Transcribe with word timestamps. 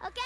Okej? 0.00 0.22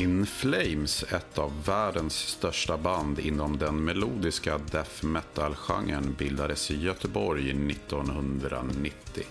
In 0.00 0.26
Flames, 0.26 1.02
ett 1.02 1.38
av 1.38 1.64
världens 1.64 2.14
största 2.14 2.76
band 2.76 3.18
inom 3.18 3.58
den 3.58 3.84
melodiska 3.84 4.58
death 4.58 5.04
metal-genren, 5.04 6.14
bildades 6.18 6.70
i 6.70 6.80
Göteborg 6.80 7.50
1990. 7.50 9.24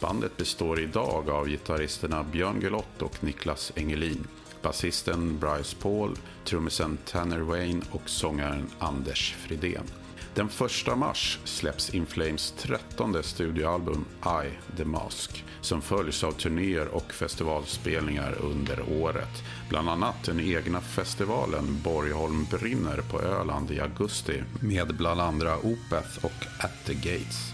Bandet 0.00 0.36
består 0.36 0.80
idag 0.80 1.30
av 1.30 1.48
gitarristerna 1.48 2.24
Björn 2.24 2.60
Gulott 2.60 3.02
och 3.02 3.24
Niklas 3.24 3.72
Engelin, 3.76 4.26
basisten 4.62 5.38
Bryce 5.38 5.76
Paul, 5.82 6.18
trummisen 6.44 6.98
Tanner 7.04 7.40
Wayne 7.40 7.82
och 7.90 8.08
sångaren 8.08 8.70
Anders 8.78 9.34
Fridén. 9.34 10.03
Den 10.34 10.48
1 10.86 10.98
mars 10.98 11.38
släpps 11.44 11.94
In 11.94 12.06
Flames 12.06 12.54
trettonde 12.58 13.22
studioalbum 13.22 14.04
I, 14.24 14.76
The 14.76 14.84
Mask 14.84 15.44
som 15.60 15.82
följs 15.82 16.24
av 16.24 16.32
turnéer 16.32 16.88
och 16.88 17.12
festivalspelningar 17.12 18.34
under 18.40 18.82
året. 19.02 19.42
Bland 19.68 19.88
annat 19.88 20.24
den 20.24 20.40
egna 20.40 20.80
festivalen 20.80 21.80
Borgholm 21.84 22.46
brinner 22.50 23.00
på 23.10 23.20
Öland 23.20 23.70
i 23.70 23.80
augusti 23.80 24.42
med 24.60 24.96
bland 24.96 25.20
andra 25.20 25.56
Opeth 25.58 26.24
och 26.24 26.46
At 26.58 26.86
the 26.86 26.94
Gates. 26.94 27.52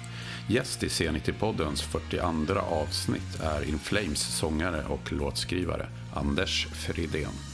Gäst 0.49 0.83
i 0.83 0.89
C90-poddens 0.89 1.83
42 1.83 2.59
avsnitt 2.59 3.41
är 3.41 3.69
In 3.69 3.79
Flames 3.79 4.39
sångare 4.39 4.85
och 4.89 5.13
låtskrivare 5.13 5.87
Anders 6.15 6.67
Fridén. 6.67 7.50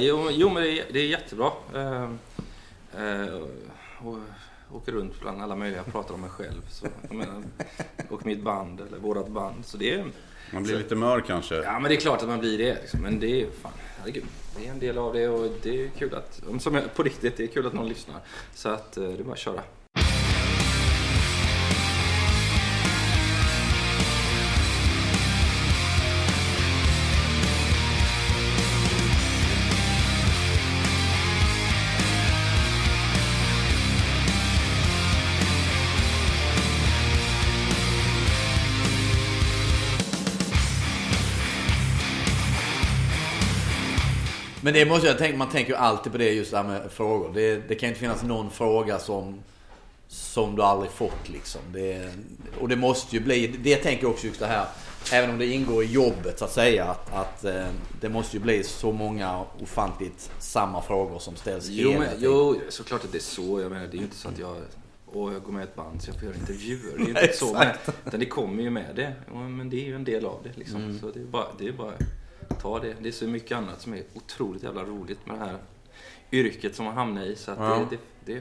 Jo, 0.00 0.30
jo, 0.30 0.48
men 0.48 0.62
det 0.62 0.80
är, 0.80 0.84
det 0.92 1.00
är 1.00 1.06
jättebra. 1.06 1.52
Eh, 1.74 2.10
eh, 3.02 3.40
och, 3.98 4.18
åker 4.72 4.92
runt 4.92 5.20
bland 5.20 5.42
alla 5.42 5.56
möjliga, 5.56 5.82
pratar 5.82 6.14
om 6.14 6.20
mig 6.20 6.30
själv. 6.30 6.62
Så, 6.70 6.86
menar, 7.10 7.42
och 8.08 8.26
mitt 8.26 8.42
band, 8.42 8.80
eller 8.80 8.98
vårat 8.98 9.28
band. 9.28 9.66
Så 9.66 9.76
det 9.76 9.94
är, 9.94 10.04
Man 10.52 10.62
blir 10.62 10.76
lite 10.76 10.94
mör 10.94 11.20
kanske? 11.20 11.54
ja, 11.54 11.78
men 11.78 11.88
det 11.88 11.96
är 11.96 12.00
klart 12.00 12.22
att 12.22 12.28
man 12.28 12.38
blir 12.38 12.58
det. 12.58 12.74
Liksom. 12.74 13.00
Men 13.00 13.20
det 13.20 13.42
är 13.42 13.46
fan, 13.62 13.72
herregud, 13.98 14.24
det 14.56 14.66
är 14.66 14.70
en 14.70 14.78
del 14.78 14.98
av 14.98 15.12
det 15.12 15.28
och 15.28 15.50
det 15.62 15.84
är 15.84 15.88
kul 15.88 16.14
att, 16.14 16.42
som 16.62 16.74
jag, 16.74 16.94
på 16.94 17.02
riktigt, 17.02 17.36
det 17.36 17.42
är 17.42 17.46
kul 17.46 17.66
att 17.66 17.72
någon 17.72 17.88
lyssnar. 17.88 18.20
Så 18.54 18.68
att 18.68 18.96
eh, 18.96 19.04
det 19.04 19.20
är 19.20 19.24
bara 19.24 19.32
att 19.32 19.38
köra. 19.38 19.62
Men 44.66 44.74
det 44.74 44.84
måste 44.84 45.06
jag 45.06 45.18
tänka, 45.18 45.36
man 45.36 45.48
tänker 45.48 45.72
ju 45.72 45.76
alltid 45.76 46.12
på 46.12 46.18
det 46.18 46.30
just 46.30 46.50
det 46.50 46.56
här 46.56 46.64
med 46.64 46.90
frågor. 46.90 47.30
Det, 47.34 47.68
det 47.68 47.74
kan 47.74 47.88
inte 47.88 48.00
finnas 48.00 48.22
någon 48.22 48.50
fråga 48.50 48.98
som, 48.98 49.40
som 50.08 50.56
du 50.56 50.62
aldrig 50.62 50.90
fått 50.90 51.28
liksom. 51.28 51.60
Det, 51.72 52.10
och 52.60 52.68
det 52.68 52.76
måste 52.76 53.16
ju 53.16 53.22
bli, 53.22 53.46
det 53.46 53.70
jag 53.70 53.82
tänker 53.82 54.08
också 54.08 54.26
just 54.26 54.40
det 54.40 54.46
här, 54.46 54.66
även 55.12 55.30
om 55.30 55.38
det 55.38 55.46
ingår 55.46 55.84
i 55.84 55.86
jobbet 55.86 56.38
så 56.38 56.44
att 56.44 56.52
säga, 56.52 56.84
att, 56.84 57.14
att 57.14 57.44
eh, 57.44 57.66
det 58.00 58.08
måste 58.08 58.36
ju 58.36 58.42
bli 58.42 58.64
så 58.64 58.92
många 58.92 59.44
ofantligt 59.60 60.30
samma 60.38 60.82
frågor 60.82 61.18
som 61.18 61.36
ställs 61.36 61.68
Jo, 61.68 61.94
men, 61.98 62.08
jo, 62.18 62.60
såklart 62.68 63.04
att 63.04 63.12
det 63.12 63.18
är 63.18 63.20
så. 63.20 63.60
Jag 63.60 63.72
menar, 63.72 63.86
det 63.86 63.96
är 63.96 63.98
ju 63.98 64.04
inte 64.04 64.16
så 64.16 64.28
att 64.28 64.38
jag, 64.38 64.56
åh, 65.12 65.32
jag 65.32 65.42
går 65.42 65.52
med 65.52 65.60
i 65.60 65.64
ett 65.64 65.76
band 65.76 66.02
så 66.02 66.10
jag 66.10 66.14
får 66.14 66.24
göra 66.24 66.36
intervjuer. 66.36 66.96
Det 66.96 67.02
är 67.02 67.06
ju 67.06 67.10
inte 67.10 67.32
så. 67.36 67.52
Men, 67.52 67.76
utan 68.06 68.20
det 68.20 68.26
kommer 68.26 68.62
ju 68.62 68.70
med 68.70 68.96
det. 68.96 69.12
Men 69.32 69.70
det 69.70 69.76
är 69.76 69.84
ju 69.84 69.94
en 69.94 70.04
del 70.04 70.26
av 70.26 70.40
det 70.42 70.58
liksom. 70.58 70.76
Mm. 70.76 70.98
Så 70.98 71.10
det 71.10 71.20
är 71.20 71.24
bara, 71.24 71.46
det 71.58 71.68
är 71.68 71.72
bara 71.72 71.92
ta 72.56 72.78
det. 72.78 72.96
Det 73.00 73.08
är 73.08 73.12
så 73.12 73.24
mycket 73.26 73.58
annat 73.58 73.80
som 73.80 73.94
är 73.94 74.02
otroligt 74.14 74.62
jävla 74.62 74.84
roligt 74.84 75.26
med 75.26 75.36
det 75.36 75.44
här 75.44 75.58
yrket 76.32 76.74
som 76.74 76.84
man 76.84 76.94
hamnar 76.94 77.22
i. 77.22 77.36
Så 77.36 77.50
att 77.50 77.58
Ja. 77.58 77.86
det, 77.90 77.96
det, 78.24 78.34
det, 78.34 78.40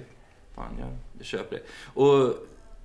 fan, 0.55 0.71
jag, 0.79 0.89
jag 1.17 1.25
köper 1.25 1.55
det. 1.55 1.61
Och 2.01 2.33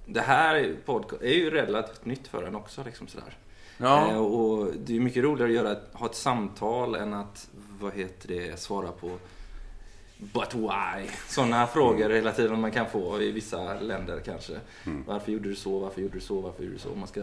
det 0.07 0.21
här 0.21 0.77
podcast 0.85 1.23
är 1.23 1.35
ju 1.35 1.51
relativt 1.51 2.05
nytt 2.05 2.29
för 2.29 2.43
en 2.43 2.55
också. 2.55 2.85
Liksom 2.85 3.07
sådär. 3.09 3.37
Ja. 3.79 4.11
Eh, 4.11 4.19
och 4.19 4.73
det 4.77 4.97
är 4.97 5.01
mycket 5.01 5.23
roligare 5.25 5.51
att 5.51 5.57
göra, 5.57 5.77
ha 5.93 6.07
ett 6.07 6.15
samtal 6.15 6.95
än 6.95 7.15
att, 7.15 7.49
vad 7.81 7.93
heter 7.95 8.29
det, 8.29 8.61
svara 8.61 8.93
på 8.93 9.19
But 10.17 10.55
why? 10.55 11.07
Sådana 11.29 11.67
frågor 11.67 12.11
hela 12.11 12.33
tiden 12.33 12.61
man 12.61 12.71
kan 12.71 12.87
få 12.91 13.23
i 13.23 13.33
vissa 13.33 13.81
länder 13.81 14.21
kanske. 14.25 14.53
Varför 15.07 15.33
gjorde 15.33 15.49
du 15.49 15.57
så? 15.57 15.79
Varför 15.79 16.01
gjorde 16.01 16.15
du 16.15 16.21
så? 16.21 16.41
Varför 16.41 16.63
gjorde 16.63 16.75
du 16.75 16.79
så? 16.81 16.95
Man 16.95 17.09
ska, 17.09 17.21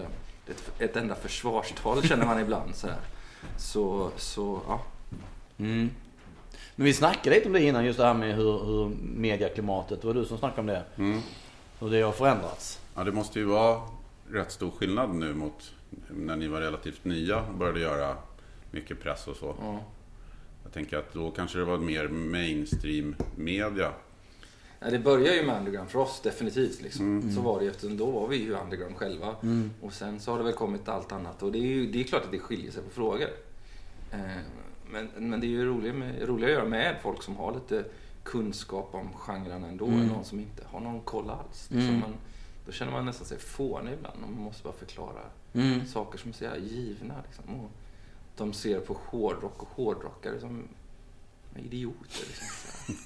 ett, 0.48 0.72
ett 0.80 0.96
enda 0.96 1.16
försvarstal 1.16 2.04
känner 2.04 2.26
man 2.26 2.40
ibland 2.40 2.76
så 2.76 2.88
här. 2.88 2.98
Så, 3.58 4.12
så 4.18 4.62
ja. 4.68 4.82
Mm. 5.58 5.90
Men 6.76 6.86
vi 6.86 6.94
snackade 6.94 7.36
lite 7.36 7.48
om 7.48 7.54
det 7.54 7.64
innan, 7.64 7.86
just 7.86 8.00
det 8.00 8.06
här 8.06 8.14
med 8.14 8.36
hur, 8.36 8.66
hur 8.66 8.90
mediaklimatet, 9.00 10.02
det 10.02 10.08
var 10.08 10.14
du 10.14 10.26
som 10.26 10.38
snackade 10.38 10.62
om 10.62 10.68
det. 10.68 10.84
Mm. 10.96 11.22
Hur 11.80 11.90
det 11.90 12.02
har 12.02 12.12
förändrats. 12.12 12.80
Ja, 12.96 13.04
det 13.04 13.12
måste 13.12 13.40
ju 13.40 13.46
vara 13.46 13.82
rätt 14.32 14.52
stor 14.52 14.72
skillnad 14.72 15.16
nu 15.16 15.34
mot 15.34 15.74
när 16.10 16.36
ni 16.36 16.48
var 16.48 16.62
relativt 16.62 17.06
nya 17.06 17.42
och 17.42 17.54
började 17.54 17.80
göra 17.80 18.16
mycket 18.72 19.04
press 19.04 19.28
och 19.28 19.36
så. 19.36 19.56
ja. 19.62 19.80
Jag 20.64 20.74
tänker 20.74 20.98
att 20.98 21.14
då 21.14 21.32
kanske 21.32 21.58
det 21.58 21.66
var 21.66 21.78
mer 21.78 22.08
mainstream 22.08 23.16
media. 23.36 23.92
Ja, 24.80 24.90
det 24.90 25.00
börjar 25.00 25.34
ju 25.34 25.44
med 25.44 25.58
underground 25.58 25.90
för 25.90 26.00
oss 26.00 26.22
definitivt. 26.24 26.82
Liksom. 26.82 27.32
Så 27.36 27.42
var 27.42 27.60
det 27.60 27.68
eftersom 27.68 27.98
då 27.98 28.12
var 28.12 28.28
vi 28.28 28.38
ju 28.38 28.54
underground 28.54 28.96
själva. 28.96 29.36
Och 29.82 29.94
sen 29.94 30.20
så 30.20 30.32
har 30.32 30.38
det 30.38 30.44
väl 30.44 30.54
kommit 30.54 30.88
allt 30.88 31.12
annat. 31.12 31.44
Och 31.44 31.52
det 31.52 31.58
är 31.60 31.68
ju 31.68 31.92
det 31.92 32.00
är 32.00 32.04
klart 32.04 32.26
att 32.26 32.32
det 32.32 32.40
skiljer 32.40 32.72
sig 32.72 32.84
på 32.84 32.90
frågor. 32.90 33.30
Eh, 34.12 34.20
men, 34.92 35.10
men 35.18 35.40
det 35.40 35.48
är 35.48 35.50
ju 35.50 35.66
roligt, 35.66 35.96
med, 35.96 36.30
att 36.30 36.42
göra 36.42 36.66
med 36.66 36.96
folk 37.02 37.24
som 37.24 37.36
har 37.36 37.54
lite 37.54 37.86
kunskap 38.24 38.90
om 38.92 39.10
genren 39.14 39.64
ändå. 39.64 39.86
Än 39.86 40.08
någon 40.08 40.26
som 40.26 40.40
inte 40.40 40.64
har 40.66 40.80
någon 40.80 41.02
koll 41.02 41.30
alls. 41.30 41.68
Liksom. 41.72 42.00
Man, 42.00 42.14
då 42.66 42.72
känner 42.72 42.92
man 42.92 43.06
nästan 43.06 43.28
sig 43.28 43.40
fånig 43.40 43.94
ibland. 43.94 44.24
Och 44.24 44.30
man 44.30 44.42
måste 44.42 44.64
bara 44.64 44.74
förklara 44.74 45.22
saker 45.88 46.18
som 46.18 46.30
är 46.30 46.34
så 46.34 46.44
jävla 46.44 46.60
givna. 46.60 47.14
Liksom. 47.28 47.60
Och 47.60 47.72
de 48.38 48.54
ser 48.54 48.80
på 48.80 48.98
hårdrock 49.06 49.62
och 49.62 49.70
hårdrockare 49.70 50.40
som 50.40 50.64
idioter. 51.60 52.20
Liksom, 52.28 52.48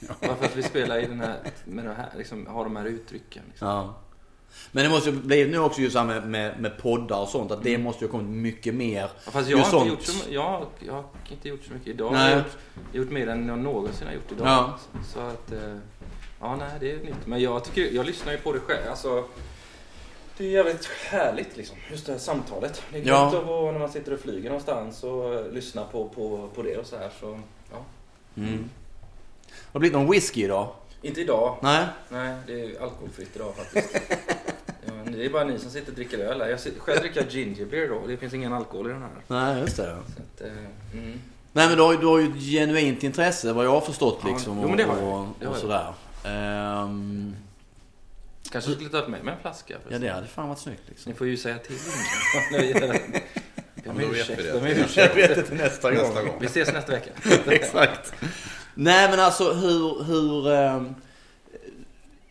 här. 0.09 0.16
Bara 0.28 0.35
för 0.38 0.45
att 0.45 0.56
vi 0.56 0.63
spelar 0.63 1.00
i 1.00 1.06
den 1.07 1.19
här, 1.19 1.39
med 1.66 1.85
det 1.85 1.94
här, 1.94 2.09
liksom, 2.17 2.47
har 2.47 2.63
de 2.63 2.75
här 2.75 2.85
uttrycken. 2.85 3.44
Liksom. 3.50 3.67
Ja. 3.67 3.95
Men 4.72 4.84
det 4.84 4.89
måste 4.89 5.09
ju 5.09 5.16
bli 5.16 5.47
nu 5.47 5.57
också 5.59 5.81
just 5.81 5.95
med, 5.95 6.28
med, 6.28 6.59
med 6.59 6.78
poddar 6.78 7.22
och 7.22 7.28
sånt, 7.28 7.51
att 7.51 7.63
det 7.63 7.78
måste 7.78 8.06
ju 8.06 8.11
ha 8.11 8.17
kommit 8.19 8.35
mycket 8.41 8.73
mer. 8.75 9.09
Ja, 9.25 9.31
Fast 9.31 9.50
jag 9.50 9.57
har, 9.57 9.63
inte 9.63 9.72
sånt. 9.72 9.90
gjort 9.90 10.03
så, 10.03 10.34
jag, 10.34 10.66
jag 10.79 10.94
har 10.94 11.03
inte 11.31 11.50
gjort 11.50 11.63
så 11.63 11.73
mycket 11.73 11.88
idag. 11.88 12.11
Nej. 12.13 12.29
Jag 12.29 12.38
har 12.38 12.44
gjort, 12.44 12.57
gjort 12.94 13.09
mer 13.11 13.28
än 13.28 13.47
jag 13.47 13.59
någonsin 13.59 14.07
har 14.07 14.13
gjort 14.13 14.31
idag. 14.31 14.47
Ja. 14.47 14.78
Så 15.13 15.19
att, 15.19 15.51
eh, 15.51 15.78
ja 16.41 16.56
nej 16.56 16.72
det 16.79 16.91
är 16.91 16.97
nytt. 16.97 17.25
Men 17.28 17.41
jag 17.41 17.63
tycker, 17.63 17.95
jag 17.95 18.06
lyssnar 18.06 18.31
ju 18.31 18.38
på 18.38 18.53
det 18.53 18.59
själv. 18.59 18.90
Alltså, 18.90 19.25
det 20.38 20.45
är 20.45 20.50
jävligt 20.50 20.85
härligt 20.85 21.57
liksom, 21.57 21.78
just 21.91 22.06
det 22.06 22.11
här 22.11 22.19
samtalet. 22.19 22.84
Det 22.91 22.97
är 22.97 23.07
Ja. 23.07 23.25
gött 23.34 23.41
att 23.41 23.45
när 23.47 23.79
man 23.79 23.91
sitter 23.91 24.13
och 24.13 24.19
flyger 24.19 24.50
någonstans 24.50 25.03
och 25.03 25.34
eh, 25.34 25.52
lyssna 25.52 25.84
på, 25.84 26.09
på, 26.09 26.49
på 26.55 26.61
det 26.61 26.78
och 26.78 26.85
så 26.85 26.97
här. 26.97 27.09
Så, 27.20 27.40
ja. 27.60 27.60
Mm. 28.37 28.69
Har 29.51 29.73
det 29.73 29.79
blivit 29.79 29.97
någon 29.97 30.11
whisky 30.11 30.43
idag? 30.43 30.69
Inte 31.01 31.22
idag. 31.22 31.57
Nej? 31.61 31.85
Nej, 32.09 32.35
det 32.47 32.61
är 32.61 32.81
alkoholfritt 32.83 33.35
idag 33.35 33.53
faktiskt. 33.55 33.93
ja, 34.85 34.93
det 35.11 35.25
är 35.25 35.29
bara 35.29 35.43
ni 35.43 35.59
som 35.59 35.69
sitter 35.72 35.89
och 35.91 35.95
dricker 35.95 36.17
öl 36.19 36.41
här. 36.41 36.49
Jag 36.49 36.59
sitter, 36.59 36.79
själv 36.79 36.99
dricker 36.99 37.22
jag 37.22 37.29
ginger 37.31 37.66
beer 37.66 37.89
då. 37.89 38.07
Det 38.07 38.17
finns 38.17 38.33
ingen 38.33 38.53
alkohol 38.53 38.89
i 38.89 38.93
den 38.93 39.01
här. 39.01 39.09
Nej, 39.28 39.59
just 39.61 39.78
det. 39.78 39.91
Att, 39.95 40.41
eh, 40.41 40.47
mm. 40.93 41.19
Nej 41.53 41.67
men 41.67 41.78
du 41.78 41.83
har, 41.83 41.91
ju- 41.93 41.97
du 41.99 42.05
har 42.05 42.19
ju 42.19 42.28
ett 42.28 42.43
genuint 42.43 43.03
intresse 43.03 43.53
vad 43.53 43.66
jag 43.66 43.72
har 43.72 43.81
förstått 43.81 44.19
Ja, 44.23 44.29
liksom. 44.29 44.59
jo, 44.61 44.67
men 44.67 44.77
det 44.77 44.84
har 44.84 44.97
jag. 44.97 45.07
och, 45.07 45.19
och 45.22 45.27
jag. 45.39 45.55
sådär. 45.57 45.93
Ehm, 46.25 47.35
Kanske 48.51 48.72
skulle 48.72 48.89
ta 48.89 48.97
upp 48.97 49.07
med 49.09 49.23
mig 49.25 49.34
en 49.34 49.41
flaska. 49.41 49.73
ja 49.73 49.79
förresten. 49.84 50.01
det 50.07 50.13
hade 50.13 50.27
fan 50.27 50.49
varit 50.49 50.59
snyggt 50.59 50.81
liksom. 50.89 51.11
Ni 51.11 51.17
får 51.17 51.27
ju 51.27 51.37
säga 51.37 51.57
till 51.57 51.75
Jag 53.83 53.95
men 53.95 54.05
då 54.05 54.11
vet 54.11 54.29
vi 54.29 54.35
det. 54.35 54.47
Jag 54.47 54.61
ber 54.61 54.69
Jag 54.69 54.78
ursäkt. 54.78 55.17
vet 55.17 55.37
inte 55.37 55.53
nästa 55.55 55.91
gång. 55.91 56.03
Nästa 56.03 56.23
gång. 56.23 56.35
Vi 56.39 56.45
ses 56.45 56.73
nästa 56.73 56.91
vecka. 56.91 57.09
Exakt. 57.51 58.13
Nej 58.73 59.09
men 59.09 59.19
alltså 59.19 59.53
hur, 59.53 60.03
hur... 60.03 60.51
ehm, 60.51 60.95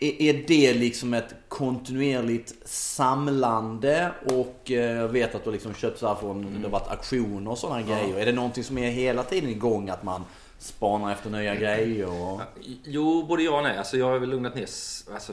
är 0.03 0.23
är 0.23 0.45
det 0.47 0.75
liksom 0.75 1.15
ett 1.15 1.35
kontinuerligt 1.49 2.55
samlande 2.65 4.11
och 4.25 4.71
eh, 4.71 4.97
jag 4.97 5.09
vet 5.09 5.35
att 5.35 5.45
du 5.45 5.51
liksom 5.53 5.75
köpt 5.75 5.99
så 5.99 6.09
här 6.09 6.15
från, 6.15 6.43
det 6.59 6.63
har 6.63 6.71
varit 6.71 6.91
auktioner 6.91 7.51
och 7.51 7.59
sådana 7.59 7.83
grejer. 7.83 8.19
Är 8.19 8.27
det 8.27 8.33
någonting 8.33 8.65
som 8.65 8.79
är 8.79 8.91
hela 8.91 9.23
tiden 9.23 9.51
igång 9.51 9.89
att 9.89 10.03
man 10.03 10.25
spanar 10.61 11.13
efter 11.13 11.31
nya 11.31 11.55
grejer? 11.55 12.07
Och... 12.07 12.41
Jo, 12.85 13.23
både 13.23 13.43
ja 13.43 13.57
och 13.57 13.63
nej. 13.63 13.79
Alltså 13.79 13.97
jag 13.97 14.07
har 14.07 14.19
väl 14.19 14.31
lugnat 14.31 14.55
ner. 14.55 14.69
Alltså, 15.13 15.33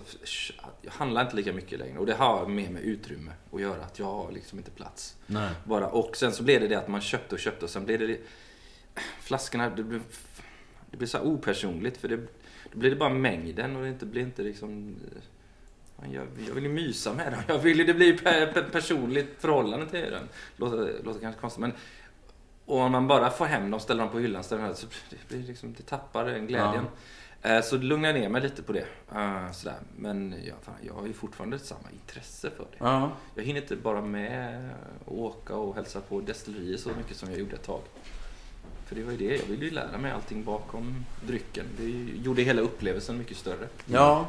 jag 0.81 0.91
handlar 0.91 1.21
inte 1.21 1.35
lika 1.35 1.53
mycket 1.53 1.79
längre. 1.79 1.99
Och 1.99 2.05
det 2.05 2.13
har 2.13 2.47
mer 2.47 2.69
med 2.69 2.81
utrymme 2.81 3.31
att 3.51 3.61
göra. 3.61 3.83
Att 3.83 3.99
jag 3.99 4.05
har 4.05 4.31
liksom 4.31 4.57
inte 4.57 4.71
plats. 4.71 5.15
Nej. 5.25 5.49
Bara. 5.63 5.87
Och 5.87 6.17
sen 6.17 6.31
så 6.31 6.43
blev 6.43 6.61
det 6.61 6.67
det 6.67 6.75
att 6.75 6.87
man 6.87 7.01
köpte 7.01 7.35
och 7.35 7.41
köpte 7.41 7.65
och 7.65 7.71
sen 7.71 7.85
blev 7.85 7.99
det 7.99 8.07
det 8.07 8.19
flaskorna, 9.21 9.69
det 9.69 9.83
blev, 9.83 10.01
det 10.91 10.97
blev 10.97 11.07
så 11.07 11.19
opersonligt. 11.19 11.97
För 11.97 12.07
det, 12.07 12.17
då 12.71 12.79
blir 12.79 12.89
det 12.89 12.95
bara 12.95 13.09
mängden 13.09 13.75
och 13.75 13.81
det 13.81 13.89
inte, 13.89 14.05
blir 14.05 14.21
inte 14.21 14.41
liksom... 14.41 14.95
Jag, 16.11 16.27
jag 16.47 16.53
vill 16.53 16.63
ju 16.63 16.69
mysa 16.69 17.13
med 17.13 17.33
dem. 17.33 17.41
Jag 17.47 17.59
vill 17.59 17.77
ju 17.77 17.85
det 17.85 17.93
blir 17.93 18.17
per, 18.17 18.53
per, 18.53 18.61
personligt 18.61 19.35
förhållande 19.39 19.89
till 19.89 20.11
den. 20.11 20.29
Låter, 20.55 21.03
låter 21.03 21.19
kanske 21.19 21.41
konstigt 21.41 21.61
men... 21.61 21.73
Och 22.67 22.77
om 22.79 22.91
man 22.91 23.07
bara 23.07 23.29
får 23.29 23.45
hem 23.45 23.71
dem, 23.71 23.79
ställer 23.79 24.03
dem 24.03 24.11
på 24.11 24.19
hyllan, 24.19 24.43
ställer 24.43 24.61
dem 24.61 24.67
här, 24.69 24.75
så 24.75 24.87
det 25.09 25.27
blir 25.27 25.47
liksom, 25.47 25.73
det 25.77 25.83
tappar 25.83 26.25
den 26.25 26.47
glädjen. 26.47 26.85
Eh, 27.41 27.61
Så 27.61 27.77
lugnar 27.77 28.09
jag 28.09 28.19
ner 28.19 28.29
mig 28.29 28.41
lite 28.41 28.63
på 28.63 28.73
det. 28.73 28.85
Eh, 29.15 29.51
Sådär. 29.51 29.75
Men 29.95 30.35
jag, 30.45 30.55
fan, 30.61 30.75
jag 30.81 30.93
har 30.93 31.07
ju 31.07 31.13
fortfarande 31.13 31.59
samma 31.59 31.91
intresse 31.91 32.49
för 32.57 32.63
det. 32.71 32.77
Ja. 32.77 33.11
Jag 33.35 33.43
hinner 33.43 33.61
inte 33.61 33.75
bara 33.75 34.01
med 34.01 34.69
att 35.01 35.07
åka 35.11 35.55
och 35.55 35.75
hälsa 35.75 36.01
på 36.01 36.21
destillerier 36.21 36.77
så 36.77 36.89
mycket 36.97 37.17
som 37.17 37.29
jag 37.29 37.39
gjorde 37.39 37.55
ett 37.55 37.63
tag. 37.63 37.81
För 38.85 38.95
det 38.95 39.03
var 39.03 39.11
ju 39.11 39.17
det, 39.17 39.35
jag 39.35 39.45
ville 39.45 39.65
ju 39.65 39.71
lära 39.71 39.97
mig 39.97 40.11
allting 40.11 40.43
bakom 40.43 41.05
drycken. 41.27 41.65
Det 41.77 41.89
gjorde 42.23 42.41
hela 42.41 42.61
upplevelsen 42.61 43.17
mycket 43.17 43.37
större. 43.37 43.67
Ja. 43.85 44.27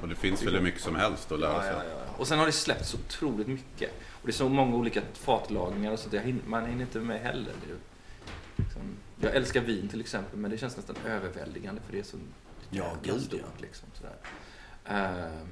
Och 0.00 0.08
det 0.08 0.14
finns 0.14 0.42
väl 0.42 0.54
hur 0.54 0.60
mycket 0.62 0.80
som 0.80 0.96
helst 0.96 1.32
att 1.32 1.40
lära 1.40 1.52
Ja, 1.52 1.60
sig. 1.62 1.70
ja, 1.72 1.82
ja. 2.06 2.14
Och 2.18 2.26
sen 2.28 2.38
har 2.38 2.46
det 2.46 2.52
släppts 2.52 2.88
så 2.90 2.96
otroligt 3.06 3.46
mycket. 3.46 3.90
Och 4.24 4.28
det 4.28 4.30
är 4.30 4.32
så 4.32 4.48
många 4.48 4.76
olika 4.76 5.02
fatlagningar 5.12 5.92
och 5.92 5.98
sånt. 5.98 6.14
Hinner, 6.14 6.42
man 6.46 6.66
hinner 6.66 6.82
inte 6.82 7.00
med 7.00 7.20
heller. 7.20 7.52
Det 7.66 7.74
liksom, 8.62 8.82
jag 9.20 9.34
älskar 9.34 9.60
vin 9.60 9.88
till 9.88 10.00
exempel, 10.00 10.38
men 10.38 10.50
det 10.50 10.58
känns 10.58 10.76
nästan 10.76 10.96
överväldigande 11.06 11.80
för 11.80 11.92
det 11.92 11.98
är 11.98 12.02
så 12.02 12.16
Ja, 12.70 12.96
gud, 13.02 13.20
stort. 13.22 13.40
ja. 13.40 13.46
Liksom, 13.60 13.88
sådär. 13.94 14.16
Ehm, 14.84 15.46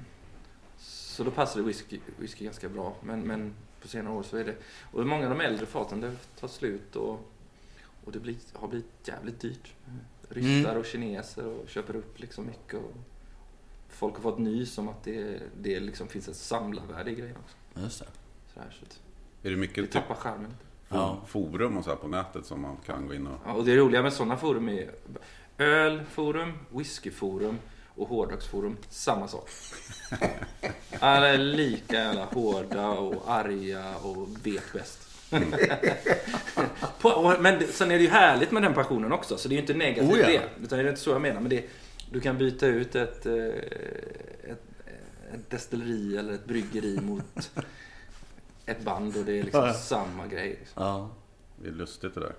så 0.78 1.24
då 1.24 1.30
passade 1.30 1.64
whisky, 1.64 2.00
whisky 2.19 2.44
ganska 2.44 2.69
bra. 2.69 2.96
Men, 3.02 3.20
men 3.20 3.54
på 3.82 3.88
senare 3.88 4.14
år 4.14 4.22
så 4.22 4.36
är 4.36 4.44
det... 4.44 4.54
Och 4.92 5.06
många 5.06 5.25
av 5.25 5.30
de 5.30 5.40
äldre 5.44 5.66
faten, 5.66 6.00
det 6.00 6.16
tar 6.40 6.48
slut 6.48 6.96
och, 6.96 7.32
och 8.04 8.12
det 8.12 8.18
blir, 8.20 8.36
har 8.52 8.68
blivit 8.68 9.08
jävligt 9.08 9.40
dyrt. 9.40 9.72
Ryssar 10.28 10.70
Mm. 10.70 10.76
och 10.80 10.86
kineser 10.86 11.46
och 11.46 11.68
köper 11.68 11.96
upp 11.96 12.18
liksom 12.20 12.46
mycket. 12.46 12.75
Och 12.75 12.92
folk 13.88 14.14
har 14.14 14.22
fått 14.22 14.38
nys 14.38 14.78
om 14.78 14.88
att 14.88 15.04
det, 15.04 15.40
det 15.60 15.80
liksom 15.80 16.08
finns 16.08 16.28
ett 16.28 16.36
samlarvärde 16.36 17.10
i 17.10 17.14
grejen 17.14 17.36
också. 17.36 17.56
Just 17.82 17.98
det. 18.00 18.06
Sådär, 18.54 18.66
så 18.81 18.84
att 18.87 18.93
Är 19.43 19.49
det 19.49 19.50
det 19.50 19.56
mycket 19.56 19.76
typ 19.76 19.90
tappar 19.93 20.14
charmen. 20.14 20.54
Ja. 20.88 21.20
forum 21.26 21.76
och 21.76 21.84
så 21.84 21.90
här 21.90 21.96
på 21.96 22.08
nätet 22.08 22.46
som 22.46 22.60
man 22.60 22.76
kan 22.87 23.06
gå 23.06 23.14
in 23.14 23.26
och... 23.26 23.38
Ja, 23.46 23.52
och 23.52 23.64
det 23.64 23.76
roliga 23.76 24.02
med 24.02 24.12
sådana 24.12 24.37
forum 24.37 24.69
är 24.69 24.90
ölforum, 25.58 26.52
whiskyforum 26.70 27.58
och 27.94 28.08
hårdrocksforum. 28.08 28.76
Samma 28.88 29.28
sak. 29.28 29.49
Alla 31.00 31.28
är 31.28 31.38
lika 31.38 31.94
jävla 31.94 32.25
hårda 32.25 32.88
och 32.88 33.31
arga 33.32 33.96
och 33.96 34.28
vet 34.46 34.72
bäst. 34.72 35.08
På, 37.00 37.08
och, 37.08 37.43
men 37.43 37.58
det- 37.58 37.66
sen 37.66 37.90
är 37.90 37.96
det 37.99 38.02
ju 38.04 38.08
härligt 38.10 38.50
med 38.50 38.62
den 38.62 38.75
passionen 38.75 39.12
också, 39.12 39.37
så 39.38 39.49
det 39.49 39.52
är 39.52 39.56
ju 39.56 39.60
inte 39.60 39.75
negativt 39.75 40.12
Oh 40.12 40.19
ja. 40.20 40.26
det. 40.26 40.43
Utan 40.64 40.78
det 40.78 40.84
är 40.84 40.88
inte 40.88 41.00
så 41.00 41.10
jag 41.10 41.20
menar. 41.22 41.40
Men 41.40 41.50
det, 41.50 41.64
du 42.10 42.20
kan 42.20 42.38
byta 42.38 42.66
ut 42.66 42.94
ett, 42.94 43.26
eh, 43.26 43.34
ett, 43.34 44.62
ett 45.34 45.50
destilleri 45.50 46.16
eller 46.16 46.32
ett 46.32 46.44
bryggeri 46.44 47.00
mot 47.00 47.50
ett 48.67 48.85
band 48.85 49.17
och 49.17 49.25
det 49.25 49.38
är 49.38 49.43
liksom 49.43 49.73
samma 49.75 50.26
grej. 50.26 50.49
Liksom. 50.61 50.82
Ja. 50.85 51.09
Det 51.62 51.69
är 51.69 51.73
lustigt 51.73 52.14
det 52.14 52.20
där. 52.20 52.35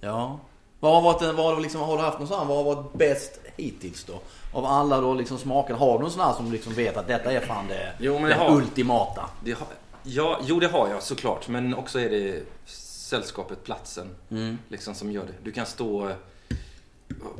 Ja. 0.00 0.40
Vad 0.80 0.94
har, 0.94 1.02
varit, 1.02 1.22
vad 1.36 1.54
har, 1.54 1.60
liksom, 1.60 1.80
har 1.80 1.96
du 1.96 2.02
haft 2.02 2.18
någon 2.18 2.28
sån 2.28 2.48
vad 2.48 2.56
har 2.64 2.74
varit 2.74 2.92
bäst 2.92 3.40
hittills 3.56 4.04
då? 4.04 4.20
Av 4.52 4.64
alla 4.64 5.00
då 5.00 5.14
liksom 5.14 5.38
smaken. 5.38 5.76
Har 5.76 5.92
du 5.92 6.02
någon 6.02 6.10
sån 6.10 6.20
här 6.20 6.32
som 6.32 6.52
liksom 6.52 6.72
vet 6.74 6.96
att 6.96 7.06
detta 7.06 7.32
är 7.32 7.40
fan 7.40 7.66
det, 7.68 7.92
Jo, 7.98 8.18
men 8.18 8.28
det 8.28 8.34
har. 8.34 8.56
ultimata? 8.56 9.30
Det 9.44 9.52
har, 9.52 9.66
ja, 10.02 10.38
jo, 10.42 10.60
det 10.60 10.66
har 10.68 10.88
jag 10.88 11.02
såklart. 11.02 11.48
Men 11.48 11.74
också 11.74 12.00
är 12.00 12.10
det 12.10 12.42
sällskapet, 12.66 13.64
platsen, 13.64 14.06
Mm. 14.30 14.58
liksom, 14.68 14.94
som 14.94 15.12
gör 15.12 15.26
det. 15.26 15.32
Du 15.42 15.52
kan 15.52 15.66
stå 15.66 16.08
eh, 16.08 16.14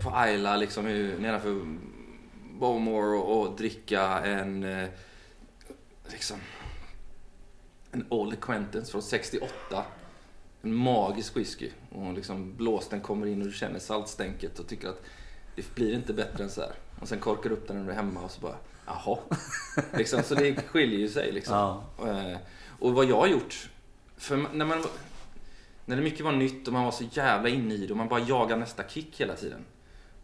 på 0.00 0.11
Ayla 0.14 0.56
liksom, 0.56 0.85
nedanför 1.19 1.61
Bowmore 2.58 3.19
och, 3.19 3.41
och 3.41 3.56
dricka 3.56 4.02
en 4.20 4.64
eh, 4.82 4.88
liksom 6.12 6.37
en 7.92 8.06
Old 8.08 8.32
Acquaintance 8.32 8.90
från 8.92 9.02
68. 9.02 9.84
En 10.62 10.75
magisk 10.75 11.37
whisky. 11.37 11.70
Och 11.90 12.12
liksom 12.12 12.56
blåsten 12.56 13.00
kommer 13.00 13.26
in 13.26 13.40
och 13.40 13.46
du 13.46 13.52
känner 13.52 13.78
saltstänket 13.78 14.58
och 14.58 14.66
tycker 14.66 14.88
att 14.88 15.02
det 15.56 15.75
blir 15.75 15.94
inte 15.94 16.12
bättre 16.12 16.44
än 16.44 16.50
så 16.50 16.60
här. 16.60 16.72
Och 17.00 17.08
sen 17.08 17.19
korkar 17.19 17.50
du 17.50 17.56
upp 17.56 17.69
den 17.69 17.76
när 17.76 17.84
du 17.84 17.90
är 17.90 17.96
hemma 17.96 18.20
och 18.20 18.31
så 18.31 18.40
bara, 18.40 18.56
jaha. 18.87 19.19
liksom, 19.96 20.22
så 20.22 20.34
det 20.34 20.62
skiljer 20.66 20.98
ju 20.98 21.08
sig 21.08 21.32
liksom. 21.32 21.54
Ja. 21.54 21.84
Eh, 22.08 22.38
Och 22.78 22.94
vad 22.94 23.04
jag 23.04 23.16
har 23.16 23.26
gjort, 23.26 23.70
för 24.16 24.37
när 24.37 24.64
man 24.64 24.84
när 25.84 25.96
det 25.96 26.02
mycket 26.02 26.25
var 26.25 26.32
nytt 26.32 26.66
och 26.66 26.72
man 26.72 26.84
var 26.84 26.90
så 26.92 27.04
jävla 27.12 27.48
inne 27.48 27.75
i 27.75 27.87
det 27.87 27.90
och 27.90 27.96
man 27.96 28.08
bara 28.08 28.20
jagar 28.20 28.56
nästa 28.56 28.88
kick 28.88 29.20
hela 29.20 29.37
tiden. 29.37 29.64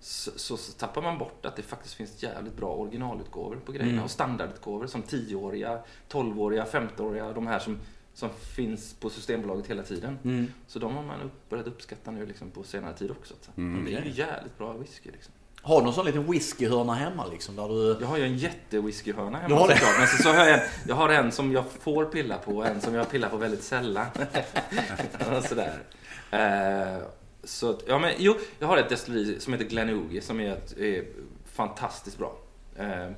Så, 0.00 0.30
så, 0.36 0.56
så 0.56 0.72
tappar 0.72 1.02
man 1.02 1.18
bort 1.18 1.46
att 1.46 1.56
det 1.56 1.62
faktiskt 1.62 1.94
finns 1.94 2.22
jävligt 2.22 2.56
bra 2.56 2.74
originalutgåvor 2.74 3.56
på 3.64 3.72
grejerna. 3.72 3.92
Mm. 3.92 4.04
Och 4.04 4.10
standardutgåvor 4.10 4.86
som 4.86 5.02
10-åriga, 5.02 5.78
12-åriga, 6.08 6.64
15-åriga. 6.64 7.32
De 7.32 7.46
här 7.46 7.58
som, 7.58 7.78
som 8.14 8.30
finns 8.56 8.94
på 8.94 9.10
Systembolaget 9.10 9.66
hela 9.66 9.82
tiden. 9.82 10.18
Mm. 10.24 10.52
Så 10.66 10.78
de 10.78 10.96
har 10.96 11.02
man 11.02 11.20
upp, 11.20 11.48
börjat 11.48 11.66
uppskatta 11.66 12.10
nu 12.10 12.26
liksom 12.26 12.50
på 12.50 12.62
senare 12.62 12.94
tid 12.94 13.10
också. 13.10 13.34
Så. 13.40 13.50
Mm. 13.56 13.84
Det 13.84 13.94
är 13.94 14.04
ju 14.04 14.10
jävligt 14.10 14.58
bra 14.58 14.72
whisky 14.72 15.10
liksom. 15.10 15.32
Har 15.62 15.78
du 15.80 15.84
någon 15.84 15.94
sån 15.94 16.06
liten 16.06 16.30
whiskyhörna 16.30 16.94
hemma 16.94 17.26
liksom? 17.26 17.56
Där 17.56 17.68
du... 17.68 17.96
Jag 18.00 18.08
har 18.08 18.16
ju 18.16 18.24
en 18.24 18.38
jättewhiskyhörna 18.38 19.38
hemma 19.38 19.56
har 19.56 19.68
såklart. 19.68 19.98
Men 19.98 20.06
så, 20.06 20.22
så 20.22 20.28
har 20.28 20.46
jag, 20.46 20.54
en, 20.54 20.68
jag 20.88 20.94
har 20.94 21.08
en 21.08 21.32
som 21.32 21.52
jag 21.52 21.64
får 21.80 22.04
pilla 22.04 22.38
på 22.38 22.56
och 22.56 22.66
en 22.66 22.80
som 22.80 22.94
jag 22.94 23.10
pillar 23.10 23.28
på 23.28 23.36
väldigt 23.36 23.62
sällan. 23.62 24.06
Sådär. 25.48 25.82
Eh, 26.30 27.02
så, 27.46 27.70
att- 27.70 27.82
ja, 27.86 27.98
men, 27.98 28.14
jo, 28.18 28.34
jag 28.58 28.66
har 28.66 28.76
ett 28.78 28.88
destilleri 28.88 29.40
som 29.40 29.52
heter 29.52 29.66
Glenougie 29.66 30.20
som 30.22 30.40
är, 30.40 30.50
ett, 30.52 30.76
är 30.78 31.06
fantastiskt 31.44 32.18
bra. 32.18 32.38
Eh, 32.76 33.10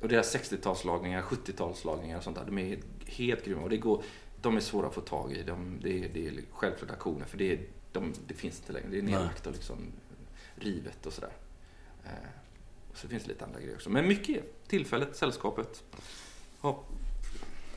och 0.00 0.08
deras 0.08 0.36
60-talslagningar, 0.36 1.22
70-talslagningar 1.22 2.16
och 2.16 2.22
sånt 2.24 2.36
där, 2.36 2.44
de 2.44 2.58
är 2.58 2.78
helt 3.06 3.44
grymma. 3.44 3.62
Och 3.62 3.70
det 3.70 3.76
går, 3.76 4.02
de 4.40 4.56
är 4.56 4.60
svåra 4.60 4.86
att 4.86 4.94
få 4.94 5.00
tag 5.00 5.32
i. 5.32 5.42
De, 5.42 5.78
det, 5.82 6.04
är, 6.04 6.08
det 6.14 6.26
är 6.26 6.34
självklart 6.52 6.90
auktioner 6.90 7.24
för 7.26 7.38
det, 7.38 7.52
är, 7.52 7.60
de, 7.92 8.12
det 8.26 8.34
finns 8.34 8.58
inte 8.60 8.72
längre. 8.72 8.88
Det 8.90 8.98
är 8.98 9.02
nedlagt 9.02 9.46
och 9.46 9.52
liksom 9.52 9.76
rivet 10.56 11.06
och 11.06 11.12
sådär. 11.12 11.32
Eh, 12.04 12.10
och 12.92 12.98
så 12.98 13.08
finns 13.08 13.22
det 13.22 13.28
lite 13.28 13.44
andra 13.44 13.60
grejer 13.60 13.74
också. 13.74 13.90
Men 13.90 14.08
mycket 14.08 14.68
tillfället, 14.68 15.16
sällskapet. 15.16 15.82
Ja, 16.62 16.80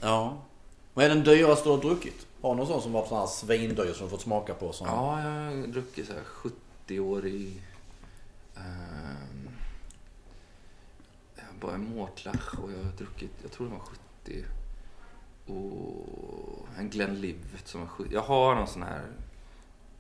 Ja. 0.02 0.42
Vad 0.94 1.06
är 1.06 1.10
den 1.10 1.24
dyraste 1.24 1.70
du 1.70 1.72
har 1.76 1.82
druckit? 1.82 2.28
Har 2.46 2.56
någon 2.56 2.68
sån 2.68 2.82
som 2.82 2.92
var 2.92 3.06
sån 3.06 3.18
här 3.18 3.28
svindyr 3.28 3.94
som 3.94 4.06
du 4.06 4.10
fått 4.10 4.22
smaka 4.22 4.54
på? 4.54 4.74
Som... 4.74 4.88
ja 4.88 5.24
jag 5.24 5.32
har 5.32 5.68
druckit 5.68 6.08
så 6.08 6.14
här 6.14 6.22
70-årig... 6.88 7.62
Um, 8.56 9.50
bara 11.62 11.74
en 11.74 11.96
Mortlach 11.96 12.60
och 12.64 12.72
jag 12.72 12.78
har 12.78 12.92
druckit, 12.92 13.32
jag 13.42 13.52
tror 13.52 13.68
den 13.68 13.78
var 13.78 13.86
70. 13.86 14.46
Och 15.46 16.68
en 16.78 16.90
Glenlivet 16.90 17.68
som 17.68 17.82
var 17.82 17.88
70. 17.88 18.14
Jag 18.14 18.22
har 18.22 18.56
någon 18.56 18.68
sån 18.68 18.84
här 18.84 19.06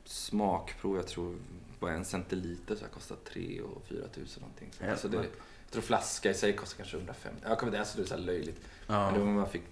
smakprov, 0.03 0.95
jag 0.95 1.07
tror 1.07 1.37
bara 1.79 1.91
en 1.91 2.05
centiliter 2.05 2.75
så 2.75 2.81
här 2.81 2.91
kostar 2.91 3.15
3 3.33 3.61
och 3.61 3.81
4 3.87 4.07
tusen 4.07 4.41
någonting. 4.41 4.69
Så, 4.77 4.85
Ja, 4.85 4.97
så 4.97 5.07
det, 5.07 5.17
jag 5.17 5.71
tror 5.71 5.81
flaska 5.81 6.29
i 6.29 6.33
sig 6.33 6.55
kostar 6.55 6.77
kanske 6.77 6.97
150. 6.97 7.39
Jag 7.43 7.59
kommer 7.59 7.69
inte 7.69 7.77
ens 7.77 7.93
det 7.93 8.01
är 8.01 8.05
så 8.05 8.17
löjligt. 8.17 8.61
Ja. 8.87 9.05
Men 9.05 9.13
det 9.13 9.19
var 9.19 9.27
man 9.27 9.49
fick, 9.49 9.63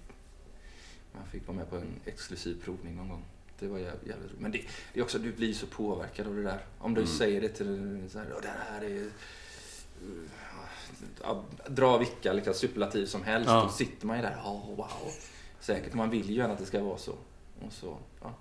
man 1.14 1.26
fick 1.26 1.46
vara 1.46 1.56
med 1.56 1.70
på 1.70 1.76
en 1.76 2.00
exklusiv 2.04 2.62
provning 2.64 2.96
någon 2.96 3.08
gång. 3.08 3.24
Det 3.58 3.68
var 3.68 3.78
jävligt, 3.78 4.06
roligt. 4.12 4.38
Men 4.40 4.52
det, 4.52 4.60
det 4.92 5.00
är 5.00 5.04
också, 5.04 5.18
du 5.18 5.32
blir 5.32 5.54
så 5.54 5.66
påverkad 5.66 6.26
av 6.26 6.34
det 6.36 6.42
där. 6.42 6.58
Om 6.78 6.94
du 6.94 7.00
Mm. 7.00 7.12
säger 7.12 7.40
det 7.40 7.48
till 7.48 8.08
så 8.12 8.18
här, 8.18 8.26
"Åh, 8.34 8.40
det 8.42 8.52
här 8.70 8.84
är... 8.84 9.10
Ja, 11.22 11.44
dra 11.68 11.98
vilka 11.98 12.32
liksom, 12.32 12.54
superlativ 12.54 13.06
som 13.06 13.22
helst. 13.22 13.48
Ja. 13.50 13.62
Då 13.62 13.68
sitter 13.68 14.06
man 14.06 14.16
ju 14.16 14.22
där, 14.22 14.36
oh, 14.44 14.76
wow. 14.76 14.88
Säkert, 15.60 15.94
man 15.94 16.10
vill 16.10 16.30
ju 16.30 16.36
gärna 16.36 16.52
att 16.52 16.58
det 16.58 16.66
ska 16.66 16.82
vara 16.82 16.98
så. 16.98 17.12
Och 17.66 17.72
så, 17.72 17.96
ja. 18.22 18.34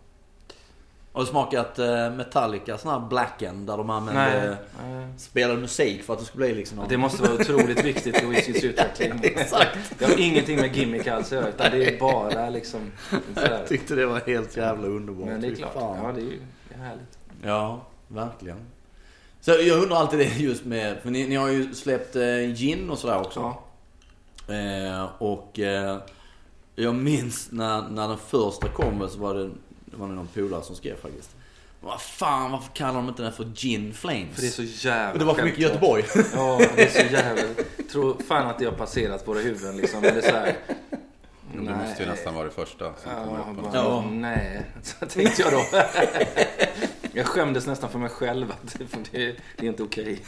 Har 1.14 1.22
du 1.22 1.28
smakat 1.28 1.80
eh, 1.80 2.12
Metallica 2.12 2.78
sån 2.78 2.92
här 2.92 3.10
Blacken 3.10 3.66
där 3.66 3.78
de 3.78 3.90
använde 3.90 4.58
Nej, 4.84 5.08
spelade 5.18 5.60
musik 5.60 6.04
för 6.04 6.14
att 6.14 6.20
det 6.20 6.26
skulle 6.26 6.46
bli 6.46 6.56
liksom 6.56 6.78
någon... 6.78 6.90
Det 6.90 6.98
måste 6.98 7.22
vara 7.24 7.34
otroligt 7.34 7.86
viktigt 7.86 8.18
för 8.18 8.28
whiskyns 8.28 8.64
utveckling. 8.64 9.20
Exakt. 9.24 9.78
Det 10.00 10.06
har 10.06 10.20
ingenting 10.20 10.56
med 10.56 10.76
gimmick 10.76 11.08
alls 11.08 11.34
att 11.34 11.48
utan 11.48 11.72
det 11.72 11.86
är 11.86 12.00
bara 12.00 12.50
liksom... 12.50 12.92
Jag 13.36 13.68
tyckte 13.68 13.96
det 13.96 14.06
var 14.06 14.20
helt 14.20 14.58
jävla 14.58 14.88
underbart. 14.88 15.28
Men 15.28 15.42
det 15.42 15.48
är 15.48 15.56
klart, 15.56 15.74
fan. 15.74 15.98
ja 16.04 16.12
det 16.12 16.22
är 16.22 16.26
ju 16.26 16.40
det 16.70 16.76
är 16.76 16.80
härligt. 16.80 17.18
Ja, 17.44 17.82
verkligen. 18.08 18.58
Så 19.42 19.52
jag 19.52 19.84
undrar 19.84 19.98
alltid 19.98 20.20
det 20.20 20.40
just 20.40 20.66
med, 20.66 20.98
för 21.02 21.10
ni, 21.10 21.28
ni 21.28 21.36
har 21.36 21.50
ju 21.50 21.74
släppt 21.74 22.16
eh, 22.16 22.54
gin 22.54 22.90
och 22.90 22.98
sådär 22.98 23.22
också. 23.22 23.56
Ja. 24.48 24.54
Eh, 24.54 25.10
och 25.18 25.60
eh, 25.60 25.98
jag 26.76 26.96
minns 26.96 27.52
när, 27.52 27.82
när 27.90 28.08
den 28.08 28.18
första 28.18 28.68
kom 28.68 29.10
så 29.10 29.20
var 29.20 29.36
det, 29.36 29.50
det 29.94 30.00
var 30.00 30.08
någon 30.08 30.28
polare 30.28 30.64
som 30.64 30.76
skrev 30.76 30.96
faktiskt. 31.02 31.30
Vad 31.82 32.02
fan, 32.02 32.52
varför 32.52 32.74
kallar 32.74 32.94
de 32.94 33.08
inte 33.10 33.22
den 33.24 33.34
för 33.34 33.44
Gin 33.56 33.94
Flames? 33.94 34.36
För 34.36 34.42
det 34.42 34.48
är 34.48 34.52
så 34.52 34.88
jävla 34.88 35.20
det 35.20 35.26
var 35.26 35.34
för 35.34 35.44
mycket. 35.44 35.60
Göteborg. 35.60 36.04
Ja, 36.34 36.62
det 36.76 36.84
är 36.84 36.90
så 37.08 37.14
jävla... 37.14 37.42
Jag 37.78 37.90
tror 37.92 38.18
fan 38.28 38.48
att 38.48 38.60
det 38.60 38.66
har 38.66 38.72
passerat 38.72 39.28
våra 39.28 39.40
huvuden 39.40 39.78
liksom. 39.78 40.02
Men 40.02 40.14
det 40.16 40.22
är 40.22 40.30
så 40.32 40.36
här... 40.38 40.56
Det 41.54 41.60
måste 41.60 42.04
ju 42.04 42.10
nästan 42.10 42.34
vara 42.36 42.46
det 42.46 42.52
första 42.52 42.94
som 43.04 43.12
kommer 43.26 43.40
Ja, 43.40 43.52
upp. 43.52 43.72
bara, 43.72 43.76
Ja. 43.76 44.06
Nej, 44.12 44.62
så 44.84 45.06
tänkte 45.06 45.42
jag 45.42 45.52
då. 45.52 45.66
Jag 47.14 47.26
skämdes 47.26 47.68
nästan 47.68 47.90
för 47.90 48.00
mig 48.00 48.10
själv 48.10 48.52
att 48.52 48.72
för 48.72 49.00
det, 49.12 49.36
det 49.58 49.66
är 49.66 49.70
inte 49.70 49.84
okej. 49.84 50.20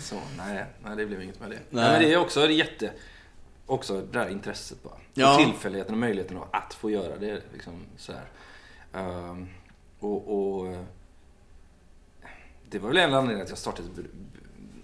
Så 0.00 0.14
nej, 0.38 0.64
nej, 0.84 0.96
det 0.96 1.06
blev 1.06 1.22
inget 1.22 1.40
med 1.40 1.50
det. 1.50 1.58
Nej. 1.70 1.90
men 1.92 2.02
det 2.02 2.12
är 2.12 2.16
också 2.18 2.50
jätte... 2.50 2.90
Också 3.72 4.00
det 4.00 4.18
där 4.18 4.28
intresset 4.28 4.82
bara. 4.82 4.94
Ja. 5.14 5.34
Och 5.38 5.44
tillfälligheten 5.44 5.94
och 5.94 5.98
möjligheten 5.98 6.38
att 6.50 6.74
få 6.74 6.90
göra 6.90 7.18
det. 7.18 7.42
Liksom, 7.52 7.72
så 7.96 8.12
här. 8.12 8.26
Ehm, 8.92 9.46
och, 9.98 10.28
och 10.58 10.76
det 12.70 12.78
var 12.78 12.88
väl 12.88 12.96
en 12.98 13.14
anledning 13.14 13.42
att 13.42 13.48
jag 13.48 13.58
startade 13.58 13.88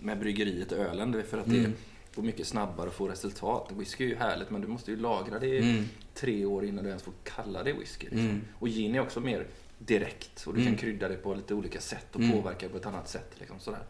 med 0.00 0.18
bryggeriet 0.18 0.72
och 0.72 0.78
ölen. 0.78 1.12
Det 1.12 1.18
är 1.18 1.22
för 1.22 1.38
att 1.38 1.46
det 1.46 1.72
går 2.14 2.22
mycket 2.22 2.46
snabbare 2.46 2.88
att 2.88 2.94
få 2.94 3.08
resultat. 3.08 3.70
Whisky 3.72 4.04
är 4.04 4.08
ju 4.08 4.16
härligt 4.16 4.50
men 4.50 4.60
du 4.60 4.66
måste 4.66 4.90
ju 4.90 4.96
lagra 4.96 5.38
det 5.38 5.46
i 5.46 5.84
tre 6.14 6.44
år 6.44 6.64
innan 6.64 6.84
du 6.84 6.88
ens 6.90 7.02
får 7.02 7.14
kalla 7.24 7.62
det 7.62 7.72
whisky. 7.72 8.04
Liksom. 8.10 8.40
Och 8.58 8.68
gin 8.68 8.94
är 8.94 9.00
också 9.00 9.20
mer 9.20 9.46
direkt 9.78 10.46
och 10.46 10.54
du 10.54 10.64
kan 10.64 10.76
krydda 10.76 11.08
det 11.08 11.16
på 11.16 11.34
lite 11.34 11.54
olika 11.54 11.80
sätt 11.80 12.06
och 12.16 12.20
påverka 12.32 12.66
det 12.66 12.72
på 12.72 12.78
ett 12.78 12.86
annat 12.86 13.08
sätt. 13.08 13.30
Liksom, 13.38 13.58
sådär. 13.60 13.82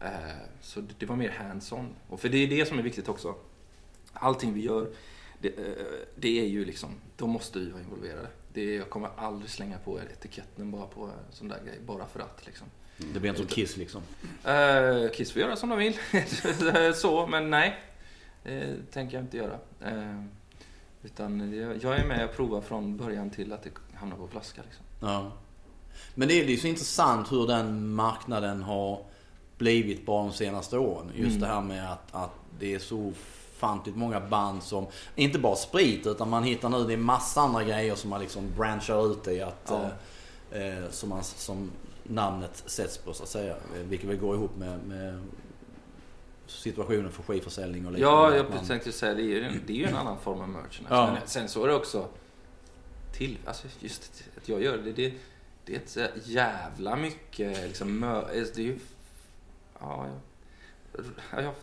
Eh, 0.00 0.08
Så 0.60 0.80
det- 0.80 0.94
det 0.98 1.06
var 1.06 1.16
mer 1.16 1.28
hands-on. 1.30 1.88
Och 2.08 2.20
för 2.20 2.28
det 2.28 2.38
är 2.38 2.46
det 2.46 2.66
som 2.68 2.78
är 2.78 2.82
viktigt 2.82 3.08
också. 3.08 3.34
Allting 4.20 4.54
vi 4.54 4.60
gör, 4.60 4.88
det, 5.40 5.48
eh, 5.48 5.84
det 6.16 6.40
är 6.40 6.46
ju 6.46 6.64
liksom, 6.64 6.90
då 7.16 7.26
måste 7.26 7.58
vi 7.58 7.70
vara 7.70 7.82
involverade. 7.82 8.28
Det 8.52 8.74
jag 8.74 8.90
kommer 8.90 9.10
aldrig 9.16 9.50
slänga 9.50 9.78
på 9.78 9.98
etiketten 10.00 10.70
bara 10.70 10.86
på 10.86 11.10
sån 11.30 11.48
där 11.48 11.58
grej, 11.66 11.78
bara 11.86 12.06
för 12.06 12.20
att 12.20 12.46
liksom. 12.46 12.66
Det 13.12 13.20
blir 13.20 13.30
inte 13.30 13.40
som 13.42 13.48
Kiss 13.48 13.76
liksom. 13.76 14.02
Eh, 14.44 15.10
Kiss 15.14 15.32
får 15.32 15.42
göra 15.42 15.56
som 15.56 15.68
de 15.68 15.78
vill. 15.78 15.94
så, 16.94 17.26
men 17.26 17.50
nej. 17.50 17.80
Det 18.42 18.76
tänker 18.92 19.16
jag 19.16 19.24
inte 19.24 19.36
göra. 19.36 19.58
Eh, 19.84 20.24
utan 21.02 21.52
jag, 21.56 21.82
jag 21.82 21.96
är 22.00 22.06
med 22.06 22.24
och 22.24 22.36
provar 22.36 22.60
från 22.60 22.96
början 22.96 23.30
till 23.30 23.52
att 23.52 23.62
det 23.62 23.70
hamnar 23.94 24.16
på 24.16 24.28
flaska. 24.28 24.62
Liksom. 24.62 24.84
Ja. 25.00 25.32
Men 26.14 26.28
det 26.28 26.34
är 26.40 26.44
ju 26.44 26.56
så 26.56 26.66
intressant 26.66 27.32
hur 27.32 27.46
den 27.46 27.94
marknaden 27.94 28.62
har 28.62 29.04
blivit 29.58 30.06
bara 30.06 30.22
de 30.22 30.32
senaste 30.32 30.78
åren. 30.78 31.10
Just 31.14 31.36
Mm. 31.36 31.40
det 31.40 31.46
här 31.46 31.60
med 31.60 31.92
att, 31.92 32.14
att 32.14 32.30
det 32.58 32.74
är 32.74 32.78
så 32.78 33.12
ofantligt 33.60 33.96
många 33.96 34.20
band 34.20 34.62
som, 34.62 34.86
inte 35.14 35.38
bara 35.38 35.56
sprit 35.56 36.06
utan 36.06 36.30
man 36.30 36.44
hittar 36.44 36.68
nu, 36.68 36.84
det 36.84 36.92
är 36.92 36.96
massa 36.96 37.40
andra 37.40 37.64
grejer 37.64 37.94
som 37.94 38.10
man 38.10 38.20
liksom 38.20 38.52
branchar 38.56 39.12
ut 39.12 39.28
i 39.28 39.40
att, 39.40 39.66
Ja. 39.68 39.90
eh, 40.52 40.78
eh, 40.78 40.90
som, 40.90 41.08
man, 41.08 41.24
som 41.24 41.70
namnet 42.02 42.62
sätts 42.66 42.98
på 42.98 43.12
så 43.14 43.22
att 43.22 43.28
säga. 43.28 43.52
Eh, 43.76 43.82
Vilket 43.88 44.08
väl 44.08 44.16
går 44.16 44.34
ihop 44.36 44.56
med, 44.56 44.78
med 44.86 45.20
situationen 46.46 47.12
för 47.12 47.22
skivförsäljning 47.22 47.86
och 47.86 47.92
liknande. 47.92 48.16
Ja, 48.16 48.36
jag 48.36 48.50
man- 48.50 48.66
tänkte 48.66 48.92
säga 48.92 49.14
det 49.14 49.22
är 49.22 49.24
ju 49.24 49.44
en, 49.44 49.60
det 49.66 49.72
är 49.72 49.76
ju 49.76 49.86
en 49.86 49.96
annan 49.96 50.18
form 50.18 50.40
av 50.40 50.48
merchandise. 50.48 50.94
Ja. 50.94 51.12
Men 51.12 51.28
sen 51.28 51.48
så 51.48 51.64
är 51.64 51.68
det 51.68 51.74
också 51.74 52.08
till, 53.12 53.38
alltså 53.46 53.66
just 53.80 54.22
att 54.36 54.48
jag 54.48 54.62
gör 54.62 54.76
det, 54.78 54.92
det, 54.92 55.14
det 55.64 55.74
är 55.74 55.76
ett 55.78 55.88
så 55.90 56.06
jävla 56.24 56.96
mycket 56.96 57.62
liksom 57.66 57.98
mö, 57.98 58.22
det 58.32 58.56
är 58.56 58.60
ju, 58.64 58.78
ja, 59.80 60.06
jag, 61.32 61.44
jag, 61.44 61.54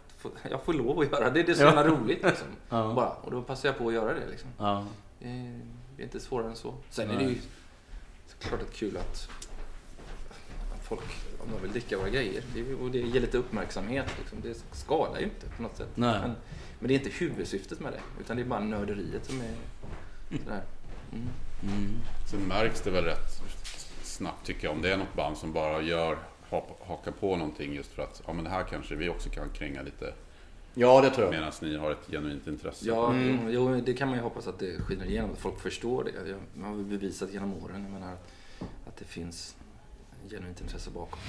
jag 0.50 0.64
får 0.64 0.74
lov 0.74 1.00
att 1.00 1.12
göra 1.12 1.30
det. 1.30 1.44
Det 1.44 1.52
är 1.52 1.56
så 1.56 1.62
Ja. 1.64 1.68
jävla 1.68 1.88
roligt 1.88 2.24
liksom. 2.24 2.48
Ja. 2.70 2.94
Bara, 2.96 3.10
och 3.10 3.32
då 3.32 3.42
passar 3.42 3.70
jag 3.70 3.78
på 3.78 3.88
att 3.88 3.94
göra 3.94 4.14
det 4.14 4.28
liksom. 4.30 4.50
Ja. 4.58 4.86
Det 5.20 5.26
är, 5.30 5.60
det 5.96 6.02
är 6.02 6.06
inte 6.06 6.20
svårare 6.20 6.48
än 6.50 6.56
så. 6.56 6.74
Sen 6.90 7.10
är 7.10 7.14
det 7.18 7.26
Nej. 7.26 7.34
ju 7.34 7.40
såklart 8.28 8.62
att 8.62 8.74
kul 8.74 8.98
att 8.98 9.30
folk, 10.84 11.04
om 11.40 11.52
de 11.56 11.62
vill 11.62 11.72
dricka 11.72 11.98
våra 11.98 12.10
grejer. 12.10 12.44
Det, 12.54 12.74
och 12.76 12.92
det 12.92 12.98
ger 13.00 13.20
lite 13.22 13.38
uppmärksamhet. 13.38 14.06
Liksom. 14.20 14.42
Det 14.42 14.64
skadar 14.72 15.20
ju 15.20 15.24
inte 15.24 15.46
på 15.58 15.62
något 15.62 15.78
sätt. 15.78 15.90
Nej. 15.96 16.20
Men, 16.22 16.36
men 16.80 16.88
det 16.88 16.94
är 16.94 17.00
inte 17.00 17.10
huvudsyftet 17.10 17.80
med 17.80 17.94
det. 17.94 18.00
Utan 18.22 18.36
det 18.38 18.44
är 18.44 18.46
bara 18.48 18.60
nörderiet 18.60 19.26
som 19.26 19.42
är 19.42 19.54
sådär. 20.44 20.62
Mm. 21.12 21.28
Mm. 21.64 21.94
Sen 22.32 22.40
märks 22.40 22.82
det 22.82 22.92
väl 22.92 23.04
rätt 23.04 23.42
snabbt 24.04 24.46
tycker 24.46 24.68
jag 24.68 24.76
om 24.76 24.82
det 24.82 24.92
är 24.94 24.98
något 24.98 25.14
band 25.16 25.38
som 25.38 25.54
bara 25.54 25.82
gör 25.82 26.18
hakar 26.88 27.12
på 27.20 27.36
någonting 27.36 27.74
just 27.74 27.92
för 27.92 28.04
att 28.04 28.22
ja 28.28 28.34
men 28.34 28.44
det 28.44 28.50
här 28.50 28.64
kanske 28.64 28.96
vi 28.96 29.10
också 29.10 29.30
kan 29.30 29.50
kränga 29.50 29.82
lite 29.82 30.14
ja, 30.74 31.02
det 31.02 31.10
tror 31.10 31.26
jag. 31.26 31.32
medan 31.32 31.52
ni 31.62 31.78
har 31.78 31.92
ett 31.92 32.08
genuint 32.12 32.48
intresse. 32.48 32.86
Ja, 32.88 33.10
Mm. 33.14 33.50
jo, 33.52 33.82
det 33.86 33.94
kan 33.94 34.08
man 34.08 34.18
ju 34.18 34.24
hoppas 34.24 34.48
att 34.48 34.60
det 34.60 34.82
skiner 34.82 35.06
igenom. 35.06 35.32
Att 35.32 35.38
folk 35.40 35.60
förstår 35.60 36.04
det. 36.04 36.30
Jag- 36.30 36.40
Man 36.54 36.70
har 36.78 36.84
bevisat 36.84 37.34
genom 37.34 37.54
åren 37.64 37.84
jag 37.84 37.92
menar, 37.92 38.14
att 38.88 38.98
det 38.98 39.06
finns 39.06 39.56
genuint 40.30 40.62
intresse 40.62 40.90
bakom. 40.92 41.20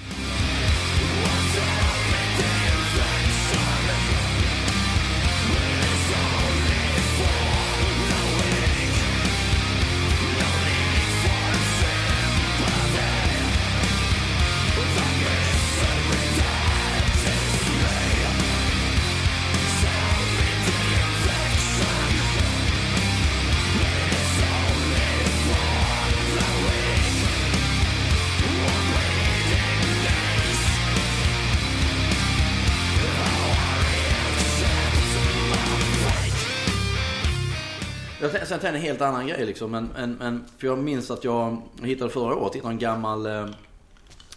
Sen 38.49 38.59
tänkte 38.59 38.77
en 38.77 38.83
helt 38.83 39.01
annan 39.01 39.27
grej 39.27 39.45
liksom. 39.45 39.71
Men, 39.71 39.89
men, 39.95 40.13
men, 40.13 40.45
för 40.57 40.67
jag 40.67 40.79
minns 40.79 41.11
att 41.11 41.23
jag 41.23 41.61
hittade 41.83 42.09
förra 42.09 42.35
året 42.35 42.55
hittade 42.55 42.73
en 42.73 42.79
gammal 42.79 43.25
eh, 43.25 43.45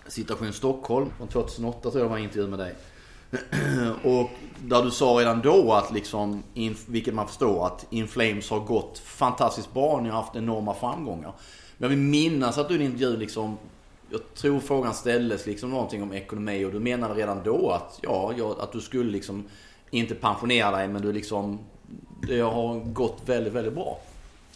Situation 0.07 0.53
Stockholm 0.53 1.11
från 1.19 1.29
2008 1.29 1.91
tror 1.91 2.03
jag 2.03 2.09
var 2.09 2.17
en 2.17 2.25
intervju 2.25 2.49
med 2.49 2.59
dig. 2.59 2.75
och 4.03 4.31
där 4.65 4.83
du 4.83 4.91
sa 4.91 5.07
redan 5.07 5.41
då 5.41 5.73
att 5.73 5.93
liksom, 5.93 6.43
in, 6.55 6.77
vilket 6.87 7.15
man 7.15 7.27
förstår, 7.27 7.67
att 7.67 7.87
In 7.91 8.09
Flames 8.09 8.51
har 8.51 8.61
gått 8.61 8.99
fantastiskt 8.99 9.75
bra. 9.75 10.01
Ni 10.01 10.09
har 10.09 10.23
haft 10.23 10.37
enorma 10.37 10.75
framgångar. 10.75 11.33
Men 11.77 11.85
jag 11.85 11.89
vill 11.89 11.99
minnas 11.99 12.59
att 12.59 12.69
du 12.69 12.75
i 12.75 12.79
din 12.79 12.87
intervju 12.87 13.17
liksom 13.17 13.59
jag 14.11 14.35
tror 14.35 14.61
frågan 14.61 14.95
ställdes 14.95 15.47
liksom 15.47 15.71
någonting 15.71 16.03
om 16.03 16.13
ekonomi 16.13 16.65
och 16.65 16.73
du 16.73 16.81
menade 16.81 17.15
redan 17.15 17.41
då 17.45 17.71
att 17.71 17.99
ja, 18.03 18.33
ja 18.39 18.57
att 18.61 18.73
du 18.73 18.81
skulle 18.81 19.11
liksom 19.11 19.45
inte 19.93 20.15
pensionera 20.15 20.71
dig 20.71 20.89
men 20.89 21.03
du 21.03 21.13
liksom 21.13 21.59
det 22.29 22.41
har 22.41 22.75
gått 22.75 23.23
väldigt, 23.27 23.53
väldigt 23.53 23.73
bra. 23.73 23.99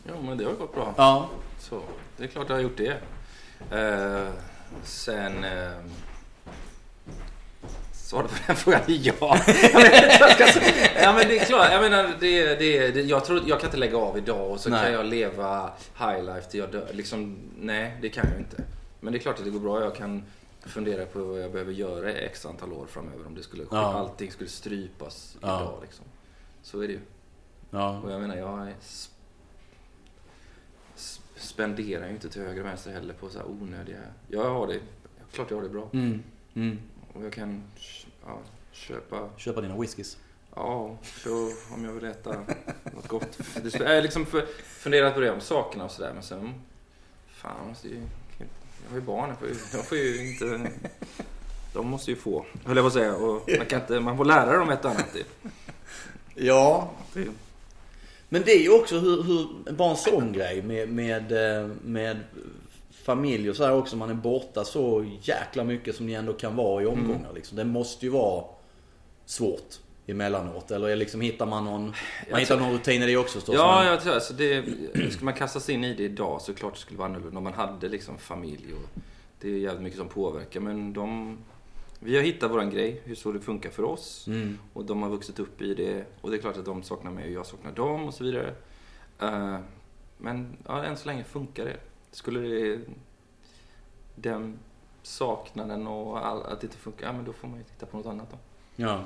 Jo, 0.08 0.14
men 0.22 0.38
det 0.38 0.44
har 0.44 0.52
gått 0.52 0.74
bra. 0.74 0.94
Ja. 0.96 1.28
Så, 1.58 1.80
det 2.16 2.24
är 2.24 2.28
klart 2.28 2.48
jag 2.48 2.56
har 2.56 2.62
gjort 2.62 2.76
det. 2.76 2.96
Eh, 3.76 4.28
sen... 4.84 5.44
Eh, 5.44 5.70
Svaret 7.92 8.30
på 8.30 8.36
den 8.46 8.56
frågan 8.56 8.80
är 8.86 9.00
ja. 9.02 9.14
Ja 11.02 11.12
men 11.12 11.28
det 11.28 11.38
är 11.38 11.44
klart. 11.44 11.68
Jag 11.72 11.80
menar, 11.80 12.10
det, 12.20 12.54
det, 12.54 12.90
det, 12.90 13.02
jag, 13.02 13.24
tror, 13.24 13.42
jag 13.46 13.60
kan 13.60 13.68
inte 13.68 13.76
lägga 13.76 13.96
av 13.98 14.18
idag 14.18 14.50
och 14.50 14.60
så 14.60 14.70
Nej. 14.70 14.84
kan 14.84 14.92
jag 14.92 15.06
leva 15.06 15.70
high 15.98 16.24
life 16.24 16.50
till 16.50 16.60
jag 16.60 16.72
dör. 16.72 16.88
Liksom, 16.92 17.36
nej, 17.58 17.96
det 18.02 18.08
kan 18.08 18.24
jag 18.30 18.40
inte. 18.40 18.62
Men 19.00 19.12
det 19.12 19.18
är 19.18 19.20
klart 19.20 19.38
att 19.38 19.44
det 19.44 19.50
går 19.50 19.60
bra. 19.60 19.80
Jag 19.80 19.94
kan 19.94 20.22
fundera 20.66 21.06
på 21.06 21.24
vad 21.24 21.42
jag 21.42 21.52
behöver 21.52 21.72
göra 21.72 22.12
i 22.12 22.24
x 22.24 22.46
antal 22.46 22.72
år 22.72 22.86
framöver. 22.86 23.26
Om 23.26 23.34
det 23.34 23.42
skulle, 23.42 23.64
Ja. 23.70 23.78
allting 23.94 24.30
skulle 24.32 24.50
strypas 24.50 25.36
Ja. 25.40 25.60
idag. 25.60 25.78
Liksom. 25.82 26.04
Så 26.62 26.80
är 26.80 26.86
det 26.86 26.92
ju. 26.92 27.00
Ja. 27.70 28.00
Och 28.00 28.10
jag 28.12 28.20
menar, 28.20 28.36
jag 28.36 28.68
sp- 28.80 29.10
sp- 30.96 31.20
spenderar 31.36 32.06
ju 32.06 32.12
inte 32.12 32.28
till 32.28 32.42
höger 32.42 32.60
och 32.60 32.66
vänster 32.66 32.92
heller 32.92 33.14
på 33.14 33.28
så 33.28 33.38
här 33.38 33.46
onödiga... 33.46 33.98
Jag 34.28 34.50
har 34.50 34.66
det, 34.66 34.80
klart 35.32 35.50
jag 35.50 35.56
har 35.58 35.62
det 35.64 35.68
bra. 35.70 35.88
Mm. 35.92 36.22
Mm. 36.54 36.78
Och 37.12 37.24
jag 37.24 37.32
kan 37.32 37.62
ja, 38.26 38.38
köpa, 38.72 39.28
Köpa 39.36 39.60
dina 39.60 39.76
whiskys. 39.80 40.18
ja, 40.54 40.96
så 41.02 41.50
om 41.74 41.84
jag 41.84 41.92
vill 41.92 42.04
äta 42.04 42.44
något 42.94 43.08
gott. 43.08 43.38
Jag 43.72 43.88
har 43.94 44.02
liksom 44.02 44.26
funderat 44.64 45.14
på 45.14 45.20
det 45.20 45.30
om 45.30 45.40
sakerna 45.40 45.84
och 45.84 45.90
sådär, 45.90 46.12
men 46.14 46.22
sen... 46.22 46.54
Fan, 47.26 47.68
måste 47.68 47.88
ju... 47.88 48.02
Jag 48.86 48.90
har 48.90 49.00
ju 49.00 49.06
barn, 49.06 49.28
jag 49.28 49.38
får 49.38 49.48
ju, 49.48 49.54
jag 49.72 49.84
får 49.84 49.98
ju 49.98 50.28
inte... 50.28 50.70
De 51.72 51.86
måste 51.86 52.10
ju 52.10 52.16
få, 52.16 52.46
höll 52.64 52.76
jag 52.76 52.84
på 52.84 52.86
att 52.86 52.92
säga. 52.92 53.14
Och 53.14 53.48
man, 53.58 53.66
kan 53.66 53.80
inte, 53.80 54.00
man 54.00 54.16
får 54.16 54.24
lära 54.24 54.58
dem 54.58 54.70
ett 54.70 54.84
och 54.84 54.90
annat. 54.90 55.16
Ja. 56.34 56.90
Men 58.28 58.42
det 58.42 58.52
är 58.52 58.62
ju 58.62 58.80
också 58.80 58.98
hur, 58.98 59.22
hur 59.22 59.72
bara 59.72 59.90
en 59.90 59.96
sån 59.96 60.32
grej 60.32 60.62
med, 60.62 60.88
med, 60.88 61.32
eh, 61.32 61.68
med 61.84 62.20
familj 62.90 63.50
och 63.50 63.56
så 63.56 63.64
här 63.64 63.72
också. 63.72 63.96
Man 63.96 64.10
är 64.10 64.14
borta 64.14 64.64
så 64.64 65.06
jäkla 65.22 65.64
mycket 65.64 65.96
som 65.96 66.06
ni 66.06 66.12
ändå 66.12 66.32
kan 66.32 66.56
vara 66.56 66.82
i 66.82 66.86
omgångar. 66.86 67.20
Mm. 67.20 67.34
Liksom. 67.34 67.56
Det 67.56 67.64
måste 67.64 68.06
ju 68.06 68.12
vara 68.12 68.44
svårt 69.26 69.78
emellanåt. 70.06 70.70
Eller 70.70 70.96
liksom 70.96 71.20
hittar 71.20 71.46
man 71.46 71.64
någon, 71.64 71.82
man 71.84 71.94
Jag 72.30 72.38
hittar 72.38 72.56
tror- 72.56 72.66
någon 72.66 72.74
rutin 72.76 73.02
i 73.02 73.06
det 73.06 73.16
också 73.16 73.38
förstås. 73.38 73.54
Ja, 73.54 73.78
men- 73.78 73.86
jag 73.92 74.00
tror 74.02 74.14
alltså 74.14 74.32
det, 74.34 74.62
skulle 74.94 75.24
man 75.24 75.34
kasta 75.34 75.60
sig 75.60 75.74
in 75.74 75.84
i 75.84 75.94
det 75.94 76.02
idag 76.02 76.42
så 76.42 76.54
klart 76.54 76.74
det 76.74 76.80
skulle 76.80 76.98
vara 76.98 77.08
annorlunda 77.08 77.38
om 77.38 77.44
man 77.44 77.52
hade 77.54 77.88
liksom 77.88 78.18
familj 78.18 78.72
och 78.72 79.00
det 79.40 79.48
är 79.48 79.58
jävligt 79.58 79.82
mycket 79.82 79.98
som 79.98 80.08
påverkar. 80.08 80.60
Men 80.60 80.92
de, 80.92 81.38
vi 82.00 82.16
har 82.16 82.22
hittat 82.22 82.50
våran 82.50 82.70
grej, 82.70 83.00
hur 83.04 83.14
så 83.14 83.32
det 83.32 83.40
funkar 83.40 83.70
för 83.70 83.82
oss. 83.82 84.26
Mm. 84.26 84.58
Och 84.72 84.84
de 84.84 85.02
har 85.02 85.10
vuxit 85.10 85.38
upp 85.38 85.62
i 85.62 85.74
det 85.74 86.04
och 86.20 86.30
det 86.30 86.36
är 86.36 86.40
klart 86.40 86.56
att 86.56 86.64
de 86.64 86.82
saknar 86.82 87.10
mig 87.10 87.24
och 87.24 87.32
jag 87.32 87.46
saknar 87.46 87.72
dem 87.72 88.04
och 88.04 88.14
så 88.14 88.24
vidare. 88.24 88.54
Eh, 89.20 89.58
men 90.18 90.56
ja, 90.66 90.84
än 90.84 90.96
så 90.96 91.06
länge 91.06 91.24
funkar 91.24 91.64
det. 91.64 91.76
Skulle 92.10 92.40
det, 92.40 92.78
den 94.14 94.58
saknaden 95.02 95.86
och 95.86 96.26
all, 96.26 96.42
att 96.42 96.60
det 96.60 96.64
inte 96.66 96.76
funkar, 96.76 97.06
ja 97.06 97.12
men 97.12 97.24
då 97.24 97.32
får 97.32 97.48
man 97.48 97.58
ju 97.58 97.64
titta 97.64 97.86
på 97.86 97.96
något 97.96 98.06
annat 98.06 98.30
då. 98.30 98.36
Ja. 98.76 99.04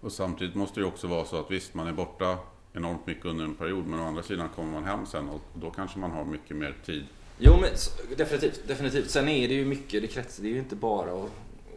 Och 0.00 0.12
samtidigt 0.12 0.54
måste 0.54 0.80
det 0.80 0.86
också 0.86 1.06
vara 1.06 1.24
så 1.24 1.40
att 1.40 1.50
visst, 1.50 1.74
man 1.74 1.86
är 1.86 1.92
borta 1.92 2.38
enormt 2.72 3.06
mycket 3.06 3.24
under 3.24 3.44
en 3.44 3.54
period, 3.54 3.86
men 3.86 4.00
å 4.00 4.06
andra 4.06 4.22
sidan 4.22 4.48
kommer 4.48 4.72
man 4.72 4.84
hem 4.84 5.06
sen 5.06 5.28
och 5.28 5.40
då 5.54 5.70
kanske 5.70 5.98
man 5.98 6.10
har 6.10 6.24
mycket 6.24 6.56
mer 6.56 6.74
tid. 6.86 7.04
Jo 7.38 7.52
men 7.60 7.70
definitivt, 8.16 8.68
definitivt. 8.68 9.10
Sen 9.10 9.28
är 9.28 9.48
det 9.48 9.54
ju 9.54 9.64
mycket, 9.64 10.02
det 10.02 10.08
kretsar, 10.08 10.42
det 10.42 10.48
är 10.48 10.52
ju 10.52 10.58
inte 10.58 10.76
bara 10.76 11.24
att 11.24 11.30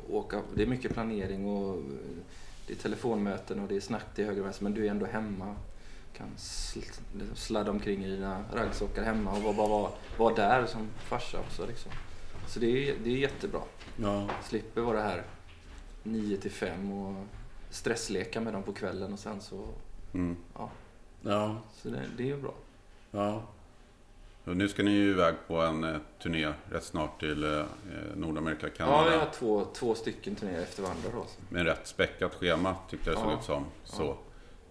åka, 0.09 0.41
det 0.55 0.63
är 0.63 0.67
mycket 0.67 0.93
planering 0.93 1.45
och 1.45 1.77
eh, 1.77 1.83
det 2.67 2.73
är 2.73 2.77
telefonmöten 2.77 3.59
och 3.59 3.67
det 3.67 3.75
är 3.75 3.79
snack 3.79 4.15
till 4.15 4.25
höger 4.25 4.39
och 4.39 4.45
vänster 4.45 4.63
men 4.63 4.73
du 4.73 4.85
är 4.85 4.91
ändå 4.91 5.05
hemma. 5.05 5.55
Kan 6.17 6.27
sl- 6.37 7.35
sladda 7.35 7.71
omkring 7.71 8.05
i 8.05 8.09
dina 8.09 8.43
raggsockar 8.53 9.03
hemma 9.03 9.31
och 9.31 9.55
bara 9.55 9.67
vara, 9.67 9.91
vara 10.17 10.35
där 10.35 10.65
som 10.65 10.87
farsa 11.09 11.39
också 11.39 11.65
liksom. 11.65 11.91
Så 12.47 12.59
det 12.59 12.89
är, 12.89 12.95
det 13.03 13.09
är 13.09 13.17
jättebra. 13.17 13.61
Ja. 13.97 14.29
Slipper 14.43 14.81
vara 14.81 15.01
här 15.01 15.23
9 16.03 16.37
till 16.37 16.51
5 16.51 16.91
och 16.91 17.25
stressleka 17.71 18.41
med 18.41 18.53
dem 18.53 18.63
på 18.63 18.73
kvällen 18.73 19.13
och 19.13 19.19
sen 19.19 19.41
så, 19.41 19.63
Mm. 20.13 20.37
ja. 20.57 20.69
Ja. 21.21 21.57
Så 21.73 21.87
det, 21.89 22.01
det 22.17 22.23
är 22.23 22.27
ju 22.27 22.41
bra. 22.41 22.53
Ja. 23.11 23.43
Och 24.45 24.57
nu 24.57 24.67
ska 24.69 24.83
ni 24.83 24.91
ju 24.91 25.09
iväg 25.09 25.35
på 25.47 25.61
en 25.61 25.83
eh, 25.83 25.95
turné 26.23 26.53
rätt 26.71 26.83
snart 26.83 27.19
till 27.19 27.43
eh, 27.43 27.63
Nordamerika, 28.15 28.67
Ja, 28.67 28.73
Kanada. 28.77 29.09
vi 29.09 29.15
har 29.15 29.29
två, 29.33 29.65
två 29.73 29.95
stycken 29.95 30.35
turnéer 30.35 30.61
efter 30.61 30.83
varandra 30.83 31.09
då. 31.13 31.25
Med 31.49 31.65
rätt 31.65 31.87
späckat 31.87 32.35
schema 32.35 32.75
tyckte 32.89 33.09
jag 33.09 33.17
det 33.17 33.21
såg 33.21 33.31
Ja. 33.31 33.37
ut 33.37 33.43
som. 33.43 33.65
Så. 33.83 34.03
Ja. 34.03 34.17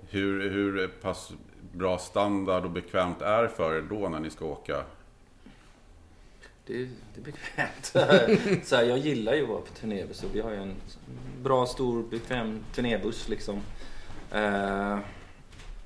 Hur, 0.09 0.51
hur 0.51 0.89
pass 0.89 1.33
bra 1.73 1.99
standard 1.99 2.65
och 2.65 2.71
bekvämt 2.71 3.23
är 3.23 3.49
för 3.49 3.75
er 3.79 3.83
då 3.83 4.09
när 4.09 4.21
ni 4.21 4.31
ska 4.31 4.45
åka? 4.45 4.85
Det, 6.71 6.89
det 7.15 7.21
är 7.21 7.25
bekvämt. 7.25 7.87
så 8.67 8.77
här, 8.77 8.83
jag 8.83 8.99
gillar 8.99 9.35
ju 9.35 9.43
att 9.43 9.49
vara 9.49 9.61
på 9.61 9.73
turnébuss 9.75 10.23
och 10.23 10.35
vi 10.35 10.41
har 10.41 10.51
ju 10.51 10.57
en 10.57 10.75
bra, 11.43 11.67
stor, 11.67 12.03
bekväm 12.03 12.65
turnébuss 12.75 13.29
liksom. 13.29 13.61
Eh, 14.33 14.99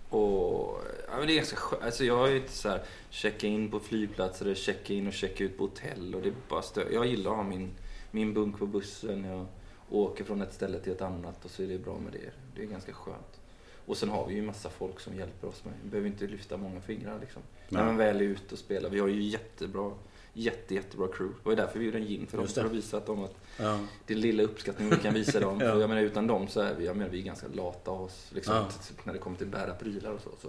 och 0.09 0.83
ja, 1.09 1.17
men 1.19 1.27
det 1.27 1.33
är 1.33 1.37
ganska 1.37 1.57
skönt. 1.57 1.83
Alltså 1.83 2.05
jag 2.05 2.17
har 2.17 2.29
ju 2.29 2.37
inte 2.37 2.53
så 2.53 2.69
här 2.69 2.83
checka 3.11 3.47
in 3.47 3.71
på 3.71 3.81
flygplatser 3.81 4.45
eller 4.45 4.55
checka 4.55 4.95
in 4.95 5.07
och 5.07 5.13
checka 5.13 5.45
ut 5.45 5.59
på 5.59 5.65
hotell 5.65 6.15
och 6.15 6.23
det 6.23 6.29
är 6.29 6.35
bara 6.49 6.61
stö- 6.61 6.93
Jag 6.93 7.07
gillar 7.07 7.31
att 7.31 7.37
ha 7.37 7.45
min, 7.45 7.71
min 8.11 8.35
bunk 8.35 8.59
på 8.59 8.67
bussen. 8.67 9.25
Jag 9.25 9.47
åker 9.91 10.25
från 10.25 10.43
ett 10.43 10.55
ställe 10.55 10.79
till 10.81 10.93
ett 10.93 11.03
annat 11.03 11.45
och 11.45 11.51
så 11.51 11.63
är 11.63 11.67
det 11.67 11.79
bra 11.79 11.99
med 11.99 12.13
det. 12.13 12.31
Det 12.57 12.63
är 12.63 12.67
ganska 12.67 12.93
skönt. 12.93 13.41
Och 13.87 13.97
sen 13.97 14.09
har 14.09 14.27
vi 14.27 14.35
ju 14.35 14.43
massa 14.43 14.71
folk 14.71 15.01
som 15.01 15.15
hjälper 15.17 15.49
oss 15.49 15.65
med. 15.65 15.75
Vi 15.83 15.91
behöver 15.91 16.09
inte 16.09 16.27
lyfta 16.27 16.57
många 16.57 16.81
fingrar 16.81 17.19
liksom. 17.21 17.43
När 17.69 17.79
Nej. 17.79 17.87
man 17.87 17.97
väl 17.97 18.17
är 18.17 18.21
ute 18.21 18.53
och 18.55 18.59
spelar. 18.59 18.91
Vi 18.91 19.01
har 19.01 19.09
ju 19.09 19.23
jättebra, 19.23 19.93
jätte, 20.35 20.75
jättebra 20.75 21.09
crew. 21.09 21.35
Det 21.43 21.49
var 21.49 21.57
därför 21.57 21.79
vi 21.79 21.85
gjorde 21.85 21.99
en 21.99 22.05
gin 22.07 22.27
för 22.27 22.39
dem. 22.39 22.47
För 22.49 22.65
att 22.65 22.73
visa 22.73 22.97
att 22.97 23.07
de 23.07 23.25
att 23.25 23.35
Ja. 23.59 23.79
det 24.07 24.15
är 24.15 24.19
lilla 24.19 24.43
uppskattning 24.43 24.91
vi 24.91 24.97
kan 24.97 25.15
visa 25.15 25.41
dem. 25.41 25.61
Ja. 25.61 25.73
För 25.73 25.81
jag 25.81 25.89
menar 25.89 26.03
utan 26.03 26.27
dem 26.27 26.49
så 26.49 26.61
är 26.61 26.75
vi, 26.75 26.87
jag 26.87 26.97
menar, 26.97 27.11
vi 27.11 27.19
är 27.19 27.23
ganska 27.23 27.47
lata 27.55 27.91
av 27.91 28.03
oss. 28.03 28.31
Liksom, 28.35 28.55
Ja. 28.55 28.69
när 29.05 29.13
det 29.13 29.19
kommer 29.19 29.37
till 29.37 29.47
bära 29.47 29.75
prylar 29.75 30.11
och 30.11 30.21
så, 30.21 30.31
så. 30.43 30.49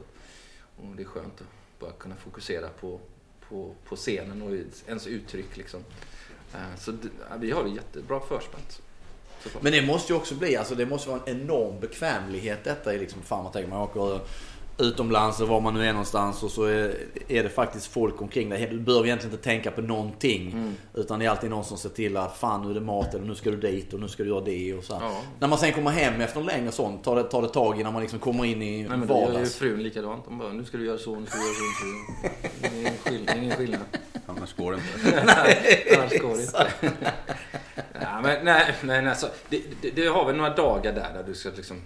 Och 0.82 0.96
det 0.96 1.04
är 1.04 1.08
skönt 1.08 1.42
att 1.42 1.80
bara 1.80 1.92
kunna 1.92 2.16
fokusera 2.16 2.70
på, 2.70 3.00
på, 3.50 3.74
på 3.90 3.96
scenen 3.96 4.42
och 4.42 4.52
ens 4.88 5.08
uttryck 5.08 5.58
liksom. 5.58 5.80
Eh, 6.54 6.76
Så 6.80 6.92
det, 6.92 7.10
vi 7.40 7.52
har 7.52 7.64
det 7.64 7.70
jättebra 7.70 8.20
förspänt. 8.20 8.82
Men 9.62 9.72
det 9.72 9.82
måste 9.82 10.14
ju 10.14 10.18
också 10.20 10.36
bli, 10.36 10.56
alltså 10.58 10.76
det 10.76 10.86
måste 10.86 11.10
vara 11.10 11.22
en 11.26 11.42
enorm 11.42 11.80
bekvämlighet 11.80 12.64
detta 12.64 12.94
är 12.94 13.00
liksom, 13.00 13.22
fan 13.22 13.44
man 13.44 13.54
tänker 13.54 13.70
man 13.70 13.82
åker 13.82 14.20
utomlands 14.78 15.40
eller 15.40 15.50
var 15.50 15.62
man 15.62 15.74
nu 15.74 15.86
är 15.86 15.92
någonstans 15.94 16.44
och 16.44 16.52
så 16.52 16.64
är, 16.64 16.96
är 17.28 17.44
det 17.44 17.50
faktiskt 17.50 17.88
folk 17.88 18.22
omkring 18.22 18.50
dig. 18.50 18.68
Du 18.72 18.80
behöver 18.80 19.06
egentligen 19.06 19.34
inte 19.34 19.44
tänka 19.44 19.72
på 19.72 19.82
någonting. 19.82 20.52
Mm. 20.52 20.74
Utan 20.94 21.20
det 21.20 21.26
är 21.26 21.30
alltid 21.30 21.50
någon 21.50 21.64
som 21.66 21.78
ser 21.78 21.90
till 21.90 22.18
att 22.18 22.38
fan 22.38 22.64
nu 22.64 22.70
är 22.70 22.74
det 22.74 22.82
mat 22.82 23.14
eller 23.14 23.26
nu 23.26 23.36
ska 23.36 23.52
du 23.52 23.58
dit 23.58 23.94
och 23.94 24.00
nu 24.00 24.08
ska 24.08 24.24
du 24.24 24.30
göra 24.30 24.42
det 24.42 24.74
och 24.74 24.84
så. 24.84 24.98
Ja. 25.02 25.22
När 25.40 25.48
man 25.48 25.58
sen 25.58 25.74
kommer 25.74 25.92
hem 25.92 26.22
efter 26.22 26.40
en 26.40 26.46
längre 26.46 26.72
sån, 26.72 26.98
tar 26.98 27.16
det, 27.16 27.24
tar 27.24 27.42
det 27.42 27.50
tag 27.50 27.80
innan 27.80 27.94
man 27.94 28.02
liksom 28.02 28.20
kommer 28.20 28.46
in 28.46 28.62
i 28.62 28.84
Nej, 28.84 28.98
men 28.98 29.08
då 29.08 29.14
gör 29.14 29.22
ju 29.28 29.34
vardags. 29.34 29.56
frun 29.56 29.84
likadant. 29.84 30.26
De 30.26 30.38
bara, 30.38 30.50
nu 30.54 30.66
ska 30.66 30.78
du 30.78 30.86
göra 30.86 30.98
så, 30.98 31.16
nu 31.20 31.26
ska 31.26 31.38
du 31.38 31.44
göra 31.44 31.54
så. 31.56 31.64
nu 31.64 31.72
ska 31.74 32.30
du- 32.30 32.46
Det 32.62 32.68
är 32.68 32.80
ingen 32.80 32.94
skillnad. 33.04 33.38
Ingen 33.38 33.58
skillnad. 33.58 33.82
Annars 34.28 34.54
går 34.56 34.72
det 34.72 34.78
inte. 34.78 35.22
Annars 36.00 36.22
går 36.22 36.36
det 36.36 36.42
inte. 36.42 36.68
ja, 38.02 38.22
men, 38.24 38.46
nej, 38.46 38.76
men 38.82 39.08
alltså, 39.08 39.28
det, 39.50 39.62
det, 39.82 39.90
det 39.90 40.08
har 40.08 40.26
väl 40.26 40.36
några 40.36 40.56
dagar 40.56 40.94
där, 40.94 41.14
där 41.14 41.24
du 41.28 41.34
ska 41.34 41.50
liksom 41.50 41.82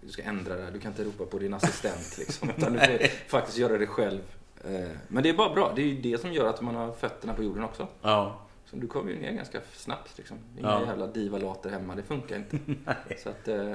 du 0.00 0.08
ska 0.12 0.22
ändra 0.22 0.56
det. 0.56 0.70
Du 0.70 0.78
kan 0.80 0.90
inte 0.92 1.04
ropa 1.04 1.24
på 1.26 1.38
din 1.38 1.54
assistent 1.54 2.18
liksom. 2.18 2.50
Utan 2.58 2.72
du 2.72 2.78
får 2.78 2.98
faktiskt 3.28 3.58
göra 3.58 3.78
det 3.78 3.86
själv. 3.86 4.20
Eh, 4.64 4.88
Men 5.08 5.22
det 5.22 5.28
är 5.28 5.34
bara 5.34 5.54
bra. 5.54 5.72
Det 5.76 5.82
är 5.82 5.86
ju 5.86 6.00
det 6.00 6.20
som 6.20 6.32
gör 6.32 6.46
att 6.48 6.60
man 6.60 6.74
har 6.74 6.92
fötterna 6.92 7.34
på 7.34 7.42
jorden 7.42 7.64
också. 7.64 7.88
Ja. 8.02 8.38
Så 8.64 8.76
du 8.76 8.86
kommer 8.86 9.10
ju 9.12 9.18
ner 9.20 9.32
ganska 9.32 9.60
snabbt 9.74 10.18
liksom. 10.18 10.36
Inga 10.58 10.68
Ja. 10.68 10.86
jävla 10.86 11.06
divalater 11.06 11.70
hemma. 11.70 11.94
Det 11.94 12.02
funkar 12.02 12.36
inte. 12.36 12.58
Så 13.22 13.28
att 13.28 13.48
eh, 13.48 13.74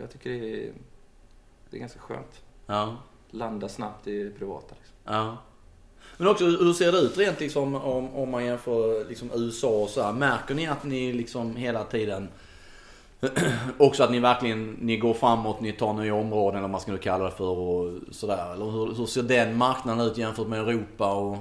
jag 0.00 0.10
tycker 0.12 0.30
det 0.30 0.36
är, 0.66 0.72
det 1.70 1.76
är 1.76 1.80
ganska 1.80 1.98
skönt. 2.00 2.42
Ja. 2.66 2.96
Landa 3.30 3.68
snabbt 3.68 4.06
i 4.06 4.22
det 4.24 4.30
privata. 4.30 4.74
Liksom. 4.78 4.96
Ja. 5.14 5.36
Men 6.16 6.28
också 6.28 6.44
hur 6.44 6.72
ser 6.72 6.92
det 6.92 6.98
ut 6.98 7.18
rent 7.18 7.40
liksom 7.40 7.74
om, 7.74 8.14
om 8.14 8.30
man 8.30 8.44
jämför 8.44 9.04
liksom 9.08 9.30
USA 9.34 9.68
och 9.82 9.88
så 9.88 10.02
här. 10.02 10.12
Märker 10.12 10.54
ni 10.54 10.66
att 10.66 10.84
ni 10.84 11.12
liksom 11.12 11.56
hela 11.56 11.84
tiden 11.84 12.28
också 13.78 14.02
att 14.04 14.10
ni 14.10 14.18
verkligen 14.20 14.70
ni 14.80 14.96
går 14.96 15.14
framåt, 15.14 15.60
ni 15.60 15.72
tar 15.72 15.92
nya 15.92 16.14
områden 16.14 16.50
eller 16.56 16.62
vad 16.62 16.70
man 16.70 16.80
ska 16.80 16.92
nu 16.92 16.98
kalla 16.98 17.24
det 17.24 17.30
för 17.30 17.44
och 17.58 17.92
sådär. 18.10 18.52
Eller 18.52 18.64
hur, 18.70 18.94
hur 18.94 19.06
ser 19.06 19.22
den 19.22 19.56
marknaden 19.56 20.06
ut 20.06 20.18
jämfört 20.18 20.46
med 20.48 20.58
Europa 20.60 21.14
och 21.14 21.38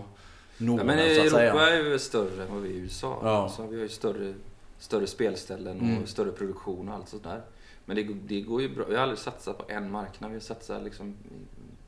Norden 0.57 0.87
Ja, 0.89 0.95
men 0.95 1.15
så 1.15 1.21
att 1.21 1.27
Europa 1.27 1.37
säga? 1.37 1.69
är 1.69 1.83
ju 1.83 1.99
större 1.99 2.43
än 2.43 2.53
vad 2.53 2.61
vi 2.61 2.69
är 2.69 2.73
i 2.73 2.77
USA. 2.77 3.19
Ja. 3.23 3.49
Så 3.49 3.67
vi 3.67 3.75
har 3.75 3.83
ju 3.83 3.89
större, 3.89 4.33
större 4.79 5.07
spelställen 5.07 5.77
och 5.77 5.83
Mm. 5.87 6.05
större 6.07 6.31
produktion 6.31 6.89
och 6.89 6.95
allt 6.95 7.09
sånt 7.09 7.23
där. 7.23 7.41
Men 7.85 7.95
det, 7.95 8.03
det 8.03 8.41
går 8.41 8.61
ju 8.61 8.75
bra. 8.75 8.85
Vi 8.89 8.95
har 8.95 9.01
aldrig 9.01 9.19
satsat 9.19 9.57
på 9.57 9.65
en 9.73 9.91
marknad. 9.91 10.29
Vi 10.31 10.35
har 10.35 10.41
satsat 10.41 10.83
liksom 10.83 11.15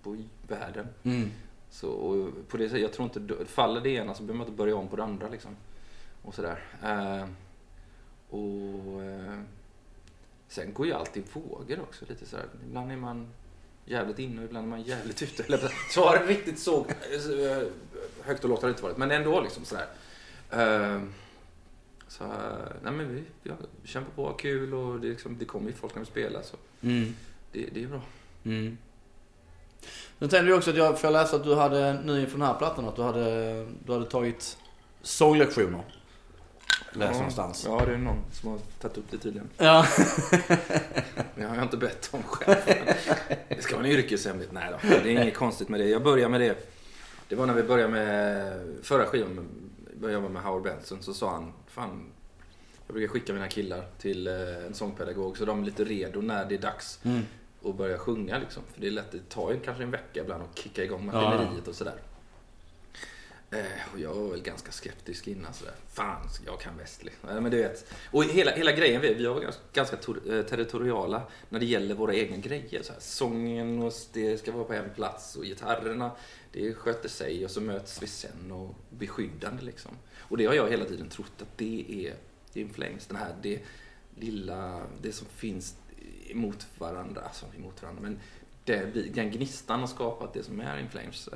på 0.04 0.18
världen. 0.48 0.88
Mm. 1.04 1.32
Så 1.72 1.90
och 1.90 2.30
på 2.50 2.58
det 2.58 2.68
sättet, 2.70 2.82
jag 2.82 2.94
tror 2.94 3.04
inte, 3.14 3.46
faller 3.46 3.82
det 3.82 3.90
ena 3.90 4.14
så 4.14 4.24
behöver 4.24 4.38
man 4.38 4.48
inte 4.48 4.58
börja 4.58 4.76
om 4.76 4.88
på 4.88 4.96
det 4.96 5.04
andra 5.04 5.28
liksom. 5.30 5.52
Och 6.22 6.34
sådär. 6.36 6.60
Eh, 6.84 7.26
och 8.30 9.04
eh, 9.04 9.40
sen 10.48 10.74
går 10.74 10.86
ju 10.86 10.94
allt 10.94 11.18
i 11.18 11.24
vågor 11.34 11.80
också 11.82 12.06
lite 12.10 12.26
sådär. 12.26 12.46
Ibland 12.68 12.92
är 12.92 12.96
man 12.96 13.28
jävligt 13.86 14.20
inne 14.20 14.42
och 14.42 14.46
ibland 14.46 14.66
är 14.66 14.70
man 14.70 14.82
jävligt 14.82 15.22
ute. 15.22 15.44
Eller 15.44 15.72
så 15.92 16.06
har 16.06 16.18
det 16.18 16.26
riktigt 16.26 16.60
så 16.60 16.80
eh, 16.80 17.68
högt 18.22 18.44
och 18.44 18.50
lågt 18.50 18.62
har 18.62 18.70
det 18.70 18.72
inte 18.72 18.84
varit. 18.84 18.98
Men 18.98 19.12
ändå 19.12 19.42
liksom 19.42 19.66
sådär. 19.66 19.88
Eh, 20.52 21.02
så, 22.08 22.24
nej 22.84 22.94
men 22.94 23.16
vi, 23.16 23.24
vi, 23.44 23.52
kämpar 23.84 24.12
på, 24.16 24.28
har 24.28 24.38
kul 24.38 24.74
och 24.74 25.00
det, 25.00 25.08
liksom, 25.08 25.38
det 25.38 25.46
kommer 25.46 25.68
ju 25.70 25.76
folk 25.76 25.96
när 25.96 26.00
vi 26.00 26.06
spelar 26.06 26.42
så 26.42 26.58
Mm. 26.82 27.16
det, 27.52 27.70
det 27.74 27.84
är 27.84 27.88
bra. 27.88 28.02
Mm. 28.44 28.78
Sen 30.20 30.30
tänkte 30.30 30.42
vi 30.42 30.54
också 30.54 30.70
att 30.70 30.78
jag 30.78 31.00
får 31.00 31.12
läsa 31.12 31.36
att 31.36 31.44
du 31.44 31.56
hade 31.56 32.02
nu 32.04 32.22
inför 32.22 32.38
den 32.38 32.48
här 32.48 32.54
plattan 32.54 32.86
att 32.86 32.96
du 32.96 33.02
hade, 33.02 33.66
du 33.86 33.94
hade 33.94 34.06
tagit 34.06 34.58
sånglektioner. 35.02 35.84
Läste 37.00 37.16
någonstans. 37.18 37.66
Ja, 37.68 37.82
det 37.86 37.94
är 37.94 37.98
någon 37.98 38.22
som 38.32 38.50
har 38.50 38.60
tagit 38.82 38.98
upp 38.98 39.06
det 39.12 39.18
tydligen. 39.18 39.50
Ja. 39.58 39.86
Har 41.48 41.56
jag 41.56 41.64
inte 41.64 41.78
bett 41.78 42.10
om 42.12 42.24
själv. 42.24 42.56
Det 43.50 43.62
ska 43.62 43.76
vara 43.78 43.86
en 43.88 43.92
yrkeshemlighet. 43.92 44.52
Nej 44.54 44.70
då, 44.72 44.78
det 44.88 44.96
är 44.96 45.08
inget 45.22 45.36
konstigt 45.36 45.70
med 45.70 45.80
det. 45.80 45.86
Jag 45.86 46.04
började 46.04 46.30
med 46.32 46.42
det. 46.42 46.72
Det 47.28 47.36
var 47.36 47.46
när 47.46 47.54
vi 47.54 47.64
började 47.64 47.92
med 47.92 48.54
förra 48.84 49.06
skivan. 49.06 49.48
Började 50.00 50.22
jobba 50.24 50.34
med 50.34 50.44
Howard 50.44 50.64
Benson. 50.64 50.98
Så 51.04 51.14
sa 51.14 51.32
han, 51.32 51.54
fan. 51.68 52.06
Jag 52.88 52.94
brukar 52.96 53.14
skicka 53.14 53.34
mina 53.34 53.48
killar 53.48 53.86
till 54.00 54.28
eh, 54.28 54.66
en 54.68 54.74
sångpedagog 54.74 55.38
så 55.38 55.46
de 55.46 55.62
är 55.62 55.66
lite 55.66 55.84
redo 55.84 56.22
när 56.22 56.46
det 56.46 56.56
är 56.56 56.60
dags 56.60 57.00
Mm. 57.04 57.22
att 57.66 57.76
börja 57.76 57.98
sjunga 57.98 58.38
liksom. 58.38 58.64
För 58.74 58.82
det 58.82 58.88
är 58.88 58.92
lätt, 58.92 59.12
det 59.12 59.30
tar 59.30 59.52
ju 59.52 59.60
kanske 59.60 59.84
en 59.84 59.92
vecka 59.92 60.20
ibland 60.22 60.44
att 60.44 60.58
kicka 60.60 60.84
igång 60.84 61.10
Ja. 61.14 61.22
maskineriet 61.22 61.68
och 61.68 61.76
sådär. 61.76 61.94
Eh, 63.56 63.94
och 63.94 64.00
jag 64.00 64.14
var 64.14 64.30
väl 64.30 64.42
ganska 64.42 64.72
skeptisk 64.72 65.28
innan 65.28 65.54
sådär. 65.54 65.74
Fan, 65.90 66.30
jag 66.46 66.60
kan 66.60 66.78
bäst. 66.78 67.04
Liksom. 67.04 67.30
Eh, 67.30 67.42
men 67.42 67.52
du 67.52 67.58
vet. 67.58 67.94
Och 68.12 68.24
hela, 68.24 68.52
hela 68.52 68.72
grejen, 68.72 69.02
vi, 69.02 69.14
vi 69.14 69.26
var 69.26 69.40
ganska, 69.40 69.62
ganska 69.74 69.98
ter 69.98 70.34
eh, 70.34 70.44
territoriala 70.44 71.24
när 71.50 71.60
det 71.60 71.66
gäller 71.66 71.96
våra 71.96 72.14
egna 72.14 72.38
grejer. 72.38 72.84
Så 72.84 72.94
här, 72.94 73.00
sången 73.00 73.82
och 73.82 73.94
det 74.14 74.38
ska 74.38 74.52
vara 74.52 74.64
på 74.64 74.74
en 74.74 74.90
plats 74.96 75.36
och 75.36 75.44
gitarrerna, 75.44 76.12
det 76.52 76.74
sköter 76.74 77.10
sig 77.10 77.46
och 77.46 77.52
så 77.52 77.62
möts 77.62 78.04
vi 78.04 78.08
sen 78.08 78.52
och 78.52 78.76
beskyddande 78.90 79.64
liksom. 79.64 79.92
Och 80.20 80.38
det 80.38 80.46
har 80.46 80.54
jag 80.54 80.70
hela 80.70 80.86
tiden 80.86 81.10
trott 81.10 81.42
att 81.42 81.58
det 81.58 81.86
är 81.90 82.16
In 82.60 82.70
Flames, 82.74 83.08
den 83.08 83.18
här, 83.18 83.36
det 83.42 83.60
lilla, 84.16 84.82
det 85.02 85.12
som 85.12 85.28
finns 85.28 85.76
emot 86.28 86.68
varandra, 86.78 87.22
alltså 87.22 87.46
emot 87.58 87.82
varandra, 87.82 88.02
men 88.02 88.20
det, 88.64 88.86
den 89.14 89.32
gnistan 89.32 89.80
har 89.80 89.88
skapat 89.88 90.34
det 90.34 90.44
som 90.44 90.60
är 90.60 90.80
In 90.80 90.90
Flames. 90.90 91.30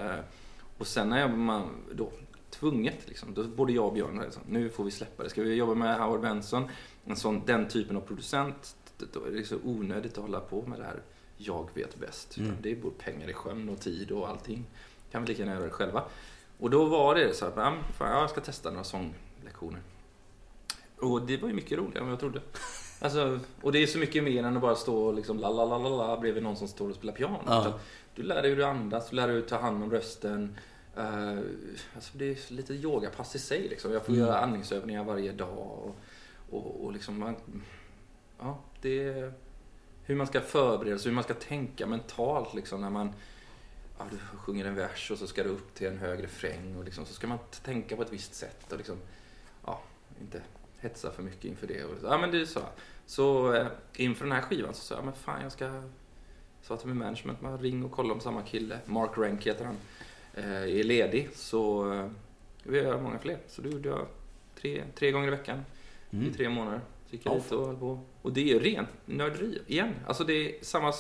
Och 0.80 0.88
sen 0.88 1.10
när 1.10 1.20
jag, 1.20 1.38
man, 1.38 1.70
då, 1.92 2.12
tvunget 2.50 3.08
liksom, 3.08 3.34
då 3.34 3.44
både 3.44 3.74
jag 3.74 3.86
och 3.86 3.94
Björn, 3.94 4.22
liksom, 4.24 4.44
nu 4.48 4.70
får 4.70 4.84
vi 4.84 4.92
släppa 4.92 5.24
det. 5.24 5.30
Ska 5.30 5.42
vi 5.42 5.54
jobba 5.54 5.74
med 5.74 6.00
Howard 6.00 6.22
Benson, 6.22 6.70
en 7.06 7.16
sån, 7.16 7.42
den 7.46 7.68
typen 7.68 7.98
av 7.98 8.02
producent, 8.02 8.76
då 9.14 9.26
är 9.26 9.32
det 9.32 9.44
så 9.44 9.58
onödigt 9.64 10.18
att 10.18 10.24
hålla 10.24 10.40
på 10.40 10.62
med 10.62 10.80
det 10.80 10.86
här 10.86 11.02
jag 11.38 11.70
vet 11.74 12.00
bäst. 12.00 12.38
Mm. 12.38 12.56
Det 12.62 12.72
är 12.72 12.76
både 12.76 12.96
pengar 12.96 13.30
i 13.30 13.34
sjön 13.34 13.70
och 13.70 13.80
tid 13.80 14.12
och 14.12 14.30
allting. 14.30 14.66
Kan 15.12 15.22
vi 15.22 15.28
lika 15.28 15.40
gärna 15.40 15.54
göra 15.54 15.66
det 15.66 15.72
själva. 15.72 16.04
Och 16.60 16.70
då 16.70 16.86
var 16.86 17.16
det 17.16 17.34
så 17.34 17.46
att, 17.46 17.54
ja, 17.56 17.74
fan, 17.98 18.22
jag 18.22 18.30
ska 18.30 18.42
testa 18.42 18.70
några 18.70 18.84
sånglektioner. 18.84 19.82
Och 20.98 21.22
det 21.22 21.38
var 21.38 21.48
ju 21.48 21.54
mycket 21.54 21.78
roligare 21.78 22.00
än 22.00 22.06
vad 22.06 22.12
jag 22.12 22.20
trodde. 22.20 22.42
Alltså, 23.02 23.40
och 23.62 23.72
det 23.72 23.84
är 23.84 23.88
så 23.88 23.98
mycket 23.98 24.24
mer 24.24 24.44
än 24.44 24.56
att 24.56 24.62
bara 24.62 24.76
stå 24.76 24.98
och 24.98 25.14
liksom 25.14 25.40
la 25.40 25.50
la 25.50 25.66
la 25.66 25.78
la 25.78 25.90
la 25.90 26.20
bredvid 26.20 26.44
någon 26.44 26.56
som 26.56 26.68
står 26.68 26.90
och 26.90 26.96
spelar 26.96 27.14
piano. 27.14 27.40
Ja. 27.46 27.80
Du 28.20 28.26
lär 28.26 28.42
dig 28.42 28.50
hur 28.50 28.58
du 28.58 28.66
andas, 28.66 29.10
du 29.10 29.16
lär 29.16 29.28
dig 29.28 29.36
hur 29.36 29.42
du 29.42 29.48
tar 29.48 29.60
hand 29.60 29.84
om 29.84 29.92
rösten. 29.92 30.58
Uh, 30.98 31.40
alltså 31.96 32.18
det 32.18 32.26
är 32.26 32.54
lite 32.54 32.74
yogapass 32.74 33.36
i 33.36 33.40
sig 33.40 33.70
liksom. 33.70 33.92
Jag 33.92 34.06
får 34.06 34.14
Mm. 34.14 34.26
göra 34.26 34.40
andningsövningar 34.40 35.04
varje 35.04 35.32
dag. 35.32 35.58
Och, 35.58 35.96
och, 36.50 36.84
och 36.86 36.94
liksom 36.94 37.20
man, 37.20 37.36
ja, 38.40 38.60
det 38.82 39.04
är 39.04 39.34
hur 40.04 40.16
man 40.16 40.28
ska 40.28 40.42
förbereda 40.42 40.98
sig, 40.98 41.10
hur 41.10 41.16
man 41.16 41.24
ska 41.24 41.34
tänka 41.34 41.88
mentalt 41.88 42.54
liksom 42.54 42.82
när 42.82 42.90
man 42.90 43.14
ja, 43.98 44.06
du 44.12 44.18
sjunger 44.38 44.66
en 44.66 44.76
vers 44.76 45.12
och 45.12 45.18
så 45.18 45.28
ska 45.28 45.44
du 45.44 45.50
upp 45.50 45.74
till 45.74 45.88
en 45.88 45.98
hög 45.98 46.24
refräng 46.24 46.76
och 46.78 46.84
liksom, 46.84 47.06
så 47.06 47.14
ska 47.14 47.28
man 47.28 47.40
tänka 47.64 47.96
på 47.96 48.02
ett 48.02 48.14
visst 48.14 48.34
sätt 48.34 48.72
och 48.72 48.78
liksom, 48.78 48.98
ja, 49.66 49.82
inte 50.22 50.42
hetsa 50.78 51.12
för 51.12 51.24
mycket 51.24 51.46
inför 51.46 51.68
det. 51.68 51.84
Och, 51.84 51.96
ja, 52.04 52.18
men 52.18 52.32
det 52.32 52.42
är 52.42 52.46
så. 52.46 52.62
Så 53.06 53.54
eh, 53.54 53.68
inför 53.96 54.26
den 54.26 54.32
här 54.32 54.42
skivan 54.42 54.74
så 54.74 54.82
sa 54.82 54.96
jag, 54.96 55.06
men 55.06 55.14
fan 55.14 55.42
jag 55.44 55.52
ska 55.52 55.82
sa 56.62 56.78
till 56.78 56.88
min 56.88 56.98
management, 56.98 57.42
man 57.42 57.58
ring 57.58 57.86
och 57.86 57.92
kolla 57.92 58.14
om 58.14 58.20
samma 58.20 58.42
kille, 58.42 58.80
Mark 58.86 59.18
Rank 59.18 59.48
heter 59.48 59.66
han, 59.66 59.76
eh, 60.34 60.80
är 60.80 60.84
ledig. 60.84 61.30
Så 61.34 61.94
eh, 61.94 62.08
vi 62.64 62.78
gör 62.78 63.02
många 63.02 63.20
fler. 63.20 63.38
Så 63.48 63.62
då 63.62 63.70
gjorde 63.70 63.90
jag 63.90 64.06
tre, 64.62 64.84
tre 64.96 65.12
gånger 65.12 65.28
i 65.28 65.32
veckan 65.32 65.66
i 66.10 66.16
Mm. 66.16 66.34
tre 66.34 66.50
månader. 66.50 66.82
Så 67.10 67.16
gick 67.16 67.26
jag 67.26 67.34
Ja, 67.36 67.40
dit 67.40 67.52
och 67.52 67.68
höll 67.68 67.78
på. 67.78 68.00
Och 68.22 68.34
det 68.34 68.42
är 68.42 68.46
ju 68.46 68.60
rent 68.60 68.90
nörderi 69.06 69.62
igen. 69.68 69.94
Alltså 70.08 70.24
det 70.24 70.34
är 70.34 70.64
samma, 70.64 70.94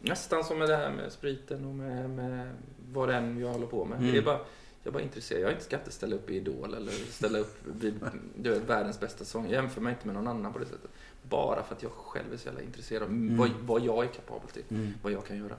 nästan 0.00 0.44
som 0.44 0.58
med 0.58 0.68
det 0.68 0.76
här 0.76 0.90
med 0.92 1.12
spriten 1.12 1.64
och 1.64 1.74
med, 1.74 2.10
med 2.10 2.50
vad 2.92 3.08
det 3.08 3.14
än 3.14 3.38
jag 3.40 3.48
håller 3.48 3.66
på 3.66 3.84
med. 3.84 3.98
Mm. 3.98 4.12
Det 4.12 4.18
är 4.18 4.22
bara, 4.22 4.38
jag 4.82 4.90
är 4.90 4.90
bara 4.90 5.02
intresserad. 5.02 5.42
Jag 5.42 5.48
är 5.48 5.52
inte 5.52 5.64
ska 5.64 5.76
inte 5.76 5.90
ställa 5.90 6.16
upp 6.16 6.30
i 6.30 6.36
Idol 6.36 6.74
eller 6.74 6.92
ställa 6.92 7.38
upp 7.38 7.58
vid 7.64 7.94
du 8.36 8.50
vet, 8.50 8.62
världens 8.62 9.00
bästa 9.00 9.24
sång. 9.24 9.44
Jag 9.44 9.52
jämför 9.52 9.80
mig 9.80 9.92
inte 9.92 10.06
med 10.06 10.14
någon 10.16 10.28
annan 10.28 10.52
på 10.52 10.58
det 10.58 10.66
sättet. 10.66 10.90
Bara 11.28 11.62
för 11.62 11.74
att 11.74 11.82
jag 11.82 11.92
själv 11.92 12.32
är 12.32 12.36
så 12.36 12.46
jävla 12.46 12.62
intresserad 12.62 13.02
av 13.02 13.08
Mm. 13.08 13.36
vad, 13.36 13.50
vad 13.50 13.80
jag 13.82 14.04
är 14.04 14.08
kapabel 14.08 14.48
till. 14.48 14.64
Mm. 14.70 14.94
Vad 15.02 15.12
jag 15.12 15.26
kan 15.26 15.36
göra. 15.36 15.54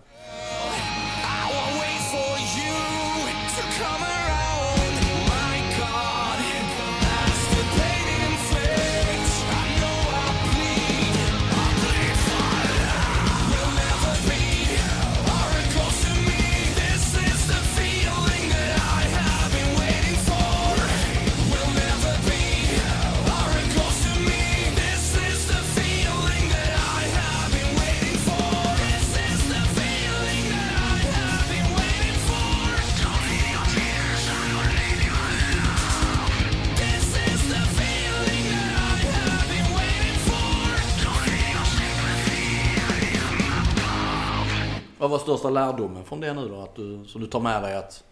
Vad 45.07 45.11
var 45.11 45.19
största 45.19 45.49
lärdomen 45.49 46.05
från 46.05 46.21
det 46.21 46.33
nu 46.33 46.47
då? 46.47 46.61
Att 46.61 46.75
du, 46.75 47.05
som 47.07 47.21
du 47.21 47.27
tar 47.27 47.39
med 47.39 47.63
dig 47.63 47.75
att, 47.75 48.03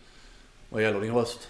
vad 0.70 0.82
gäller 0.82 1.02
din 1.02 1.14
röst? 1.14 1.50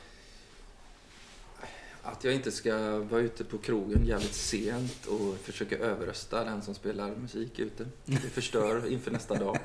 Att 2.04 2.24
jag 2.24 2.34
inte 2.34 2.52
ska 2.52 3.00
vara 3.00 3.22
ute 3.22 3.44
på 3.44 3.58
krogen 3.58 4.06
jävligt 4.06 4.34
sent 4.34 5.06
och 5.06 5.38
försöka 5.38 5.78
överrösta 5.78 6.44
den 6.44 6.62
som 6.62 6.76
spelar 6.76 7.16
musik 7.16 7.60
ute. 7.60 7.86
Det 8.06 8.18
förstör 8.18 8.88
inför 8.92 9.12
nästa 9.12 9.36
dag. 9.36 9.60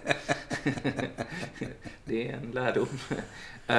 det 2.04 2.28
är 2.28 2.36
en 2.36 2.50
lärdom. 2.50 2.88
Eh, 3.10 3.76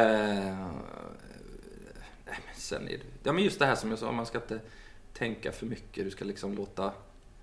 nej, 2.25 2.39
men 2.45 2.55
sen 2.55 2.87
är 2.87 2.97
det... 2.97 3.03
Ja, 3.23 3.33
men 3.33 3.43
just 3.43 3.59
det 3.59 3.65
här 3.65 3.75
som 3.75 3.89
jag 3.89 3.99
sa, 3.99 4.11
man 4.11 4.25
ska 4.25 4.37
inte 4.37 4.59
tänka 5.13 5.51
för 5.51 5.65
mycket. 5.65 6.05
Du 6.05 6.11
ska 6.11 6.25
liksom 6.25 6.55
låta... 6.55 6.91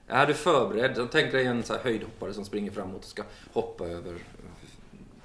Är 0.08 0.26
du 0.26 0.34
förberedd? 0.34 1.08
Tänk 1.10 1.32
dig 1.32 1.46
en 1.46 1.62
så 1.62 1.72
här 1.72 1.80
höjdhoppare 1.80 2.34
som 2.34 2.44
springer 2.44 2.70
framåt 2.70 3.04
och 3.04 3.10
ska 3.10 3.22
hoppa 3.52 3.86
över 3.86 4.18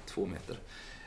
två 0.06 0.26
meter. 0.26 0.58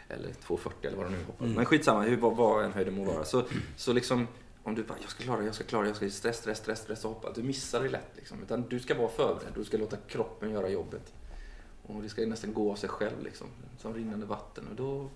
Eller 0.09 0.29
2,40 0.29 0.69
eller 0.81 0.97
vad 0.97 1.05
de 1.05 1.11
nu 1.11 1.23
hoppar. 1.23 1.45
Mm. 1.45 1.55
Men 1.55 1.65
skitsamma, 1.65 2.01
hur, 2.01 2.17
vad, 2.17 2.35
vad 2.35 2.65
en 2.65 2.73
höjd 2.73 2.93
må 2.93 3.03
vara. 3.03 3.25
Så, 3.25 3.43
så 3.75 3.93
liksom, 3.93 4.27
om 4.63 4.75
du 4.75 4.83
bara, 4.83 4.97
jag 5.01 5.09
ska 5.09 5.23
klara 5.23 5.39
det, 5.39 5.45
jag 5.45 5.55
ska 5.55 5.63
klara 5.63 5.81
det, 5.81 5.87
jag 5.87 5.95
ska 5.95 6.09
stress, 6.09 6.37
stress, 6.37 6.57
stress, 6.57 6.79
stress 6.79 7.05
och 7.05 7.11
hoppa. 7.11 7.31
Du 7.35 7.43
missar 7.43 7.83
det 7.83 7.89
lätt 7.89 8.11
liksom. 8.15 8.43
Utan 8.43 8.65
du 8.69 8.79
ska 8.79 8.95
vara 8.95 9.09
förberedd, 9.09 9.53
du 9.55 9.65
ska 9.65 9.77
låta 9.77 9.97
kroppen 9.97 10.51
göra 10.51 10.69
jobbet. 10.69 11.13
Och 11.87 12.01
det 12.01 12.09
ska 12.09 12.25
nästan 12.25 12.53
gå 12.53 12.71
av 12.71 12.75
sig 12.75 12.89
själv 12.89 13.23
liksom. 13.23 13.47
Som 13.77 13.93
rinnande 13.93 14.25
vatten. 14.25 14.67
Och 14.67 14.75
då 14.75 15.09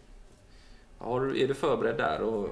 har 0.97 1.37
är 1.37 1.47
du 1.47 1.53
förberedd 1.53 1.97
där 1.97 2.21
och 2.21 2.49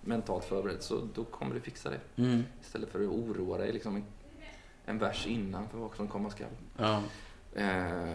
mentalt 0.00 0.44
förberedd 0.44 0.82
så 0.82 1.08
då 1.14 1.24
kommer 1.24 1.54
du 1.54 1.60
fixa 1.60 1.90
det. 1.90 2.22
Mm. 2.22 2.42
Istället 2.60 2.90
för 2.90 3.00
att 3.00 3.08
oroa 3.08 3.58
dig 3.58 3.72
liksom 3.72 4.04
en, 4.84 4.98
vers 4.98 5.26
innan 5.26 5.68
för 5.68 5.78
vad 5.78 5.96
som 5.96 6.08
komma 6.08 6.30
skall. 6.30 6.48
Ja. 6.76 7.02
Eh, 7.54 8.10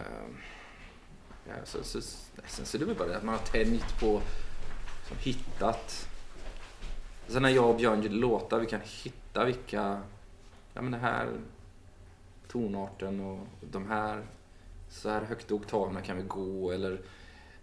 ja, 1.48 1.54
så, 1.64 1.84
så, 1.84 2.00
sen 2.46 2.66
så 2.66 2.76
är 2.76 2.78
det 2.78 2.84
väl 2.84 2.96
bara 2.96 3.08
det 3.08 3.16
att 3.16 3.24
man 3.24 3.34
har 3.34 3.44
tänjt 3.44 4.00
på, 4.00 4.20
liksom, 4.98 5.16
hittat. 5.20 6.08
Sen 7.26 7.42
när 7.42 7.48
jag 7.48 7.70
och 7.70 7.76
Björn 7.76 8.02
gör 8.02 8.10
låtar, 8.10 8.60
vi 8.60 8.66
kan 8.66 8.80
hitta 8.84 9.44
vilka, 9.44 10.02
ja 10.74 10.82
men 10.82 10.92
den 10.92 11.00
här 11.00 11.32
tonarten 12.48 13.20
och 13.20 13.46
de 13.60 13.88
här, 13.88 14.26
så 14.88 15.08
här 15.08 15.22
högt 15.22 15.50
i 15.50 15.54
oktaverna 15.54 16.02
kan 16.02 16.16
vi 16.16 16.22
gå 16.22 16.72
eller 16.72 17.00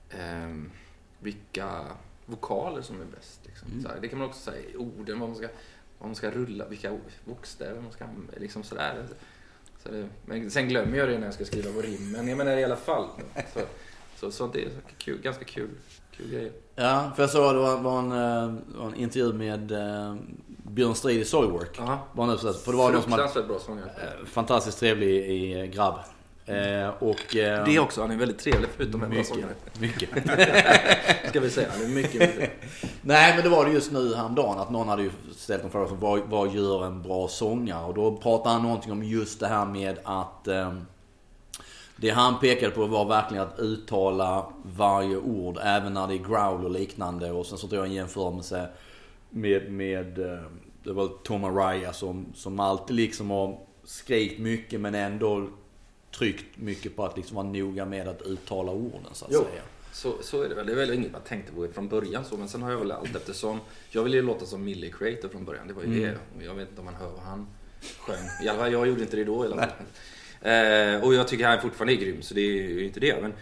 ehm, 0.09 0.71
vilka 1.19 1.85
vokaler 2.25 2.81
som 2.81 3.01
är 3.01 3.05
bäst. 3.05 3.39
Liksom. 3.45 3.71
Mm. 3.71 3.83
Så 3.83 3.89
här, 3.89 3.99
det 4.01 4.07
kan 4.07 4.19
man 4.19 4.27
också 4.27 4.51
säga 4.51 4.69
i 4.69 4.77
orden, 4.77 5.19
vad 5.19 5.29
man 5.29 5.37
ska, 5.37 5.47
vad 6.05 6.09
man 6.09 6.15
ska 6.15 6.31
rulla, 6.31 6.65
vilka 6.67 6.91
bokstäver 7.25 7.81
man 7.81 7.91
ska 7.91 8.03
använda, 8.03 8.33
liksom 8.37 8.63
sådär. 8.63 9.03
Så 9.83 9.91
det, 9.91 10.07
men 10.25 10.51
sen 10.51 10.67
glömmer 10.67 10.97
jag 10.97 11.09
det 11.09 11.17
när 11.17 11.25
jag 11.25 11.33
ska 11.33 11.45
skriva 11.45 11.71
på 11.71 11.81
rimmen. 11.81 12.27
Jag 12.27 12.37
menar 12.37 12.57
i 12.57 12.63
alla 12.63 12.75
fall. 12.75 13.07
Så, 13.53 13.59
så, 14.19 14.31
så 14.31 14.47
det 14.47 14.63
är 14.65 14.69
kul, 14.97 15.21
ganska 15.21 15.43
kul, 15.45 15.69
kul 16.11 16.27
grejer. 16.31 16.51
Ja, 16.75 17.11
för 17.15 17.23
jag 17.23 17.29
såg 17.29 17.55
det 17.55 17.59
var, 17.59 17.77
var, 17.77 17.99
en, 17.99 18.11
eh, 18.11 18.55
var 18.79 18.87
en 18.87 18.95
intervju 18.95 19.33
med 19.33 19.71
eh, 19.71 20.15
Björn 20.47 20.95
Strid 20.95 21.21
i 21.21 21.25
Soilwork. 21.25 21.75
För 21.75 22.71
det 22.71 22.77
var 22.77 22.91
som 22.91 22.93
hade, 22.93 23.01
Fruktansvärt 23.01 23.47
bra 23.47 23.59
sångare. 23.59 23.85
eh, 23.97 24.25
fantastiskt 24.25 24.79
trevlig 24.79 25.09
i, 25.09 25.59
i 25.59 25.67
grabb. 25.67 25.99
Eh, 26.45 26.89
och... 26.99 27.35
Eh, 27.35 27.65
Det 27.65 27.79
också, 27.79 28.01
han 28.01 28.11
är 28.11 28.15
väldigt 28.15 28.39
trevlig 28.39 28.69
förutom 28.77 29.03
en 29.03 29.09
mycket, 29.09 29.35
mycket. 29.79 30.09
Ska 31.29 31.39
vi 31.39 31.49
säga. 31.49 31.67
Han 31.71 31.85
är 31.85 31.87
mycket, 31.87 32.13
mycket. 32.21 32.51
Nej 33.01 33.33
men 33.35 33.43
det 33.43 33.49
var 33.49 33.65
det 33.65 33.71
just 33.71 33.91
nu 33.91 34.15
häromdagen 34.15 34.59
att 34.59 34.71
någon 34.71 34.87
hade 34.87 35.03
ju 35.03 35.11
ställt 35.35 35.63
en 35.63 35.69
fråga 35.69 35.87
som 35.87 35.99
vad, 35.99 36.19
vad 36.19 36.53
gör 36.53 36.85
en 36.85 37.01
bra 37.01 37.27
sångare? 37.27 37.85
Och 37.85 37.93
då 37.93 38.17
pratade 38.17 38.49
han 38.49 38.63
någonting 38.63 38.91
om 38.91 39.03
just 39.03 39.39
det 39.39 39.47
här 39.47 39.65
med 39.65 39.99
att 40.03 40.47
ehm, 40.47 40.85
det 41.95 42.09
han 42.09 42.39
pekade 42.39 42.71
på 42.71 42.85
var 42.85 43.05
verkligen 43.05 43.43
att 43.43 43.59
uttala 43.59 44.45
varje 44.63 45.17
ord 45.17 45.57
även 45.63 45.93
när 45.93 46.07
det 46.07 46.13
är 46.13 46.17
growl 46.29 46.65
och 46.65 46.71
liknande. 46.71 47.31
Och 47.31 47.45
sen 47.45 47.57
så 47.57 47.67
tror 47.67 47.79
jag 47.81 47.87
en 47.87 47.93
jämförelse 47.93 48.67
med, 49.29 49.71
med 49.71 50.19
eh, 50.19 50.39
det 50.83 50.93
var 50.93 51.07
Tom 51.23 51.43
Araya 51.43 51.93
som, 51.93 52.25
som 52.35 52.59
alltid 52.59 52.95
liksom 52.95 53.29
har 53.31 53.57
skrikit 53.83 54.39
mycket 54.39 54.81
men 54.81 54.95
ändå 54.95 55.47
tryckt 56.17 56.57
mycket 56.57 56.95
på 56.95 57.05
att 57.05 57.17
liksom 57.17 57.35
vara 57.35 57.47
noga 57.47 57.85
med 57.85 58.07
att 58.07 58.21
uttala 58.21 58.71
orden 58.71 59.01
så 59.13 59.25
att 59.25 59.31
Jo. 59.33 59.43
säga. 59.51 59.61
Så, 59.91 60.13
så 60.21 60.41
är 60.43 60.49
det 60.49 60.55
väl. 60.55 60.65
Det 60.65 60.71
är 60.71 60.75
väl 60.75 60.93
inget 60.93 61.11
man 61.11 61.21
tänkte 61.21 61.51
på 61.51 61.67
från 61.73 61.87
början 61.87 62.25
så, 62.25 62.37
men 62.37 62.47
sen 62.49 62.61
har 62.61 62.71
jag 62.71 62.79
väl 62.79 62.91
allt 62.91 63.15
eftersom. 63.15 63.59
Jag 63.89 64.03
ville 64.03 64.15
ju 64.17 64.21
låta 64.23 64.45
som 64.45 64.63
Millie 64.63 64.91
Creator 64.91 65.29
från 65.29 65.45
början, 65.45 65.67
det 65.67 65.73
var 65.73 65.83
ju 65.83 66.01
det. 66.01 66.11
Och 66.37 66.43
jag 66.43 66.53
vet 66.55 66.69
inte 66.69 66.81
om 66.81 66.85
man 66.85 66.95
hör 66.95 67.09
vad 67.11 67.21
han 67.23 67.47
sjöng. 67.99 68.17
I 68.43 68.47
alla 68.49 68.59
fall, 68.59 68.71
jag 68.71 68.87
gjorde 68.87 69.01
inte 69.01 69.15
det 69.15 69.23
då 69.23 69.43
i 69.45 69.47
alla 69.47 69.55
fall. 69.61 69.69
Eh, 70.41 71.03
och 71.03 71.13
jag 71.13 71.27
tycker 71.27 71.47
han 71.47 71.61
fortfarande 71.61 71.93
är 71.93 71.97
grym, 71.97 72.21
så 72.21 72.33
det 72.33 72.41
är 72.41 72.69
ju 72.69 72.85
inte 72.85 72.99
det. 72.99 73.21
Men, 73.21 73.33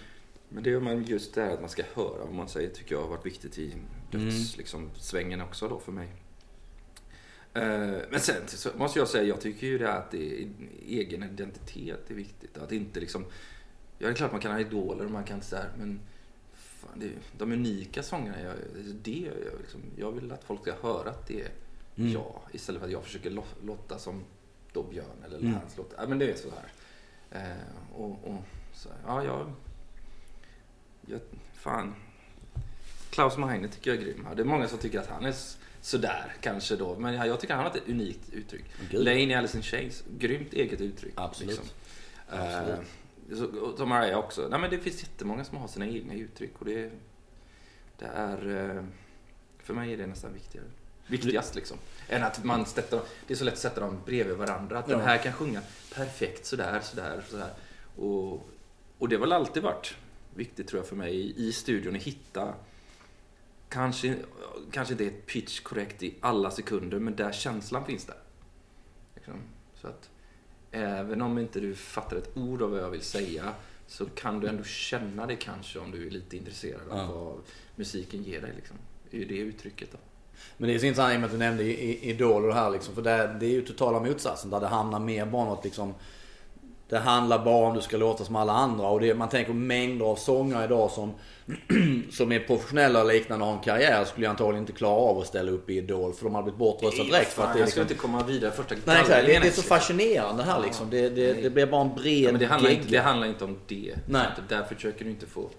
men 0.50 0.64
det 0.64 0.72
är 0.74 0.80
man 0.80 1.04
just 1.04 1.34
det 1.36 1.42
här 1.42 1.54
att 1.54 1.60
man 1.62 1.70
ska 1.70 1.84
höra 1.94 2.26
vad 2.26 2.34
man 2.34 2.48
säger, 2.50 2.70
tycker 2.70 2.96
jag 2.96 3.02
har 3.02 3.10
varit 3.10 3.26
viktigt 3.26 3.60
i 3.60 3.74
döds, 4.12 4.58
liksom, 4.58 4.90
svängen 5.00 5.42
också 5.42 5.68
då 5.68 5.80
för 5.80 5.92
mig. 5.92 6.08
Eh, 7.54 8.02
Men 8.12 8.20
sen 8.20 8.48
så 8.48 8.70
måste 8.78 9.00
jag 9.00 9.08
säga, 9.08 9.24
jag 9.24 9.42
tycker 9.42 9.68
ju 9.68 9.78
det 9.78 9.94
att 9.94 10.12
det 10.12 10.48
egen 10.88 11.24
identitet 11.24 12.12
är 12.12 12.16
viktigt. 12.16 12.58
Att 12.58 12.72
inte 12.72 13.00
liksom, 13.00 13.26
ja 13.98 14.08
det 14.08 14.14
är 14.14 14.16
klart 14.16 14.32
man 14.32 14.42
kan 14.42 14.52
ha 14.52 14.60
idoler 14.60 15.06
och 15.06 15.12
man 15.12 15.24
kan 15.24 15.42
så 15.42 15.56
här, 15.56 15.70
men 15.78 16.00
fan, 16.54 17.00
det, 17.00 17.10
de 17.38 17.52
unika 17.52 18.04
sångerna, 18.04 18.42
jag, 18.42 18.54
det 19.04 19.26
är 19.28 19.30
jag, 19.52 19.60
liksom, 19.62 19.82
jag 19.98 20.12
vill 20.12 20.32
att 20.32 20.44
folk 20.44 20.62
ska 20.62 20.74
höra 20.82 21.10
att 21.10 21.28
det 21.28 21.42
är 21.42 21.52
jag. 21.96 22.40
Istället 22.52 22.80
för 22.80 22.88
att 22.88 22.92
jag 22.94 23.04
försöker 23.04 23.42
låta 23.64 23.98
som 24.00 24.24
då 24.74 24.84
Björn 24.84 25.24
eller 25.26 25.38
Mm. 25.40 25.52
Lance 25.52 25.78
låter. 25.78 25.98
Ja 26.02 26.08
men 26.08 26.20
det 26.20 26.32
är 26.32 26.36
så 26.36 26.50
här. 26.50 26.72
Eh, 27.42 27.96
och, 27.96 28.12
och 28.24 28.42
så 28.74 28.90
här, 28.90 28.98
ja 29.06 29.24
jag, 29.24 29.52
jag, 31.06 31.20
fan. 31.54 31.96
Klaus 33.10 33.38
Meine 33.38 33.68
tycker 33.68 33.92
jag 33.94 34.00
är 34.00 34.06
grym. 34.06 34.28
Det 34.36 34.42
är 34.42 34.46
många 34.46 34.68
som 34.68 34.78
tycker 34.78 35.00
att 35.00 35.08
han 35.08 35.26
är 35.26 35.36
sådär 35.84 36.36
kanske 36.42 36.76
då. 36.76 36.96
Men 37.00 37.14
jag 37.28 37.40
tycker 37.40 37.54
han 37.54 37.64
har 37.64 37.72
ett 37.78 37.88
unikt 37.90 38.30
uttryck. 38.34 38.66
Gud. 38.92 39.04
Lane 39.06 39.20
i 39.24 39.34
Alice 39.34 39.58
in 39.58 39.64
Chains, 39.64 40.04
grymt 40.18 40.54
eget 40.54 40.82
uttryck. 40.82 41.14
Absolut. 41.16 41.74
Eh, 42.34 42.76
så, 43.36 43.46
och 43.46 43.78
som 43.78 43.90
Mariah 43.90 44.20
också. 44.20 44.48
Nej 44.50 44.60
men 44.60 44.70
det 44.70 44.80
finns 44.80 45.02
jättemånga 45.04 45.44
som 45.44 45.58
har 45.58 45.68
sina 45.68 45.88
egna 45.88 46.14
uttryck 46.14 46.52
och 46.60 46.66
det, 46.66 46.92
det 48.00 48.06
är... 48.06 48.70
eh, 48.78 48.84
För 49.64 49.74
mig 49.74 49.94
är 49.94 49.98
det 49.98 50.08
nästan 50.08 50.34
viktigare. 50.34 50.66
Viktigast 51.08 51.56
liksom. 51.56 51.78
Än 52.10 52.24
att 52.24 52.44
man 52.44 52.66
sätter 52.66 53.02
Det 53.28 53.34
är 53.34 53.38
så 53.38 53.44
lätt 53.44 53.54
att 53.54 53.60
sätta 53.60 53.82
dem 53.82 53.98
bredvid 54.06 54.38
varandra. 54.38 54.80
Att 54.80 54.88
den 54.88 55.00
Ja. 55.00 55.06
här 55.06 55.18
kan 55.18 55.34
sjunga 55.34 55.62
perfekt 55.96 56.46
sådär, 56.46 56.80
sådär, 56.84 57.24
sådär. 57.30 57.50
Och, 57.96 58.50
och 58.98 59.10
det 59.10 59.16
har 59.16 59.20
väl 59.22 59.32
alltid 59.34 59.64
varit 59.64 59.96
viktigt 60.36 60.68
tror 60.68 60.80
jag 60.80 60.88
för 60.88 60.96
mig 60.96 61.34
i 61.48 61.52
studion 61.52 61.96
att 61.96 62.02
hitta 62.04 62.54
Kanske, 63.74 64.16
kanske 64.72 64.94
inte 64.94 65.06
ett 65.06 65.26
pitch 65.26 65.60
korrekt 65.60 66.04
i 66.04 66.16
alla 66.20 66.52
sekunder, 66.52 67.00
men 67.00 67.16
där 67.16 67.32
känslan 67.32 67.86
finns 67.86 68.06
där. 68.06 68.18
Liksom. 69.16 69.34
Så 69.82 69.88
att 69.88 70.10
även 70.72 71.22
om 71.22 71.40
inte 71.40 71.60
du 71.60 71.76
fattar 71.76 72.18
ett 72.18 72.38
ord 72.38 72.62
av 72.62 72.72
vad 72.72 72.80
jag 72.80 72.90
vill 72.90 73.02
säga 73.02 73.54
så 73.88 74.06
kan 74.06 74.40
du 74.40 74.48
ändå 74.48 74.64
känna 74.64 75.26
det 75.26 75.36
kanske 75.36 75.80
om 75.80 75.92
du 75.92 76.08
är 76.08 76.12
lite 76.12 76.38
intresserad 76.38 76.90
av 76.90 76.98
Ja. 76.98 77.12
vad 77.12 77.38
musiken 77.76 78.24
ger 78.24 78.42
dig. 78.42 78.54
Liksom. 78.56 78.78
Det 79.10 79.18
är 79.18 79.22
ju 79.22 79.28
det 79.28 79.38
uttrycket 79.38 79.92
då. 79.92 79.98
Men 80.58 80.70
det 80.70 80.76
är 80.76 80.80
så 80.80 80.86
intressant 80.86 81.14
i 81.14 81.16
och 81.16 81.20
med 81.20 81.26
att 81.26 81.32
du 81.32 81.38
nämnde 81.38 81.64
Idol 81.64 82.42
och 82.42 82.48
det 82.48 82.54
här 82.54 82.70
liksom. 82.70 82.96
För 82.96 83.02
det, 83.02 83.46
är 83.46 83.52
ju 83.52 83.62
totala 83.62 84.00
motsatsen. 84.00 84.50
Där 84.50 84.60
det 84.60 84.68
handlar 84.68 85.00
mer 85.00 85.26
bara 85.26 85.54
att 85.54 85.64
liksom... 85.64 85.94
Det 86.94 87.00
handlar 87.00 87.46
bara 87.46 87.68
om 87.68 87.76
du 87.76 87.82
ska 87.82 87.98
låta 87.98 88.26
som 88.26 88.36
alla 88.36 88.54
andra. 88.54 88.88
Och 88.88 89.00
det, 89.00 89.14
man 89.14 89.30
tänker 89.30 89.54
mängder 89.54 90.06
av 90.06 90.16
sångare 90.16 90.66
idag 90.66 90.92
som, 90.92 91.14
som 92.12 92.32
är 92.32 92.40
professionella 92.40 93.02
och 93.02 93.08
liknande 93.08 93.46
och 93.46 93.52
har 93.52 93.58
en 93.58 93.64
karriär 93.64 94.06
skulle 94.06 94.26
ju 94.26 94.30
antagligen 94.30 94.64
inte 94.64 94.74
klara 94.74 94.96
av 94.96 95.20
att 95.20 95.28
ställa 95.28 95.52
upp 95.52 95.70
i 95.70 95.78
Idol. 95.78 96.14
För 96.14 96.26
de 96.26 96.36
har 96.36 96.44
blivit 96.44 96.60
bortröstade 96.60 97.10
direkt. 97.10 97.34
För 97.34 97.44
att 97.44 97.54
det 97.54 97.60
jag 97.60 97.66
liksom, 97.66 97.82
inte 97.82 97.94
komma 97.94 98.24
vidare 98.24 98.52
första 98.52 98.76
Nej 98.86 99.02
exakt, 99.02 99.10
det, 99.10 99.22
det 99.26 99.36
är 99.36 99.40
så 99.40 99.46
liksom. 99.46 99.64
fascinerande 99.64 100.44
här 100.44 100.62
liksom. 100.62 100.90
Det, 100.90 101.10
det, 101.10 101.34
det 101.34 101.50
blir 101.50 101.66
bara 101.66 101.82
en 101.82 101.96
bred 101.96 102.24
Ja, 102.24 102.32
men 102.32 102.40
det, 102.40 102.46
handlar 102.46 102.70
inte, 102.70 102.88
det 102.88 103.00
handlar 103.00 103.28
inte 103.28 103.44
om 103.46 103.58
det. 103.68 103.94
Nej. 104.08 104.26
Så 104.36 104.42
Där 104.50 104.64
försöker 104.64 105.06
du 105.06 105.12
inte 105.12 105.26
få 105.26 105.50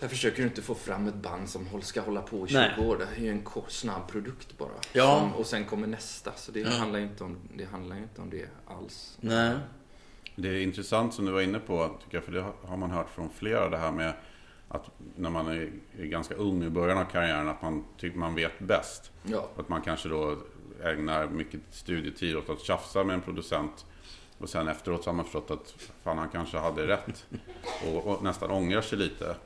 där 0.00 0.08
försöker 0.08 0.42
du 0.42 0.48
inte 0.48 0.62
få 0.62 0.74
fram 0.74 1.08
ett 1.08 1.14
band 1.14 1.48
som 1.48 1.66
ska 1.82 2.00
hålla 2.00 2.22
på 2.22 2.46
i 2.46 2.48
20 2.48 2.58
Nej. 2.58 2.86
år. 2.86 2.96
Det 2.98 3.20
är 3.20 3.24
ju 3.24 3.30
en 3.30 3.42
kort, 3.42 3.70
snabb 3.70 4.08
produkt 4.08 4.58
bara. 4.58 4.68
Ja. 4.92 5.18
Som, 5.20 5.34
och 5.34 5.46
sen 5.46 5.64
kommer 5.64 5.86
nästa. 5.86 6.32
Så 6.36 6.52
det, 6.52 6.68
handlar 6.68 6.98
inte 6.98 7.24
om, 7.24 7.36
det 7.56 7.64
handlar 7.64 7.96
inte 7.96 8.20
om 8.20 8.30
det 8.30 8.48
alls. 8.66 9.18
Nej. 9.20 9.54
Det 10.40 10.48
är 10.48 10.62
intressant 10.62 11.14
som 11.14 11.24
du 11.24 11.32
var 11.32 11.40
inne 11.40 11.58
på, 11.58 11.90
tycker 12.04 12.16
jag, 12.16 12.24
för 12.24 12.32
det 12.32 12.44
har 12.62 12.76
man 12.76 12.90
hört 12.90 13.10
från 13.10 13.30
flera, 13.30 13.68
det 13.68 13.76
här 13.76 13.92
med 13.92 14.12
att 14.68 14.90
när 15.16 15.30
man 15.30 15.48
är 15.48 15.70
ganska 15.96 16.34
ung 16.34 16.64
i 16.64 16.70
början 16.70 16.98
av 16.98 17.04
karriären, 17.04 17.48
att 17.48 17.62
man 17.62 17.84
tycker 17.96 18.18
man 18.18 18.34
vet 18.34 18.58
bäst. 18.58 19.12
Ja. 19.22 19.48
Att 19.56 19.68
man 19.68 19.82
kanske 19.82 20.08
då 20.08 20.36
ägnar 20.84 21.28
mycket 21.28 21.60
studietid 21.70 22.36
åt 22.36 22.50
att 22.50 22.60
tjafsa 22.60 23.04
med 23.04 23.14
en 23.14 23.20
producent. 23.20 23.86
Och 24.38 24.48
sen 24.48 24.68
efteråt 24.68 25.04
så 25.04 25.10
har 25.10 25.14
man 25.14 25.24
förstått 25.24 25.50
att 25.50 25.74
fan, 26.02 26.18
han 26.18 26.28
kanske 26.28 26.58
hade 26.58 26.86
rätt. 26.86 27.26
Och, 27.86 28.06
och 28.06 28.22
nästan 28.22 28.50
ångrar 28.50 28.80
sig 28.80 28.98
lite. 28.98 29.36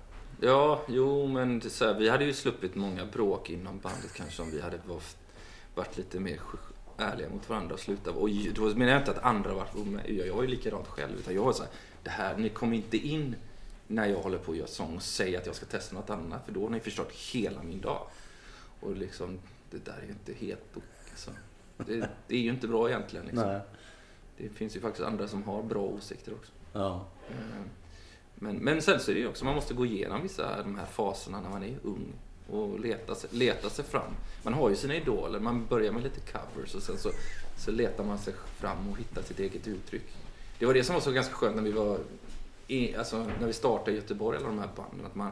Ja, 0.41 0.83
jo, 0.89 1.27
men 1.27 1.59
det 1.59 1.71
så 1.71 1.85
här, 1.85 1.95
vi 1.95 2.09
hade 2.09 2.25
ju 2.25 2.33
sluppit 2.33 2.75
många 2.75 3.07
bråk 3.07 3.51
inom 3.51 3.79
bandet 3.79 4.15
kanske 4.15 4.43
om 4.43 4.51
vi 4.51 4.61
hade 4.61 4.79
varit, 4.87 5.17
varit 5.75 5.97
lite 5.97 6.21
mer 6.21 6.37
ärliga 6.97 7.29
mot 7.29 7.49
varandra 7.49 7.75
och 7.75 7.81
slutat. 7.81 8.17
Och 8.17 8.29
då 8.55 8.63
menar 8.63 8.93
jag 8.93 9.01
inte 9.01 9.11
att 9.11 9.25
andra 9.25 9.67
med. 9.75 10.11
Jag 10.11 10.27
jag 10.27 10.35
var 10.35 10.43
ju 10.43 10.49
likadant 10.49 10.87
själv. 10.89 11.19
Utan 11.19 11.35
jag 11.35 11.45
var 11.45 11.53
så 11.53 11.63
här, 11.63 11.73
det 12.03 12.11
här, 12.11 12.37
ni 12.37 12.49
kommer 12.49 12.77
inte 12.77 12.97
in 12.97 13.37
när 13.87 14.07
jag 14.07 14.19
håller 14.19 14.39
på 14.39 14.51
att 14.53 14.59
göra 14.59 14.69
sång 14.69 14.97
och 14.97 15.03
säger 15.03 15.39
att 15.39 15.47
jag 15.47 15.55
ska 15.55 15.67
testa 15.67 15.95
något 15.95 16.11
annat. 16.11 16.45
För 16.45 16.53
då 16.53 16.63
har 16.63 16.71
ni 16.71 16.81
förstört 16.81 17.13
hela 17.13 17.63
min 17.63 17.81
dag. 17.81 18.07
Och 18.81 18.97
liksom, 18.97 19.39
det 19.71 19.85
där 19.85 19.99
är 20.03 20.07
ju 20.07 20.09
inte 20.13 20.33
helt. 20.33 20.77
Alltså. 21.11 21.31
Det, 21.77 22.09
det 22.27 22.37
är 22.37 22.41
ju 22.41 22.51
inte 22.51 22.69
bra 22.69 22.89
egentligen. 22.89 23.27
Liksom. 23.27 23.61
Det 24.37 24.49
finns 24.49 24.77
ju 24.77 24.81
faktiskt 24.81 25.07
andra 25.07 25.29
som 25.29 25.43
har 25.43 25.63
bra 25.63 25.83
åsikter 25.83 26.33
också. 26.33 26.53
Ja. 26.73 27.07
Eh, 27.31 27.37
Men, 28.35 28.57
men 28.57 28.83
sen 28.83 29.01
så 29.01 29.11
är 29.11 29.15
det 29.15 29.21
ju 29.21 29.29
också, 29.29 29.45
man 29.45 29.55
måste 29.55 29.75
gå 29.75 29.87
igenom 29.87 30.23
vissa 30.23 30.63
de 30.63 30.79
här 30.79 30.87
faserna 30.87 31.41
när 31.41 31.51
man 31.51 31.63
är 31.63 31.77
ung 31.83 32.13
och 32.53 32.81
leta 32.81 33.15
sig, 33.15 33.31
leta 33.33 33.71
sig 33.71 33.85
fram. 33.85 34.13
Man 34.43 34.55
har 34.55 34.71
ju 34.71 34.77
sina 34.77 34.95
idoler, 34.95 35.41
man 35.41 35.67
börjar 35.67 35.93
med 35.93 36.03
lite 36.03 36.21
covers 36.21 36.75
och 36.75 36.83
sen 36.83 36.99
så, 36.99 37.11
så 37.57 37.71
letar 37.71 38.05
man 38.05 38.19
sig 38.19 38.35
fram 38.57 38.91
och 38.91 38.99
hittar 38.99 39.23
sitt 39.23 39.41
eget 39.41 39.69
uttryck. 39.69 40.13
Det 40.59 40.67
var 40.67 40.75
det 40.75 40.85
som 40.85 40.95
var 40.95 41.01
så 41.01 41.13
ganska 41.13 41.35
skönt 41.35 41.57
när 41.57 41.63
vi 41.63 41.73
var 41.73 41.99
i, 42.67 42.95
alltså 42.97 43.27
när 43.41 43.47
vi 43.47 43.53
startade 43.53 43.93
i 43.93 43.95
Göteborg, 43.95 44.39
alla 44.39 44.47
de 44.47 44.59
här 44.59 44.71
banden, 44.77 45.07
att 45.07 45.15
man 45.15 45.31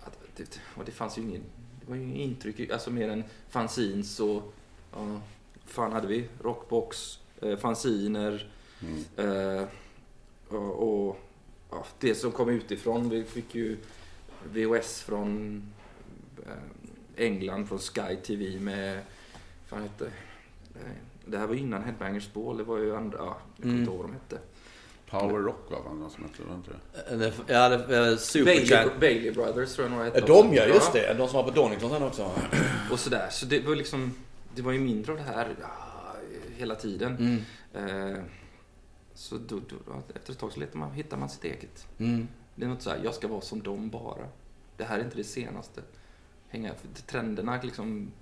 att 0.00 0.18
det, 0.36 0.60
och 0.76 0.84
det 0.84 0.92
fanns 0.92 1.18
ju 1.18 1.22
ingen, 1.22 1.42
det 1.80 1.88
var 1.90 1.96
ju 1.96 2.02
ingen 2.02 2.16
intryck, 2.16 2.70
alltså 2.70 2.90
mer 2.90 3.08
än 3.08 3.24
fanzines 3.48 4.20
och, 4.20 4.52
ja, 4.92 5.20
fan 5.66 5.92
hade 5.92 6.06
vi? 6.06 6.28
Rockbox, 6.42 7.18
eh, 7.40 7.56
fanziner, 7.56 8.48
Mm. 8.82 9.04
Eh, 9.16 9.66
och, 10.48 11.06
och 11.08 11.18
ja, 11.70 11.86
det 11.98 12.14
som 12.14 12.32
kom 12.32 12.48
utifrån, 12.48 13.08
vi 13.08 13.24
fick 13.24 13.54
ju 13.54 13.76
VHS 14.44 15.02
från 15.02 15.62
England, 17.16 17.68
från 17.68 17.78
Sky 17.78 18.16
TV 18.26 18.60
med, 18.60 19.00
vad 19.70 19.80
hette 19.80 20.06
eh, 20.74 20.80
det 21.26 21.38
här 21.38 21.46
var 21.46 21.54
innan 21.54 21.82
Headbangers 21.84 22.32
Ball, 22.32 22.56
det 22.58 22.64
var 22.64 22.78
ju 22.78 22.96
andra, 22.96 23.18
ja, 23.18 23.24
jag 23.56 23.62
kommer 23.62 23.68
Mm. 23.74 23.80
inte 23.80 23.90
ihåg 23.92 24.00
vad 24.00 24.08
de 24.10 24.12
hette. 24.12 24.38
Power 25.10 25.42
Rock 25.42 25.70
var 25.70 25.78
det 25.92 25.94
någon 26.00 26.10
som 26.10 26.24
hette, 26.24 26.42
var 26.42 26.54
inte 26.54 26.70
det? 27.10 27.16
Det- 27.16 27.32
Ja, 27.54 27.68
det, 27.68 28.08
eh, 28.10 28.16
Superchat. 28.16 28.68
Bailey, 28.70 28.98
Bailey 29.00 29.30
Brothers 29.32 29.74
tror 29.74 29.84
jag 29.84 29.92
några 29.92 30.04
hette. 30.04 30.20
De 30.20 30.32
också. 30.46 30.54
ja, 30.54 30.66
just 30.66 30.92
det. 30.92 31.14
De 31.18 31.28
som 31.28 31.36
var 31.36 31.42
på 31.44 31.50
Donington 31.50 31.90
sen 31.90 32.02
också. 32.02 32.30
Och 32.92 32.98
sådär, 33.00 33.28
så 33.30 33.46
det 33.46 33.60
var 33.66 33.76
liksom, 33.76 34.14
det 34.54 34.62
var 34.62 34.72
ju 34.72 34.78
mindre 34.80 35.12
av 35.12 35.18
det 35.18 35.24
här 35.24 35.54
ja, 35.60 35.68
hela 36.56 36.74
tiden. 36.74 37.16
Mm. 37.74 38.10
Eh, 38.14 38.18
så 39.14 39.36
då, 39.48 39.56
då, 39.68 40.02
efter 40.14 40.32
ett 40.32 40.38
tag 40.38 40.52
så 40.52 40.60
letar 40.60 40.78
man, 40.78 40.92
hittar 40.92 41.16
man 41.16 41.28
sitt 41.28 41.44
eget. 41.44 41.86
Mm. 41.98 42.28
Det 42.54 42.64
är 42.64 42.68
något 42.68 42.82
så 42.82 42.90
här, 42.90 43.00
jag 43.04 43.14
ska 43.14 43.28
vara 43.28 43.40
som 43.40 43.62
dem 43.62 43.90
bara. 43.90 44.24
Det 44.76 44.84
här 44.84 44.98
är 44.98 45.04
inte 45.04 45.16
det 45.16 45.24
senaste. 45.24 45.80
Hänga, 46.52 46.74
för 46.74 47.02
trenderna 47.02 47.60
liksom 47.62 48.12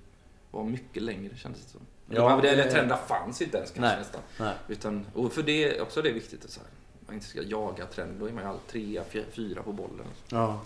var 0.51 0.65
mycket 0.65 1.03
längre 1.03 1.37
kändes 1.37 1.63
det 1.65 1.71
som. 1.71 1.81
Ja, 2.11 2.41
det, 2.43 2.49
eller 2.51 2.65
det- 2.65 2.71
trenderna 2.71 2.97
fanns 2.97 3.43
inte 3.43 3.57
ens 3.57 3.71
kanske 3.71 3.91
Nej. 3.91 3.99
nästan. 3.99 4.21
Nej. 4.39 4.55
Utan, 4.69 5.07
och 5.15 5.33
för 5.33 5.43
det 5.43 5.81
också 5.81 6.03
det 6.03 6.09
är 6.11 6.15
viktigt 6.15 6.45
att 6.45 6.51
så 6.51 6.61
här, 6.61 6.69
man 7.07 7.15
inte 7.15 7.27
ska 7.27 7.43
jaga 7.43 7.87
trend. 7.87 8.21
Då 8.21 8.27
är 8.27 8.33
man 8.33 8.43
ju 8.43 8.49
all 8.51 8.59
trea, 8.69 9.05
fyra 9.33 9.63
på 9.63 9.73
bollen. 9.73 10.07
Ja. 10.29 10.61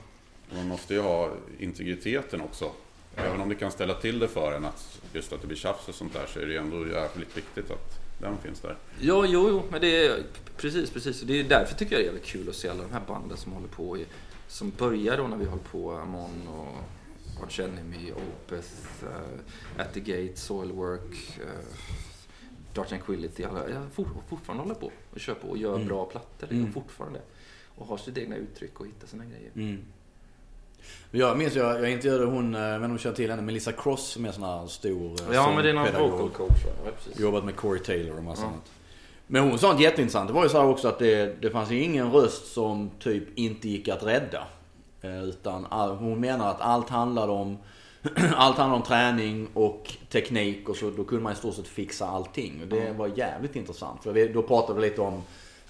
Man 0.54 0.68
måste 0.68 0.94
ju 0.94 1.00
ha 1.00 1.30
integriteten 1.58 2.40
också. 2.40 2.70
Även 3.16 3.40
om 3.40 3.48
det 3.48 3.54
kan 3.54 3.70
ställa 3.70 3.94
till 3.94 4.18
det 4.18 4.28
för 4.28 4.52
en, 4.52 4.64
att 4.64 5.00
just 5.12 5.32
att 5.32 5.40
det 5.40 5.46
blir 5.46 5.56
tjafs 5.56 5.88
och 5.88 5.94
sånt 5.94 6.12
där, 6.12 6.26
så 6.26 6.40
är 6.40 6.46
det 6.46 6.56
ändå 6.56 6.88
jävligt 6.88 7.36
viktigt 7.36 7.70
att 7.70 7.98
den 8.20 8.38
finns 8.38 8.60
där. 8.60 8.76
Ja, 9.00 9.24
jo, 9.26 9.48
jo, 9.48 9.62
men 9.70 9.80
det 9.80 10.06
är 10.06 10.22
precis, 10.56 10.90
precis. 10.90 11.20
Det 11.20 11.40
är 11.40 11.44
därför 11.44 11.74
tycker 11.74 11.92
jag 11.92 12.00
det 12.00 12.04
är 12.04 12.06
jävligt 12.06 12.24
kul 12.26 12.48
att 12.48 12.54
se 12.54 12.68
alla 12.68 12.82
de 12.82 12.92
här 12.92 13.02
banden 13.06 13.36
som 13.36 13.52
håller 13.52 13.68
på 13.68 13.98
i, 13.98 14.06
som 14.48 14.70
börjar 14.78 15.16
då 15.16 15.26
när 15.26 15.36
vi 15.36 15.44
höll 15.44 15.58
på 15.58 15.92
Amon 15.92 16.48
och 16.48 16.76
Arch 17.42 17.60
Enemy, 17.60 18.12
Opeth, 18.12 19.04
uh, 19.04 19.80
At 19.82 19.92
the 19.94 20.00
Gate, 20.00 20.32
Soilwork, 20.36 21.38
uh, 21.40 21.46
Dark 22.74 22.88
Tranquility. 22.88 23.44
Alla, 23.44 23.68
jag 23.68 23.82
for, 23.92 24.06
fortfarande 24.28 24.62
håller 24.62 24.74
på 24.74 24.90
och 25.12 25.20
kör 25.20 25.34
på 25.34 25.48
och 25.48 25.58
gör 25.58 25.74
Mm. 25.74 25.88
bra 25.88 26.04
plattor 26.04 26.46
liksom, 26.46 26.58
Mm. 26.60 26.72
fortfarande. 26.72 27.20
Och 27.76 27.86
har 27.86 27.96
sitt 27.96 28.18
egna 28.18 28.36
uttryck 28.36 28.80
och 28.80 28.86
hittar 28.86 29.06
sina 29.06 29.24
grejer. 29.24 29.50
Mm. 29.54 29.78
Jag 31.10 31.38
minns, 31.38 31.54
jag, 31.54 31.80
jag 31.80 31.90
intervjuade 31.90 32.24
hon, 32.24 32.54
eh, 32.54 32.60
men 32.60 32.82
hon 32.90 32.98
känner 32.98 33.16
till 33.16 33.30
henne, 33.30 33.42
Melissa 33.42 33.72
Cross 33.72 34.08
som 34.08 34.24
är 34.24 34.32
sån 34.32 34.42
här 34.42 34.66
stor 34.66 35.16
Ja, 35.32 35.52
men 35.54 35.64
det 35.64 35.70
är 35.70 35.74
någon 35.74 35.84
sångpedagog. 35.86 36.20
vocal 36.20 36.30
coach? 36.48 36.58
Ja, 36.84 36.90
precis. 36.96 37.20
Jobbat 37.20 37.44
med 37.44 37.56
Corey 37.56 37.82
Taylor 37.82 38.16
och 38.16 38.24
massa 38.24 38.42
Ja. 38.42 38.48
annat. 38.48 38.70
Men 39.26 39.42
hon 39.48 39.58
sa 39.58 39.72
något 39.72 39.80
jätteintressant. 39.80 40.28
Det 40.28 40.34
var 40.34 40.42
ju 40.42 40.48
så 40.48 40.58
här 40.60 40.66
också 40.68 40.88
att 40.88 40.98
det, 40.98 41.42
det 41.42 41.50
fanns 41.50 41.70
ju 41.70 41.82
ingen 41.82 42.12
röst 42.12 42.52
som 42.52 42.90
typ 42.98 43.38
inte 43.38 43.68
gick 43.68 43.88
att 43.88 44.02
rädda. 44.02 44.46
Eh, 45.04 45.22
Utan 45.24 45.64
hon 45.98 46.20
menar 46.20 46.50
att 46.50 46.60
allt 46.60 46.88
handlade 46.88 47.32
om 47.32 47.58
allt 48.34 48.56
handlar 48.56 48.76
om 48.76 48.82
träning 48.82 49.48
och 49.54 49.92
teknik 50.12 50.68
och 50.68 50.76
så 50.76 50.90
då 50.90 51.04
kunde 51.04 51.24
man 51.24 51.32
i 51.32 51.36
stort 51.36 51.54
sett 51.54 51.66
fixa 51.68 52.06
allting. 52.06 52.60
Och 52.62 52.68
det 52.68 52.92
var 52.92 53.10
jävligt 53.16 53.56
intressant. 53.56 54.02
För 54.02 54.28
då 54.34 54.42
pratade 54.42 54.80
vi 54.80 54.88
lite 54.88 55.00
om 55.00 55.22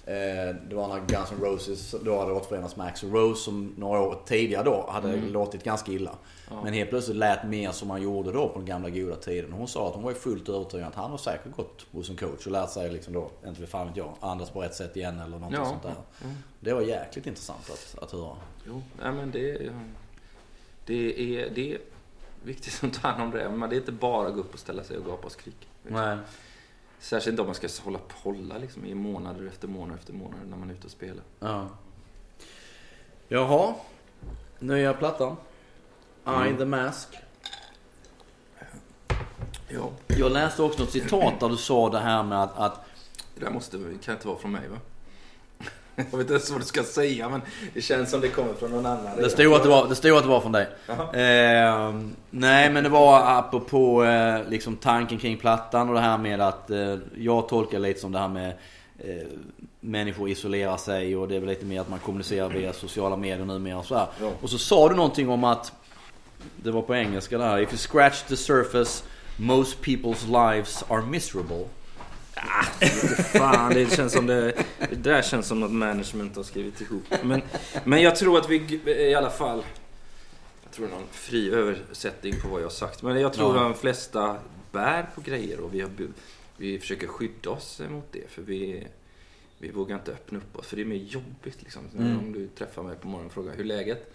det 0.05 0.71
var 0.75 0.87
när 0.87 0.99
Guns 0.99 1.31
N' 1.31 1.37
Roses 1.41 1.95
då 2.01 2.19
hade 2.19 2.31
återförenats 2.31 2.75
med 2.75 2.87
Axl 2.87 3.05
Rose 3.11 3.41
som 3.43 3.73
några 3.77 3.99
år 3.99 4.17
tidigare 4.25 4.63
då 4.63 4.89
hade 4.89 5.15
låtit 5.17 5.63
ganska 5.63 5.91
illa. 5.91 6.15
Men 6.63 6.73
helt 6.73 6.89
plötsligt 6.89 7.17
lät 7.17 7.43
mer 7.47 7.71
som 7.71 7.89
han 7.89 8.01
gjorde 8.01 8.31
då 8.31 8.49
på 8.49 8.57
den 8.57 8.65
gamla 8.65 8.89
goda 8.89 9.15
tiden. 9.15 9.51
Hon 9.51 9.67
sa 9.67 9.87
att 9.87 9.93
hon 9.93 10.03
var 10.03 10.13
fullt 10.13 10.49
övertygad 10.49 10.87
att 10.87 10.95
han 10.95 11.11
har 11.11 11.17
säkert 11.17 11.55
gått 11.55 11.85
hos 11.91 12.09
en 12.09 12.15
coach 12.15 12.45
och 12.45 12.51
lärt 12.51 12.69
sig 12.69 12.91
liksom 12.91 13.13
då, 13.13 13.29
inte 13.47 13.61
vet 13.61 13.69
fan 13.69 13.87
vet 13.87 13.97
jag, 13.97 14.13
andas 14.19 14.49
på 14.49 14.61
rätt 14.61 14.75
sätt 14.75 14.95
igen 14.97 15.19
eller 15.19 15.37
någonting 15.39 15.59
Ja. 15.63 15.65
sånt 15.69 15.83
där. 15.83 15.93
Det 16.59 16.73
var 16.73 16.81
jäkligt 16.81 17.27
intressant 17.27 17.69
att, 17.69 18.03
att 18.03 18.11
höra. 18.11 18.35
Jo, 18.67 18.81
nej 19.01 19.11
men 19.11 19.31
det, 19.31 19.71
det, 20.85 21.39
är, 21.39 21.49
det 21.55 21.73
är 21.73 21.77
viktigt 22.43 22.83
att 22.83 23.01
ta 23.01 23.07
hand 23.07 23.23
om 23.23 23.31
det. 23.31 23.49
Men 23.49 23.69
det 23.69 23.75
är 23.75 23.77
inte 23.79 23.91
bara 23.91 24.27
att 24.27 24.33
gå 24.33 24.39
upp 24.39 24.53
och 24.53 24.59
ställa 24.59 24.83
sig 24.83 24.97
och 24.97 25.05
gapa 25.05 25.25
och 25.25 25.31
skrika. 25.31 25.67
Nej. 25.83 26.17
Särskilt 26.99 27.33
inte 27.33 27.41
om 27.41 27.47
man 27.47 27.55
ska 27.55 27.67
hålla 27.83 27.99
på 27.99 28.15
hålla 28.29 28.57
liksom, 28.57 28.85
i 28.85 28.95
månader 28.95 29.47
efter 29.47 29.67
månader 29.67 29.99
efter 29.99 30.13
månader 30.13 30.45
när 30.45 30.57
man 30.57 30.69
är 30.69 30.73
ute 30.73 30.85
och 30.85 30.91
spelar. 30.91 31.23
Ja. 31.39 31.69
Jaha. 33.27 33.73
Nya 34.59 34.93
plattan. 34.93 35.35
I 36.25 36.57
the 36.57 36.65
Mask. 36.65 37.07
Ja. 39.67 39.91
Jag 40.07 40.31
läste 40.31 40.63
också 40.63 40.79
något 40.79 40.91
citat 40.91 41.39
där 41.39 41.49
du 41.49 41.57
sa 41.57 41.89
det 41.89 41.99
här 41.99 42.23
med 42.23 42.43
att, 42.43 42.57
att 42.57 42.85
Det 43.35 43.45
där 43.45 43.51
måste, 43.51 43.77
kan 44.03 44.15
inte 44.15 44.27
vara 44.27 44.37
från 44.37 44.51
mig 44.51 44.67
va? 44.67 44.77
Jag 45.95 46.03
vet 46.03 46.13
inte 46.13 46.33
ens 46.33 46.51
vad 46.51 46.61
du 46.61 46.65
ska 46.65 46.83
säga 46.83 47.29
men 47.29 47.41
det 47.73 47.81
känns 47.81 48.11
som 48.11 48.21
det 48.21 48.29
kommer 48.29 48.53
från 48.53 48.71
någon 48.71 48.85
annan. 48.85 49.17
det 49.17 49.29
stod 49.29 49.53
att 49.53 49.63
det 49.63 49.69
var, 49.69 49.87
det 49.87 49.95
stod 49.95 50.17
att 50.17 50.23
det 50.23 50.29
var 50.29 50.41
från 50.41 50.51
dig. 50.51 50.67
Eh, 50.89 51.95
nej 52.29 52.69
men 52.71 52.83
det 52.83 52.89
var 52.89 53.39
apropå 53.39 54.03
eh, 54.03 54.49
liksom 54.49 54.75
tanken 54.75 55.17
kring 55.17 55.37
plattan 55.37 55.89
och 55.89 55.95
det 55.95 56.01
här 56.01 56.17
med 56.17 56.41
att 56.41 56.69
eh, 56.69 56.97
jag 57.17 57.49
tolkar 57.49 57.79
lite 57.79 57.99
som 57.99 58.11
det 58.11 58.19
här 58.19 58.27
med 58.27 58.53
eh, 58.99 59.27
människor 59.79 60.29
isolerar 60.29 60.77
sig 60.77 61.17
och 61.17 61.27
det 61.27 61.35
är 61.35 61.39
väl 61.39 61.49
lite 61.49 61.65
mer 61.65 61.81
att 61.81 61.89
man 61.89 61.99
kommunicerar 61.99 62.49
via 62.49 62.73
sociala 62.73 63.17
medier 63.17 63.45
numera 63.45 63.77
och 63.77 63.85
så 63.85 63.95
här. 63.95 64.07
Ja. 64.21 64.31
Och 64.41 64.49
så 64.49 64.57
sa 64.57 64.89
du 64.89 64.95
någonting 64.95 65.29
om 65.29 65.43
att 65.43 65.71
det 66.55 66.71
var 66.71 66.81
på 66.81 66.95
engelska 66.95 67.37
det 67.37 67.43
här. 67.43 67.59
If 67.59 67.69
you 67.69 67.77
scratch 67.77 68.21
the 68.21 68.37
surface 68.37 69.03
most 69.37 69.81
people's 69.81 70.27
lives 70.27 70.83
are 70.89 71.01
miserable. 71.01 71.65
Fan, 73.33 73.73
det 73.73 73.95
känns 73.95 74.13
som 74.13 74.25
det... 74.27 74.53
Det 74.89 74.95
där 74.95 75.21
känns 75.21 75.47
som 75.47 75.59
något 75.59 75.71
management 75.71 76.35
har 76.35 76.43
skrivit 76.43 76.81
ihop. 76.81 77.03
Men, 77.23 77.41
men 77.83 78.01
jag 78.01 78.15
tror 78.15 78.37
att 78.37 78.49
vi 78.49 78.79
i 78.85 79.15
alla 79.15 79.29
fall... 79.29 79.63
Jag 80.63 80.71
tror 80.71 80.87
någon 80.87 81.07
fri 81.11 81.49
översättning 81.51 82.33
på 82.41 82.47
vad 82.47 82.59
jag 82.61 82.65
har 82.65 82.71
sagt. 82.71 83.01
Men 83.01 83.21
jag 83.21 83.33
tror 83.33 83.55
Ja. 83.55 83.61
att 83.61 83.73
de 83.73 83.79
flesta 83.79 84.37
bär 84.71 85.09
på 85.15 85.21
grejer 85.21 85.59
och 85.59 85.73
vi, 85.73 85.81
har, 85.81 85.89
vi 86.57 86.79
försöker 86.79 87.07
skydda 87.07 87.49
oss 87.49 87.81
mot 87.89 88.11
det. 88.11 88.29
För 88.31 88.41
vi, 88.41 88.87
vi 89.57 89.71
vågar 89.71 89.95
inte 89.95 90.11
öppna 90.11 90.37
upp 90.37 90.57
oss. 90.59 90.67
För 90.67 90.75
det 90.75 90.81
är 90.81 90.85
mer 90.85 90.95
jobbigt 90.95 91.61
liksom. 91.61 91.81
Mm. 91.97 92.19
Om 92.19 92.33
du 92.33 92.47
träffar 92.47 92.83
mig 92.83 92.95
på 92.95 93.07
morgonen 93.07 93.27
och 93.27 93.33
frågar 93.33 93.53
hur 93.55 93.63
läget? 93.63 94.11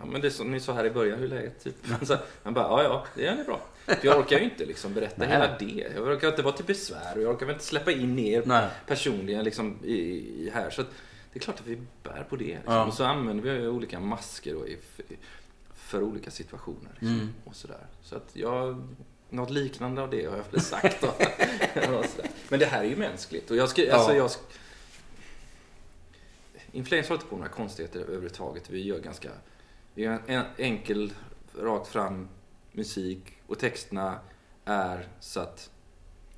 Ja, 0.00 0.06
men 0.06 0.20
det 0.20 0.28
är 0.28 0.30
som 0.30 0.50
ni 0.50 0.60
sa 0.60 0.72
här 0.72 0.84
i 0.84 0.90
början, 0.90 1.18
hur 1.18 1.24
är 1.32 1.36
läget? 1.36 1.64
Typ. 1.64 1.74
Så, 2.02 2.16
han 2.42 2.54
bara, 2.54 2.64
ja 2.64 2.82
ja, 2.82 3.06
det 3.14 3.26
är 3.26 3.44
bra. 3.44 3.60
För 3.86 3.98
jag 4.06 4.18
orkar 4.18 4.38
ju 4.38 4.44
inte 4.44 4.64
liksom 4.64 4.94
berätta 4.94 5.14
Nej. 5.18 5.28
hela 5.28 5.58
det. 5.58 5.86
Jag 5.94 6.06
orkar 6.06 6.28
inte 6.28 6.42
vara 6.42 6.56
till 6.56 6.64
besvär 6.64 7.16
och 7.16 7.22
jag 7.22 7.34
orkar 7.34 7.46
väl 7.46 7.54
inte 7.54 7.64
släppa 7.64 7.92
in 7.92 8.18
er 8.18 8.42
Nej. 8.46 8.68
personligen 8.86 9.44
liksom 9.44 9.78
i, 9.84 9.94
i 9.94 10.50
här. 10.54 10.70
Så 10.70 10.82
det 10.82 11.38
är 11.38 11.40
klart 11.40 11.60
att 11.60 11.66
vi 11.66 11.78
bär 12.02 12.26
på 12.30 12.36
det. 12.36 12.44
Liksom. 12.44 12.74
Ja. 12.74 12.84
Och 12.86 12.94
så 12.94 13.04
använder 13.04 13.44
vi 13.54 13.66
olika 13.66 14.00
masker 14.00 14.54
då 14.54 14.68
i, 14.68 14.78
för 15.74 16.02
olika 16.02 16.30
situationer. 16.30 16.90
Liksom. 16.92 17.08
Mm. 17.14 17.28
Och 17.44 17.56
sådär. 17.56 17.86
Så 18.02 18.16
att 18.16 18.30
jag, 18.32 18.88
något 19.30 19.50
liknande 19.50 20.02
av 20.02 20.10
det 20.10 20.26
har 20.26 20.36
jag 20.36 20.44
väl 20.50 20.60
sagt. 20.60 21.00
Då. 21.00 21.14
Men 22.48 22.60
det 22.60 22.66
här 22.66 22.80
är 22.84 22.88
ju 22.88 22.96
mänskligt. 22.96 23.50
Och 23.50 23.56
jag 23.56 23.68
skri, 23.68 23.90
alltså, 23.90 24.10
Ja. 24.10 24.16
jag, 24.16 24.26
sk- 24.26 24.58
Inflames 26.72 27.08
håller 27.08 27.18
inte 27.20 27.30
på 27.30 27.36
några 27.36 27.48
konstigheter 27.48 28.00
överhuvudtaget. 28.00 28.70
Vi 28.70 28.82
gör 28.84 28.98
ganska 28.98 29.28
vi 29.94 30.02
gör 30.02 30.18
en 30.26 30.42
enkel, 30.56 31.12
rakt 31.58 31.88
fram 31.88 32.28
musik 32.76 33.32
och 33.46 33.58
texterna 33.58 34.18
är 34.64 35.08
så 35.20 35.40
att 35.40 35.70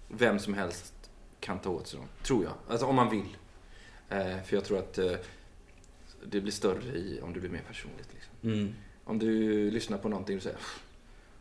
vem 0.08 0.38
som 0.38 0.54
helst 0.54 0.94
kan 1.40 1.58
ta 1.58 1.70
åt 1.70 1.86
sig 1.86 1.98
dem. 1.98 2.08
Tror 2.22 2.44
jag. 2.44 2.52
Alltså 2.68 2.86
om 2.86 2.94
man 2.94 3.10
vill. 3.10 3.36
Eh, 4.08 4.42
för 4.42 4.54
jag 4.56 4.64
tror 4.64 4.78
att 4.78 4.98
eh, 4.98 5.12
det 6.26 6.40
blir 6.40 6.52
större 6.52 6.98
i 6.98 7.20
om 7.22 7.32
det 7.32 7.40
blir 7.40 7.50
mer 7.50 7.62
personligt. 7.68 8.08
Liksom. 8.14 8.50
Mm. 8.50 8.74
Om 9.04 9.18
du 9.18 9.70
lyssnar 9.70 9.98
på 9.98 10.08
någonting 10.08 10.36
och 10.36 10.42
säger 10.42 10.58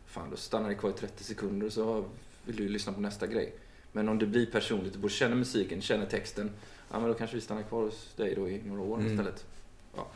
Fan, 0.06 0.30
då 0.30 0.36
stannar 0.36 0.68
det 0.68 0.74
kvar 0.74 0.90
i 0.90 0.92
30 0.92 1.24
sekunder 1.24 1.66
och 1.66 1.72
så 1.72 2.04
vill 2.44 2.56
du 2.56 2.68
lyssna 2.68 2.92
på 2.92 3.00
nästa 3.00 3.26
grej. 3.26 3.54
Men 3.92 4.08
om 4.08 4.18
det 4.18 4.26
blir 4.26 4.46
personligt, 4.46 5.02
du 5.02 5.08
känner 5.08 5.36
musiken, 5.36 5.80
känner 5.82 6.06
texten. 6.06 6.50
Ja, 6.90 6.98
men 7.00 7.08
då 7.08 7.14
kanske 7.14 7.36
vi 7.36 7.42
stannar 7.42 7.62
kvar 7.62 7.82
hos 7.82 8.14
dig 8.16 8.34
då 8.34 8.48
i 8.48 8.62
några 8.62 8.82
år 8.82 8.98
Mm. 8.98 9.10
istället. 9.12 9.46
Ja. 9.96 10.06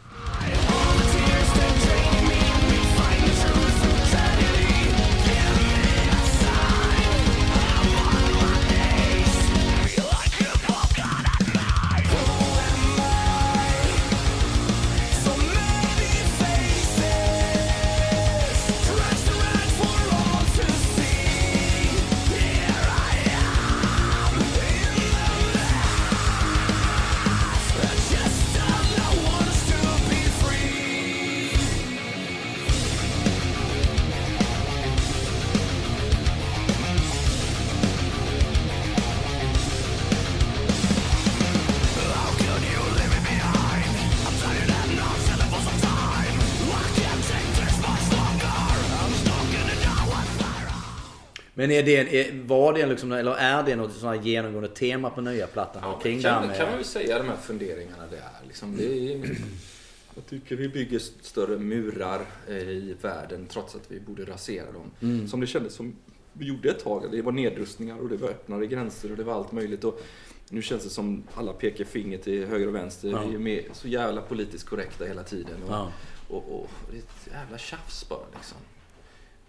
Men 51.62 51.70
är 51.70 51.82
det, 51.82 52.20
är, 52.20 52.42
var 52.46 52.72
det 52.72 52.86
liksom, 52.86 53.12
eller 53.12 53.34
är 53.34 53.62
det 53.62 53.76
något 53.76 53.92
sånt 53.92 54.16
här 54.16 54.22
genomgående 54.26 54.68
tema 54.68 55.10
på 55.10 55.20
nya 55.20 55.46
plattan? 55.46 55.82
Ja, 55.84 56.00
kring 56.00 56.22
kan, 56.22 56.46
med... 56.46 56.56
kan 56.56 56.66
man 56.66 56.76
väl 56.76 56.84
säga 56.84 57.18
de 57.18 57.28
här 57.28 57.36
funderingarna 57.36 58.06
det 58.10 58.16
är. 58.16 58.46
Liksom, 58.46 58.76
det 58.76 58.84
är 58.84 59.16
jag 60.14 60.26
tycker 60.26 60.56
vi 60.56 60.68
bygger 60.68 60.98
större 60.98 61.58
murar 61.58 62.20
eh, 62.48 62.56
i 62.56 62.96
världen 63.00 63.46
trots 63.46 63.74
att 63.74 63.90
vi 63.90 64.00
borde 64.00 64.24
rasera 64.24 64.72
dem. 64.72 64.90
Mm. 65.00 65.28
Som 65.28 65.40
det 65.40 65.46
kändes 65.46 65.74
som 65.74 65.96
vi 66.32 66.46
gjorde 66.46 66.70
ett 66.70 66.84
tag. 66.84 67.08
Det 67.10 67.22
var 67.22 67.32
nedrustningar 67.32 67.98
och 67.98 68.08
det 68.08 68.16
var 68.16 68.28
öppnare 68.28 68.66
gränser 68.66 69.10
och 69.10 69.16
det 69.16 69.24
var 69.24 69.34
allt 69.34 69.52
möjligt. 69.52 69.84
Och 69.84 70.02
nu 70.48 70.62
känns 70.62 70.84
det 70.84 70.90
som 70.90 71.22
alla 71.34 71.52
pekar 71.52 71.84
finger 71.84 72.18
till 72.18 72.46
höger 72.46 72.66
och 72.68 72.74
vänster. 72.74 73.08
Ja. 73.08 73.24
Vi 73.28 73.34
är 73.34 73.38
med, 73.38 73.64
så 73.72 73.88
jävla 73.88 74.22
politiskt 74.22 74.68
korrekta 74.68 75.04
hela 75.04 75.22
tiden. 75.22 75.62
Och, 75.62 75.72
Ja. 75.72 75.92
och, 76.28 76.60
och 76.60 76.70
det 76.90 76.96
är 76.96 77.00
ett 77.00 77.28
jävla 77.32 77.58
tjafs 77.58 78.08
bara 78.08 78.26
liksom. 78.34 78.58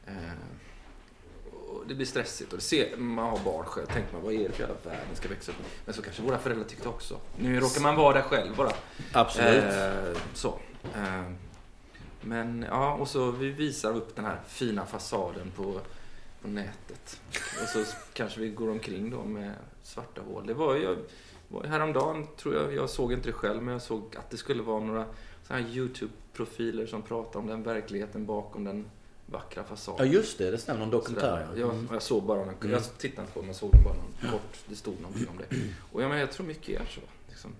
Eh, 0.08 0.14
och 0.14 0.63
det 1.88 1.96
blir 1.96 2.06
stressigt 2.06 2.54
och 2.54 2.62
ser, 2.62 2.98
man 2.98 3.30
har 3.30 3.40
barn 3.46 3.66
själv. 3.66 3.86
Tänker 3.86 4.14
man, 4.14 4.22
vad 4.24 4.34
är 4.34 4.48
det 4.48 4.52
för 4.52 4.60
jävla 4.60 4.76
värld 4.84 5.06
den 5.08 5.16
ska 5.16 5.30
växa 5.30 5.52
upp? 5.52 5.58
Men 5.86 5.94
så 5.94 6.02
kanske 6.02 6.22
våra 6.22 6.40
föräldrar 6.40 6.66
tyckte 6.66 6.90
också. 6.90 7.18
Nu 7.38 7.60
råkar 7.60 7.82
man 7.82 7.96
vara 7.96 8.14
där 8.14 8.22
själv 8.22 8.56
bara. 8.56 8.72
Absolut. 9.14 9.64
Eh, 9.64 10.22
så. 10.34 10.60
Eh, 10.96 11.24
men 12.22 12.66
ja, 12.70 12.94
och 12.94 13.08
så 13.08 13.32
vi 13.32 13.50
visar 13.50 13.96
upp 13.96 14.16
den 14.16 14.26
här 14.26 14.40
fina 14.48 14.86
fasaden 14.86 15.52
på, 15.56 15.80
på 16.42 16.48
nätet. 16.48 17.22
Och 17.62 17.70
så 17.70 17.84
kanske 18.14 18.40
vi 18.40 18.50
går 18.50 18.70
omkring 18.70 19.10
då 19.10 19.24
med 19.24 19.54
svarta 19.84 20.22
hål. 20.22 20.48
Det 20.48 20.54
var 20.54 20.76
ju 20.76 20.98
häromdagen, 21.66 22.28
tror 22.38 22.56
jag, 22.56 22.74
jag 22.74 22.90
såg 22.90 23.14
inte 23.14 23.30
det 23.30 23.34
själv, 23.34 23.64
men 23.64 23.72
jag 23.72 23.82
såg 23.82 24.16
att 24.16 24.30
det 24.30 24.38
skulle 24.38 24.64
vara 24.64 24.80
några 24.80 25.06
så 25.48 25.54
här 25.54 25.62
YouTube-profiler 25.62 26.86
som 26.86 27.02
pratar 27.02 27.40
om 27.40 27.48
den 27.48 27.64
verkligheten 27.64 28.26
bakom 28.26 28.64
den 28.64 28.86
vackra 29.26 29.64
Ja 29.70 29.76
fasaden. 29.76 30.12
just 30.12 30.38
det, 30.38 30.52
det 30.52 30.58
stämmer. 30.58 30.80
Någon 30.80 30.90
dokumentär 30.90 31.48
ja. 31.54 31.60
Jag, 31.60 31.70
Mm. 31.70 31.88
jag 31.92 32.02
såg 32.02 32.24
bara 32.24 32.38
någon, 32.46 32.54
Mm. 32.62 32.72
jag 32.72 32.98
tittade 32.98 33.22
inte 33.22 33.34
på 33.34 33.40
den, 33.40 33.46
men 33.46 33.56
såg 33.56 33.70
bara 33.72 33.94
någon 33.94 34.32
kort, 34.32 34.58
det 34.68 34.76
stod 34.76 35.02
någonting 35.02 35.28
om 35.30 35.38
det. 35.38 35.56
Och 35.92 36.02
jag, 36.04 36.10
men 36.10 36.20
jag 36.20 36.32
tror 36.32 36.46
mycket 36.48 36.82
är 36.82 36.86
så. 36.86 37.02
Liksom. 37.30 37.52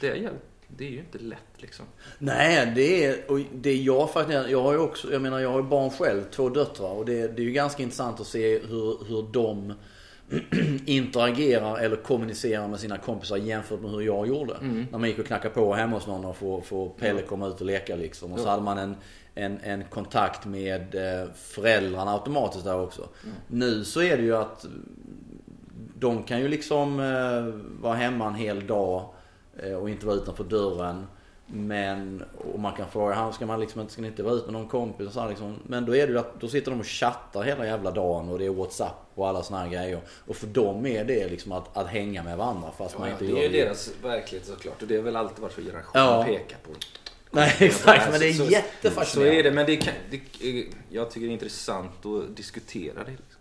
Det, 0.00 0.08
är, 0.08 0.32
det 0.68 0.86
är 0.86 0.90
ju 0.90 0.98
inte 0.98 1.18
lätt 1.18 1.38
liksom. 1.56 1.84
Nej, 2.18 2.72
det 2.76 3.04
är, 3.04 3.30
och 3.30 3.38
det 3.54 3.70
är 3.70 3.76
jag 3.82 4.12
faktiskt. 4.12 4.48
Jag 4.48 4.62
har 4.62 4.72
ju 4.72 4.78
också, 4.78 5.12
jag 5.12 5.22
menar 5.22 5.38
jag 5.40 5.50
har 5.50 5.58
ju 5.58 5.66
barn 5.68 5.90
själv, 5.90 6.24
två 6.30 6.48
döttrar. 6.48 6.90
Och 6.90 7.04
det, 7.06 7.28
det 7.36 7.42
är 7.42 7.46
ju 7.46 7.52
ganska 7.52 7.82
intressant 7.82 8.20
att 8.20 8.26
se 8.26 8.58
hur, 8.58 9.04
hur 9.08 9.32
de 9.32 9.72
interagerar 10.86 11.78
eller 11.78 11.96
kommunicerar 11.96 12.68
med 12.68 12.80
sina 12.80 12.98
kompisar 12.98 13.36
jämfört 13.36 13.80
med 13.80 13.90
hur 13.90 14.00
jag 14.00 14.26
gjorde. 14.28 14.56
När 14.90 14.98
man 14.98 15.08
gick 15.08 15.18
och 15.18 15.26
knackade 15.26 15.54
på 15.54 15.74
hemma 15.74 15.96
hos 15.96 16.06
någon 16.06 16.24
och 16.24 16.36
få, 16.36 16.60
få 16.60 16.88
Pelle 16.88 17.22
komma 17.22 17.48
ut 17.48 17.60
och 17.60 17.66
leka 17.66 17.96
liksom. 17.96 18.32
Och 18.32 18.38
så 18.38 18.44
Ja. 18.46 18.50
hade 18.50 18.62
man 18.62 18.78
en, 18.78 18.96
en, 19.34 19.58
en 19.62 19.84
kontakt 19.84 20.46
med 20.46 20.94
eh, 20.94 21.28
föräldrarna 21.34 22.12
automatiskt 22.12 22.64
där 22.64 22.80
också. 22.80 23.08
Nu 23.46 23.84
så 23.84 24.02
är 24.02 24.16
det 24.16 24.22
ju 24.22 24.36
att 24.36 24.66
de 25.98 26.22
kan 26.22 26.40
ju 26.40 26.48
liksom 26.48 27.00
eh, 27.00 27.60
vara 27.82 27.94
hemma 27.94 28.26
en 28.26 28.34
hel 28.34 28.66
dag 28.66 29.08
eh, 29.62 29.74
och 29.74 29.90
inte 29.90 30.06
vara 30.06 30.16
utanför 30.16 30.44
dörren. 30.44 31.06
Men, 31.46 32.22
och 32.52 32.60
man 32.60 32.72
kan 32.72 32.88
fråga, 32.90 33.14
"Han, 33.14 33.32
ska 33.32 33.46
man 33.46 33.60
liksom 33.60 33.80
inte, 33.80 33.92
ska 33.92 34.02
ni 34.02 34.08
inte 34.08 34.22
vara 34.22 34.34
ute 34.34 34.44
med 34.44 34.52
någon 34.52 34.68
kompis? 34.68 35.06
Och 35.06 35.12
så 35.12 35.20
här 35.20 35.28
liksom. 35.28 35.56
Men 35.66 35.86
då 35.86 35.96
är 35.96 36.06
det 36.06 36.12
ju 36.12 36.18
att, 36.18 36.40
då 36.40 36.48
sitter 36.48 36.70
de 36.70 36.80
och 36.80 36.86
chattar 36.86 37.42
hela 37.42 37.66
jävla 37.66 37.90
dagen 37.90 38.28
och 38.28 38.38
det 38.38 38.46
är 38.46 38.50
WhatsApp 38.50 38.94
och 39.14 39.28
alla 39.28 39.42
såna 39.42 39.60
här 39.60 39.68
grejer. 39.68 40.00
Och 40.26 40.36
för 40.36 40.46
dem 40.46 40.86
är 40.86 41.04
det 41.04 41.28
liksom 41.28 41.52
att, 41.52 41.76
att 41.76 41.86
hänga 41.86 42.22
med 42.22 42.36
varandra 42.36 42.68
fast 42.78 42.98
man 42.98 43.08
Ja, 43.08 43.12
inte 43.12 43.24
det 43.24 43.30
gör 43.30 43.38
är 43.38 43.42
ju 43.42 43.64
deras 43.64 43.90
verklighet 44.02 44.46
såklart 44.46 44.82
och 44.82 44.88
det 44.88 44.96
har 44.96 45.02
väl 45.02 45.16
alltid 45.16 45.38
varit 45.42 45.52
så 45.54 45.60
generationer 45.60 46.04
Ja. 46.04 46.24
pekar 46.24 46.58
på. 46.62 46.70
Nej 47.34 47.56
exakt, 47.60 48.10
men 48.10 48.20
det 48.20 48.28
är 48.28 48.32
Så- 48.32 48.44
jättefascinerande. 48.44 49.34
Så 49.34 49.38
är 49.40 49.42
det, 49.42 49.50
men 49.50 49.66
det 49.66 49.76
kan, 49.76 49.94
det, 50.10 50.16
eh, 50.60 50.66
jag 50.90 51.10
tycker 51.10 51.26
det 51.26 51.30
är 51.30 51.34
intressant 51.34 52.06
att 52.06 52.36
diskutera 52.36 53.04
det. 53.04 53.10
Liksom. 53.10 53.40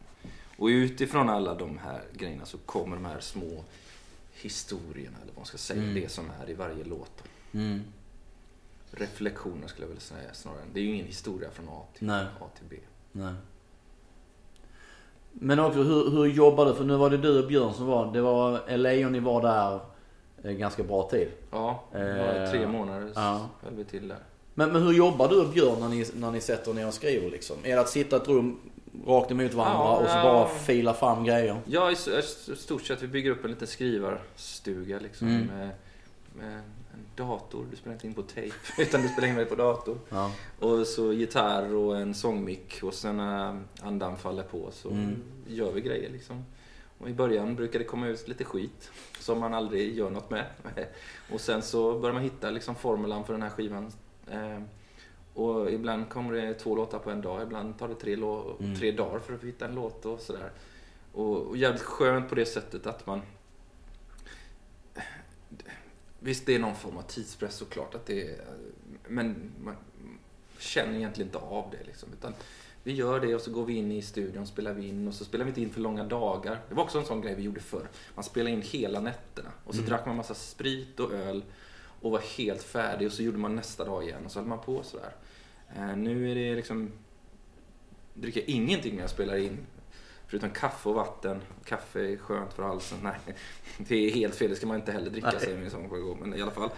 Och 0.57 0.67
utifrån 0.67 1.29
alla 1.29 1.53
de 1.53 1.77
här 1.77 2.01
grejerna 2.13 2.45
så 2.45 2.57
kommer 2.57 2.95
de 2.95 3.05
här 3.05 3.19
små 3.19 3.63
historierna, 4.33 5.17
eller 5.21 5.31
vad 5.33 5.37
man 5.37 5.45
ska 5.45 5.57
säga, 5.57 5.81
det 5.81 6.11
som 6.11 6.31
är 6.43 6.49
i 6.49 6.53
varje 6.53 6.83
låt. 6.83 7.23
Mm. 7.53 7.81
Reflektioner 8.91 9.67
skulle 9.67 9.83
jag 9.83 9.87
vilja 9.87 10.01
säga 10.01 10.33
snarare. 10.33 10.61
Det 10.73 10.79
är 10.79 10.83
ju 10.83 10.93
ingen 10.93 11.05
historia 11.05 11.49
från 11.51 11.69
A 11.69 11.83
till, 11.97 12.07
Nej. 12.07 12.25
A 12.39 12.45
till 12.57 12.65
B. 12.69 12.75
Nej. 13.11 13.33
Men 15.33 15.59
också 15.59 15.83
hur, 15.83 16.09
hur 16.11 16.25
jobbar 16.25 16.65
du? 16.65 16.75
För 16.75 16.83
nu 16.83 16.95
var 16.97 17.09
det 17.09 17.17
du 17.17 17.39
och 17.43 17.47
Björn 17.47 17.73
som 17.73 17.85
var, 17.85 18.13
det 18.13 18.21
var 18.21 18.69
och 19.05 19.11
ni 19.11 19.19
var 19.19 19.41
där 19.41 19.79
ganska 20.43 20.83
bra 20.83 21.09
tid. 21.09 21.27
Ja, 21.51 21.83
Eh, 21.93 22.51
tre 22.51 22.67
månader 22.67 23.11
ja. 23.15 23.49
höll 23.63 23.73
vi 23.75 23.83
till 23.83 24.07
där. 24.07 24.17
Men, 24.53 24.71
men 24.71 24.83
hur 24.83 24.93
jobbar 24.93 25.27
du 25.27 25.41
och 25.41 25.49
Björn 25.53 25.79
när 25.79 25.89
ni, 25.89 26.05
när 26.15 26.31
ni 26.31 26.41
sätter 26.41 26.71
er 26.71 26.75
ner 26.75 26.87
och 26.87 26.93
skriver 26.93 27.29
liksom? 27.29 27.57
Är 27.63 27.75
det 27.75 27.81
att 27.81 27.89
sitta 27.89 28.15
i 28.15 28.19
ett 28.19 28.27
rum 28.27 28.59
rakt 29.07 29.31
emot 29.31 29.53
varandra 29.53 29.83
Ja, 29.83 29.97
och 29.97 30.07
så 30.09 30.13
bara 30.13 30.47
fila 30.47 30.93
fram 30.93 31.23
grejer? 31.23 31.57
Ja, 31.65 31.91
i 31.91 31.95
stort 32.55 32.81
sett. 32.83 33.01
Vi 33.03 33.07
bygger 33.07 33.31
upp 33.31 33.43
en 33.45 33.51
liten 33.51 33.67
skrivarstuga 33.67 34.99
liksom. 34.99 35.27
Mm. 35.27 35.45
Med, 35.47 35.69
med 36.37 36.53
en 36.93 37.05
dator. 37.27 37.65
Du 37.71 37.75
spelar 37.77 37.93
inte 37.93 38.07
in 38.07 38.13
på 38.13 38.21
tape, 38.21 38.51
utan 38.81 39.01
du 39.01 39.07
spelar 39.07 39.27
in 39.27 39.35
det 39.35 39.45
på 39.45 39.55
dator. 39.55 39.97
Ja. 40.09 40.31
Och 40.59 40.87
så 40.87 41.13
gitarr 41.13 41.75
och 41.75 41.97
en 41.97 42.13
sångmick. 42.13 42.79
Och 42.83 42.93
sen 42.93 43.17
när 43.17 43.59
andan 43.81 44.17
faller 44.17 44.43
på 44.43 44.69
så 44.71 44.89
Mm. 44.89 45.15
gör 45.47 45.71
vi 45.71 45.81
grejer 45.81 46.09
liksom. 46.09 46.45
Och 47.01 47.09
i 47.09 47.13
början 47.13 47.55
brukar 47.55 47.79
det 47.79 47.85
komma 47.85 48.07
ut 48.07 48.27
lite 48.27 48.43
skit 48.43 48.91
som 49.19 49.39
man 49.39 49.53
aldrig 49.53 49.95
gör 49.97 50.09
något 50.09 50.29
med. 50.29 50.45
Och 51.31 51.41
sen 51.41 51.61
så 51.61 51.99
börjar 51.99 52.13
man 52.13 52.23
hitta 52.23 52.49
liksom 52.49 52.75
formulan 52.75 53.25
för 53.25 53.33
den 53.33 53.41
här 53.41 53.49
skivan. 53.49 53.91
Eh, 54.31 54.59
Och 55.33 55.71
ibland 55.71 56.09
kommer 56.09 56.33
det 56.33 56.53
två 56.53 56.75
låtar 56.75 56.99
på 56.99 57.09
en 57.11 57.21
dag, 57.21 57.43
ibland 57.43 57.79
tar 57.79 57.87
det 57.87 57.95
tre, 57.95 58.13
Mm. 58.13 58.75
tre 58.79 58.91
dagar 58.91 59.19
för 59.19 59.33
att 59.33 59.43
hitta 59.43 59.65
en 59.65 59.75
låt 59.75 60.05
och 60.05 60.19
sådär. 60.19 60.51
Och, 61.13 61.37
och 61.37 61.57
jävligt 61.57 61.81
skönt 61.81 62.29
på 62.29 62.35
det 62.35 62.45
sättet 62.45 62.87
att 62.87 63.07
man... 63.07 63.21
Visst, 66.19 66.45
det 66.45 66.55
är 66.55 66.59
någon 66.59 66.75
form 66.75 66.97
av 66.97 67.01
tidspress 67.01 67.55
såklart. 67.55 67.95
Att 67.95 68.05
det 68.05 68.29
är, 68.29 68.37
men 69.07 69.51
man 69.63 69.75
känner 70.59 70.95
egentligen 70.95 71.27
inte 71.27 71.37
av 71.37 71.71
det. 71.71 71.83
Liksom, 71.87 72.09
utan 72.13 72.33
vi 72.83 72.93
gör 72.93 73.19
det 73.19 73.35
och 73.35 73.41
så 73.41 73.51
går 73.51 73.65
vi 73.65 73.73
in 73.73 73.91
i 73.91 74.01
studion, 74.01 74.47
spelar 74.47 74.73
vi 74.73 74.87
in 74.87 75.07
och 75.07 75.13
så 75.13 75.25
spelar 75.25 75.45
vi 75.45 75.49
inte 75.49 75.61
in 75.61 75.69
för 75.69 75.81
långa 75.81 76.03
dagar. 76.03 76.59
Det 76.69 76.75
var 76.75 76.83
också 76.83 76.99
en 76.99 77.05
sån 77.05 77.21
grej 77.21 77.35
vi 77.35 77.43
gjorde 77.43 77.59
förr. 77.59 77.87
Man 78.15 78.23
spelade 78.23 78.51
in 78.51 78.61
hela 78.61 78.99
nätterna 78.99 79.49
och 79.65 79.75
så 79.75 79.81
drack 79.81 80.05
man 80.05 80.15
massa 80.15 80.33
sprit 80.33 80.99
och 80.99 81.13
öl 81.13 81.43
och 82.01 82.11
var 82.11 82.19
helt 82.37 82.63
färdig 82.63 83.07
och 83.07 83.13
så 83.13 83.23
gjorde 83.23 83.37
man 83.37 83.55
nästa 83.55 83.85
dag 83.85 84.03
igen 84.03 84.25
och 84.25 84.31
så 84.31 84.39
höll 84.39 84.47
man 84.47 84.59
på 84.59 84.83
sådär. 84.83 85.15
Eh, 85.75 85.95
nu 85.97 86.31
är 86.31 86.35
det 86.35 86.55
liksom... 86.55 86.91
Dricker 88.13 88.39
jag 88.39 88.49
ingenting 88.49 88.95
när 88.95 89.01
jag 89.01 89.09
spelar 89.09 89.35
in. 89.37 89.57
Förutom 90.27 90.49
kaffe 90.49 90.89
och 90.89 90.95
vatten. 90.95 91.41
Kaffe 91.65 92.13
är 92.13 92.17
skönt 92.17 92.53
för 92.53 92.63
halsen. 92.63 92.97
Nej, 93.03 93.35
det 93.77 93.95
är 93.95 94.11
helt 94.11 94.35
fel. 94.35 94.49
Det 94.49 94.55
ska 94.55 94.67
man 94.67 94.77
inte 94.77 94.91
heller 94.91 95.11
dricka, 95.11 95.31
Nej. 95.31 95.39
säger 95.39 95.57
min 95.57 95.71
sång 95.71 95.87
gång. 95.87 96.17
Men 96.19 96.33
i 96.35 96.41
alla 96.41 96.51
fall. 96.51 96.69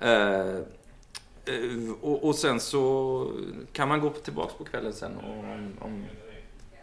Eh, 0.00 0.60
och, 2.00 2.24
och 2.24 2.34
sen 2.34 2.60
så 2.60 3.32
kan 3.72 3.88
man 3.88 4.00
gå 4.00 4.10
tillbaks 4.10 4.54
på 4.54 4.64
kvällen 4.64 4.92
sen 4.92 5.16
och, 5.16 5.38
om, 5.38 5.72
om, 5.80 6.04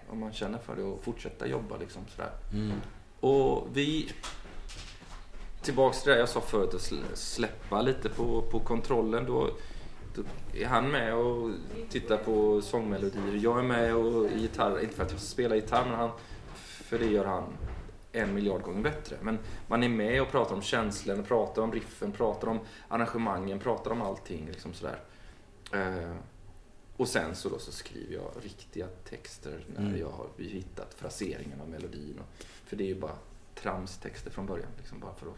om 0.10 0.20
man 0.20 0.34
känner 0.34 0.58
för 0.58 0.76
det 0.76 0.84
och 0.84 1.04
fortsätta 1.04 1.48
jobba 1.48 1.78
liksom 1.78 2.02
sådär. 2.16 2.32
Mm. 2.54 2.78
Och 3.20 3.68
vi... 3.74 4.12
Tillbaks 5.62 6.04
till 6.04 6.12
det 6.12 6.20
jag 6.20 6.30
sa 6.30 6.42
förut, 6.42 6.74
att 6.74 6.82
sl- 6.82 7.14
släppa 7.14 7.82
lite 7.82 8.10
på, 8.10 8.42
på 8.42 8.60
kontrollen. 8.60 9.26
Då, 9.26 9.50
då 10.16 10.22
är 10.54 10.66
han 10.66 10.92
med 10.92 11.16
och 11.16 11.52
tittar 11.90 12.18
på 12.18 12.62
sångmelodier. 12.62 13.40
Jag 13.44 13.60
är 13.60 13.64
med 13.64 13.96
och 13.96 14.30
gitarr, 14.36 14.80
inte 14.80 14.96
för 14.96 15.04
att 15.04 15.12
jag 15.12 15.20
spelar 15.20 15.56
gitarr, 15.56 15.86
men 15.86 15.96
han, 15.96 16.10
för 16.56 17.00
det 17.00 17.06
gör 17.06 17.26
han 17.26 17.44
en 18.12 18.34
miljard 18.34 18.62
gånger 18.62 18.82
bättre. 18.82 19.18
Men 19.22 19.40
man 19.68 19.84
är 19.84 19.90
med 19.90 20.22
och 20.22 20.28
pratar 20.32 20.56
om 20.56 20.62
känslan, 20.62 21.24
pratar 21.24 21.62
om 21.62 21.72
riffen, 21.72 22.12
pratar 22.12 22.48
om 22.48 22.60
arrangemangen, 22.88 23.60
pratar 23.60 23.92
om 23.92 24.02
allting. 24.02 24.48
Liksom 24.48 24.74
sådär. 24.74 25.00
Eh, 25.74 26.16
och 26.98 27.08
sen 27.08 27.36
så, 27.36 27.50
då 27.50 27.60
så 27.60 27.72
skriver 27.72 28.14
jag 28.16 28.32
riktiga 28.42 28.88
texter 29.10 29.66
när 29.76 29.86
Mm. 29.88 30.00
jag 30.00 30.10
har 30.10 30.28
hittat 30.38 30.94
fraseringen 30.94 31.62
av 31.62 31.70
melodin. 31.70 32.20
Och, 32.20 32.44
för 32.66 32.76
det 32.76 32.84
är 32.84 32.88
ju 32.88 33.00
bara 33.00 33.16
tramstexter 33.56 34.32
från 34.32 34.46
början, 34.46 34.70
liksom, 34.78 35.00
bara 35.00 35.14
för 35.14 35.28
att 35.28 35.38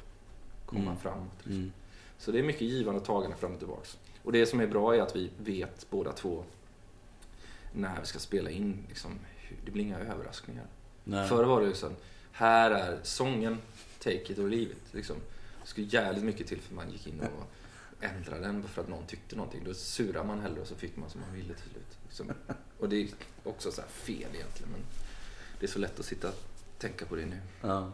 komma 0.66 0.82
Mm. 0.82 0.98
framåt. 0.98 1.32
Liksom. 1.38 1.54
Mm. 1.56 1.72
Så 2.18 2.32
det 2.32 2.40
är 2.40 2.44
mycket 2.44 2.62
givande 2.62 3.00
och 3.00 3.06
tagande 3.08 3.38
fram 3.38 3.54
och 3.54 3.60
tillbaks. 3.60 3.98
Och 4.24 4.32
det 4.32 4.46
som 4.46 4.60
är 4.60 4.68
bra 4.68 4.96
är 4.96 5.02
att 5.02 5.16
vi 5.16 5.32
vet 5.38 5.88
båda 5.90 6.12
två 6.12 6.44
när 7.74 8.00
vi 8.00 8.06
ska 8.06 8.20
spela 8.20 8.50
in. 8.50 8.86
Liksom, 8.90 9.12
det 9.66 9.72
blir 9.72 9.84
inga 9.84 10.00
överraskningar. 10.00 10.66
Nej. 11.04 11.30
Förr 11.30 11.44
var 11.44 11.62
det 11.62 11.68
ju 11.68 11.74
så 11.74 11.90
här 12.32 12.72
är 12.72 13.00
sången, 13.04 13.58
take 14.00 14.34
it 14.34 14.40
or 14.40 14.50
leave 14.50 14.72
it. 14.72 14.94
Liksom. 14.94 15.16
Det 15.62 15.68
skulle 15.68 15.88
jävligt 15.88 16.24
mycket 16.24 16.48
till 16.48 16.62
för 16.62 16.76
man 16.76 16.92
gick 16.92 17.08
in 17.08 17.20
och 17.20 17.48
ändrade 18.02 18.42
den 18.42 18.64
för 18.64 18.82
att 18.82 18.90
någon 18.90 19.06
tyckte 19.06 19.36
någonting. 19.36 19.62
Då 19.66 19.74
surade 19.74 20.28
man 20.28 20.40
hellre 20.40 20.62
och 20.62 20.68
så 20.68 20.76
fick 20.76 20.98
man 20.98 21.10
som 21.10 21.22
man 21.22 21.34
ville 21.34 21.54
till 21.54 21.70
slut. 21.72 21.98
Liksom. 22.04 22.32
Och 22.80 22.90
det 22.90 23.02
är 23.02 23.08
också 23.44 23.72
så 23.72 23.82
här 23.82 23.90
fel 23.90 24.30
egentligen. 24.34 24.72
Men 24.72 24.82
det 25.60 25.66
är 25.66 25.70
så 25.70 25.80
lätt 25.80 26.00
att 26.00 26.06
sitta 26.06 26.28
och 26.28 26.36
tänka 26.78 27.06
på 27.06 27.16
det 27.16 27.26
nu. 27.26 27.38
Ja. 27.62 27.92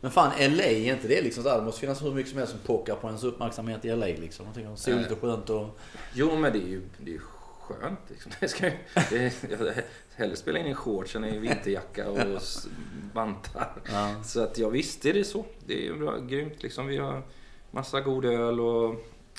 Men 0.00 0.10
fan 0.10 0.32
LA, 0.38 0.64
är 0.64 0.94
inte 0.94 1.08
det 1.08 1.22
liksom 1.22 1.44
där? 1.44 1.58
Det 1.58 1.64
måste 1.64 1.80
finnas 1.80 2.02
hur 2.02 2.14
mycket 2.14 2.30
som 2.30 2.38
helst 2.38 2.52
som 2.52 2.60
pockar 2.60 2.94
på 2.94 3.06
ens 3.06 3.24
uppmärksamhet 3.24 3.84
i 3.84 3.96
LA 3.96 4.06
liksom. 4.06 4.46
Jag 4.46 4.54
tänker 4.54 4.76
soligt 4.76 5.10
och 5.10 5.20
skönt 5.20 5.50
och... 5.50 5.78
Jo, 6.14 6.36
men 6.36 6.52
det 6.52 6.58
är 6.58 6.68
ju 6.68 6.82
det 6.98 7.14
är 7.14 7.20
skönt. 7.60 8.00
Liksom. 8.08 8.32
Det 8.40 8.48
ska, 8.48 8.70
det, 9.10 9.84
hellre 10.16 10.36
spela 10.36 10.58
in 10.58 10.66
i 10.66 10.74
shorts 10.74 11.16
än 11.16 11.24
i 11.24 11.38
vinterjacka 11.38 12.10
och 12.10 12.40
bantar. 13.14 13.72
Ja. 13.88 14.22
Så 14.24 14.40
att 14.42 14.58
ja, 14.58 14.68
visst 14.68 15.06
är 15.06 15.14
det 15.14 15.24
så. 15.24 15.44
Det 15.66 15.88
är 15.88 15.94
bra, 15.94 16.18
grymt 16.18 16.62
liksom. 16.62 16.86
Vi 16.86 16.96
har 16.96 17.22
massa 17.70 18.00
god 18.00 18.24
öl 18.24 18.60
och 18.60 18.94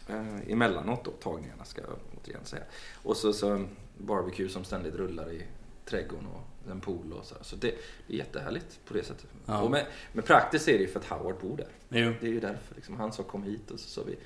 eh, 0.09 0.51
emellanåt 0.51 1.05
då, 1.05 1.11
tagningarna 1.11 1.65
ska 1.65 1.81
jag 1.81 1.89
återigen 2.21 2.45
säga. 2.45 2.63
Och 3.03 3.17
så, 3.17 3.33
så 3.33 3.65
barbecue 3.97 4.49
som 4.49 4.63
ständigt 4.63 4.95
rullar 4.95 5.31
i 5.31 5.43
trädgården 5.85 6.27
och 6.27 6.71
en 6.71 6.81
pool 6.81 7.13
och 7.13 7.25
så. 7.25 7.35
här. 7.35 7.43
Så 7.43 7.55
det, 7.55 7.75
det 8.07 8.13
är 8.13 8.17
jättehärligt 8.17 8.79
på 8.85 8.93
det 8.93 9.03
sättet. 9.03 9.29
Ja. 9.45 9.61
Och 9.61 9.71
med, 9.71 9.85
men 10.13 10.23
praktiskt 10.23 10.67
är 10.67 10.73
det 10.73 10.79
ju 10.79 10.87
för 10.87 10.99
att 10.99 11.05
Howard 11.05 11.35
bor 11.41 11.57
där. 11.57 11.67
Jo. 11.89 12.13
Det 12.19 12.27
är 12.27 12.31
ju 12.31 12.39
därför. 12.39 12.75
Liksom. 12.75 12.95
Han 12.95 13.13
sa 13.13 13.23
kom 13.23 13.43
hit 13.43 13.71
och 13.71 13.79
så 13.79 13.89
sa 13.89 14.01
vi 14.03 14.17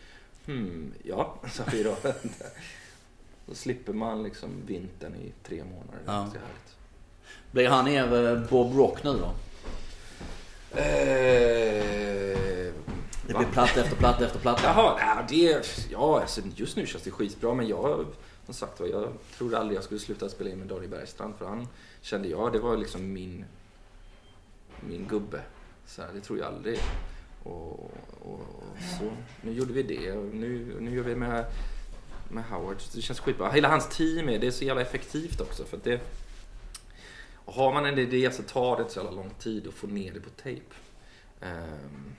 hmm, 0.46 0.94
ja, 1.04 1.40
sa 1.52 1.64
vi 1.72 1.84
då. 1.84 1.98
Då 3.46 3.54
slipper 3.54 3.94
man 3.94 4.24
liksom 4.24 4.50
vintern 4.66 5.16
i 5.16 5.32
tre 5.44 5.64
månader. 5.64 6.00
Det 6.06 6.12
är 6.12 6.16
Ja. 6.16 6.20
ganska 6.22 6.40
härligt. 6.40 6.76
Blir 7.52 7.68
han 7.70 7.88
er 7.88 8.28
eh, 8.34 8.50
Bob 8.50 8.76
Rock 8.78 9.04
nu 9.04 9.12
då? 9.14 9.34
Eh, 10.78 12.74
Det 13.28 13.34
blir 13.38 13.48
platta 13.52 13.82
efter 13.82 13.96
platta 13.96 14.26
efter 14.26 14.40
platta. 14.40 14.64
Jaha, 14.64 14.98
ja, 15.00 15.26
det, 15.30 15.66
ja 15.92 16.22
alltså, 16.22 16.42
just 16.56 16.76
nu 16.78 16.86
känns 16.86 17.04
det 17.04 17.12
skitbra 17.12 17.54
men 17.54 17.68
jag, 17.68 18.06
som 18.46 18.54
sagt 18.54 18.80
jag 18.80 19.08
trodde 19.38 19.58
aldrig 19.60 19.78
jag 19.78 19.84
skulle 19.84 20.00
sluta 20.00 20.30
spela 20.30 20.50
in 20.50 20.58
med 20.60 20.68
David 20.68 20.90
Bergstrand 20.90 21.34
för 21.38 21.46
han 21.46 21.68
kände 22.02 22.28
jag, 22.28 22.54
det 22.54 22.60
var 22.60 22.78
liksom 22.78 23.14
min, 23.14 23.46
min 24.90 25.08
gubbe. 25.08 25.42
Så 25.86 26.02
det 26.14 26.22
tror 26.22 26.40
jag 26.40 26.48
aldrig. 26.48 26.80
Och, 27.44 27.72
och, 27.74 27.92
och 28.22 28.40
så, 29.00 29.12
nu 29.42 29.52
gjorde 29.54 29.74
vi 29.74 29.84
det 29.84 30.16
nu, 30.16 30.76
nu 30.80 30.96
gör 30.96 31.04
vi 31.04 31.16
med, 31.16 31.46
med 32.32 32.44
Howard. 32.44 32.78
Det 32.94 33.02
känns 33.02 33.20
skitbra. 33.20 33.52
Hela 33.52 33.68
hans 33.68 33.90
team 33.90 34.30
är, 34.30 34.40
det 34.40 34.48
är 34.48 34.52
så 34.52 34.66
jävla 34.66 34.82
effektivt 34.82 35.42
också 35.42 35.64
för 35.64 35.78
att 35.78 35.84
det 35.84 36.02
och 37.46 37.54
har 37.54 37.74
man 37.74 37.86
en 37.86 37.98
idé 37.98 38.32
så 38.32 38.44
tar 38.44 38.76
det 38.76 38.82
inte 38.82 38.94
så 38.94 39.00
jävla 39.00 39.12
lång 39.12 39.30
tid 39.30 39.68
att 39.68 39.74
få 39.74 39.88
ner 39.88 40.14
det 40.14 40.20
på 40.20 40.30
tejp. 40.30 40.66
Um, 41.42 41.48
ehm, 41.48 42.16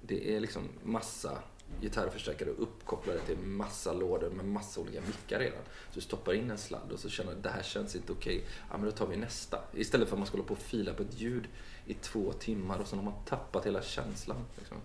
det 0.00 0.36
är 0.36 0.40
liksom 0.40 0.68
massa 0.82 1.38
gitarrförstärkare 1.80 2.50
uppkopplade 2.50 3.20
till 3.20 3.38
massa 3.38 3.92
lådor 3.92 4.30
med 4.30 4.44
massa 4.44 4.80
olika 4.80 5.00
mickar 5.00 5.38
redan. 5.38 5.62
Så 5.88 5.94
du 5.94 6.00
stoppar 6.00 6.32
in 6.32 6.50
en 6.50 6.58
sladd 6.58 6.92
och 6.92 6.98
så 6.98 7.08
känner 7.08 7.30
du 7.30 7.36
att 7.36 7.42
det 7.42 7.50
här 7.50 7.62
känns 7.62 7.96
inte 7.96 8.12
okej. 8.12 8.44
Ja, 8.70 8.76
men 8.76 8.86
då 8.86 8.90
tar 8.90 9.06
vi 9.06 9.16
nästa. 9.16 9.58
Istället 9.74 10.08
för 10.08 10.16
att 10.16 10.18
man 10.18 10.26
ska 10.26 10.36
hålla 10.36 10.48
på 10.48 10.54
och 10.54 10.60
fila 10.60 10.94
på 10.94 11.02
ett 11.02 11.20
ljud 11.20 11.44
i 11.86 11.94
två 11.94 12.32
timmar 12.32 12.78
och 12.78 12.86
sen 12.86 12.98
har 12.98 13.04
man 13.04 13.24
tappat 13.24 13.66
hela 13.66 13.82
känslan. 13.82 14.44
Liksom. 14.58 14.76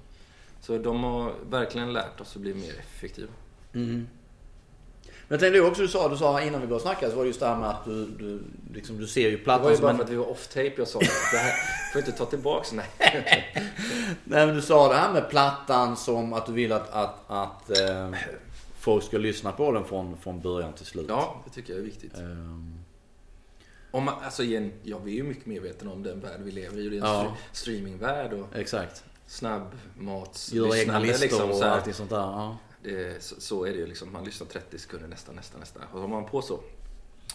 Så 0.61 0.78
de 0.78 1.03
har 1.03 1.36
verkligen 1.49 1.93
lärt 1.93 2.22
oss 2.22 2.36
att 2.36 2.41
bli 2.41 2.53
mer 2.53 2.80
effektiva. 2.80 3.32
Men 3.72 4.07
jag 5.28 5.39
tänkte 5.39 5.61
också 5.61 5.82
du 5.82 5.88
sa, 5.88 6.09
du 6.09 6.17
sa 6.17 6.41
innan 6.41 6.61
vi 6.61 6.67
började 6.67 6.84
snacka 6.84 7.09
så 7.09 7.15
var 7.15 7.24
det 7.24 7.28
just 7.28 7.39
det 7.39 7.45
här 7.47 7.55
med 7.57 7.70
att 7.70 7.86
du, 7.86 8.05
du, 8.05 8.41
liksom, 8.74 8.97
du 8.97 9.07
ser 9.07 9.30
ju 9.30 9.32
Det 9.32 9.38
var 9.38 9.43
plattan 9.43 9.70
ju 9.72 9.76
som 9.76 9.82
bara 9.84 9.91
en... 9.91 9.97
för 9.97 10.03
att 10.03 10.09
vi 10.09 10.15
var 10.15 10.26
off-tape 10.32 10.74
jag 10.78 10.88
sa 10.88 10.99
det. 10.99 11.38
Här 11.38 11.53
får 11.93 11.99
inte 11.99 12.11
ta 12.11 12.26
tillbaks. 12.26 12.72
Nej. 12.74 12.86
Nej 14.24 14.45
men 14.45 14.55
du 14.55 14.61
sa 14.61 14.88
det 14.88 14.95
här 14.95 15.13
med 15.13 15.30
plattan 15.30 15.97
som 15.97 16.34
att 16.34 16.45
du 16.45 16.51
vill 16.51 16.72
att, 16.72 16.89
att, 16.89 17.20
att 17.32 17.80
eh, 17.80 18.11
folk 18.80 19.03
ska 19.03 19.17
lyssna 19.17 19.51
på 19.51 19.72
den 19.72 19.86
från, 19.86 20.17
från 20.17 20.41
början 20.41 20.74
till 20.74 20.86
slut. 20.86 21.05
Ja, 21.09 21.41
det 21.45 21.51
tycker 21.51 21.74
jag 21.74 21.80
är 21.80 21.86
viktigt. 21.86 22.17
Ehm, 22.17 22.74
Om 23.91 24.03
man, 24.03 24.15
alltså 24.24 24.43
igen, 24.43 24.72
ja, 24.84 24.97
vi 25.03 25.11
är 25.11 25.15
ju 25.15 25.24
mycket 25.24 25.45
medvetna 25.45 25.91
om 25.91 26.03
den 26.03 26.20
värld 26.20 26.39
vi 26.43 26.51
lever 26.51 26.78
i. 26.80 26.89
Det 26.89 26.97
är 26.97 27.01
en 27.01 27.07
Ja. 27.07 27.24
stre- 27.24 27.55
streamingvärld 27.57 28.34
och 28.34 28.55
exakt. 28.55 29.03
snabbmats 29.28 30.53
Göra 30.53 30.78
egna 30.78 30.99
listor 30.99 31.22
liksom, 31.22 31.51
och 31.51 31.63
allting 31.63 31.93
sånt 31.93 32.09
där. 32.09 32.17
Ja. 32.17 32.57
Det, 32.84 33.23
så, 33.23 33.41
så 33.41 33.63
är 33.63 33.71
det 33.71 33.77
ju 33.77 33.88
liksom. 33.88 34.11
Man 34.11 34.23
lyssnar 34.23 34.47
30 34.47 34.80
sekunder 34.80 35.07
nästa, 35.07 35.32
nästa, 35.32 35.57
nästa. 35.57 35.80
Och 35.80 35.91
så 35.91 35.99
har 35.99 36.07
man 36.07 36.25
på 36.25 36.41
så. 36.41 36.59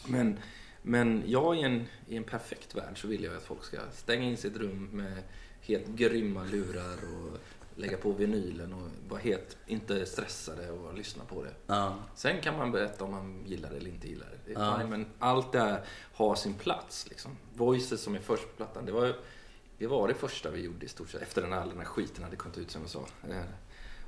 Men, 0.07 0.39
men 0.83 1.23
jag 1.27 1.57
i 1.57 1.61
en, 1.61 1.87
i 2.09 2.17
en 2.17 2.25
perfekt 2.25 2.75
värld 2.75 3.01
så 3.01 3.09
vill 3.09 3.25
jag 3.25 3.37
att 3.37 3.43
folk 3.43 3.65
ska 3.65 3.79
stänga 3.93 4.25
in 4.25 4.37
sitt 4.37 4.57
rum 4.57 4.89
med 4.93 5.23
helt 5.61 5.89
grymma 5.89 6.45
lurar 6.45 6.97
och 6.97 7.39
lägga 7.77 7.97
på 7.97 8.13
vinylen 8.13 8.73
och 8.73 8.89
vara 9.09 9.21
helt, 9.21 9.57
inte 9.67 10.07
stressade 10.07 10.71
och 10.71 10.95
lyssna 10.95 11.25
på 11.25 11.43
det. 11.43 11.55
Ja. 11.67 11.97
Sen 12.15 12.41
kan 12.41 12.59
man 12.59 12.73
berätta 12.73 13.05
om 13.05 13.11
man 13.11 13.45
gillar 13.47 13.71
det 13.71 13.77
eller 13.77 13.91
inte 13.91 14.09
gillar 14.09 14.27
det. 14.27 14.55
det 14.55 14.79
fine, 14.79 14.91
men 14.91 15.07
allt 15.19 15.53
det 15.53 15.61
här 15.61 15.85
har 16.13 16.35
sin 16.35 16.55
plats. 16.55 17.09
Liksom. 17.09 17.37
Voices 17.55 18.01
som 18.01 18.15
är 18.15 18.21
först 18.21 18.43
på 18.43 18.57
plattan, 18.57 18.87
det 18.87 18.93
var, 18.93 19.17
det 19.79 19.87
var 19.87 20.09
det 20.09 20.15
första 20.15 20.51
vi 20.51 20.61
gjorde 20.61 20.87
i 20.87 20.89
stort 20.89 21.11
sett. 21.11 21.23
Efter 21.23 21.43
den 21.43 21.53
här, 21.53 21.67
den 21.67 21.79
här 21.79 21.85
skiten 21.85 22.25
hade 22.25 22.37
kommit 22.37 22.59
ut 22.59 22.71
som 22.71 22.83
jag 22.83 22.91
sa. 22.91 23.07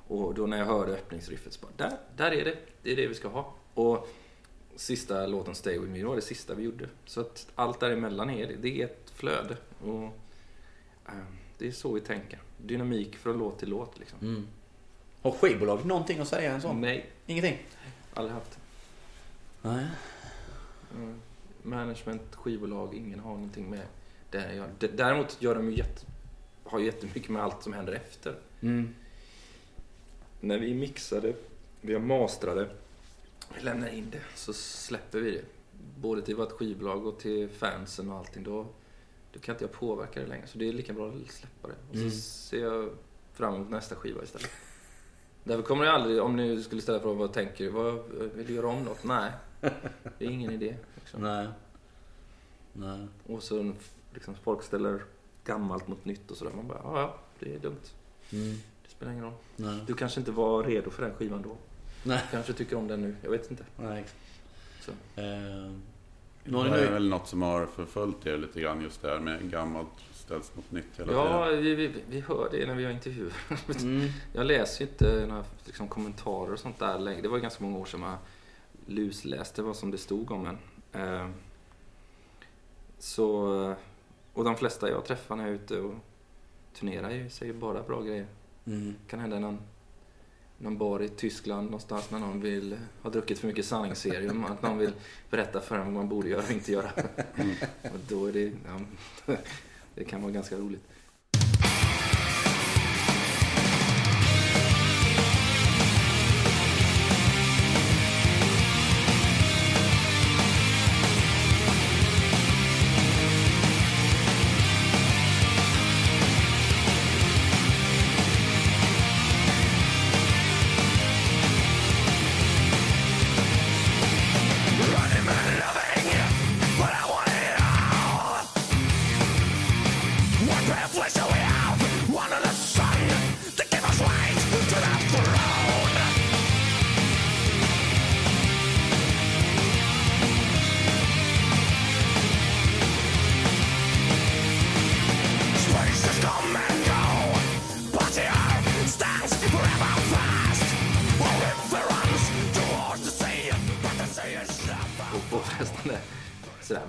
Och 0.09 0.35
då 0.35 0.47
när 0.47 0.59
jag 0.59 0.67
hörde 0.67 0.93
öppningsriffet 0.93 1.53
så 1.53 1.61
bara, 1.67 1.89
där, 1.89 1.99
där 2.17 2.31
är 2.33 2.45
det. 2.45 2.57
Det 2.83 2.93
är 2.93 2.97
det 2.97 3.07
vi 3.07 3.15
ska 3.15 3.29
ha. 3.29 3.55
Och 3.75 4.09
sista 4.77 5.27
låten 5.27 5.55
Stay 5.55 5.79
With 5.79 5.93
Me, 5.93 6.05
var 6.05 6.17
det 6.17 6.23
sista 6.23 6.55
vi 6.55 6.63
gjorde. 6.63 6.89
Så 7.05 7.21
att 7.21 7.47
allt 7.55 7.81
däremellan 7.81 8.31
är 8.31 8.47
det, 8.47 8.55
det 8.55 8.81
är 8.83 8.85
ett 8.85 9.11
flöde. 9.15 9.57
Och 9.85 10.03
eh, 11.09 11.25
det 11.59 11.67
är 11.69 11.73
så 11.73 11.93
vi 11.93 12.01
tänker. 12.01 12.39
Dynamik 12.59 13.17
från 13.17 13.39
låt 13.39 13.59
till 13.59 13.69
låt 13.69 13.99
liksom. 13.99 14.19
Mm. 14.21 14.47
Har 15.23 15.31
skivbolaget 15.31 15.87
någonting 15.87 16.19
att 16.19 16.29
säga 16.29 16.53
en 16.53 16.61
sån? 16.63 16.81
Nej, 16.81 17.11
Ingenting? 17.27 17.59
aldrig 18.15 18.35
haft. 18.35 18.59
Nej. 19.63 19.87
Mm. 20.97 21.21
Management, 21.63 22.23
skivbolag, 22.35 22.95
ingen 22.95 23.21
har 23.21 23.31
någonting 23.35 23.71
med 23.71 23.81
det. 24.31 24.65
D- 24.79 24.89
Däremot 24.95 25.37
gör 25.43 25.55
de 25.55 25.71
ju 25.71 25.77
jätte, 25.77 26.07
har 26.65 26.79
ju 26.79 26.85
jättemycket 26.87 27.29
med 27.29 27.43
allt 27.43 27.63
som 27.63 27.73
händer 27.73 27.93
efter. 27.93 28.35
Mm. 28.61 28.95
När 30.41 30.59
vi 30.59 30.74
mixade, 30.74 31.34
vi 31.80 31.93
har 31.93 32.01
mastrade, 32.01 32.68
vi 33.57 33.62
lämnar 33.64 33.89
in 33.89 34.11
det, 34.11 34.20
så 34.34 34.53
släpper 34.53 35.20
vi 35.20 35.30
det. 35.30 35.43
Både 36.01 36.22
till 36.22 36.37
vårt 36.37 36.53
skivbolag 36.53 37.07
och 37.07 37.18
till 37.18 37.49
fansen 37.49 38.11
och 38.11 38.18
allting. 38.18 38.43
Då, 38.43 38.66
då 39.32 39.41
kan 39.41 39.55
inte 39.55 39.64
jag 39.64 39.72
påverka 39.72 40.20
det 40.20 40.26
längre. 40.26 40.47
Så 40.47 40.59
det 40.59 40.68
är 40.68 40.72
lika 40.72 40.93
bra 40.93 41.09
att 41.09 41.30
släppa 41.32 41.68
det. 41.68 41.74
Och 41.91 41.95
så 41.97 42.01
Mm. 42.01 42.11
ser 42.11 42.62
jag 42.62 42.91
fram 43.32 43.55
emot 43.55 43.70
nästa 43.70 43.95
skiva 43.95 44.22
istället. 44.22 44.51
Därför 45.45 45.62
kommer 45.62 45.84
det 45.84 45.93
aldrig, 45.93 46.22
om 46.22 46.37
ni 46.37 46.62
skulle 46.62 46.82
ställa 46.82 47.01
frågan 47.01 47.18
vad 47.18 47.32
tänker 47.32 47.64
du? 47.64 47.70
Vad, 47.70 48.09
vill 48.34 48.47
du 48.47 48.55
göra 48.55 48.66
om 48.66 48.82
något? 48.82 49.05
Nej, 49.05 49.32
det 50.18 50.24
är 50.24 50.30
ingen 50.30 50.53
idé. 50.53 50.76
Liksom. 50.95 51.22
Nej. 51.22 51.49
Nej. 52.72 53.07
Och 53.26 53.43
så 53.43 53.72
liksom, 54.14 54.34
folk 54.43 54.62
ställer 54.62 55.03
gammalt 55.45 55.89
mot 55.89 56.05
nytt 56.05 56.30
och 56.30 56.37
sådär. 56.37 56.53
Man 56.53 56.66
bara, 56.68 56.80
ja, 56.84 57.01
ja, 57.01 57.18
det 57.39 57.55
är 57.55 57.59
dumt. 57.59 57.80
Mm. 58.32 58.57
Det 58.87 58.91
spelar 58.91 59.12
ingen 59.12 59.24
roll. 59.24 59.32
Nej. 59.57 59.80
Du 59.87 59.95
kanske 59.95 60.20
inte 60.20 60.32
var 60.32 60.62
redo 60.64 60.91
för 60.91 61.03
den 61.03 61.14
skivan 61.14 61.43
då. 61.43 61.57
Nej. 62.03 62.22
Kanske 62.30 62.53
tycker 62.53 62.76
om 62.76 62.89
den 62.89 63.03
nu. 63.03 63.16
Jag 63.22 63.30
vet 63.30 63.51
inte. 63.51 63.64
Nej. 63.76 64.05
Så. 64.80 64.91
Eh, 64.91 64.97
Det 66.45 66.51
någon 66.53 66.66
är 66.66 66.76
är 66.78 66.87
nu... 66.87 66.93
väl 66.93 67.09
något 67.09 67.28
som 67.28 67.43
har 67.43 67.66
förföljt 67.66 68.26
er 68.26 68.37
lite 68.39 68.61
grann 68.61 68.82
just 68.82 69.03
det 69.03 69.09
här 69.09 69.18
med 69.20 69.51
gammalt 69.51 69.89
ställs 70.12 70.53
mot 70.57 70.70
nytt 70.70 70.84
hela 70.97 71.12
Ja, 71.12 71.47
tiden. 71.47 71.62
vi, 71.62 71.74
vi, 71.74 71.93
vi 72.11 72.20
hör 72.20 72.49
det 72.53 72.66
när 72.66 72.74
vi 72.74 72.84
har 72.84 72.93
intervjuer. 72.93 73.32
Mm. 73.82 74.09
Jag 74.32 74.47
läser 74.47 74.84
ju 74.84 74.91
inte 74.91 75.26
några 75.28 75.45
liksom, 75.64 75.89
kommentarer 75.89 76.53
och 76.53 76.59
sånt 76.59 76.78
där 76.78 76.99
längre. 76.99 77.20
Det 77.22 77.28
var 77.28 77.37
ju 77.37 77.43
ganska 77.43 77.64
många 77.64 77.78
år 77.78 77.84
sedan 77.84 78.01
man 78.01 78.16
lusläste 78.87 79.62
vad 79.62 79.76
som 79.76 79.91
det 79.91 79.99
stod 79.99 80.30
om 80.30 80.47
en. 80.47 80.59
Eh, 81.03 81.28
så, 82.99 83.28
och 84.32 84.45
de 84.45 84.57
flesta 84.57 84.91
jag 84.91 85.05
träffar 85.05 85.37
när 85.37 85.45
jag 85.45 85.51
är 85.53 85.55
ute 85.57 85.80
och 85.80 85.95
turnerar 86.74 87.11
ju 87.11 87.30
säger 87.30 87.53
bara 87.53 87.82
bra 87.82 88.03
grejer. 88.03 88.26
Mm. 88.67 88.95
kan 89.07 89.21
hända 89.21 89.39
någon, 89.39 89.59
någon 90.59 90.79
bar 90.79 91.03
i 91.03 91.09
Tyskland 91.09 91.64
någonstans 91.64 92.11
när 92.11 92.19
någon 92.19 92.41
vill 92.41 92.77
ha 93.03 93.11
druckit 93.11 93.39
för 93.39 93.47
mycket 93.47 93.67
sanningsserium. 93.67 94.45
Att 94.45 94.62
någon 94.62 94.79
vill 94.79 94.93
berätta 95.31 95.61
för 95.61 95.77
en 95.77 95.85
vad 95.85 95.93
man 95.93 96.09
borde 96.09 96.29
göra 96.29 96.43
och 96.43 96.51
inte 96.51 96.73
göra. 96.73 96.91
Och 97.83 98.01
då 98.09 98.27
är 98.27 98.33
det, 98.33 98.53
ja, 98.67 98.81
det 99.95 100.05
kan 100.05 100.23
vara 100.23 100.33
ganska 100.33 100.57
roligt. 100.57 100.89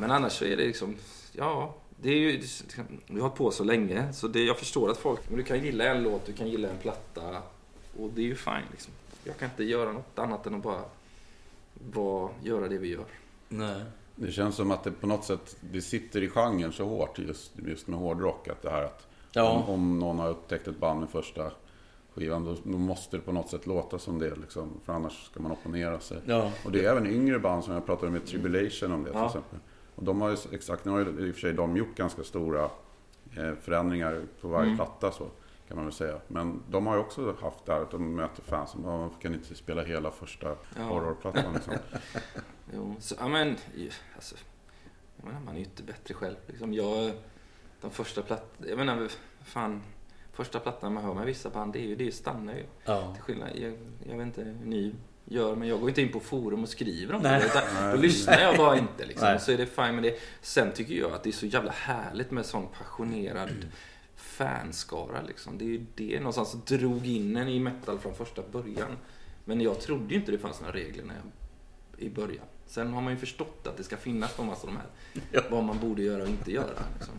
Men 0.07 0.15
annars 0.15 0.33
så 0.33 0.45
är 0.45 0.57
det 0.57 0.65
liksom, 0.65 0.95
ja, 1.31 1.75
det 2.01 2.09
är 2.09 2.15
ju, 2.17 2.41
vi 3.07 3.13
har 3.13 3.19
hållit 3.21 3.35
på 3.35 3.51
så 3.51 3.63
länge 3.63 4.13
så 4.13 4.27
det, 4.27 4.43
jag 4.43 4.57
förstår 4.59 4.91
att 4.91 4.97
folk, 4.97 5.19
men 5.29 5.37
du 5.37 5.43
kan 5.43 5.63
gilla 5.63 5.83
en 5.83 6.03
låt, 6.03 6.25
du 6.25 6.33
kan 6.33 6.47
gilla 6.47 6.69
en 6.69 6.77
platta 6.77 7.41
och 7.99 8.09
det 8.15 8.21
är 8.21 8.25
ju 8.25 8.35
fine 8.35 8.53
liksom. 8.71 8.93
Jag 9.23 9.37
kan 9.37 9.49
inte 9.49 9.63
göra 9.63 9.91
något 9.91 10.19
annat 10.19 10.45
än 10.47 10.55
att 10.55 10.63
bara, 10.63 10.81
bara 11.73 12.29
göra 12.43 12.67
det 12.67 12.77
vi 12.77 12.87
gör. 12.87 13.05
Nej. 13.49 13.81
Det 14.15 14.31
känns 14.31 14.55
som 14.55 14.71
att 14.71 14.83
det 14.83 14.91
på 14.91 15.07
något 15.07 15.25
sätt, 15.25 15.57
det 15.61 15.81
sitter 15.81 16.23
i 16.23 16.29
genren 16.29 16.71
så 16.71 16.85
hårt 16.85 17.19
just, 17.19 17.51
just 17.67 17.87
med 17.87 17.99
hårdrock. 17.99 18.47
Att 18.47 18.61
det 18.61 18.69
här 18.69 18.83
att 18.83 19.07
Ja. 19.31 19.49
om, 19.49 19.69
om 19.69 19.99
någon 19.99 20.19
har 20.19 20.29
upptäckt 20.29 20.67
ett 20.67 20.77
band 20.79 20.99
med 20.99 21.09
första 21.09 21.51
skivan, 22.15 22.45
då, 22.45 22.55
då 22.63 22.77
måste 22.77 23.17
det 23.17 23.21
på 23.23 23.31
något 23.31 23.49
sätt 23.49 23.67
låta 23.67 23.99
som 23.99 24.19
det. 24.19 24.35
Liksom, 24.35 24.69
för 24.85 24.93
annars 24.93 25.25
ska 25.25 25.39
man 25.39 25.51
opponera 25.51 25.99
sig. 25.99 26.17
Ja. 26.25 26.51
Och 26.65 26.71
det 26.71 26.85
är 26.85 26.91
även 26.91 27.07
yngre 27.07 27.39
band 27.39 27.63
som 27.63 27.73
jag 27.73 27.85
pratade 27.85 28.11
med 28.11 28.25
Tribulation 28.25 28.91
om 28.91 29.03
det 29.03 29.09
till 29.09 29.19
Ja. 29.19 29.25
exempel. 29.27 29.59
Och 29.97 30.03
de 30.03 30.21
har 30.21 30.29
ju 30.29 30.37
exakt, 30.51 30.85
nu 30.85 30.91
har 30.91 30.99
ju 30.99 31.27
i 31.27 31.31
och 31.31 31.35
för 31.35 31.41
sig 31.41 31.53
de 31.53 31.77
gjort 31.77 31.95
ganska 31.95 32.23
stora 32.23 32.63
eh, 33.37 33.53
förändringar 33.61 34.21
på 34.41 34.47
varje 34.47 34.65
Mm. 34.65 34.75
platta 34.77 35.11
så. 35.11 35.27
Kan 35.67 35.77
man 35.77 35.85
väl 35.85 35.93
säga. 35.93 36.19
Men 36.27 36.63
de 36.69 36.87
har 36.87 36.95
ju 36.95 36.99
också 37.01 37.35
haft 37.41 37.65
det 37.65 37.73
här 37.73 37.81
att 37.81 37.91
de 37.91 38.15
möter 38.15 38.43
fans 38.43 38.69
som 38.71 38.83
"Ja, 38.83 38.97
varför 38.97 39.21
kan 39.21 39.33
inte 39.33 39.55
spela 39.55 39.83
hela 39.83 40.11
första 40.11 40.55
Ja. 40.75 40.83
horrorplattan 40.83 41.53
liksom. 41.53 41.73
Jo, 42.73 42.95
så, 42.99 43.15
ja 43.19 43.27
men, 43.27 43.55
ju, 43.75 43.91
alltså, 44.15 44.35
jag 45.17 45.25
menar, 45.25 45.39
man 45.39 45.53
är 45.55 45.59
ju 45.59 45.65
inte 45.65 45.83
bättre 45.83 46.13
själv. 46.13 46.35
Liksom, 46.47 46.73
jag, 46.73 47.11
de 47.81 47.91
första 47.91 48.21
plattorna, 48.21 48.69
jag 48.69 48.77
menar, 48.77 49.07
fan, 49.43 49.81
första 50.33 50.59
plattan 50.59 50.93
man 50.93 51.03
hör 51.03 51.13
med 51.13 51.25
vissa 51.25 51.49
band, 51.49 51.73
det 51.73 51.79
är 51.79 51.87
ju, 51.87 51.95
det 51.95 52.11
stannar 52.11 52.53
ju. 52.53 52.63
Ja. 52.85 53.13
Till 53.13 53.23
skillnad, 53.23 53.49
jag, 53.55 53.77
jag 54.09 54.17
vet 54.17 54.27
inte 54.27 54.41
hur 54.43 54.65
ni 54.65 54.95
gör, 55.29 55.55
men 55.55 55.67
jag 55.67 55.79
går 55.79 55.89
inte 55.89 56.01
in 56.01 56.11
på 56.11 56.19
forum 56.19 56.63
och 56.63 56.69
skriver 56.69 57.13
om 57.13 57.21
Nej. 57.21 57.39
det. 57.39 57.45
Utan, 57.45 57.63
Nej. 57.73 57.95
då 57.95 58.01
lyssnar 58.01 58.39
jag 58.39 58.57
bara 58.57 58.77
inte 58.77 59.05
liksom. 59.05 59.27
Nej. 59.27 59.39
Så 59.39 59.51
är 59.51 59.57
det 59.57 59.65
fine 59.65 59.95
med 59.95 60.03
det. 60.03 60.19
Sen 60.41 60.71
tycker 60.73 60.93
jag 60.93 61.11
att 61.11 61.23
det 61.23 61.29
är 61.29 61.33
så 61.33 61.45
jävla 61.45 61.71
härligt 61.71 62.31
med 62.31 62.45
sån 62.45 62.67
passionerad 62.67 63.49
fanskara 64.15 65.21
liksom. 65.27 65.57
Det 65.57 65.65
är 65.65 65.69
ju 65.69 65.85
det 65.95 66.19
någonstans 66.19 66.51
som 66.51 66.61
drog 66.65 67.07
in 67.07 67.37
en 67.37 67.47
i 67.47 67.59
metal 67.59 67.99
från 67.99 68.15
första 68.15 68.41
början. 68.51 68.97
Men 69.45 69.61
jag 69.61 69.81
trodde 69.81 70.13
ju 70.13 70.19
inte 70.19 70.31
det 70.31 70.37
fanns 70.37 70.61
några 70.61 70.73
regler 70.73 71.03
när 71.03 71.15
jag, 71.15 72.07
i 72.07 72.09
början. 72.09 72.45
Sen 72.65 72.93
har 72.93 73.01
man 73.01 73.13
ju 73.13 73.19
förstått 73.19 73.67
att 73.67 73.77
det 73.77 73.83
ska 73.83 73.97
finnas 73.97 74.33
på 74.35 74.43
massa 74.43 74.67
av 74.67 74.73
de 74.73 74.77
här. 74.77 75.49
Vad 75.49 75.63
man 75.63 75.79
borde 75.79 76.01
göra 76.03 76.23
och 76.23 76.29
inte 76.29 76.51
göra. 76.51 76.83
Liksom. 76.97 77.13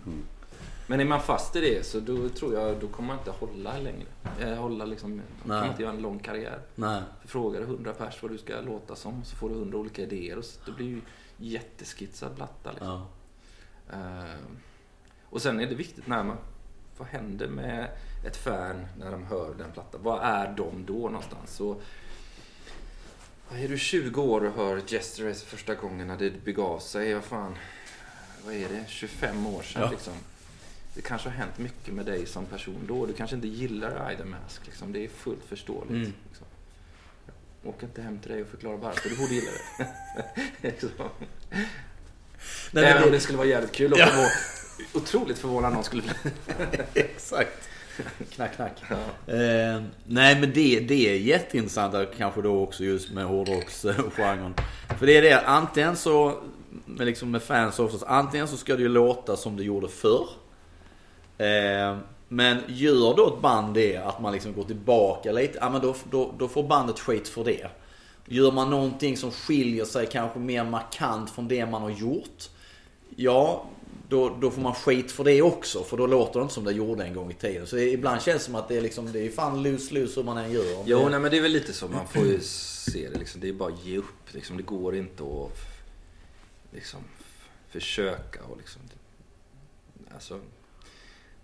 Men 0.90 1.00
är 1.00 1.04
man 1.04 1.22
fast 1.22 1.56
i 1.56 1.60
det 1.60 1.86
så 1.86 2.00
då 2.00 2.28
tror 2.28 2.54
jag 2.54 2.80
då 2.80 2.88
kommer 2.88 3.06
man 3.06 3.18
inte 3.18 3.30
hålla 3.30 3.78
längre. 3.78 4.06
Eh, 4.40 4.54
hålla 4.54 4.84
liksom, 4.84 5.10
man 5.16 5.22
Nej. 5.44 5.58
kommer 5.60 5.70
inte 5.70 5.82
göra 5.82 5.92
en 5.92 6.02
lång 6.02 6.18
karriär. 6.18 6.60
Nej. 6.74 7.02
Frågar 7.24 7.60
du 7.60 7.66
100 7.66 7.92
pers 7.92 8.22
vad 8.22 8.30
du 8.30 8.38
ska 8.38 8.60
låta 8.60 8.96
som 8.96 9.24
så 9.24 9.36
får 9.36 9.48
du 9.48 9.54
100 9.54 9.78
olika 9.78 10.02
idéer 10.02 10.38
och 10.38 10.44
så 10.44 10.60
det 10.66 10.72
blir 10.72 10.86
ju 10.86 11.00
jätteskitsad 11.36 12.36
platta. 12.36 12.70
Liksom. 12.70 12.88
Ja. 12.88 13.06
Ehm, 13.96 14.56
och 15.30 15.42
sen 15.42 15.60
är 15.60 15.66
det 15.66 15.74
viktigt 15.74 16.06
när 16.06 16.22
man, 16.22 16.36
vad 16.98 17.08
händer 17.08 17.48
med 17.48 17.88
ett 18.26 18.36
fan 18.36 18.86
när 18.98 19.10
de 19.10 19.24
hör 19.24 19.54
den 19.58 19.72
plattan? 19.72 20.00
Vad 20.04 20.20
är 20.22 20.54
de 20.56 20.84
då 20.86 20.94
någonstans? 21.08 21.50
Så, 21.56 21.76
är 23.52 23.68
du 23.68 23.78
20 23.78 24.22
år 24.22 24.44
och 24.44 24.52
hör 24.52 24.92
Yesterdays 24.94 25.42
första 25.42 25.74
gången 25.74 26.06
när 26.06 26.16
det 26.16 26.44
begav 26.44 26.78
sig? 26.78 27.14
Vad 27.14 27.24
fan, 27.24 27.54
vad 28.44 28.54
är 28.54 28.68
det? 28.68 28.84
25 28.88 29.46
år 29.46 29.62
sedan 29.62 29.82
Ja. 29.82 29.90
liksom. 29.90 30.14
Det 30.98 31.02
kanske 31.02 31.28
har 31.28 31.36
hänt 31.36 31.58
mycket 31.58 31.94
med 31.94 32.06
dig 32.06 32.26
som 32.26 32.46
person 32.46 32.84
då. 32.88 33.06
Du 33.06 33.12
kanske 33.12 33.36
inte 33.36 33.48
gillar 33.48 34.12
Ida 34.12 34.24
Mask. 34.24 34.66
Liksom. 34.66 34.92
Det 34.92 35.04
är 35.04 35.08
fullt 35.08 35.44
förståeligt. 35.48 35.90
Mm. 35.90 36.12
Liksom. 36.28 36.46
Åker 37.64 37.86
inte 37.86 38.02
hem 38.02 38.18
till 38.18 38.30
dig 38.30 38.42
och 38.42 38.48
förklarar 38.48 38.76
varför 38.76 39.08
du 39.08 39.16
borde 39.16 39.34
gilla 39.34 39.50
det. 39.78 39.86
Liksom. 40.68 40.90
Nej, 42.70 42.84
Även 42.84 42.94
men 42.94 43.02
om 43.04 43.10
det, 43.10 43.16
det 43.16 43.20
skulle 43.20 43.38
vara 43.38 43.48
jävligt 43.48 43.72
kul 43.72 43.92
och 43.92 43.98
Ja. 43.98 44.06
förvå- 44.06 44.96
otroligt 44.98 45.38
förvånad 45.38 45.72
någon 45.72 45.84
skulle 45.84 46.02
bli... 46.02 46.12
exakt. 46.94 47.68
Knack, 48.30 48.56
knack. 48.56 48.82
Eh, 49.26 49.82
nej 50.06 50.40
men 50.40 50.52
det, 50.54 50.80
det 50.80 51.08
är 51.08 51.18
jätteintressant 51.18 52.08
kanske 52.16 52.42
då 52.42 52.62
också 52.62 52.84
just 52.84 53.10
med 53.10 53.24
hårdrocksgenren. 53.24 54.54
För 54.98 55.06
det 55.06 55.16
är 55.16 55.22
det, 55.22 55.40
antingen 55.40 55.96
så, 55.96 56.42
med, 56.84 57.06
liksom 57.06 57.30
med 57.30 57.42
fans 57.42 57.78
oftast, 57.78 58.04
antingen 58.04 58.48
så 58.48 58.56
ska 58.56 58.76
det 58.76 58.82
ju 58.82 58.88
låta 58.88 59.36
som 59.36 59.56
det 59.56 59.64
gjorde 59.64 59.88
förr. 59.88 60.28
Eh, 61.38 61.98
men 62.28 62.58
gör 62.68 63.16
då 63.16 63.34
ett 63.34 63.42
band 63.42 63.74
det, 63.74 63.96
att 63.96 64.20
man 64.20 64.32
liksom 64.32 64.52
går 64.52 64.64
tillbaka 64.64 65.32
lite, 65.32 65.58
ja 65.60 65.70
men 65.70 65.80
då, 65.80 65.94
då, 66.10 66.34
då 66.38 66.48
får 66.48 66.62
bandet 66.62 67.00
skit 67.00 67.28
för 67.28 67.44
det. 67.44 67.70
Gör 68.26 68.52
man 68.52 68.70
någonting 68.70 69.16
som 69.16 69.30
skiljer 69.30 69.84
sig 69.84 70.06
kanske 70.06 70.38
mer 70.38 70.64
markant 70.64 71.30
från 71.30 71.48
det 71.48 71.66
man 71.66 71.82
har 71.82 71.90
gjort. 71.90 72.48
Ja, 73.16 73.64
då, 74.08 74.36
då 74.40 74.50
får 74.50 74.62
man 74.62 74.74
skit 74.74 75.12
för 75.12 75.24
det 75.24 75.42
också. 75.42 75.82
För 75.82 75.96
då 75.96 76.06
låter 76.06 76.40
det 76.40 76.42
inte 76.42 76.54
som 76.54 76.64
det 76.64 76.72
gjorde 76.72 77.04
en 77.04 77.14
gång 77.14 77.30
i 77.30 77.34
tiden. 77.34 77.66
Så 77.66 77.76
det, 77.76 77.90
ibland 77.90 78.22
känns 78.22 78.38
det 78.38 78.44
som 78.44 78.54
att 78.54 78.68
det 78.68 78.76
är 78.76 78.80
liksom, 78.80 79.12
det 79.12 79.26
är 79.26 79.30
fan 79.30 79.62
lose-lose 79.62 80.16
hur 80.16 80.22
man 80.22 80.38
än 80.38 80.52
gör. 80.52 80.64
Jo, 80.86 80.98
det, 80.98 81.08
nej, 81.08 81.20
men 81.20 81.30
det 81.30 81.36
är 81.36 81.42
väl 81.42 81.52
lite 81.52 81.72
så. 81.72 81.88
Man 81.88 82.08
får 82.08 82.26
ju 82.26 82.40
se 82.40 83.08
det 83.08 83.18
liksom. 83.18 83.40
Det 83.40 83.48
är 83.48 83.52
bara 83.52 83.72
att 83.72 83.84
ge 83.84 83.98
upp. 83.98 84.32
Liksom. 84.32 84.56
Det 84.56 84.62
går 84.62 84.96
inte 84.96 85.22
att 85.22 85.58
liksom, 86.72 87.00
försöka 87.68 88.42
och 88.42 88.56
liksom... 88.56 88.82
Alltså, 90.14 90.40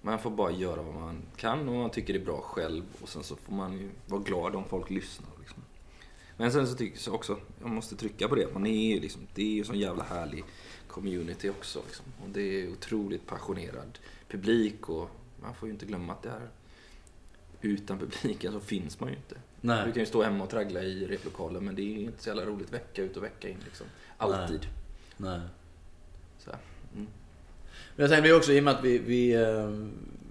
man 0.05 0.19
får 0.19 0.31
bara 0.31 0.51
göra 0.51 0.83
vad 0.83 0.95
man 0.95 1.23
kan 1.37 1.69
och 1.69 1.75
man 1.75 1.91
tycker 1.91 2.13
det 2.13 2.19
är 2.19 2.25
bra 2.25 2.41
själv. 2.41 2.85
Och 3.03 3.09
sen 3.09 3.23
så 3.23 3.37
får 3.37 3.53
man 3.53 3.73
ju 3.73 3.91
vara 4.07 4.21
glad 4.21 4.57
om 4.57 4.65
folk 4.65 4.91
lyssnar. 4.91 5.31
Liksom. 5.41 5.63
Men 6.37 6.53
sen 6.53 6.67
så 6.67 6.75
tycker 6.75 7.01
jag 7.07 7.15
också, 7.15 7.39
jag 7.61 7.71
måste 7.71 7.97
trycka 7.97 8.29
på 8.29 8.35
det, 8.35 8.53
man 8.53 8.67
är 8.67 8.95
ju 8.95 9.01
liksom, 9.01 9.23
det 9.35 9.43
är 9.43 9.55
ju 9.55 9.65
sån 9.65 9.79
jävla 9.79 10.05
härlig 10.05 10.45
community 10.89 11.51
också. 11.51 11.83
Liksom. 11.87 12.05
Och 12.23 12.29
det 12.29 12.41
är 12.43 12.73
otroligt 12.73 13.27
passionerad 13.27 13.99
publik 14.29 14.89
och 14.89 15.11
man 15.43 15.55
får 15.55 15.69
ju 15.69 15.73
inte 15.73 15.87
glömma 15.87 16.13
att 16.13 16.23
det 16.23 16.31
är 16.31 16.49
utan 17.61 17.99
publiken 17.99 18.53
så 18.53 18.61
finns 18.61 19.01
man 19.01 19.11
ju 19.11 19.17
inte. 19.17 19.37
Nej. 19.61 19.87
Du 19.87 19.93
kan 19.93 20.01
ju 20.01 20.07
stå 20.07 20.23
hemma 20.23 20.45
och 20.45 20.51
traggla 20.51 20.83
i 20.83 21.07
replokalen 21.07 21.65
men 21.65 21.75
det 21.75 21.83
är 21.83 21.99
inte 21.99 22.23
så 22.23 22.29
jävla 22.29 22.45
roligt 22.45 22.73
vecka 22.73 23.03
ut 23.03 23.17
och 23.17 23.23
vecka 23.23 23.49
in 23.49 23.59
liksom. 23.65 23.87
Alltid. 24.17 24.67
Nej. 25.17 25.35
Mm. 25.35 25.49
Men 27.97 28.05
jag 28.05 28.11
tänkte 28.11 28.33
också 28.35 28.53
i 28.53 28.61
och 28.61 28.65
med 28.65 28.75
att 28.75 28.85
vi, 28.85 28.99
vi, 28.99 29.33
eh, 29.35 29.69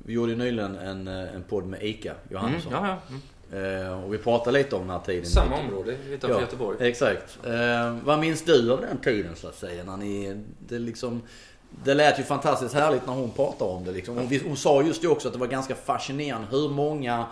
vi 0.06 0.14
gjorde 0.14 0.32
ju 0.32 0.38
nyligen 0.38 0.76
en, 0.76 1.08
eh, 1.08 1.36
en 1.36 1.44
podd 1.44 1.66
med 1.66 1.84
Ika 1.84 2.10
Mm, 2.12 2.22
Johannesson. 2.30 2.72
ja, 2.72 2.88
ja. 2.88 2.98
Mm. 3.10 3.22
Eh, 3.54 4.04
och 4.04 4.14
vi 4.14 4.18
pratade 4.18 4.58
lite 4.58 4.76
om 4.76 4.82
den 4.82 4.90
här 4.90 5.00
tiden. 5.00 5.26
Samma 5.26 5.60
område 5.60 5.98
utanför 6.10 6.42
Göteborg. 6.42 6.88
Exakt. 6.88 7.40
Eh, 7.46 7.98
vad 8.04 8.20
minns 8.20 8.42
du 8.46 8.72
av 8.72 8.82
den 8.82 8.98
tiden 8.98 9.36
så 9.36 9.48
att 9.48 9.56
säga? 9.56 9.84
När 9.84 9.98
ni, 9.98 10.44
det, 10.68 10.80
liksom, 10.80 11.22
det 11.84 11.94
lät 11.94 12.20
ju 12.20 12.24
fantastiskt 12.24 12.74
härligt 12.74 13.08
när 13.08 13.14
hon 13.14 13.32
pratade 13.32 13.72
om 13.72 13.86
det. 13.86 13.92
Liksom. 13.92 14.18
Hon, 14.18 14.40
hon 14.46 14.58
sa 14.58 14.82
just 14.84 15.02
det 15.02 15.08
också 15.08 15.28
att 15.28 15.34
det 15.34 15.40
var 15.40 15.48
ganska 15.48 15.76
fascinerande 15.76 16.48
hur 16.52 16.70
många 16.70 17.26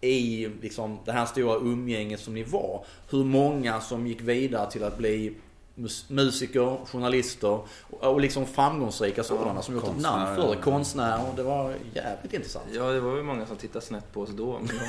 i 0.00 0.48
liksom, 0.62 0.98
det 1.04 1.12
här 1.12 1.26
stora 1.26 1.56
umgänget 1.56 2.20
som 2.20 2.34
ni 2.34 2.42
var. 2.42 2.84
Hur 3.10 3.24
många 3.24 3.80
som 3.80 4.06
gick 4.06 4.20
vidare 4.20 4.70
till 4.70 4.84
att 4.84 4.98
bli 4.98 5.32
mus- 5.74 6.04
musiker, 6.10 6.86
journalister 6.86 7.48
och, 7.90 8.04
och 8.04 8.20
liksom 8.20 8.46
framgångsrika 8.46 9.22
sådana 9.24 9.62
som 9.62 9.74
gjort 9.74 9.84
ett 9.84 10.00
namn 10.00 10.36
för 10.36 10.54
det. 10.56 10.62
konstnärer. 10.62 11.32
Det 11.36 11.42
var 11.42 11.74
jävligt 11.94 12.32
intressant. 12.34 12.66
Ja, 12.72 12.82
det 12.90 13.00
var 13.00 13.16
ju 13.16 13.22
många 13.22 13.46
som 13.46 13.56
tittade 13.56 13.84
snett 13.84 14.12
på 14.12 14.20
oss 14.20 14.30
då. 14.30 14.58
Men 14.58 14.66
de... 14.66 14.84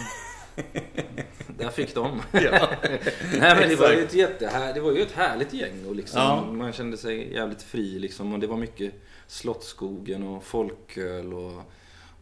Där 1.58 1.70
fick 1.70 1.96
de. 1.96 2.22
Ja. 2.32 2.40
Nej 3.40 3.56
men 3.60 3.70
det 3.70 3.76
var 3.76 3.92
ju 3.92 4.04
ett 4.04 4.14
jättehär... 4.14 4.74
det 4.74 4.80
var 4.82 4.92
ju 4.92 5.02
ett 5.02 5.12
härligt 5.12 5.54
gäng 5.54 5.86
och 5.88 5.96
liksom, 5.96 6.20
Ja. 6.22 6.52
man 6.52 6.74
kände 6.74 6.98
sig 6.98 7.34
jävligt 7.34 7.62
fri 7.64 8.00
liksom. 8.00 8.34
Och 8.34 8.40
det 8.40 8.48
var 8.48 8.58
mycket 8.58 8.94
Slottsskogen 9.28 10.24
och 10.24 10.44
folköl 10.44 11.34
och, 11.34 11.54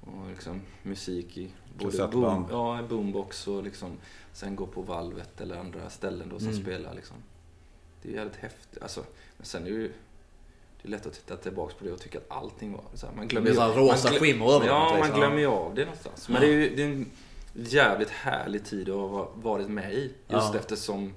och 0.02 0.30
liksom 0.30 0.62
musik 0.84 1.38
i 1.38 1.50
både 1.80 2.08
boom, 2.08 2.46
ja, 2.52 2.80
boombox 2.90 3.48
och 3.48 3.64
liksom 3.64 3.90
sen 4.34 4.56
gå 4.56 4.66
på 4.68 4.82
valvet 4.82 5.42
eller 5.42 5.56
andra 5.58 5.90
ställen 5.90 6.30
då 6.30 6.40
som 6.40 6.48
Mm. 6.50 6.62
spelar 6.62 6.94
liksom. 6.94 7.18
Det 8.04 8.10
är 8.10 8.14
jävligt 8.14 8.36
häftigt. 8.36 8.82
Alltså, 8.82 9.06
men 9.38 9.46
sen 9.46 9.62
är 9.66 9.70
det 9.70 9.76
ju 9.76 9.92
det 10.82 10.88
är 10.88 10.92
lätt 10.92 11.06
att 11.06 11.14
titta 11.14 11.38
tillbaks 11.38 11.74
på 11.74 11.86
det 11.86 11.92
och 11.92 12.00
tycka 12.02 12.18
att 12.18 12.26
allting 12.32 12.72
var 12.74 12.84
så 12.94 13.06
här, 13.08 13.14
man 13.14 13.28
Det 13.28 13.32
glömmer 13.32 13.54
så 13.54 13.62
här 13.62 13.68
man 13.68 13.78
rosa 13.78 14.10
glö- 14.10 14.20
skimmer 14.20 14.46
över 14.50 14.60
det 14.60 14.66
Ja, 14.72 14.98
man 15.00 15.08
vis. 15.08 15.18
glömmer 15.18 15.38
ju 15.40 15.46
av 15.48 15.76
det 15.76 15.86
någonstans. 15.86 16.30
Men 16.30 16.36
Ja. 16.42 16.48
det 16.48 16.54
är 16.54 16.58
ju 16.60 16.76
det 16.76 16.84
är 16.84 16.88
en 16.88 17.12
jävligt 17.54 18.10
härlig 18.10 18.66
tid 18.66 18.90
att 18.90 18.96
ha 18.96 19.30
varit 19.36 19.70
med 19.70 19.94
i. 19.94 20.02
Just 20.04 20.14
Ja. 20.28 20.56
eftersom 20.56 21.14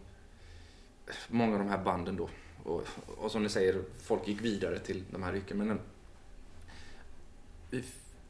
många 1.28 1.52
av 1.52 1.58
de 1.58 1.68
här 1.68 1.84
banden 1.84 2.16
då, 2.16 2.28
och, 2.64 2.82
och 3.18 3.30
som 3.30 3.42
ni 3.42 3.48
säger, 3.48 3.82
folk 4.02 4.28
gick 4.28 4.40
vidare 4.40 4.78
till 4.78 5.04
de 5.10 5.22
här 5.22 5.36
yrken. 5.36 5.58
Men 5.58 5.80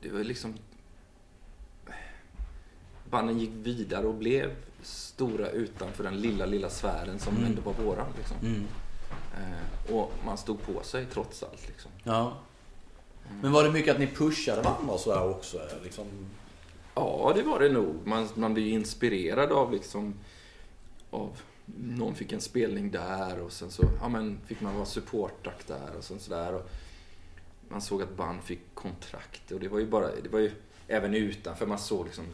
det 0.01 0.11
var 0.11 0.21
liksom... 0.25 0.55
Banden 3.17 3.39
gick 3.39 3.51
vidare 3.63 4.07
och 4.07 4.15
blev 4.15 4.51
stora 4.83 5.51
utanför 5.51 6.05
den 6.05 6.21
lilla, 6.21 6.47
lilla 6.47 6.71
sfären 6.71 7.19
som 7.19 7.37
Mm. 7.37 7.47
ändå 7.47 7.63
var 7.63 7.73
våran. 7.73 8.07
Liksom. 8.17 8.37
Mm. 8.43 8.67
Eh, 9.37 9.95
och 9.95 10.13
man 10.25 10.39
stod 10.39 10.63
på 10.63 10.83
sig 10.83 11.07
trots 11.13 11.43
allt. 11.43 11.69
Liksom. 11.69 11.91
Ja. 12.05 12.37
Men 13.43 13.53
var 13.53 13.65
det 13.65 13.71
mycket 13.73 13.95
att 13.95 14.01
ni 14.01 14.07
pushade 14.07 14.63
varandra 14.63 14.93
och 14.93 15.01
sådär 15.01 15.29
också? 15.31 15.61
Liksom? 15.85 16.05
Ja, 16.95 17.33
det 17.37 17.43
var 17.43 17.61
det 17.61 17.69
nog. 17.69 18.07
Man, 18.07 18.29
man 18.35 18.55
blir 18.55 18.65
ju 18.65 18.71
inspirerad 18.71 19.53
av 19.53 19.73
liksom... 19.73 20.15
Av, 21.11 21.31
någon 21.77 22.15
fick 22.15 22.33
en 22.33 22.41
spelning 22.41 22.91
där 22.91 23.41
och 23.41 23.53
sen 23.53 23.71
så 23.71 23.83
ja, 24.01 24.09
men 24.09 24.39
fick 24.47 24.61
man 24.61 24.75
vara 24.75 24.87
supportakt 24.87 25.69
där 25.69 25.97
och 25.99 26.05
sen 26.05 26.21
sådär. 26.21 26.55
Och 26.55 26.69
man 27.69 27.81
såg 27.81 28.03
att 28.03 28.17
band 28.17 28.43
fick 28.43 28.61
kontrakt 28.75 29.53
och 29.53 29.61
det 29.61 29.69
var 29.69 29.79
ju 29.79 29.87
bara... 29.87 30.07
Det 30.23 30.29
var 30.29 30.39
ju 30.41 30.51
även 30.89 31.15
utanför 31.15 31.67
man 31.67 31.79
såg 31.79 32.05
liksom... 32.05 32.25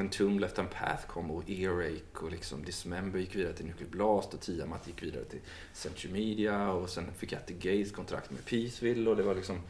En 0.00 0.08
Tum 0.08 0.38
Left 0.38 0.58
and 0.58 0.70
Path 0.70 1.06
kom 1.06 1.30
och 1.30 1.50
Earache 1.50 2.18
och 2.22 2.30
liksom 2.30 2.64
Dismember 2.64 3.18
gick 3.18 3.36
vidare 3.36 3.52
till 3.52 3.66
Nuclear 3.66 3.90
Blast 3.90 4.34
och 4.34 4.40
Tiamat 4.40 4.86
gick 4.86 5.02
vidare 5.02 5.24
till 5.24 5.40
Century 5.72 6.12
Media 6.12 6.72
och 6.72 6.90
sen 6.90 7.12
fick 7.16 7.32
At 7.32 7.46
the 7.46 7.54
Gates 7.54 7.92
kontrakt 7.92 8.30
med 8.30 8.44
Peaceville 8.44 9.10
och 9.10 9.16
det 9.16 9.22
var 9.22 9.34
liksom... 9.34 9.60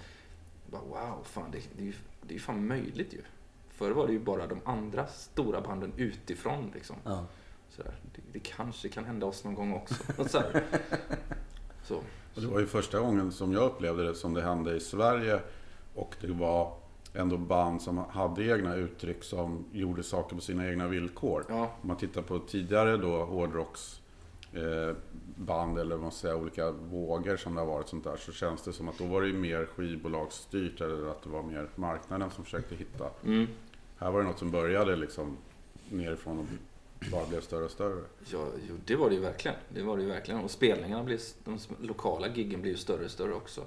Bara, 0.66 0.82
wow, 0.82 1.24
fan 1.24 1.50
det, 1.50 1.58
det, 1.76 1.82
är 1.82 1.86
ju, 1.86 1.94
det 2.22 2.32
är 2.32 2.34
ju 2.34 2.40
fan 2.40 2.66
möjligt 2.66 3.14
ju. 3.14 3.20
Förr 3.68 3.90
var 3.90 4.06
det 4.06 4.12
ju 4.12 4.18
bara 4.18 4.46
de 4.46 4.60
andra 4.64 5.06
stora 5.06 5.60
banden 5.60 5.92
utifrån 5.96 6.70
liksom. 6.74 6.96
Ja. 7.04 7.26
Sådär. 7.70 7.94
Det, 8.14 8.22
det 8.32 8.38
kanske 8.38 8.88
kan 8.88 9.04
hända 9.04 9.26
oss 9.26 9.44
någon 9.44 9.54
gång 9.54 9.72
också. 9.74 9.94
Så. 11.84 11.96
Och 12.34 12.40
det 12.40 12.46
var 12.46 12.60
ju 12.60 12.66
första 12.66 13.00
gången 13.00 13.32
som 13.32 13.52
jag 13.52 13.62
upplevde 13.62 14.06
det 14.06 14.14
som 14.14 14.34
det 14.34 14.42
hände 14.42 14.76
i 14.76 14.80
Sverige. 14.80 15.40
Och 15.94 16.14
det 16.20 16.32
var 16.32 16.77
ändå 17.14 17.36
band 17.36 17.82
som 17.82 17.98
hade 17.98 18.44
egna 18.44 18.74
uttryck 18.74 19.24
som 19.24 19.64
gjorde 19.72 20.02
saker 20.02 20.36
på 20.36 20.42
sina 20.42 20.68
egna 20.68 20.88
villkor. 20.88 21.44
Ja, 21.48 21.76
Om 21.82 21.88
man 21.88 21.96
tittar 21.96 22.22
på 22.22 22.38
tidigare 22.38 22.96
då 22.96 23.24
hårdrocks 23.24 24.00
eh, 24.52 24.96
band 25.36 25.78
eller 25.78 25.94
vad 25.94 26.02
man 26.02 26.12
säger, 26.12 26.34
olika 26.34 26.70
vågor 26.70 27.36
som 27.36 27.54
det 27.54 27.60
har 27.60 27.66
varit 27.66 27.88
sånt 27.88 28.04
där 28.04 28.16
så 28.16 28.32
känns 28.32 28.62
det 28.62 28.72
som 28.72 28.88
att 28.88 28.98
då 28.98 29.04
var 29.04 29.22
det 29.22 29.32
mer 29.32 29.66
skivbolagsstyrt 29.66 30.80
eller 30.80 31.10
att 31.10 31.22
det 31.22 31.28
var 31.28 31.42
mer 31.42 31.68
marknaden 31.74 32.30
som 32.30 32.44
försökte 32.44 32.74
hitta. 32.74 33.10
mm. 33.24 33.46
Här 33.98 34.10
var 34.10 34.20
det 34.20 34.26
något 34.26 34.38
som 34.38 34.50
började 34.50 34.96
liksom 34.96 35.36
nerifrån 35.90 36.38
och 36.38 36.46
bara 37.10 37.26
blev 37.26 37.40
större 37.40 37.64
och 37.64 37.70
större. 37.70 38.02
ja 38.32 38.46
jo, 38.68 38.76
det 38.84 38.96
var 38.96 39.08
det 39.08 39.14
ju 39.14 39.20
verkligen. 39.20 39.56
Det 39.68 39.82
var 39.82 39.96
det 39.96 40.02
ju 40.02 40.08
verkligen. 40.08 40.40
Och 40.40 40.50
spelningarna 40.50 41.04
blev, 41.04 41.20
de 41.44 41.58
lokala 41.80 42.28
giggen 42.28 42.62
blev 42.62 42.72
ju 42.72 42.78
större 42.78 43.04
och 43.04 43.10
större 43.10 43.32
också. 43.32 43.64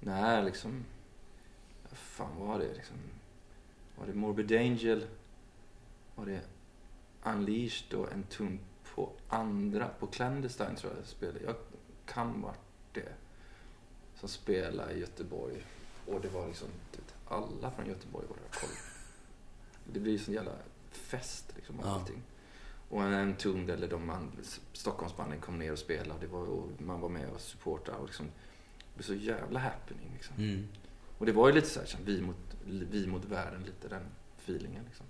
När 0.00 0.42
liksom 0.42 0.84
fan 1.98 2.38
vad 2.38 2.48
var 2.48 2.58
det 2.58 2.74
liksom? 2.74 2.96
Var 3.98 4.06
det 4.06 4.14
Morbid 4.14 4.52
Angel? 4.52 5.06
Var 6.14 6.26
det 6.26 6.40
Unleashed 7.22 7.94
och 7.98 8.12
en 8.12 8.22
tum 8.22 8.58
på 8.94 9.10
andra, 9.28 9.88
på 9.88 10.06
Clandestine 10.06 10.76
tror 10.76 10.92
jag 10.96 11.06
spelade. 11.06 11.40
Jag 11.44 11.56
kan 12.06 12.42
vart 12.42 12.58
det. 12.92 13.12
Som 14.14 14.28
spelade 14.28 14.92
i 14.92 15.00
Göteborg. 15.00 15.64
Och 16.06 16.20
det 16.20 16.28
var 16.28 16.46
liksom, 16.46 16.68
vet, 16.92 17.14
alla 17.28 17.70
från 17.70 17.86
Göteborg 17.86 18.26
var 18.28 18.36
där 18.36 18.44
och 18.48 18.54
kollade. 18.54 18.78
Det 19.92 20.00
blir 20.00 20.12
ju 20.12 20.18
sån 20.18 20.34
jävla 20.34 20.52
fest 20.90 21.52
liksom 21.56 21.80
av 21.80 21.86
Ja. 21.86 21.92
allting. 21.92 22.22
Och 22.90 23.02
en 23.02 23.12
Entombed 23.14 23.70
eller 23.74 23.88
de 23.88 24.06
man, 24.06 24.32
Stockholmsbanden 24.72 25.40
kom 25.40 25.58
ner 25.58 25.72
och 25.72 25.78
spelade. 25.78 26.20
Det 26.20 26.26
var, 26.26 26.46
och 26.46 26.68
man 26.78 27.00
var 27.00 27.08
med 27.08 27.28
och 27.30 27.40
supportade. 27.40 27.98
Och 27.98 28.06
liksom, 28.06 28.26
det 28.26 28.94
blev 28.94 29.04
så 29.04 29.14
jävla 29.14 29.60
happening 29.60 30.10
liksom. 30.14 30.36
Mm. 30.38 30.68
Och 31.18 31.26
det 31.26 31.32
var 31.32 31.48
ju 31.48 31.54
lite 31.54 31.68
så 31.68 31.80
här, 31.80 31.86
liksom, 31.86 32.00
vi 32.04 32.20
mot, 32.22 32.36
vi 32.90 33.06
mot 33.06 33.24
världen, 33.24 33.62
lite 33.66 33.88
den 33.88 34.02
feelingen 34.44 34.84
liksom. 34.84 35.06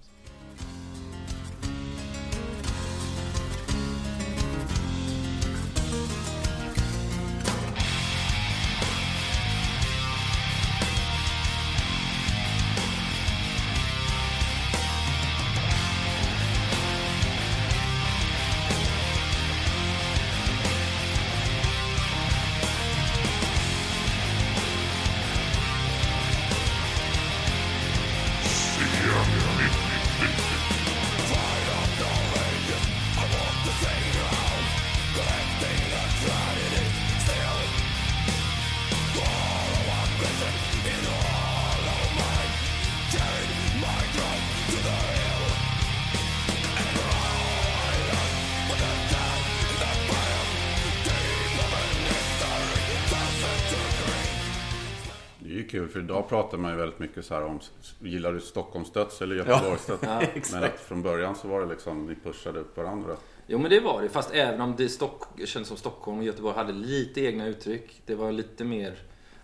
För 55.99 56.05
idag 56.05 56.29
pratar 56.29 56.59
man 56.59 56.71
ju 56.71 56.77
väldigt 56.77 56.99
mycket 56.99 57.25
så 57.25 57.35
här 57.35 57.43
om 57.45 57.61
Gillar 58.01 58.33
du 58.33 58.41
Stockholmsdöds 58.41 59.23
eller 59.23 59.37
Göteborgsdöds? 59.37 60.03
Ja, 60.03 60.23
Men 60.53 60.65
att 60.65 60.81
från 60.81 61.03
början 61.03 61.37
så 61.37 61.49
var 61.49 61.61
det 61.61 61.67
liksom 61.67 62.07
Ni 62.07 62.15
pushade 62.15 62.61
upp 62.61 62.77
varandra. 62.77 63.17
Jo 63.47 63.59
men 63.59 63.71
det 63.71 63.81
var 63.81 64.03
det, 64.03 64.09
fast 64.09 64.35
även 64.35 64.61
om 64.61 64.75
det 64.77 64.89
Stock, 64.89 65.23
kändes 65.45 65.69
som 65.69 65.77
Stockholm 65.77 66.19
och 66.19 66.25
Göteborg 66.25 66.57
hade 66.57 66.73
lite 66.73 67.21
egna 67.21 67.47
uttryck. 67.47 68.03
Det 68.07 68.15
var 68.15 68.33
lite 68.33 68.65
mer, 68.65 68.95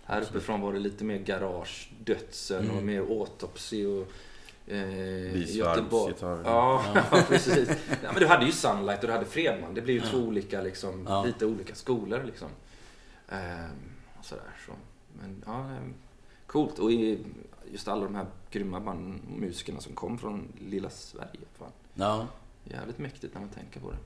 här 0.03 0.21
uppifrån 0.21 0.61
var 0.61 0.73
det 0.73 0.79
lite 0.79 1.03
mer 1.03 1.17
garage, 1.17 1.89
dödsen 2.03 2.71
och 2.71 2.83
mer 2.83 2.99
autopsy 3.01 3.85
och 3.85 4.07
eh, 4.73 4.77
Visvarvsgitarr. 5.33 6.41
Ja, 6.45 6.83
ja. 7.11 7.23
precis. 7.27 7.69
Ja, 8.03 8.11
men 8.11 8.19
du 8.19 8.27
hade 8.27 8.45
ju 8.45 8.51
Sunlight 8.51 9.01
och 9.01 9.07
du 9.07 9.13
hade 9.13 9.25
Fredman. 9.25 9.73
Det 9.73 9.81
blir 9.81 9.93
ju 9.93 10.01
två 10.01 10.17
olika, 10.17 10.61
liksom, 10.61 11.05
Ja. 11.09 11.23
lite 11.25 11.45
olika 11.45 11.75
skolor 11.75 12.23
liksom. 12.25 12.49
Och 14.19 14.25
sådär, 14.25 14.51
så. 14.65 14.71
Men 15.21 15.43
ja, 15.45 15.59
ehm, 15.59 15.93
coolt. 16.47 16.79
Och 16.79 16.91
just 17.71 17.87
alla 17.87 18.03
de 18.03 18.15
här 18.15 18.25
grymma 18.51 18.79
band, 18.79 19.19
musikerna 19.37 19.79
som 19.79 19.93
kom 19.93 20.17
från 20.17 20.47
lilla 20.69 20.89
Sverige. 20.89 21.39
Fan. 21.57 21.71
Ja. 21.93 22.27
Jävligt 22.63 22.97
mäktigt 22.97 23.33
när 23.33 23.41
man 23.41 23.49
tänker 23.49 23.79
på 23.79 23.91
det. 23.91 23.97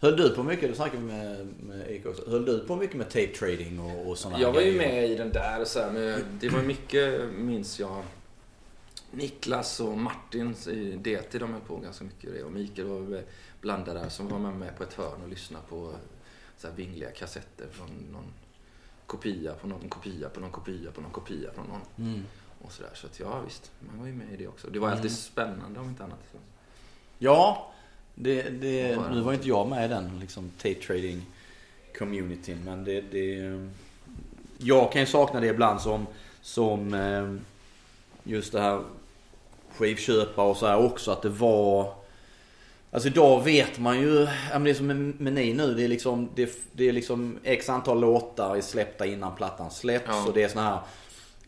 Höll 0.00 0.16
du 0.16 0.30
på 0.30 0.42
mycket, 0.42 0.68
du 0.68 0.74
snackade 0.74 1.02
med, 1.02 1.46
med 1.60 1.90
Erik 1.90 2.06
också. 2.06 2.30
Höll 2.30 2.44
du 2.44 2.58
på 2.58 2.76
mycket 2.76 2.96
med 2.96 3.06
tape 3.06 3.26
trading 3.26 3.78
och, 3.78 4.08
och 4.08 4.18
sådana 4.18 4.40
Jag 4.40 4.52
var 4.52 4.60
ju 4.60 4.78
med 4.78 5.10
i 5.10 5.14
den 5.14 5.32
där 5.32 5.60
och 5.60 5.66
så 5.66 5.80
här, 5.80 5.90
men 5.90 6.38
det 6.40 6.48
var 6.48 6.62
mycket, 6.62 7.30
minns 7.34 7.80
jag, 7.80 8.02
Niklas 9.10 9.80
och 9.80 9.98
Martin 9.98 10.54
i 10.68 10.96
DT, 10.96 11.38
de 11.38 11.52
höll 11.52 11.60
på 11.60 11.76
ganska 11.76 12.04
mycket 12.04 12.34
det. 12.34 12.42
Och 12.42 12.52
Mikael 12.52 12.88
var 12.88 13.22
blandad 13.60 13.96
där 13.96 14.08
som 14.08 14.28
var 14.28 14.38
med, 14.38 14.54
med 14.54 14.76
på 14.76 14.82
ett 14.82 14.94
hörn 14.94 15.22
och 15.22 15.28
lyssnade 15.28 15.64
på 15.68 15.94
så 16.58 16.68
här 16.68 16.74
vingliga 16.74 17.10
kassetter 17.10 17.66
från 17.70 17.88
någon 18.12 18.32
kopia 19.06 19.52
på 19.54 19.66
någon 19.66 19.88
kopia 19.88 20.28
på 20.28 20.40
någon 20.40 20.50
kopia 20.50 20.90
på 20.90 21.00
någon 21.00 21.10
kopia 21.10 21.50
från 21.54 21.66
någon. 21.66 22.08
Mm. 22.08 22.24
Och 22.62 22.72
sådär. 22.72 22.90
Så 22.94 23.06
att 23.06 23.20
ja, 23.20 23.40
visst, 23.40 23.70
man 23.80 23.98
var 23.98 24.06
ju 24.06 24.12
med 24.12 24.32
i 24.32 24.36
det 24.36 24.48
också. 24.48 24.70
Det 24.70 24.78
var 24.78 24.90
alltid 24.90 25.12
spännande 25.12 25.80
om 25.80 25.88
inte 25.88 26.04
annat. 26.04 26.18
Så. 26.32 26.38
Ja, 27.18 27.72
det, 28.14 28.42
det, 28.42 28.98
nu 29.10 29.20
var 29.20 29.32
inte 29.32 29.48
jag 29.48 29.68
med 29.68 29.84
i 29.84 29.88
den 29.88 30.20
liksom, 30.20 30.50
tape 30.50 30.74
trading 30.74 31.26
communityn. 31.98 32.64
Men 32.64 32.84
det, 32.84 33.00
det... 33.00 33.68
Jag 34.58 34.92
kan 34.92 35.00
ju 35.00 35.06
sakna 35.06 35.40
det 35.40 35.46
ibland 35.46 35.80
som, 35.80 36.06
som 36.40 36.94
eh, 36.94 37.34
just 38.24 38.52
det 38.52 38.60
här 38.60 38.82
skivköpa 39.76 40.42
och 40.42 40.56
så 40.56 40.66
här 40.66 40.84
också. 40.84 41.10
Att 41.10 41.22
det 41.22 41.28
var... 41.28 42.01
Alltså 42.94 43.08
idag 43.08 43.44
vet 43.44 43.78
man 43.78 44.00
ju, 44.00 44.24
det 44.64 44.70
är 44.70 44.74
som 44.74 44.86
med, 45.18 45.32
ni 45.32 45.54
nu. 45.54 45.74
Det 45.74 45.84
är 45.84 45.88
liksom, 45.88 46.28
det, 46.34 46.58
det 46.72 46.88
är 46.88 46.92
liksom 46.92 47.38
x 47.44 47.68
antal 47.68 48.00
låtar 48.00 48.56
är 48.56 48.60
släppta 48.60 49.06
innan 49.06 49.34
plattan 49.36 49.70
släpps. 49.70 50.08
Ja. 50.08 50.26
Och 50.26 50.34
det 50.34 50.42
är 50.42 50.48
såna 50.48 50.62
här 50.62 50.78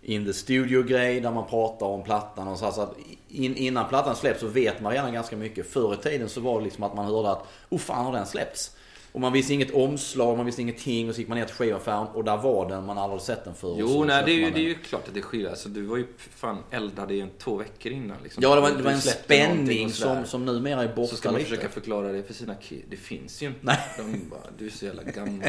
in 0.02 0.24
the 0.24 0.32
studio 0.32 0.82
grej 0.82 1.20
där 1.20 1.30
man 1.30 1.46
pratar 1.46 1.86
om 1.86 2.02
plattan 2.02 2.48
och 2.48 2.58
så, 2.58 2.64
här, 2.64 2.72
så 2.72 2.80
att 2.80 2.96
in, 3.28 3.56
innan 3.56 3.88
plattan 3.88 4.16
släpps 4.16 4.40
så 4.40 4.46
vet 4.46 4.80
man 4.80 4.92
redan 4.92 5.12
ganska 5.12 5.36
mycket. 5.36 5.72
Förr 5.72 5.94
i 5.94 5.96
tiden 5.96 6.28
så 6.28 6.40
var 6.40 6.58
det 6.58 6.64
liksom 6.64 6.84
att 6.84 6.94
man 6.94 7.06
hörde 7.06 7.30
att 7.30 7.46
oh 7.68 7.78
fan 7.78 8.04
har 8.04 8.12
den 8.12 8.26
släppts? 8.26 8.76
Och 9.14 9.20
man 9.20 9.32
visste 9.32 9.54
inget 9.54 9.70
omslag, 9.74 10.36
man 10.36 10.46
visste 10.46 10.62
ingenting 10.62 11.08
och 11.08 11.14
så 11.14 11.20
gick 11.20 11.28
man 11.28 11.38
ner 11.38 11.44
till 11.44 11.54
skivaffären 11.54 12.06
och 12.06 12.24
där 12.24 12.36
var 12.36 12.68
den, 12.68 12.84
man 12.86 12.96
hade 12.96 13.04
aldrig 13.12 13.22
sett 13.22 13.44
den 13.44 13.54
förr. 13.54 13.68
och 13.70 13.76
Jo, 13.80 13.88
så 13.88 14.04
nej, 14.04 14.22
det 14.26 14.30
är, 14.32 14.34
ju, 14.34 14.50
det 14.50 14.58
är 14.60 14.62
ju 14.62 14.74
klart 14.74 15.08
att 15.08 15.14
det 15.14 15.22
skiljer. 15.22 15.50
Alltså, 15.50 15.68
du 15.68 15.82
var 15.82 15.96
ju 15.96 16.06
fan 16.18 16.58
eldad 16.70 17.12
i 17.12 17.20
en 17.20 17.30
två 17.38 17.56
veckor 17.56 17.92
innan. 17.92 18.16
Liksom. 18.22 18.42
Ja, 18.42 18.54
det 18.54 18.60
var, 18.60 18.70
det 18.70 18.82
var 18.82 18.90
en 18.90 19.00
spänning 19.00 19.86
och 19.86 19.92
som, 19.92 20.24
som 20.24 20.44
numera 20.44 20.82
är 20.82 20.88
borta 20.94 21.10
Så 21.10 21.16
ska 21.16 21.28
man 21.30 21.38
lite. 21.38 21.50
försöka 21.50 21.68
förklara 21.68 22.12
det 22.12 22.22
för 22.22 22.34
sina 22.34 22.54
kids. 22.54 22.84
Det 22.90 22.96
finns 22.96 23.42
ju 23.42 23.46
inte. 23.46 23.58
Nej. 23.62 23.78
De 23.96 24.02
bara, 24.30 24.40
du 24.58 24.66
är 24.66 24.70
så 24.70 24.84
jävla 24.84 25.02
gammal. 25.02 25.48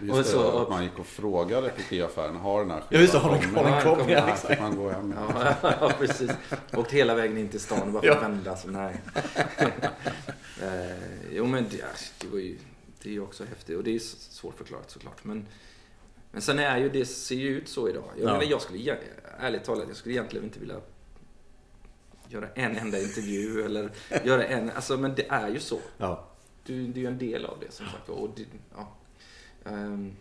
Just 0.00 0.18
Och 0.18 0.26
så- 0.26 0.52
det, 0.52 0.62
att 0.62 0.68
man 0.70 0.82
gick 0.82 0.98
och 0.98 1.06
frågade 1.06 1.68
på 1.68 1.82
skivaffären. 1.82 2.36
Har 2.36 2.60
den 2.60 2.70
här 2.70 2.80
skivan 2.80 2.88
Ja, 2.90 3.00
just 3.00 3.12
det, 3.12 3.18
har 3.18 3.30
den- 3.30 3.40
kommit? 3.40 3.56
har 3.56 3.64
den 3.64 3.74
Ja, 3.74 3.96
kommer. 3.96 4.12
Ja, 4.12 4.24
Ja, 4.26 4.32
exakt. 4.34 4.60
man 4.60 4.76
gå 4.76 4.88
hem. 4.90 5.14
Ja, 5.30 5.54
ja, 5.80 5.92
precis. 5.98 6.30
Åkt 6.76 6.92
hela 6.92 7.14
vägen 7.14 7.38
in 7.38 7.48
till 7.48 7.60
stan 7.60 7.92
bara 7.92 8.02
för 8.02 8.08
att 8.10 8.22
vända. 8.22 8.56
Så 8.56 8.68
nej. 8.68 8.94
eh, 10.62 10.96
jo, 11.32 11.46
men 11.46 11.66
det, 11.70 11.84
det 12.22 12.28
var 12.28 12.38
ju... 12.38 12.58
Det 13.02 13.08
är 13.08 13.12
ju 13.12 13.20
också 13.20 13.44
häftigt. 13.44 13.76
Och 13.76 13.84
det 13.84 13.94
är 13.94 13.98
svårförklarat 13.98 14.90
såklart. 14.90 15.24
Men, 15.24 15.46
men 16.30 16.42
sen 16.42 16.58
är 16.58 16.78
ju 16.78 16.88
det 16.88 17.06
ser 17.06 17.34
ju 17.34 17.48
ut 17.48 17.68
så 17.68 17.88
idag. 17.88 18.04
Jag, 18.16 18.28
Ja. 18.28 18.32
menar, 18.32 18.42
jag 18.42 18.62
skulle 18.62 18.98
ärligt 19.38 19.64
talat, 19.64 19.84
jag 19.88 19.96
skulle 19.96 20.14
egentligen 20.14 20.44
inte 20.44 20.58
vilja 20.60 20.80
göra 22.28 22.48
en 22.54 22.76
enda 22.76 23.00
intervju 23.00 23.62
eller 23.64 23.90
göra 24.24 24.44
en... 24.46 24.70
Alltså, 24.70 24.96
men 24.96 25.14
det 25.14 25.26
är 25.28 25.48
ju 25.50 25.60
så. 25.60 25.80
Ja. 25.98 26.28
Du, 26.64 26.86
du 26.86 27.00
är 27.00 27.04
ju 27.04 27.06
en 27.06 27.18
del 27.18 27.44
av 27.46 27.58
det 27.60 27.72
som 27.72 27.86
sagt 27.86 28.08
och 28.08 28.30
det, 28.36 28.44
ja. 28.74 28.96
Ehm, 29.64 30.12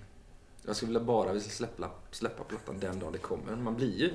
Jag 0.66 0.76
skulle 0.76 0.88
vilja 0.90 1.04
bara 1.06 1.34
vilja 1.34 1.50
släppa, 1.50 1.92
släppa 2.12 2.44
plattan 2.44 2.80
den 2.80 3.00
dag 3.00 3.14
det 3.14 3.20
kommer. 3.20 3.56
Man 3.56 3.76
blir 3.76 3.98
ju... 4.00 4.14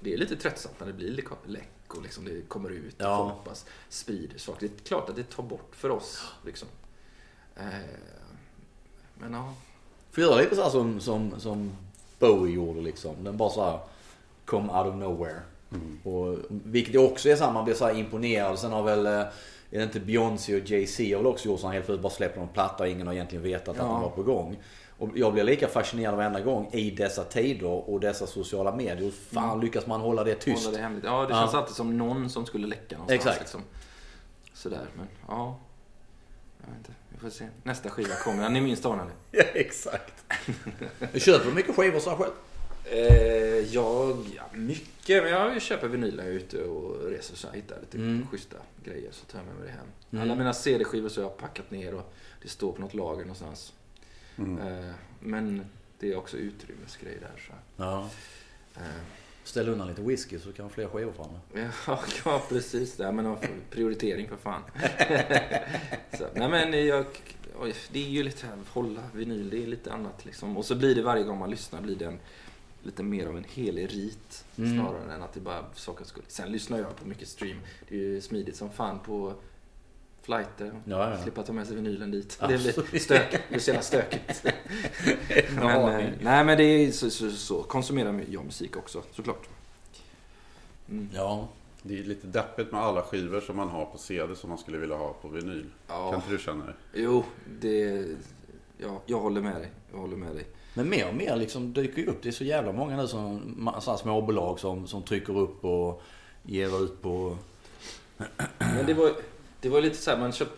Det 0.00 0.12
är 0.14 0.18
lite 0.18 0.36
tröttsamt 0.36 0.80
när 0.80 0.86
det 0.86 0.92
blir 0.92 1.10
läck 1.46 1.68
och 1.94 2.02
liksom 2.02 2.24
det 2.24 2.48
kommer 2.48 2.70
ut 2.70 2.94
och 2.94 3.00
Ja. 3.06 3.18
folk 3.18 3.38
hoppas 3.38 3.66
sprider 3.88 4.38
saker. 4.38 4.68
Det 4.68 4.74
är 4.82 4.84
klart 4.84 5.08
att 5.10 5.16
det 5.16 5.22
tar 5.30 5.42
bort 5.42 5.76
för 5.76 5.90
oss. 5.90 6.24
Liksom. 6.44 6.68
Ehm, 7.60 7.66
Men 9.14 9.32
ja. 9.32 9.52
Får 10.12 10.24
göra 10.24 10.36
lite 10.40 10.56
så 10.56 10.62
här 10.62 10.70
som, 10.70 11.00
som, 11.00 11.40
som 11.40 11.72
Bowie 12.18 12.54
gjorde 12.54 12.80
liksom. 12.80 13.24
Den 13.24 13.36
bara 13.36 13.50
så 13.50 13.64
här 13.64 13.78
kom 14.44 14.70
out 14.70 14.86
of 14.86 14.94
nowhere. 14.94 15.40
Och, 16.04 16.38
vilket 16.48 16.96
också 17.00 17.28
är 17.28 17.36
så 17.36 17.44
här, 17.44 17.52
man 17.52 17.64
blir 17.64 17.74
så 17.74 17.86
här 17.86 17.94
imponerad. 17.98 18.58
Sen 18.58 18.72
har 18.72 18.82
väl, 18.82 19.06
eh, 19.06 19.12
är 19.12 19.28
det 19.70 19.82
inte 19.82 20.00
Beyoncé 20.00 20.60
och 20.60 20.70
Jay-Z 20.70 21.02
har 21.16 21.16
väl 21.22 21.26
också 21.26 21.48
gjort 21.48 21.60
så 21.60 21.66
här 21.66 21.74
helt 21.74 21.86
plötsligt 21.86 22.02
bara 22.02 22.12
släpper 22.12 22.38
någon 22.40 22.48
platta 22.48 22.82
och 22.84 22.88
ingen 22.90 23.06
har 23.06 23.14
egentligen 23.14 23.42
vetat 23.42 23.68
att 23.68 23.76
Ja. 23.76 23.82
den 23.82 24.00
var 24.00 24.10
på 24.10 24.22
gång. 24.22 24.56
Och 24.98 25.08
jag 25.14 25.32
blir 25.32 25.44
lika 25.44 25.68
fascinerad 25.68 26.16
varenda 26.16 26.40
gång 26.40 26.68
i 26.72 26.90
dessa 26.90 27.24
tider 27.24 27.66
och 27.90 28.00
dessa 28.00 28.26
sociala 28.26 28.76
medier. 28.76 28.96
Hur 28.96 29.10
fan 29.10 29.60
lyckas 29.60 29.86
man 29.86 30.00
hålla 30.00 30.24
det 30.24 30.34
tyst? 30.34 30.64
Hålla 30.66 30.76
det 30.76 30.82
hemligt. 30.82 31.04
Ja, 31.04 31.22
det 31.26 31.34
Ja. 31.34 31.40
känns 31.40 31.54
alltid 31.54 31.74
som 31.76 31.98
någon 31.98 32.30
som 32.30 32.46
skulle 32.46 32.66
läcka 32.66 32.96
någonstans. 32.96 33.20
Exakt. 33.20 33.40
Liksom. 33.40 33.60
Sådär, 34.54 34.86
men 34.96 35.06
ja. 35.28 35.58
Jag 36.60 36.66
vet 36.68 36.78
inte. 36.78 36.92
Vi 37.16 37.20
får 37.20 37.30
se. 37.30 37.48
Nästa 37.62 37.90
skiva 37.90 38.14
kommer. 38.14 38.42
Den 38.42 38.56
är 38.56 38.60
minst 38.60 38.86
anade. 38.86 39.10
Ja, 39.30 39.42
exakt. 39.42 40.24
Köper 41.14 41.44
du 41.46 41.52
mycket 41.54 41.76
skivor 41.76 42.00
så 42.00 42.10
här 42.10 42.16
själv? 42.16 42.32
Eh, 42.84 43.74
jag, 43.74 44.16
ja, 44.36 44.42
mycket. 44.52 45.22
Men 45.22 45.32
jag 45.32 45.62
köper 45.62 45.88
vinyl 45.88 46.16
när 46.16 46.24
jag 46.24 46.32
är 46.32 46.36
ute 46.36 46.62
och 46.64 47.10
reser 47.10 47.36
så 47.36 47.46
jag 47.46 47.54
hittar 47.54 47.80
lite 47.80 47.96
Mm. 47.98 48.26
schyssta 48.30 48.56
grejer 48.84 49.08
så 49.12 49.24
tar 49.26 49.38
jag 49.38 49.46
med 49.46 49.54
mig 49.56 49.66
det 49.66 49.72
hem. 49.72 50.22
Alla 50.22 50.34
mina 50.34 50.52
CD-skivor 50.54 51.08
så 51.08 51.20
har 51.22 51.28
jag 51.30 51.36
packat 51.38 51.70
ner 51.70 51.94
och 51.94 52.12
det 52.42 52.48
står 52.48 52.72
på 52.72 52.80
något 52.80 52.94
lager 52.94 53.20
någonstans. 53.20 53.72
Mm. 54.38 54.58
Eh, 54.88 54.94
men 55.20 55.64
det 55.98 56.12
är 56.12 56.16
också 56.16 56.36
utrymmesgrejer 56.36 57.20
där. 57.20 57.42
Så. 57.46 57.52
Ja. 57.76 58.10
Eh, 58.76 58.82
ställa 59.48 59.72
undan 59.72 59.88
lite 59.88 60.02
whisky 60.02 60.38
så 60.38 60.52
kan 60.52 60.64
man 60.64 60.70
fler 60.72 60.88
skivor 60.88 61.12
framme. 61.12 61.38
Ja, 61.86 62.00
ja 62.24 62.42
precis. 62.48 62.98
Ja, 62.98 63.12
men 63.12 63.36
prioritering 63.70 64.28
för 64.28 64.36
fan. 64.36 64.62
så, 66.18 66.26
nej 66.34 66.48
men 66.48 66.86
jag, 66.86 67.04
oj, 67.60 67.74
det 67.92 68.04
är 68.04 68.08
ju 68.08 68.22
lite 68.22 68.46
här, 68.46 68.56
hålla 68.68 69.02
vinyl, 69.14 69.50
det 69.50 69.62
är 69.62 69.66
lite 69.66 69.92
annat 69.92 70.24
liksom. 70.24 70.56
Och 70.56 70.64
så 70.64 70.74
blir 70.74 70.94
det 70.94 71.02
varje 71.02 71.22
gång 71.24 71.38
man 71.38 71.50
lyssnar 71.50 71.80
blir 71.80 71.96
det 71.96 72.04
en, 72.04 72.18
lite 72.82 73.02
mer 73.02 73.26
av 73.26 73.36
en 73.36 73.44
helig 73.44 73.94
rit 73.94 74.44
Mm. 74.58 74.74
snarare 74.74 75.12
än 75.14 75.22
att 75.22 75.32
det 75.32 75.40
bara 75.40 75.56
är 75.58 75.64
sakens 75.74 76.08
skull. 76.08 76.24
Sen 76.28 76.52
lyssnar 76.52 76.78
jag 76.78 76.96
på 76.96 77.08
mycket 77.08 77.28
stream. 77.28 77.56
Det 77.88 77.94
är 77.94 77.98
ju 77.98 78.20
smidigt 78.20 78.56
som 78.56 78.70
fan 78.70 78.98
på 78.98 79.34
flighter. 80.26 80.72
Ja, 80.84 81.10
ja. 81.10 81.22
Slippa 81.22 81.42
ta 81.42 81.52
med 81.52 81.66
sig 81.66 81.76
vinylen 81.76 82.10
dit. 82.10 82.38
Det 82.40 82.46
blir 82.46 82.98
stök, 82.98 83.30
det 83.30 83.48
blir 83.48 83.58
så 83.58 83.70
jävla 83.70 83.82
stökigt. 83.82 84.44
men, 85.54 86.00
eh, 86.00 86.10
nej 86.20 86.44
men 86.44 86.58
det 86.58 86.64
är 86.64 86.90
så, 86.90 87.10
så, 87.10 87.30
så. 87.30 87.62
Konsumerar 87.62 88.24
jag 88.30 88.44
musik 88.44 88.76
också 88.76 89.02
såklart. 89.12 89.48
Mm. 90.88 91.08
Ja. 91.14 91.48
Det 91.82 91.98
är 91.98 92.02
lite 92.04 92.26
deppigt 92.26 92.72
med 92.72 92.80
alla 92.80 93.02
skivor 93.02 93.40
som 93.40 93.56
man 93.56 93.68
har 93.68 93.84
på 93.84 93.98
CD 93.98 94.36
som 94.36 94.48
man 94.48 94.58
skulle 94.58 94.78
vilja 94.78 94.96
ha 94.96 95.12
på 95.12 95.28
vinyl. 95.28 95.66
Ja. 95.88 96.10
Kan 96.10 96.20
inte 96.20 96.30
du 96.30 96.38
känna 96.38 96.66
det? 96.66 96.74
Jo, 96.94 97.24
det... 97.60 98.06
Ja, 98.78 99.02
jag 99.06 99.18
håller 99.18 99.40
med 99.40 99.56
dig. 99.56 99.70
Jag 99.92 99.98
håller 99.98 100.16
med 100.16 100.34
dig. 100.34 100.46
Men 100.74 100.88
mer 100.88 101.08
och 101.08 101.14
mer 101.14 101.36
liksom 101.36 101.72
dyker 101.72 102.02
ju 102.02 102.08
upp. 102.08 102.22
Det 102.22 102.28
är 102.28 102.32
så 102.32 102.44
jävla 102.44 102.72
många 102.72 102.96
nu 102.96 103.06
som 103.06 103.40
sådana 103.80 103.98
småbolag 103.98 104.60
som, 104.60 104.86
som 104.86 105.02
trycker 105.02 105.38
upp 105.38 105.64
och 105.64 106.02
ger 106.42 106.84
ut 106.84 107.02
på... 107.02 107.36
Men 108.58 108.86
det 108.86 108.94
var, 108.94 109.12
det 109.66 109.70
var 109.72 109.80
lite 109.80 109.96
så 109.96 110.10
här, 110.10 110.18
man, 110.18 110.32
köp, 110.32 110.48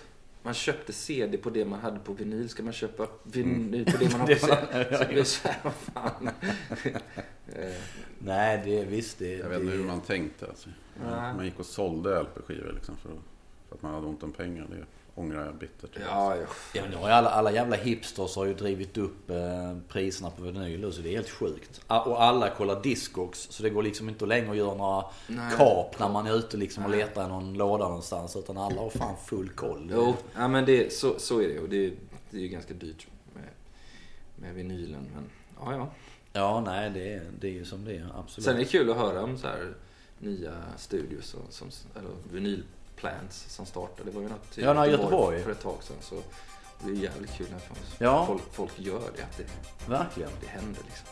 man 0.43 0.55
köpte 0.55 0.93
CD 0.93 1.39
på 1.39 1.51
det 1.51 1.65
man 1.65 1.81
hade 1.81 1.99
på 1.99 2.13
vinyl. 2.13 2.49
Ska 2.49 2.63
man 2.63 2.73
köpa 2.73 3.07
vinyl 3.23 3.85
på 3.85 3.97
det 3.97 4.13
man 4.13 4.21
har 4.21 4.27
på 4.35 4.35
CD? 4.35 4.97
Så 4.97 5.05
det 5.05 5.09
blir 5.13 5.25
så 5.25 5.49
här, 5.49 5.57
vad 5.65 5.73
fan. 5.75 6.31
Nej, 8.19 8.63
det 8.65 8.79
är 8.79 8.85
visst 8.87 9.19
det... 9.19 9.37
Jag 9.37 9.49
vet 9.49 9.59
det, 9.59 9.65
inte 9.65 9.77
hur 9.77 9.85
man 9.85 10.01
tänkte. 10.01 10.47
Alltså. 10.47 10.69
Man 11.37 11.45
gick 11.45 11.59
och 11.59 11.67
sålde 11.67 12.23
LP-skivor 12.23 12.73
liksom 12.75 12.97
för, 12.97 13.09
att- 13.09 13.15
för 13.69 13.75
att 13.77 13.83
man 13.83 13.95
hade 13.95 14.07
ont 14.07 14.23
om 14.23 14.33
pengar. 14.33 14.67
Det 14.71 14.85
ångrar 15.19 15.47
jag 15.47 15.55
bittert. 15.55 15.91
ja, 16.01 16.37
ja. 16.37 16.47
Ja, 16.73 16.83
men 16.83 16.91
nu 16.91 16.97
har 16.97 17.09
ju 17.09 17.15
alla, 17.15 17.31
alla 17.31 17.53
jävla 17.53 17.77
hipsters 17.77 18.37
har 18.37 18.45
ju 18.45 18.55
drivit 18.55 18.99
upp 18.99 19.31
eh, 19.31 19.77
priserna 19.89 20.31
på 20.31 20.43
vinyl 20.43 20.93
så 20.93 21.01
det 21.01 21.09
är 21.09 21.13
helt 21.13 21.31
sjukt. 21.31 21.81
Och 21.87 22.23
alla 22.23 22.51
kollar 22.51 22.83
Discogs, 22.83 23.49
så 23.51 23.63
det 23.63 23.71
går 23.71 23.83
liksom 23.83 24.09
inte 24.09 24.27
längre 24.27 24.51
att 24.51 24.57
göra 24.57 24.75
några 24.75 25.05
Nej. 25.27 25.57
kap 25.57 25.99
när 25.99 26.09
man 26.09 26.27
är 26.27 26.37
ute 26.37 26.57
liksom 26.57 26.85
och 26.85 26.91
letar 26.91 27.25
i 27.25 27.29
någon 27.29 27.55
låda 27.55 27.85
någonstans. 27.85 28.37
Utan 28.37 28.59
alla 28.59 28.81
har 28.81 28.91
fan 28.91 29.17
full 29.27 29.49
koll. 29.49 29.91
Jo, 29.95 30.15
ja, 30.35 30.49
men 30.49 30.65
det, 30.65 30.93
så, 30.93 31.19
så 31.19 31.41
är 31.41 31.49
det. 31.49 31.61
Och 31.61 31.69
det, 31.69 31.93
det 32.31 32.37
är 32.37 32.41
ju 32.41 32.49
ganska 32.49 32.75
dyrt 32.75 33.07
med, 33.35 33.49
med 34.37 34.55
vinylen. 34.55 35.07
Men 35.15 35.31
ja, 35.61 35.73
ja. 35.77 35.91
Ja, 36.33 36.61
nej 36.61 36.91
det 36.91 37.13
är, 37.13 37.31
det 37.41 37.49
är 37.49 37.53
ju 37.53 37.65
som 37.65 37.85
det 37.85 37.97
är. 37.97 38.09
Absolut. 38.15 38.45
Sen 38.45 38.55
är 38.55 38.59
det 38.59 38.65
kul 38.65 38.91
att 38.91 38.97
höra 38.97 39.23
om 39.23 39.39
så 39.39 39.47
här 39.47 39.75
nya 40.19 40.53
studios 40.77 41.35
och, 41.35 41.53
som, 41.53 41.69
eller 41.97 42.11
vinylplants 43.03 43.45
som 43.49 43.67
startar. 43.67 44.05
Det 44.05 44.11
var 44.11 44.23
ju 44.23 44.29
något 44.29 44.59
i 44.59 44.63
Ja, 44.63 44.73
nej, 44.73 44.91
Göteborg. 44.91 45.43
för 45.43 45.51
ett 45.53 45.63
tag 45.63 45.77
sedan. 45.83 45.97
Så 46.01 46.15
det 46.85 46.91
är 46.91 46.95
jävligt 46.95 47.33
kul 47.33 47.47
när 47.51 47.59
folk, 47.59 47.81
Ja. 47.99 48.27
folk, 48.27 48.43
folk 48.53 48.73
gör 48.81 49.01
det. 49.17 49.23
Att 49.23 49.37
det, 49.37 49.45
Verkligen. 49.87 50.31
det 50.41 50.47
händer 50.47 50.83
liksom. 50.85 51.07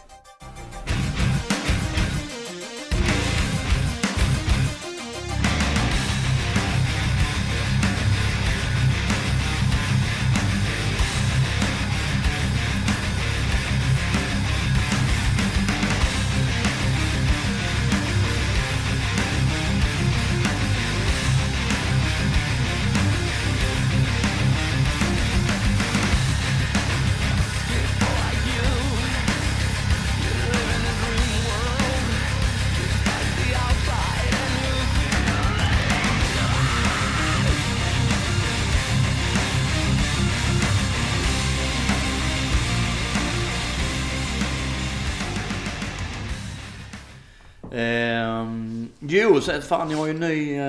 Jo, 49.09 49.41
sen 49.41 49.63
fan 49.63 49.91
jag 49.91 49.99
har 49.99 50.07
ju 50.07 50.11
en 50.11 50.21
ny, 50.21 50.55
det 50.55 50.61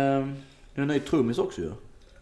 är 0.76 0.82
en 0.82 0.88
ny 0.88 1.00
trummis 1.00 1.38
också 1.38 1.62
ju. 1.62 1.72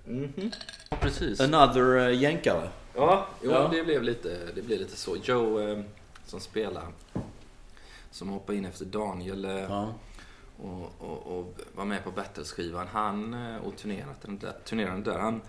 Mhm. 0.06 0.52
Ja, 0.90 0.98
precis. 1.02 1.40
Another 1.40 1.98
uh, 1.98 2.14
jänkare. 2.22 2.70
Ja, 2.96 3.28
jo, 3.44 3.52
Ja. 3.52 3.68
Det, 3.74 3.84
blev 3.84 4.04
lite, 4.04 4.38
det 4.56 4.62
blev 4.62 4.80
lite 4.80 4.98
så. 4.98 5.16
Joe 5.24 5.60
eh, 5.60 5.80
som 6.26 6.40
spelar, 6.40 6.84
som 8.12 8.30
hoppade 8.30 8.58
in 8.58 8.66
efter 8.66 8.86
Daniel 8.86 9.46
eh, 9.46 9.52
Ja. 9.52 9.94
och, 10.58 10.92
och, 11.00 11.40
och 11.40 11.56
var 11.76 11.86
med 11.86 12.04
på 12.04 12.12
Battles-skivan. 12.12 12.88
Han 12.92 13.34
och 13.58 13.78
turnerat 13.78 14.22
den 14.22 14.38
där, 14.40 14.54
turnerade 14.66 15.02
där. 15.02 15.20
Han 15.20 15.42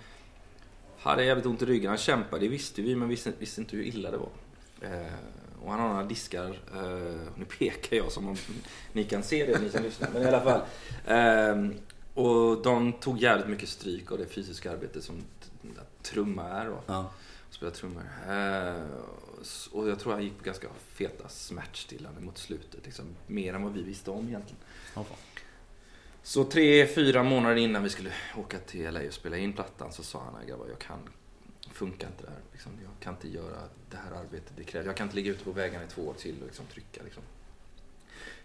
hade 0.99 1.25
jävligt 1.25 1.47
ont 1.47 1.63
i 1.63 1.67
ryggen. 1.67 1.89
Han 1.89 1.99
kämpade, 1.99 2.43
det 2.43 2.49
visste 2.49 2.83
vi, 2.83 2.97
men 2.97 3.09
visste, 3.09 3.33
visste 3.39 3.61
inte 3.61 3.77
hur 3.77 3.85
illa 3.85 4.11
det 4.11 4.17
var. 4.17 4.29
Och 5.67 5.73
han 5.73 5.81
har 5.81 5.89
några 5.89 6.05
diskar. 6.05 6.49
Eh, 6.75 7.21
nu 7.37 7.45
pekar 7.59 7.97
jag 7.97 8.13
som 8.13 8.29
om 8.29 8.37
ni 8.93 9.05
kan 9.05 9.23
se 9.23 9.47
det, 9.47 9.59
ni 9.63 9.71
som 9.71 9.83
lyssnar. 9.83 10.11
Men 10.13 10.23
i 10.23 10.27
alla 10.27 10.41
fall. 10.41 10.61
Eh, 11.07 11.71
och 12.15 12.63
de 12.63 12.93
tog 12.93 13.19
jävligt 13.19 13.49
mycket 13.49 13.69
stryk 13.69 14.13
av 14.13 14.19
det 14.19 14.27
fysiska 14.27 14.73
arbetet 14.73 15.05
som 15.05 15.15
trumma 16.03 16.49
är. 16.49 16.67
Då 16.67 16.79
Ja. 16.87 17.11
spela 17.51 17.71
trummor. 17.71 18.03
Eh, 18.29 18.85
och 19.73 19.89
jag 19.89 19.99
tror 20.01 20.13
han 20.13 20.23
gick 20.23 20.39
på 20.39 20.45
ganska 20.45 20.69
feta 20.89 21.29
smärtstillande 21.29 22.21
mot 22.21 22.39
slutet. 22.39 22.85
Liksom, 22.85 23.05
mer 23.27 23.55
än 23.55 23.63
vad 23.63 23.73
vi 23.73 23.83
visste 23.83 24.11
om 24.11 24.29
egentligen. 24.29 24.61
Ja. 24.95 25.05
Så 26.23 26.45
tre, 26.45 26.87
fyra 26.87 27.23
månader 27.23 27.57
innan 27.57 27.83
vi 27.83 27.89
skulle 27.89 28.11
åka 28.37 28.59
till 28.59 28.85
LA 28.95 29.01
och 29.07 29.13
spela 29.13 29.37
in 29.37 29.53
plattan 29.53 29.93
så 29.93 30.03
sa 30.03 30.23
han 30.25 30.35
"Nej, 30.39 30.49
grabbar, 30.49 30.67
jag 30.69 30.79
kan, 30.79 30.99
funkar 31.73 32.07
inte 32.07 32.23
det 32.25 32.31
här. 32.31 32.41
Liksom, 32.53 32.73
jag 32.83 32.91
kan 33.01 33.15
inte 33.15 33.29
göra 33.29 33.61
det 33.97 34.11
här 34.11 34.21
arbetet 34.21 34.53
det 34.57 34.65
krävs. 34.65 34.87
Jag 34.87 34.97
kan 34.97 35.07
inte 35.07 35.17
ligga 35.17 35.31
ute 35.31 35.45
på 35.45 35.51
vägarna 35.51 35.85
i 35.85 35.89
två 35.89 36.03
år 36.03 36.15
till 36.15 36.41
och 36.41 36.47
liksom, 36.47 36.67
trycka. 36.67 37.03
Liksom. 37.05 37.23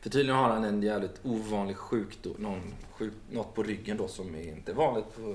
För 0.02 0.10
tydligen 0.10 0.40
har 0.40 0.50
han 0.50 0.64
en 0.64 0.84
jävligt 0.84 1.20
ovanlig 1.24 1.78
sjukdom, 1.78 2.36
någon 2.38 2.74
sjuk, 2.92 3.14
något 3.32 3.56
på 3.56 3.64
ryggen 3.64 3.98
då 3.98 4.08
som 4.08 4.36
är 4.36 4.48
inte 4.48 4.74
vanligt 4.74 5.16
på, 5.16 5.30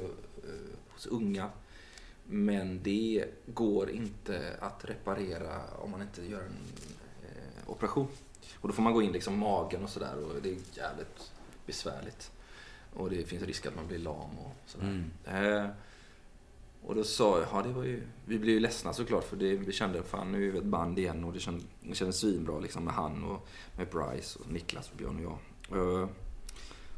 eh, 0.45 0.79
hos 0.89 1.07
unga. 1.07 1.51
Men 2.25 2.83
det 2.83 3.25
går 3.47 3.91
inte 3.91 4.57
att 4.61 4.85
reparera 4.85 5.61
om 5.79 5.91
man 5.91 6.03
inte 6.03 6.23
gör 6.27 6.41
en 6.41 6.57
eh, 7.23 7.71
operation. 7.71 8.09
Och 8.61 8.69
då 8.69 8.75
får 8.75 8.83
man 8.83 8.93
gå 8.93 9.03
in 9.03 9.12
liksom 9.12 9.39
magen 9.39 9.83
och 9.83 9.91
sådär 9.91 10.17
och 10.17 10.43
det 10.43 10.49
är 10.49 10.59
jävligt 10.73 11.33
besvärligt. 11.67 12.31
Och 12.95 13.11
det 13.11 13.25
finns 13.25 13.43
risk 13.43 13.67
att 13.67 13.77
man 13.77 13.87
blir 13.87 13.99
lam 13.99 14.39
och 14.39 14.55
sådär. 14.67 14.87
Mm. 14.87 15.11
Eh, 15.25 15.71
och 16.87 16.95
då 16.95 17.05
sa 17.05 17.39
jag, 17.39 17.49
ja 17.53 17.62
det 17.62 17.72
var 17.72 17.84
ju, 17.84 18.03
vi 18.24 18.39
blev 18.39 18.55
ju 18.55 18.61
ledsna 18.61 18.93
såklart 18.93 19.24
för 19.24 19.37
det, 19.37 19.57
vi 19.57 19.72
kände 19.72 20.03
fan 20.03 20.32
nu 20.32 20.49
är 20.49 20.53
vi 20.53 20.59
ett 20.59 20.64
band 20.64 20.99
igen 20.99 21.24
och 21.24 21.32
det 21.32 21.41
kändes, 21.41 21.64
det 21.80 21.95
kändes 21.95 22.16
svinbra 22.16 22.59
liksom 22.59 22.84
med 22.84 22.95
han 22.95 23.24
och 23.24 23.49
med 23.76 23.89
Bryce 23.89 24.39
och 24.39 24.53
Niklas 24.53 24.91
och 24.91 24.97
Björn 24.97 25.16
och 25.16 25.22
jag. 25.22 26.03
Eh, 26.03 26.09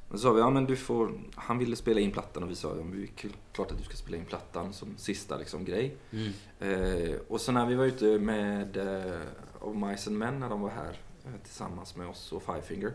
men 0.09 0.18
så 0.18 0.22
sa 0.22 0.32
vi, 0.32 0.41
ja 0.41 0.51
men 0.51 0.64
du 0.64 0.76
får, 0.76 1.20
han 1.34 1.59
ville 1.59 1.76
spela 1.76 2.01
in 2.01 2.11
plattan 2.11 2.43
och 2.43 2.51
vi 2.51 2.55
sa, 2.55 2.68
ja 2.68 2.84
men 2.84 3.01
det 3.01 3.26
är 3.26 3.30
klart 3.53 3.70
att 3.70 3.78
du 3.78 3.84
ska 3.84 3.97
spela 3.97 4.16
in 4.16 4.24
plattan 4.24 4.72
som 4.72 4.97
sista 4.97 5.36
liksom 5.36 5.64
grej. 5.64 5.97
Mm. 6.11 6.32
Eh, 6.59 7.16
och 7.28 7.41
så 7.41 7.53
när 7.53 7.66
vi 7.66 7.74
var 7.74 7.84
ute 7.84 8.18
med 8.18 8.76
eh, 8.76 9.20
Of 9.61 9.76
Mice 9.76 10.11
and 10.11 10.18
Men 10.18 10.41
när 10.41 10.49
de 10.49 10.61
var 10.61 10.70
här 10.70 10.97
eh, 11.24 11.41
tillsammans 11.43 11.97
med 11.97 12.09
oss 12.09 12.32
och 12.32 12.43
Five 12.43 12.62
Finger. 12.62 12.93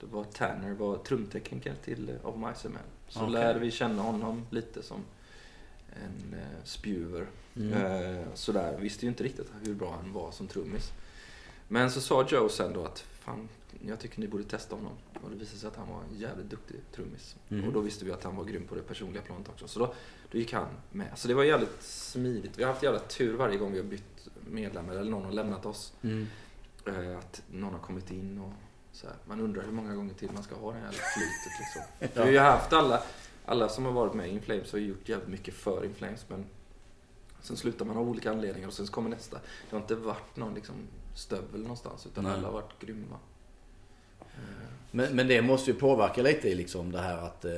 Då 0.00 0.06
var 0.06 0.24
Tanner 0.24 0.74
var 0.74 0.96
trumtekniker 0.96 1.74
till 1.84 2.08
eh, 2.08 2.26
Of 2.26 2.36
Mice 2.36 2.68
and 2.68 2.74
Men. 2.74 2.84
Så 3.08 3.20
Okej. 3.20 3.32
lärde 3.32 3.58
vi 3.58 3.70
känna 3.70 4.02
honom 4.02 4.46
lite 4.50 4.82
som 4.82 5.04
en 5.94 6.38
eh, 6.38 6.64
spjuver. 6.64 7.26
Mm. 7.56 7.72
Eh, 7.72 8.26
sådär, 8.34 8.78
visste 8.80 9.06
ju 9.06 9.08
inte 9.08 9.24
riktigt 9.24 9.52
hur 9.62 9.74
bra 9.74 9.98
han 10.02 10.12
var 10.12 10.30
som 10.30 10.48
trummis. 10.48 10.92
Men 11.68 11.90
så 11.90 12.00
sa 12.00 12.26
Joe 12.28 12.48
sen 12.48 12.72
då 12.72 12.84
att 12.84 12.98
fan, 12.98 13.48
jag 13.86 13.98
tycker 14.00 14.20
ni 14.20 14.28
borde 14.28 14.44
testa 14.44 14.74
honom. 14.74 14.92
Och 15.22 15.30
det 15.30 15.36
visade 15.36 15.58
sig 15.58 15.68
att 15.68 15.76
han 15.76 15.88
var 15.88 16.00
en 16.10 16.20
jävligt 16.20 16.50
duktig 16.50 16.76
trummis. 16.94 17.36
Mm. 17.48 17.64
Och 17.64 17.72
då 17.72 17.80
visste 17.80 18.04
vi 18.04 18.12
att 18.12 18.24
han 18.24 18.36
var 18.36 18.44
grym 18.44 18.66
på 18.66 18.74
det 18.74 18.82
personliga 18.82 19.22
planet 19.22 19.48
också. 19.48 19.68
Så 19.68 19.78
då, 19.78 19.94
då 20.30 20.38
gick 20.38 20.52
han 20.52 20.66
med. 20.90 21.18
Så 21.18 21.28
det 21.28 21.34
var 21.34 21.44
jävligt 21.44 21.82
smidigt. 21.82 22.58
Vi 22.58 22.62
har 22.62 22.70
haft 22.70 22.82
jävla 22.82 23.00
tur 23.00 23.36
varje 23.36 23.56
gång 23.58 23.72
vi 23.72 23.78
har 23.78 23.86
bytt 23.86 24.28
medlemmar 24.50 24.94
eller 24.94 25.10
någon 25.10 25.24
har 25.24 25.32
lämnat 25.32 25.66
oss. 25.66 25.92
Mm. 26.02 26.26
Eh, 26.86 27.18
att 27.18 27.42
någon 27.50 27.72
har 27.72 27.80
kommit 27.80 28.10
in 28.10 28.38
och 28.38 28.52
så 28.92 29.06
här. 29.06 29.16
Man 29.26 29.40
undrar 29.40 29.62
hur 29.62 29.72
många 29.72 29.94
gånger 29.94 30.14
till 30.14 30.32
man 30.32 30.42
ska 30.42 30.54
ha 30.54 30.72
det 30.72 30.78
här 30.78 30.90
flytet 30.90 31.52
liksom. 31.60 31.82
Vi 32.14 32.20
har 32.20 32.30
ju 32.30 32.38
haft 32.38 32.72
alla, 32.72 33.02
alla 33.44 33.68
som 33.68 33.84
har 33.84 33.92
varit 33.92 34.14
med 34.14 34.28
i 34.28 34.30
Inflames 34.30 34.72
har 34.72 34.78
gjort 34.78 35.08
jävligt 35.08 35.28
mycket 35.28 35.54
för 35.54 35.84
Inflames 35.84 36.24
men 36.28 36.44
sen 37.42 37.56
slutar 37.56 37.84
man 37.84 37.96
av 37.96 38.08
olika 38.08 38.30
anledningar 38.30 38.68
och 38.68 38.74
sen 38.74 38.86
kommer 38.86 39.10
nästa. 39.10 39.36
Det 39.70 39.76
har 39.76 39.80
inte 39.80 39.94
varit 39.94 40.36
någon 40.36 40.54
liksom 40.54 40.74
stövel 41.14 41.60
någonstans 41.62 42.06
utan 42.06 42.24
Nej. 42.24 42.32
alla 42.32 42.42
har 42.46 42.52
varit 42.52 42.80
grymma. 42.80 43.16
Men, 44.90 45.16
men 45.16 45.28
det 45.28 45.42
måste 45.42 45.70
ju 45.70 45.76
påverka 45.76 46.22
lite 46.22 46.48
i 46.48 46.54
liksom 46.54 46.92
det 46.92 46.98
här 46.98 47.18
att 47.18 47.44
eh, 47.44 47.52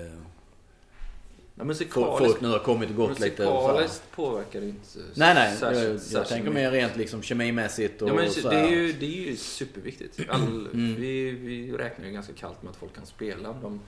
folk, 1.91 2.41
nu 2.41 2.49
har 2.49 2.59
kommit 2.59 2.91
och 2.91 2.97
gått 2.97 3.21
lite. 3.21 3.47
och 3.47 3.63
musikaliskt 3.63 4.03
påverkar 4.15 4.61
det 4.61 4.67
inte 4.69 4.99
Nej, 5.15 5.35
nej. 5.35 5.57
särskilt- 5.57 5.83
jag, 5.85 5.93
jag 5.95 6.01
särskilt 6.01 6.29
tänker 6.29 6.51
mer 6.51 6.71
rent 6.71 6.97
liksom 6.97 7.23
kemimässigt 7.23 8.03
och 8.03 8.09
Ja, 8.09 8.15
men 8.15 8.31
så 8.31 8.51
det, 8.51 8.57
är 8.57 8.71
ju, 8.71 8.93
det 8.93 9.07
är 9.07 9.31
ju 9.31 9.37
superviktigt. 9.37 10.21
All, 10.29 10.69
Mm. 10.73 10.95
vi, 10.95 11.31
vi 11.31 11.73
räknar 11.73 12.07
ju 12.07 12.13
ganska 12.13 12.33
kallt 12.33 12.63
med 12.63 12.71
att 12.71 12.77
folk 12.77 12.95
kan 12.95 13.07
spela 13.07 13.53
de 13.63 13.81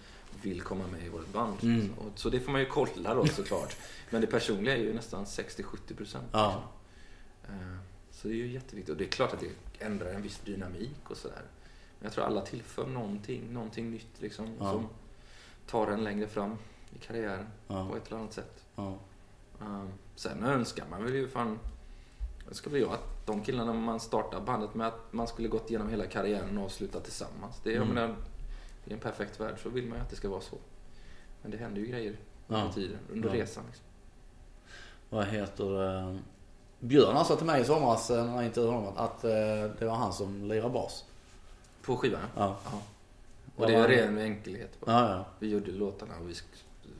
vill 0.43 0.62
komma 0.62 0.87
med 0.87 1.07
i 1.07 1.09
vårt 1.09 1.32
band. 1.32 1.57
Mm. 1.62 1.91
Så 2.14 2.30
det 2.30 2.41
får 2.41 2.53
man 2.53 2.61
ju 2.61 2.66
kolla 2.66 3.14
då 3.14 3.26
såklart. 3.26 3.76
Men 4.11 4.20
det 4.20 4.26
personliga 4.26 4.76
är 4.76 4.80
ju 4.80 4.95
nästan 4.95 5.24
60-70 5.24 5.97
procent. 5.97 6.26
Ja. 6.32 6.62
Eh, 7.49 7.76
Så 8.11 8.28
det 8.28 8.34
är 8.34 8.37
ju 8.37 8.47
jätteviktigt. 8.53 8.91
Och 8.93 8.97
det 8.97 9.05
är 9.05 9.09
klart 9.09 9.32
att 9.32 9.41
det 9.41 9.84
ändrar 9.84 10.11
en 10.11 10.22
viss 10.22 10.39
dynamik 10.45 11.11
och 11.11 11.16
sådär. 11.16 11.43
Men 11.99 12.05
jag 12.07 12.12
tror 12.12 12.24
alla 12.24 12.41
tillför 12.41 12.87
någonting, 12.87 13.53
någonting 13.53 13.91
nytt 13.91 14.20
liksom. 14.20 14.55
Ja. 14.61 14.72
Som 14.72 14.89
tar 15.70 15.87
en 15.87 16.05
längre 16.05 16.26
fram 16.28 16.55
i 16.95 16.99
karriären 16.99 17.47
Ja. 17.68 17.89
på 17.89 17.97
ett 17.97 18.07
eller 18.07 18.18
annat 18.18 18.32
sätt. 18.32 18.64
Ja. 18.76 18.99
Um, 19.61 19.91
sen 20.14 20.45
önskar 20.45 20.84
man 20.91 21.05
väl 21.05 21.14
ju 21.14 21.28
fan... 21.28 21.59
Önskar 22.49 22.70
väl 22.70 22.80
jag 22.80 22.91
att 22.93 23.26
de 23.26 23.43
killarna 23.43 23.72
man 23.72 24.01
startar 24.01 24.41
bandet 24.41 24.74
med 24.74 24.87
att 24.87 25.12
man 25.12 25.26
skulle 25.28 25.49
gått 25.49 25.70
igenom 25.70 25.89
hela 25.91 26.07
karriären 26.07 26.59
och 26.59 26.64
avslutat 26.64 27.05
tillsammans. 27.05 27.61
Det, 27.62 27.70
jag 27.72 27.82
Mm. 27.82 27.95
menar, 27.95 28.16
I 28.87 28.93
en 28.93 28.99
perfekt 28.99 29.41
värld 29.41 29.55
så 29.62 29.68
vill 29.68 29.87
man 29.89 29.99
ju 29.99 30.03
att 30.05 30.11
det 30.11 30.16
ska 30.16 30.28
vara 30.28 30.41
så. 30.41 30.57
Men 31.43 31.51
det 31.51 31.57
händer 31.57 31.80
ju 31.80 31.87
grejer 31.87 32.16
Ja. 32.49 32.57
under 32.57 32.72
tiden, 32.72 32.99
under 33.12 33.28
Ja. 33.28 33.34
resan. 33.34 33.64
Liksom. 33.66 33.84
Vad 35.11 35.26
heter 35.26 35.99
eh, 36.11 36.16
Björn 36.80 37.24
sa 37.24 37.37
till 37.37 37.47
mig 37.47 37.61
i 37.61 37.64
somras 37.64 38.11
eh, 38.11 38.24
när 38.26 38.34
jag 38.37 38.45
intervjuade 38.45 38.76
honom 38.78 38.97
att 38.97 39.24
eh, 39.24 39.30
det 39.78 39.84
var 39.87 39.95
han 39.95 40.12
som 40.12 40.45
lirar 40.49 40.68
bas. 40.68 41.05
På 41.82 41.97
skivan, 41.97 42.20
Ja. 42.37 42.57
ja. 42.64 42.80
Och 43.57 43.66
det 43.66 43.74
är 43.74 43.80
var- 43.80 43.89
ren 43.89 44.18
enkelhet. 44.18 44.80
bara. 44.80 44.93
Ja, 44.93 45.11
ja. 45.11 45.24
Vi 45.39 45.49
gjorde 45.51 45.70
låtarna 45.70 46.18
och 46.18 46.30
vi 46.30 46.34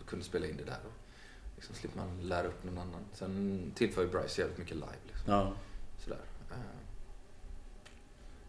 kunde 0.07 0.24
spela 0.24 0.47
in 0.47 0.57
det 0.57 0.64
där. 0.64 0.78
Och 0.87 0.93
liksom 1.57 1.74
slipper 1.74 1.99
man 1.99 2.20
lära 2.28 2.47
upp 2.47 2.64
någon 2.64 2.78
annan. 2.78 3.01
Sen 3.12 3.72
tillför 3.74 4.03
ju 4.03 4.09
Bryce 4.09 4.41
jävligt 4.41 4.59
mycket 4.59 4.76
live. 4.76 4.97
Liksom. 5.07 5.32
Ja. 5.32 5.53
Sådär. 5.99 6.18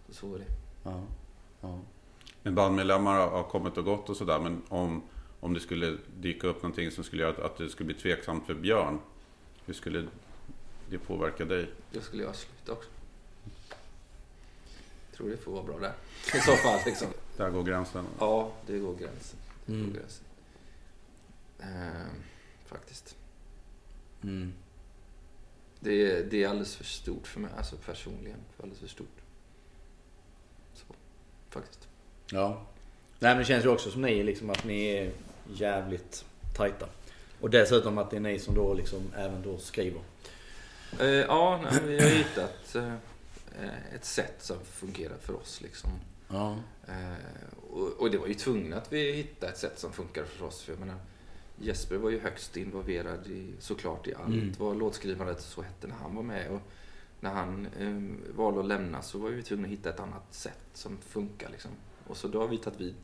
Så, 0.07 0.13
så 0.13 0.35
är 0.35 0.39
det. 0.39 0.45
Ja. 0.83 1.03
Bandmedlemmar 2.55 3.29
har- 3.29 3.43
kommit 3.43 3.77
och 3.77 3.85
gått 3.85 4.09
och 4.09 4.17
sådär. 4.17 4.39
Men 4.39 4.61
om, 4.69 5.03
om 5.39 5.53
det 5.53 5.59
skulle 5.59 5.97
dyka 6.19 6.47
upp 6.47 6.55
någonting 6.63 6.91
som 6.91 7.03
skulle 7.03 7.21
göra 7.23 7.31
att, 7.33 7.39
att 7.39 7.57
det 7.57 7.69
skulle 7.69 7.87
bli 7.87 7.95
tveksamt 7.95 8.45
för 8.45 8.53
Björn. 8.53 8.99
Hur 9.65 9.73
skulle 9.73 10.07
det 10.89 10.97
påverka 10.97 11.45
dig? 11.45 11.69
Jag 11.91 12.03
skulle 12.03 12.23
göra 12.23 12.33
slut 12.33 12.69
också. 12.69 12.89
Tror 15.15 15.29
det 15.29 15.37
får 15.37 15.51
vara 15.51 15.63
bra 15.63 15.79
där. 15.79 15.93
I 16.35 16.39
så 16.39 16.51
fall 16.55 16.79
liksom. 16.85 17.07
Där 17.37 17.49
går 17.49 17.63
gränsen. 17.63 18.05
Ja, 18.19 18.51
det 18.67 18.77
går 18.79 18.95
gränsen. 18.95 19.39
Det 19.65 19.71
går 19.73 19.79
Mm. 19.79 19.93
gränsen. 19.93 20.23
Ehm, 21.59 22.21
faktiskt. 22.65 23.15
Mm. 24.23 24.53
Det 25.79 25.91
är, 26.11 26.23
det 26.23 26.43
är 26.43 26.47
alldeles 26.47 26.75
för 26.75 26.83
stort 26.83 27.27
för 27.27 27.39
mig. 27.39 27.51
Alltså 27.57 27.75
personligen. 27.85 28.39
Alldeles 28.57 28.79
för 28.79 28.87
stort. 28.87 29.17
Så, 30.73 30.83
faktiskt. 31.49 31.86
Ja. 32.31 32.61
Nej 33.19 33.31
men 33.31 33.37
det 33.37 33.45
känns 33.45 33.65
ju 33.65 33.69
också 33.69 33.91
som 33.91 34.01
ni 34.01 34.23
liksom 34.23 34.49
att 34.49 34.63
ni 34.63 34.85
är 34.89 35.11
jävligt 35.53 36.25
tajta. 36.55 36.85
Och 37.41 37.49
dessutom 37.49 37.97
att 37.97 38.09
det 38.11 38.15
är 38.15 38.21
ni 38.21 38.39
som 38.39 38.55
då 38.55 38.73
liksom 38.73 39.01
även 39.15 39.41
då 39.41 39.57
skriver. 39.57 40.01
Eh, 40.99 41.07
ja, 41.07 41.61
nej, 41.63 41.81
vi 41.85 41.99
har 42.03 42.09
hittat 42.09 42.75
eh, 42.75 42.93
ett 43.95 44.05
sätt 44.05 44.35
som 44.39 44.57
fungerar 44.65 45.17
för 45.21 45.35
oss. 45.35 45.61
Liksom. 45.61 45.89
Ja. 46.27 46.55
Eh, 46.87 47.47
och, 47.71 47.87
och 47.99 48.11
det 48.11 48.17
var 48.17 48.27
ju 48.27 48.33
tvungen 48.33 48.73
att 48.73 48.93
vi 48.93 49.11
hittade 49.11 49.51
ett 49.51 49.57
sätt 49.57 49.79
som 49.79 49.91
funkar 49.93 50.23
för 50.23 50.45
oss. 50.45 50.61
För 50.61 50.71
jag 50.71 50.79
menar, 50.79 50.95
Jesper 51.61 51.95
var 51.97 52.09
ju 52.09 52.19
högst 52.19 52.57
involverad 52.57 53.27
i, 53.27 53.51
såklart 53.59 54.07
i 54.07 54.13
allt 54.15 54.27
Mm. 54.27 54.53
vad 54.57 54.77
låtskrivandet 54.77 55.41
så 55.41 55.61
hette 55.61 55.87
när 55.87 55.95
han 55.95 56.15
var 56.15 56.23
med. 56.23 56.49
Och 56.51 56.61
när 57.19 57.29
han 57.33 57.67
eh, 57.79 58.35
valde 58.35 58.59
att 58.59 58.65
lämna 58.65 59.01
så 59.01 59.17
var 59.17 59.29
vi 59.29 59.43
tvungna 59.43 59.65
att 59.67 59.71
hitta 59.73 59.89
ett 59.89 59.99
annat 59.99 60.33
sätt 60.33 60.59
som 60.73 60.97
funkar. 60.97 61.49
Liksom. 61.49 61.71
Och 62.07 62.17
så 62.17 62.27
då 62.27 62.39
har 62.41 62.47
vi 62.47 62.57
tagit 62.57 62.79
vid 62.79 62.95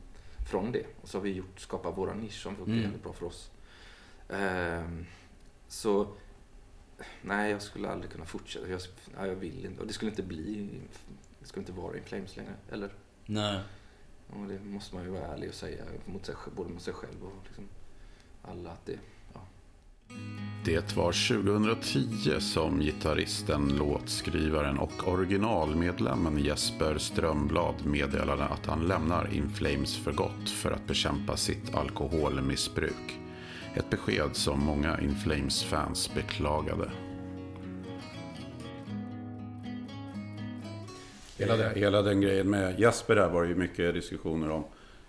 från 0.50 0.72
det. 0.72 0.86
Och 1.02 1.08
så 1.08 1.18
har 1.18 1.22
vi 1.22 1.32
gjort, 1.32 1.60
skapat 1.60 1.98
våra 1.98 2.14
nisch 2.14 2.42
som 2.42 2.56
funkar 2.56 2.72
Mm. 2.72 3.00
bra 3.02 3.12
för 3.12 3.26
oss. 3.26 3.50
Ehm, 4.28 5.06
så 5.68 6.06
nej, 7.22 7.50
jag 7.50 7.62
skulle 7.62 7.88
aldrig 7.90 8.12
kunna 8.12 8.24
fortsätta. 8.24 8.68
Jag, 8.68 8.80
nej, 9.18 9.28
jag 9.28 9.36
vill 9.36 9.64
inte. 9.66 9.80
Och 9.80 9.86
det 9.86 9.92
skulle 9.92 10.10
inte 10.10 10.22
bli, 10.22 10.68
det 11.40 11.46
skulle 11.46 11.60
inte 11.62 11.72
vara 11.72 11.96
In 11.96 12.04
Flames 12.04 12.36
längre. 12.36 12.54
Eller? 12.70 12.90
Nej. 13.26 13.60
Och 14.28 14.46
det 14.48 14.60
måste 14.60 14.94
man 14.94 15.04
ju 15.04 15.10
vara 15.10 15.26
ärlig 15.26 15.48
och 15.48 15.54
säga 15.54 15.84
mot 16.04 16.26
sig, 16.26 16.34
både 16.56 16.70
mot 16.70 16.82
sig 16.82 16.94
själv 16.94 17.24
och 17.24 17.32
liksom 17.46 17.68
alla 18.42 18.70
att 18.70 18.86
det... 18.86 18.98
Det 20.64 20.96
var 20.96 21.12
2010 21.42 22.40
som 22.40 22.80
gitarristen, 22.80 23.76
låtskrivaren 23.78 24.78
och 24.78 25.08
originalmedlemmen 25.08 26.38
Jesper 26.38 26.98
Strömblad 26.98 27.74
meddelade 27.86 28.44
att 28.44 28.66
han 28.66 28.86
lämnar 28.86 29.34
In 29.34 29.50
Flames 29.50 29.96
för 29.96 30.12
gott 30.12 30.50
för 30.50 30.70
att 30.70 30.86
bekämpa 30.86 31.36
sitt 31.36 31.74
alkoholmissbruk. 31.74 33.18
Ett 33.74 33.90
besked 33.90 34.30
som 34.32 34.60
många 34.60 35.00
In 35.00 35.14
Flames-fans 35.14 36.14
beklagade. 36.14 36.90
Hela, 41.38 41.56
det, 41.56 41.72
hela 41.76 42.02
den 42.02 42.20
grejen 42.20 42.50
med 42.50 42.80
Jesper 42.80 43.14
där 43.14 43.28
var 43.28 43.42
det 43.42 43.48
ju 43.48 43.54
mycket 43.54 43.94
diskussioner 43.94 44.50
om. 44.50 44.64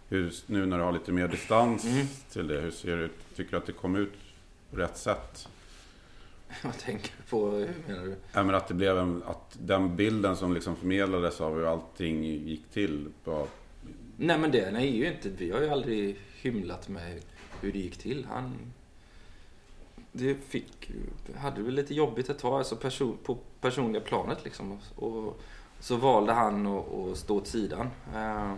Hur, 0.09 0.33
nu 0.45 0.65
när 0.65 0.77
du 0.77 0.83
har 0.83 0.91
lite 0.93 1.11
mer 1.11 1.27
distans 1.27 1.85
till 2.31 2.47
det, 2.47 2.61
hur 2.61 2.71
ser 2.71 2.97
ut? 2.97 3.35
Tycker 3.35 3.51
du 3.51 3.57
att 3.57 3.65
det 3.65 3.71
kom 3.71 3.95
ut 3.95 4.13
på 4.71 4.77
rätt 4.77 4.97
sätt? 4.97 5.47
Vad 6.63 6.77
tänker 6.77 7.11
du 7.17 7.23
på? 7.29 7.49
Hur 7.49 7.75
menar 7.87 8.03
du? 8.03 8.15
Ja, 8.33 8.43
men 8.43 8.55
att 8.55 8.67
det 8.67 8.73
blev 8.73 8.97
en, 8.97 9.23
att 9.25 9.57
den 9.59 9.95
bilden 9.95 10.35
som 10.35 10.53
liksom 10.53 10.75
förmedlades 10.75 11.41
av 11.41 11.55
hur 11.55 11.71
allting 11.71 12.23
gick 12.23 12.69
till. 12.69 13.07
Var, 13.23 13.47
Nej 14.17 14.37
men 14.37 14.51
det 14.51 14.71
nej, 14.71 14.87
är 14.87 14.95
ju 14.95 15.07
inte... 15.13 15.29
Vi 15.29 15.51
har 15.51 15.61
ju 15.61 15.69
aldrig 15.69 16.19
hymlat 16.41 16.89
med 16.89 17.21
hur 17.61 17.71
det 17.71 17.79
gick 17.79 17.97
till. 17.97 18.25
Han... 18.29 18.57
Det 20.11 20.35
fick... 20.35 20.91
Hade 21.37 21.61
väl 21.61 21.73
lite 21.73 21.93
jobbigt 21.93 22.29
ett 22.29 22.39
tag, 22.39 22.57
alltså 22.57 22.75
person, 22.75 23.17
på 23.23 23.37
personliga 23.61 24.01
planet 24.01 24.43
liksom. 24.43 24.79
Och 24.95 25.41
så 25.79 25.95
valde 25.95 26.33
han 26.33 26.67
att, 26.67 26.93
att 26.93 27.17
stå 27.17 27.37
åt 27.37 27.47
sidan. 27.47 27.89
Eh, 28.13 28.51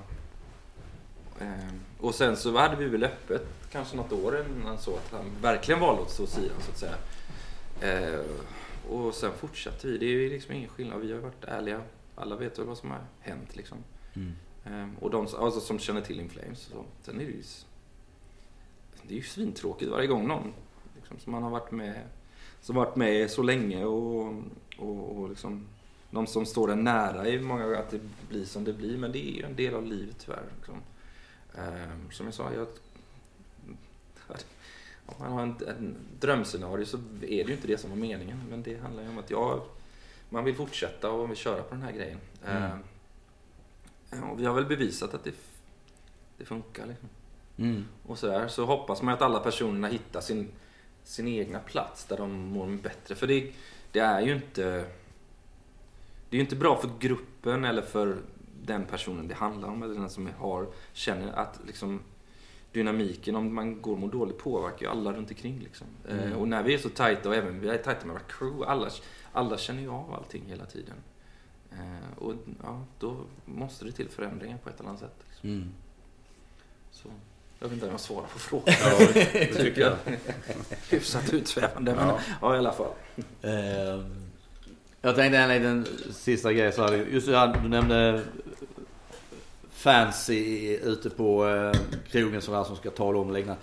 eh, 1.39 1.73
och 1.99 2.15
sen 2.15 2.37
så 2.37 2.57
hade 2.57 2.75
vi 2.75 2.85
väl 2.85 3.03
öppet 3.03 3.47
kanske 3.71 3.97
något 3.97 4.11
år 4.11 4.45
innan 4.59 4.77
så 4.77 4.95
att 4.95 5.11
han 5.11 5.25
verkligen 5.41 5.79
valde 5.79 6.01
åt 6.01 6.11
sidan 6.11 6.61
så 6.61 6.71
att 6.71 6.77
säga. 6.77 6.95
Eh, 7.81 8.19
och 8.89 9.13
sen 9.13 9.31
fortsatte 9.37 9.87
vi. 9.87 9.97
Det 9.97 10.05
är 10.05 10.09
ju 10.09 10.29
liksom 10.29 10.55
ingen 10.55 10.69
skillnad. 10.69 11.01
Vi 11.01 11.13
har 11.13 11.19
varit 11.19 11.43
ärliga. 11.43 11.81
Alla 12.15 12.35
vet 12.35 12.59
väl 12.59 12.65
vad 12.65 12.77
som 12.77 12.91
har 12.91 13.01
hänt 13.19 13.55
liksom. 13.55 13.77
Mm. 14.15 14.33
Ehm, 14.65 14.95
och 14.99 15.11
de 15.11 15.27
alltså, 15.37 15.59
som 15.59 15.79
känner 15.79 16.01
till 16.01 16.19
In 16.19 16.29
Flames. 16.29 16.59
Så. 16.59 16.85
Sen 17.01 17.15
är 17.15 17.25
det 17.25 17.31
ju, 17.31 17.43
det 19.03 19.13
är 19.13 19.17
ju 19.17 19.23
svintråkigt 19.23 19.91
varje 19.91 20.07
gång 20.07 20.27
någon 20.27 20.53
liksom, 20.95 21.19
som 21.19 21.31
man 21.31 21.43
har 21.43 21.49
varit 21.49 21.71
med 21.71 22.01
som 22.61 22.75
varit 22.75 22.95
med 22.95 23.31
så 23.31 23.43
länge 23.43 23.85
och, 23.85 24.33
och, 24.77 25.17
och 25.17 25.29
liksom, 25.29 25.65
de 26.11 26.27
som 26.27 26.45
står 26.45 26.71
en 26.71 26.83
nära 26.83 27.27
är 27.27 27.39
många 27.39 27.63
gånger 27.63 27.77
att 27.77 27.89
det 27.89 27.99
blir 28.29 28.45
som 28.45 28.63
det 28.63 28.73
blir. 28.73 28.97
Men 28.97 29.11
det 29.11 29.29
är 29.29 29.31
ju 29.31 29.43
en 29.43 29.55
del 29.55 29.73
av 29.73 29.85
livet 29.85 30.15
tyvärr. 30.25 30.43
Liksom. 30.57 30.75
Ehm, 31.57 32.11
som 32.11 32.25
jag 32.25 32.35
sa, 32.35 32.53
jag, 32.53 32.67
om 35.05 35.15
man 35.19 35.31
har 35.31 35.41
en, 35.41 35.55
en 35.67 35.95
drömscenario 36.19 36.85
så 36.85 36.97
är 37.21 37.43
det 37.43 37.47
ju 37.47 37.53
inte 37.53 37.67
det 37.67 37.77
som 37.77 37.89
var 37.89 37.97
meningen. 37.97 38.41
Men 38.49 38.63
det 38.63 38.77
handlar 38.81 39.03
ju 39.03 39.09
om 39.09 39.17
att 39.17 39.29
jag, 39.29 39.61
man 40.29 40.43
vill 40.43 40.55
fortsätta 40.55 41.11
och 41.11 41.29
vill 41.29 41.37
köra 41.37 41.63
på 41.63 41.75
den 41.75 41.83
här 41.83 41.91
grejen. 41.91 42.19
Mm. 42.45 42.79
Ehm, 44.11 44.23
och 44.23 44.39
vi 44.39 44.45
har 44.45 44.53
väl 44.53 44.65
bevisat 44.65 45.13
att 45.13 45.23
det, 45.23 45.33
det 46.37 46.45
funkar. 46.45 46.85
Liksom. 46.85 47.09
Mm. 47.57 47.85
Och 48.05 48.19
så, 48.19 48.27
där, 48.27 48.47
så 48.47 48.65
hoppas 48.65 49.01
man 49.01 49.13
att 49.13 49.21
alla 49.21 49.39
personerna 49.39 49.87
hittar 49.87 50.21
sin, 50.21 50.51
sin 51.03 51.27
egna 51.27 51.59
plats 51.59 52.05
där 52.05 52.17
de 52.17 52.31
mår 52.31 52.67
bättre. 52.67 53.15
För 53.15 53.27
det, 53.27 53.53
det 53.91 53.99
är 53.99 54.21
ju 54.21 54.33
inte... 54.33 54.85
Det 56.29 56.35
är 56.35 56.37
ju 56.37 56.43
inte 56.43 56.55
bra 56.55 56.81
för 56.81 56.89
gruppen 56.99 57.65
eller 57.65 57.81
för 57.81 58.17
den 58.67 58.85
personen 58.85 59.27
det 59.27 59.35
handlar 59.35 59.69
om. 59.69 59.83
Eller 59.83 59.93
den 59.93 60.09
som 60.09 60.29
har, 60.37 60.67
känner 60.93 61.33
att 61.33 61.59
liksom, 61.67 61.99
dynamiken, 62.71 63.35
om 63.35 63.55
man 63.55 63.81
går 63.81 63.91
och 63.91 63.99
mår 63.99 64.09
dåligt, 64.09 64.37
påverkar 64.37 64.85
ju 64.85 64.91
alla 64.91 65.13
runt 65.13 65.29
omkring. 65.29 65.59
Liksom. 65.59 65.87
Mm. 66.09 66.31
Eh, 66.31 66.37
och 66.37 66.47
när 66.47 66.63
vi 66.63 66.73
är 66.73 66.77
så 66.77 66.89
tajta, 66.89 67.29
och 67.29 67.35
även 67.35 67.59
vi 67.59 67.69
är 67.69 67.77
tajta 67.77 68.05
med 68.05 68.13
vårt 68.13 68.31
crew, 68.31 68.71
alla, 68.71 68.89
alla 69.33 69.57
känner 69.57 69.81
ju 69.81 69.89
av 69.89 70.13
allting 70.13 70.43
hela 70.47 70.65
tiden. 70.65 70.95
Eh, 71.71 72.17
och 72.23 72.33
ja, 72.63 72.85
då 72.99 73.15
måste 73.45 73.85
det 73.85 73.91
till 73.91 74.09
förändringar 74.09 74.57
på 74.57 74.69
ett 74.69 74.79
eller 74.79 74.89
annat 74.89 75.01
sätt. 75.01 75.15
Liksom. 75.29 75.49
Mm. 75.49 75.69
Så, 76.91 77.09
jag 77.59 77.67
vet 77.67 77.73
inte 77.73 77.85
om 77.85 77.91
jag 77.91 77.99
svarar 77.99 78.27
på 78.27 78.39
frågan. 78.39 78.75
ja, 78.79 79.07
det 79.13 79.53
tycker 79.53 79.81
jag. 79.81 79.95
Hyfsat 80.89 81.33
utsvävande, 81.33 81.95
men 81.95 82.07
Ja. 82.07 82.19
ja, 82.41 82.55
i 82.55 82.57
alla 82.57 82.71
fall. 82.71 82.91
Eh, 83.41 84.05
jag 85.01 85.15
tänkte 85.15 85.37
en 85.37 85.49
liten 85.49 85.87
sista 86.11 86.53
grej 86.53 86.71
så 86.71 86.81
här. 86.81 86.93
Just 86.93 87.27
det 87.27 87.37
här, 87.37 87.59
du 87.63 87.69
nämnde 87.69 88.21
fans 89.71 90.29
i, 90.29 90.79
ute 90.83 91.09
på 91.09 91.47
eh, 91.47 91.79
krogen 92.11 92.41
sådär 92.41 92.63
som 92.63 92.75
ska 92.75 92.89
tala 92.89 93.19
om 93.19 93.27
och 93.27 93.33
liknande. 93.33 93.61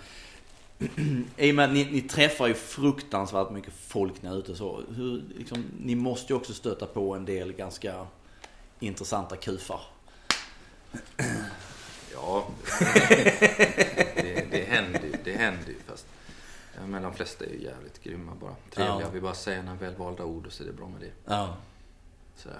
I 1.37 1.51
och 1.51 1.55
med 1.55 1.65
att 1.65 1.73
ni, 1.73 1.85
ni 1.91 2.01
träffar 2.01 2.47
ju 2.47 2.53
fruktansvärt 2.53 3.51
mycket 3.51 3.73
folk 3.87 4.21
när 4.21 4.37
ute 4.37 4.55
så. 4.55 4.81
Hur, 4.95 5.23
liksom, 5.37 5.65
ni 5.79 5.95
måste 5.95 6.33
ju 6.33 6.37
också 6.37 6.53
stöta 6.53 6.85
på 6.85 7.15
en 7.15 7.25
del 7.25 7.53
ganska 7.53 8.07
intressanta 8.79 9.35
kufar. 9.35 9.79
Ja, 12.13 12.47
det, 14.15 14.47
det 14.51 14.65
händer 14.67 15.01
ju. 15.03 15.13
Det 15.23 15.33
händer 15.33 15.67
ju 15.67 15.75
fast 15.87 16.05
men 16.87 17.01
de 17.03 17.13
flesta 17.13 17.45
är 17.45 17.49
ju 17.49 17.61
jävligt 17.63 18.03
grymma 18.03 18.35
bara. 18.35 18.55
Trevliga. 18.71 19.01
Ja. 19.01 19.09
Vi 19.13 19.21
bara 19.21 19.33
säger 19.33 19.63
några 19.63 19.77
välvalda 19.77 20.23
ord 20.25 20.45
och 20.45 20.53
så 20.53 20.63
är 20.63 20.67
det 20.67 20.73
bra 20.73 20.87
med 20.87 21.01
det. 21.01 21.11
Ja. 21.25 21.57
Sådär. 22.35 22.59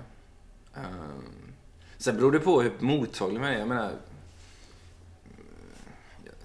Ehm, 0.76 1.54
sen 1.98 2.16
beror 2.16 2.32
det 2.32 2.40
på 2.40 2.62
hur 2.62 2.74
mottaglig 2.80 3.40
man 3.40 3.50
är. 3.50 3.60
Jag 3.60 3.68
menar, 3.68 3.92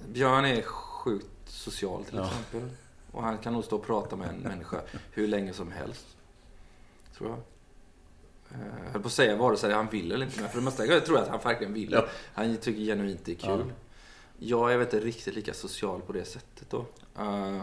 Björn 0.08 0.44
är 0.44 0.62
sjukt 0.62 1.26
social 1.46 2.04
till 2.04 2.16
Ja. 2.16 2.26
exempel. 2.30 2.70
Och 3.12 3.22
han 3.22 3.38
kan 3.38 3.52
nog 3.52 3.64
stå 3.64 3.76
och 3.76 3.86
prata 3.86 4.16
med 4.16 4.28
en 4.28 4.36
människa 4.42 4.80
hur 5.10 5.28
länge 5.28 5.52
som 5.52 5.72
helst. 5.72 6.06
Tror 7.16 7.30
jag. 7.30 7.38
Eh, 8.60 8.66
Jag 8.84 8.92
höll 8.92 9.02
på 9.02 9.08
att 9.08 9.12
säga 9.14 9.36
vare 9.36 9.56
sig 9.56 9.72
han 9.72 9.88
vill 9.88 10.12
eller 10.12 10.26
inte. 10.26 10.40
Men 10.40 10.50
för 10.50 10.58
det 10.58 10.64
mesta 10.64 10.86
jag 10.86 11.04
tror 11.06 11.18
jag 11.18 11.24
att 11.24 11.30
han 11.30 11.40
verkligen 11.52 11.72
vill. 11.72 11.92
Ja. 11.92 12.06
Han 12.34 12.56
tycker 12.56 12.80
genuint 12.80 13.24
det 13.24 13.32
är 13.32 13.36
kul. 13.36 13.64
Ja. 13.68 13.74
Jag 14.38 14.72
är 14.72 14.76
väl 14.76 14.86
inte 14.86 15.00
riktigt 15.00 15.34
lika 15.34 15.54
social 15.54 16.00
på 16.00 16.12
det 16.12 16.24
sättet 16.24 16.70
då. 16.70 16.84
Eh, 17.20 17.62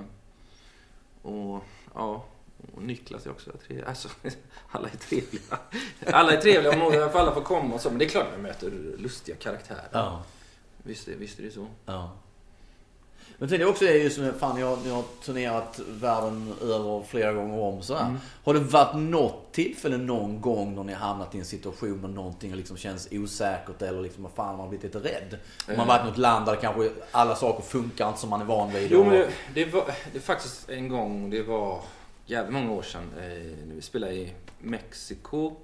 och 1.22 1.64
ja, 1.94 2.26
och 2.76 2.82
Niklas 2.82 3.26
är 3.26 3.30
också 3.32 3.52
trevlig. 3.68 3.86
Alltså, 3.88 4.10
alla 4.72 4.90
är 4.90 4.98
trevliga. 4.98 5.60
Alla 6.08 6.32
är 6.34 6.42
trevliga 6.42 6.72
och 6.74 6.78
många- 6.80 7.06
alla 7.14 7.34
får 7.34 7.42
komma 7.42 7.76
och 7.76 7.82
så. 7.82 7.90
Men 7.90 8.00
det 8.00 8.06
är 8.06 8.10
klart 8.10 8.28
man 8.32 8.42
möter 8.42 8.72
lustiga 8.98 9.36
karaktärer. 9.36 9.90
Ja. 9.92 10.24
Visst, 10.84 11.08
visst 11.08 11.40
är 11.40 11.44
det 11.44 11.52
så. 11.52 11.68
Ja. 11.86 12.12
Men 13.40 13.50
sen 13.50 13.60
det 13.60 13.66
också 13.66 13.86
är 13.86 13.94
just 13.94 14.20
med, 14.20 14.36
fan 14.36 14.62
har, 14.62 14.78
ni 14.84 14.90
har 14.90 15.04
turnerat 15.24 15.80
världen 15.88 16.54
över 16.62 17.04
flera 17.04 17.34
gånger 17.34 17.60
om 17.60 17.82
sådär. 17.82 18.02
Mm. 18.02 18.18
Har 18.44 18.54
det 18.54 18.60
varit 18.60 18.96
något 18.96 19.52
tillfälle 19.52 19.98
någon 19.98 20.42
gång 20.42 20.76
då 20.76 20.84
ni 20.84 20.94
har 20.94 21.08
hamnat 21.08 21.36
i 21.36 21.38
en 21.38 21.46
situation 21.46 22.02
där 22.02 22.10
någonting 22.10 22.56
liksom 22.56 22.78
känns 22.78 23.08
osäkert 23.12 23.82
eller 23.82 24.02
liksom, 24.02 24.24
vad 24.24 24.32
fan 24.32 24.48
man 24.48 24.60
har 24.60 24.68
blivit 24.68 24.84
lite 24.84 25.00
rädd? 25.00 25.38
Om 25.68 25.78
man 25.78 25.88
varit 25.88 26.04
i 26.04 26.08
något 26.08 26.18
land 26.18 26.46
där 26.46 26.56
kanske 26.56 26.92
alla 27.12 27.36
saker 27.36 27.64
funkar 27.64 28.08
inte 28.08 28.20
som 28.20 28.30
man 28.30 28.42
är 28.42 28.46
van 28.46 28.74
vid. 28.74 28.92
Jo, 28.92 29.04
men 29.04 29.14
det, 29.14 29.30
det, 29.54 29.66
var, 29.66 29.92
det 30.14 30.20
faktiskt 30.20 30.70
en 30.70 30.90
gång, 30.90 31.30
det 31.30 31.44
var 31.44 31.82
jävligt 32.26 32.54
många 32.54 32.72
år 32.72 32.82
sedan, 32.82 33.12
eh, 33.18 33.68
när 33.68 33.76
vi 33.76 33.82
spelade 33.82 34.14
i 34.14 34.34
Mexiko. 34.60 35.56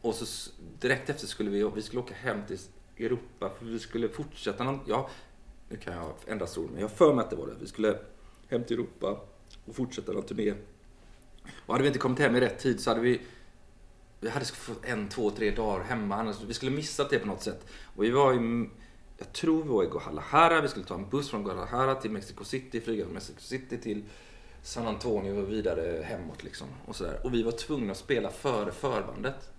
Och 0.00 0.14
så 0.14 0.50
direkt 0.80 1.10
efter 1.10 1.26
skulle 1.26 1.50
vi, 1.50 1.70
vi 1.74 1.82
skulle 1.82 2.02
åka 2.02 2.14
hem 2.14 2.42
till 2.46 2.58
Europa 2.98 3.50
för 3.58 3.64
vi 3.64 3.78
skulle 3.78 4.08
fortsätta 4.08 4.64
någon, 4.64 4.80
ja, 4.86 5.08
nu 5.70 5.76
kan 5.76 5.94
jag 5.94 6.12
ändra 6.26 6.46
ord, 6.56 6.70
men 6.70 6.80
jag 6.80 6.90
för 6.90 7.14
mig 7.14 7.24
att 7.24 7.30
det 7.30 7.36
var 7.36 7.46
det. 7.46 7.54
Vi 7.60 7.66
skulle 7.66 7.98
hem 8.48 8.64
till 8.64 8.76
Europa 8.78 9.20
och 9.64 9.74
fortsätta 9.74 10.12
någon 10.12 10.22
turné. 10.22 10.54
Och 11.66 11.74
hade 11.74 11.82
vi 11.82 11.86
inte 11.86 11.98
kommit 11.98 12.18
hem 12.18 12.36
i 12.36 12.40
rätt 12.40 12.58
tid 12.58 12.80
så 12.80 12.90
hade 12.90 13.00
vi 13.00 13.20
vi 14.20 14.28
hade 14.28 14.44
fått 14.44 14.84
en, 14.84 15.08
två, 15.08 15.30
tre 15.30 15.50
dagar 15.50 15.84
hemma. 15.84 16.16
Annars, 16.16 16.36
vi 16.46 16.54
skulle 16.54 16.70
missat 16.70 17.10
det 17.10 17.18
på 17.18 17.26
något 17.26 17.42
sätt. 17.42 17.66
Och 17.96 18.04
vi 18.04 18.10
var 18.10 18.34
i, 18.34 18.68
jag 19.18 19.32
tror 19.32 19.62
vi 19.62 19.68
var 19.68 19.84
i 19.84 19.86
Guadalajara. 19.86 20.60
Vi 20.60 20.68
skulle 20.68 20.86
ta 20.86 20.94
en 20.94 21.08
buss 21.08 21.30
från 21.30 21.44
Guadalajara 21.44 21.94
till 21.94 22.10
Mexico 22.10 22.44
City. 22.44 22.80
Flyga 22.80 23.04
från 23.04 23.14
Mexico 23.14 23.40
City 23.40 23.78
till 23.78 24.04
San 24.62 24.86
Antonio 24.86 25.32
och 25.32 25.52
vidare 25.52 26.02
hemåt 26.02 26.44
liksom. 26.44 26.66
Och, 26.86 26.96
sådär. 26.96 27.20
och 27.24 27.34
vi 27.34 27.42
var 27.42 27.52
tvungna 27.52 27.92
att 27.92 27.98
spela 27.98 28.30
före 28.30 28.72
förbandet. 28.72 29.50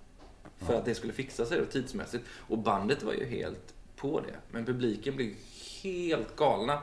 För 0.58 0.74
att 0.74 0.86
det 0.86 0.96
skulle 0.96 1.14
fixa 1.14 1.46
sig 1.46 1.60
då, 1.60 1.66
tidsmässigt. 1.66 2.26
Och 2.30 2.58
bandet 2.58 3.04
var 3.04 3.14
ju 3.14 3.26
helt 3.26 3.74
på 3.96 4.20
det. 4.20 4.36
Men 4.52 4.66
publiken 4.66 5.16
blev 5.16 5.36
helt 5.84 6.36
galna. 6.36 6.80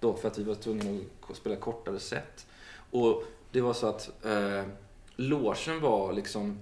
Då 0.00 0.14
för 0.14 0.28
att 0.28 0.38
vi 0.38 0.42
var 0.42 0.54
tvungna 0.54 1.00
att 1.30 1.36
spela 1.36 1.56
kortare 1.56 1.98
set. 2.00 2.46
Och 2.90 3.22
det 3.50 3.60
var 3.60 3.72
så 3.72 3.86
att 3.86 4.24
eh, 4.24 4.62
logen 5.16 5.80
var 5.80 6.12
liksom 6.12 6.58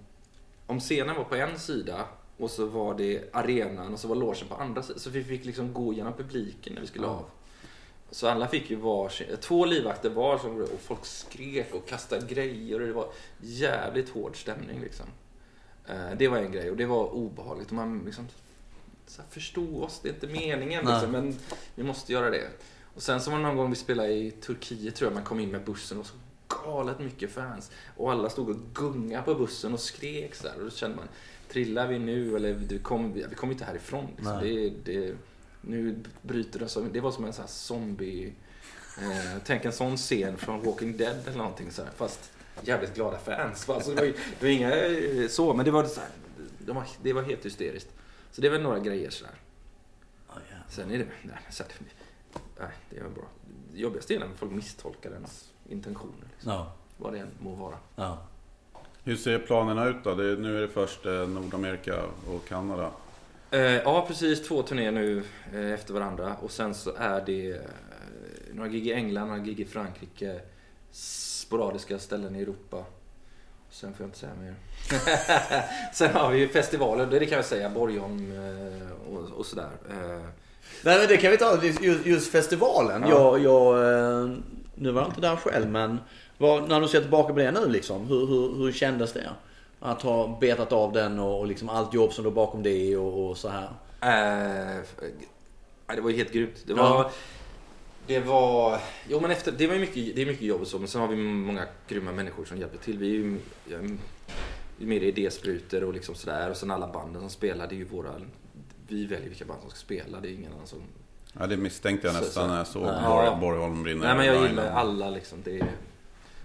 om 0.66 0.80
scenen 0.80 1.16
var 1.16 1.24
på 1.24 1.34
en 1.36 1.58
sida 1.58 2.04
och 2.38 2.50
så 2.50 2.66
var 2.66 2.94
det 2.94 3.34
arenan 3.34 3.92
och 3.92 4.00
så 4.00 4.08
var 4.08 4.16
logen 4.16 4.48
på 4.48 4.54
andra 4.54 4.82
sidan. 4.82 5.00
Så 5.00 5.10
vi 5.10 5.24
fick 5.24 5.44
liksom 5.44 5.72
gå 5.72 5.92
genom 5.92 6.12
publiken 6.12 6.74
när 6.74 6.80
vi 6.80 6.86
skulle 6.86 7.06
Ja. 7.06 7.10
av. 7.10 7.24
Så 8.12 8.28
alla 8.28 8.46
fick 8.48 8.70
ju 8.70 8.76
varsin, 8.76 9.26
två 9.40 9.64
livvakter 9.64 10.10
var 10.10 10.38
som, 10.38 10.62
och 10.62 10.80
folk 10.80 11.04
skrek 11.06 11.74
och 11.74 11.88
kastade 11.88 12.26
grejer 12.26 12.80
och 12.80 12.86
det 12.86 12.92
var 12.92 13.08
jävligt 13.40 14.08
hård 14.08 14.36
stämning 14.40 14.80
liksom. 14.80 15.06
Eh, 15.88 16.16
Det 16.18 16.28
var 16.28 16.38
en 16.38 16.52
grej 16.52 16.70
och 16.70 16.76
det 16.76 16.86
var 16.86 17.06
obehagligt. 17.14 17.68
Och 17.68 17.74
man 17.74 18.02
liksom, 18.06 18.28
så 19.10 19.22
här, 19.22 19.30
förstå 19.30 19.82
oss, 19.84 20.00
det 20.02 20.08
är 20.08 20.12
inte 20.12 20.26
meningen 20.26 20.86
liksom, 20.86 21.10
men 21.10 21.36
vi 21.74 21.82
måste 21.82 22.12
göra 22.12 22.30
det. 22.30 22.48
Och 22.94 23.02
sen 23.02 23.20
så 23.20 23.30
var 23.30 23.38
det 23.38 23.44
någon 23.44 23.56
gång 23.56 23.70
vi 23.70 23.76
spelade 23.76 24.12
i 24.12 24.30
Turkiet 24.30 24.94
tror 24.94 25.10
jag, 25.10 25.14
man 25.14 25.24
kom 25.24 25.40
in 25.40 25.50
med 25.50 25.64
bussen 25.64 25.98
och 25.98 26.06
så 26.06 26.14
galet 26.64 26.98
mycket 27.00 27.30
fans. 27.30 27.70
Och 27.96 28.12
alla 28.12 28.30
stod 28.30 28.48
och 28.48 28.56
gungade 28.74 29.22
på 29.22 29.34
bussen 29.34 29.72
och 29.72 29.80
skrek 29.80 30.34
så 30.34 30.42
där. 30.42 30.56
Och 30.56 30.64
då 30.64 30.70
kände 30.70 30.96
man, 30.96 31.08
trillar 31.48 31.86
vi 31.86 31.98
nu 31.98 32.36
eller 32.36 32.52
vi 32.52 32.78
kommer 32.78 33.08
vi 33.28 33.34
kommer 33.34 33.52
inte 33.52 33.64
härifrån. 33.64 34.06
Liksom. 34.16 34.38
Det, 34.42 34.70
det, 34.84 35.14
nu 35.60 35.98
bryter 36.22 36.58
det 36.58 36.68
så. 36.68 36.80
Det 36.80 37.00
var 37.00 37.10
som 37.10 37.24
en 37.24 37.32
sån 37.32 37.42
här 37.42 37.48
zombie... 37.48 38.32
Eh, 38.98 39.42
tänk 39.44 39.64
en 39.64 39.72
sån 39.72 39.96
scen 39.96 40.36
från 40.36 40.62
Walking 40.62 40.96
Dead 40.96 41.16
eller 41.26 41.38
någonting 41.38 41.70
så 41.70 41.82
här. 41.82 41.90
Fast 41.96 42.32
jävligt 42.62 42.94
glada 42.94 43.18
fans. 43.18 43.68
Alltså, 43.68 43.90
det, 43.90 44.00
var, 44.00 44.06
det 44.06 44.42
var 44.42 44.48
inga 44.48 44.74
eh, 44.74 45.28
så, 45.28 45.54
men 45.54 45.64
det 45.64 45.70
var, 45.70 45.84
så 45.84 46.00
här, 46.00 46.10
de 46.58 46.76
var, 46.76 46.86
det 47.02 47.12
var 47.12 47.22
helt 47.22 47.46
hysteriskt. 47.46 47.88
Så 48.30 48.40
det 48.40 48.46
är 48.46 48.50
väl 48.50 48.62
några 48.62 48.78
grejer 48.78 49.10
sådär. 49.10 49.34
Ja, 50.28 50.34
ja. 50.50 50.56
Sen 50.68 50.90
är 50.90 50.98
det, 50.98 51.06
nej, 51.22 51.38
så 51.50 51.62
här, 51.62 51.72
nej, 52.58 52.70
det 52.90 52.98
är 52.98 53.02
väl 53.02 53.12
bra. 53.12 53.24
Det 53.72 53.78
jobbigaste 53.78 54.14
är 54.14 54.18
när 54.18 54.28
folk 54.36 54.52
misstolkar 54.52 55.10
ens 55.10 55.50
intentioner. 55.68 56.26
Liksom. 56.32 56.52
Ja. 56.52 56.72
Vad 56.96 57.12
det 57.12 57.18
än 57.18 57.30
må 57.38 57.54
vara. 57.54 57.78
Ja. 57.96 58.18
Hur 59.04 59.16
ser 59.16 59.38
planerna 59.38 59.88
ut 59.88 60.04
då? 60.04 60.14
Det, 60.14 60.36
nu 60.36 60.56
är 60.56 60.60
det 60.60 60.68
först 60.68 61.06
eh, 61.06 61.28
Nordamerika 61.28 62.02
och 62.26 62.48
Kanada. 62.48 62.90
Eh, 63.50 63.60
ja, 63.60 64.04
precis. 64.06 64.48
Två 64.48 64.62
turnéer 64.62 64.92
nu 64.92 65.22
eh, 65.52 65.72
efter 65.72 65.94
varandra. 65.94 66.36
Och 66.42 66.50
sen 66.50 66.74
så 66.74 66.92
är 66.96 67.24
det 67.26 67.50
eh, 67.50 67.60
några 68.52 68.68
gig 68.68 68.86
i 68.86 68.92
England, 68.92 69.28
några 69.28 69.40
gig 69.40 69.60
i 69.60 69.64
Frankrike. 69.64 70.40
Sporadiska 70.90 71.98
ställen 71.98 72.36
i 72.36 72.42
Europa. 72.42 72.84
Sen 73.70 73.94
får 73.94 74.04
jag 74.04 74.08
inte 74.08 74.18
säga 74.18 74.32
mer. 74.40 74.54
sen 75.92 76.14
har 76.14 76.30
vi 76.30 76.38
ju 76.38 76.48
festivaler, 76.48 77.06
det 77.06 77.26
kan 77.26 77.36
jag 77.36 77.44
säga. 77.44 77.70
Borgholm 77.70 78.32
eh, 78.32 79.14
och, 79.14 79.38
och 79.38 79.46
sådär. 79.46 79.68
Eh, 79.90 80.22
Nej 80.84 80.98
men 80.98 81.08
det 81.08 81.16
kan 81.16 81.30
vi 81.30 81.36
ta, 81.36 81.62
just, 81.62 82.06
just 82.06 82.32
festivalen. 82.32 83.04
Ja. 83.08 83.38
Jag, 83.38 83.38
jag, 83.38 83.92
eh, 83.92 84.30
nu 84.74 84.90
var 84.90 85.02
jag 85.02 85.10
inte 85.10 85.20
där 85.20 85.36
själv 85.36 85.68
men 85.68 86.00
vad, 86.38 86.68
när 86.68 86.80
du 86.80 86.88
ser 86.88 87.00
tillbaka 87.00 87.32
på 87.32 87.38
det 87.38 87.50
nu 87.50 87.68
liksom, 87.68 88.06
hur, 88.06 88.26
hur, 88.26 88.56
hur 88.56 88.72
kändes 88.72 89.12
det? 89.12 89.30
Att 89.80 90.02
ha 90.02 90.38
betat 90.40 90.72
av 90.72 90.92
den 90.92 91.18
och, 91.18 91.40
och 91.40 91.46
liksom 91.46 91.68
allt 91.68 91.94
jobb 91.94 92.12
som 92.12 92.24
låg 92.24 92.32
bakom 92.34 92.62
det 92.62 92.96
och, 92.96 93.30
och 93.30 93.36
så 93.36 93.48
här. 93.48 93.68
Ja, 95.86 95.94
det 95.94 96.00
var 96.00 96.10
ju 96.10 96.16
helt 96.16 96.32
grymt. 96.32 96.56
Det 96.66 96.74
var... 96.74 96.84
Ja. 96.84 97.10
Det 98.10 98.20
var... 98.20 98.80
Jo 99.08 99.20
men 99.20 99.30
efter... 99.30 99.52
Det 99.52 99.66
var 99.66 99.74
ju 99.74 99.80
mycket, 99.80 100.16
det 100.16 100.22
är 100.22 100.26
mycket 100.26 100.42
jobb 100.42 100.60
och 100.60 100.66
så, 100.66 100.78
men 100.78 100.88
sen 100.88 101.00
har 101.00 101.08
vi 101.08 101.16
många 101.16 101.66
grymma 101.88 102.12
människor 102.12 102.44
som 102.44 102.58
hjälper 102.58 102.78
till. 102.78 102.98
Vi 102.98 103.06
är 103.06 103.14
ju 103.14 103.36
jag 103.68 103.84
är 103.84 104.86
mer 104.86 105.00
idésprutor 105.00 105.84
och 105.84 105.92
liksom 105.94 106.14
sådär. 106.14 106.50
Och 106.50 106.56
sen 106.56 106.70
alla 106.70 106.88
banden 106.92 107.20
som 107.22 107.30
spelar, 107.30 107.66
det 107.66 107.74
är 107.74 107.76
ju 107.76 107.84
våra... 107.84 108.10
Vi 108.88 109.06
väljer 109.06 109.28
vilka 109.28 109.44
band 109.44 109.60
som 109.60 109.70
ska 109.70 109.78
spela, 109.78 110.20
det 110.20 110.28
är 110.28 110.32
ingen 110.32 110.52
annan 110.52 110.66
som... 110.66 110.78
Ja, 111.38 111.46
det 111.46 111.56
misstänkte 111.56 112.06
jag 112.06 112.14
Så- 112.16 112.20
nästan 112.22 112.44
så- 112.44 112.50
när 112.50 112.56
jag 112.58 112.66
såg 112.66 112.86
Ja. 112.86 113.36
Borg, 113.36 113.40
Borgholm 113.40 113.82
brinner. 113.82 114.06
Nej 114.06 114.16
men 114.16 114.26
jag 114.26 114.48
gillar 114.48 114.70
alla 114.70 115.10
liksom. 115.10 115.38
Det 115.44 115.60
är... 115.60 115.66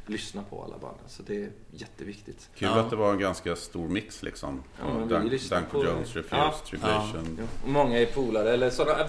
Lyssna 0.07 0.43
på 0.49 0.63
alla 0.63 0.77
banden, 0.77 1.03
så 1.07 1.23
det 1.23 1.43
är 1.43 1.49
jätteviktigt. 1.71 2.49
Kul 2.55 2.67
Ja. 2.67 2.79
att 2.79 2.89
det 2.89 2.95
var 2.95 3.11
en 3.13 3.19
ganska 3.19 3.55
stor 3.55 3.87
mix 3.87 4.23
liksom. 4.23 4.63
Ja, 4.79 5.19
Danko 5.49 5.83
Jones, 5.83 6.15
Refuse, 6.15 6.35
Ja. 6.35 6.55
Tribulation. 6.69 7.37
Ja, 7.39 7.69
många 7.69 7.99
är 7.99 8.05
polare, 8.05 8.53
eller 8.53 8.69
sådana... 8.69 9.03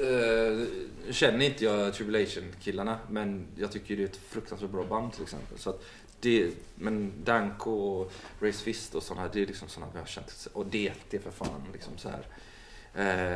Uh, 0.00 0.66
känner 1.10 1.44
inte 1.46 1.64
jag 1.64 1.94
Tribulation-killarna, 1.94 2.98
men 3.10 3.46
jag 3.56 3.72
tycker 3.72 3.96
det 3.96 4.02
är 4.02 4.06
ett 4.06 4.16
fruktansvärt 4.16 4.70
bra 4.70 4.84
band 4.84 5.12
till 5.12 5.22
exempel. 5.22 5.58
Så 5.58 5.70
att 5.70 5.84
det, 6.20 6.50
men 6.74 7.12
Danko 7.24 7.70
och 7.70 8.12
Race 8.40 8.64
Fist 8.64 8.94
och 8.94 9.02
sådana, 9.02 9.28
det 9.32 9.42
är 9.42 9.46
liksom 9.46 9.68
sådana 9.68 9.92
vi 9.92 9.98
har 9.98 10.06
känt. 10.06 10.48
Och 10.52 10.66
DT 10.66 11.18
för 11.18 11.30
fan, 11.30 11.62
liksom 11.72 11.92
så 11.98 12.08
här. 12.08 12.26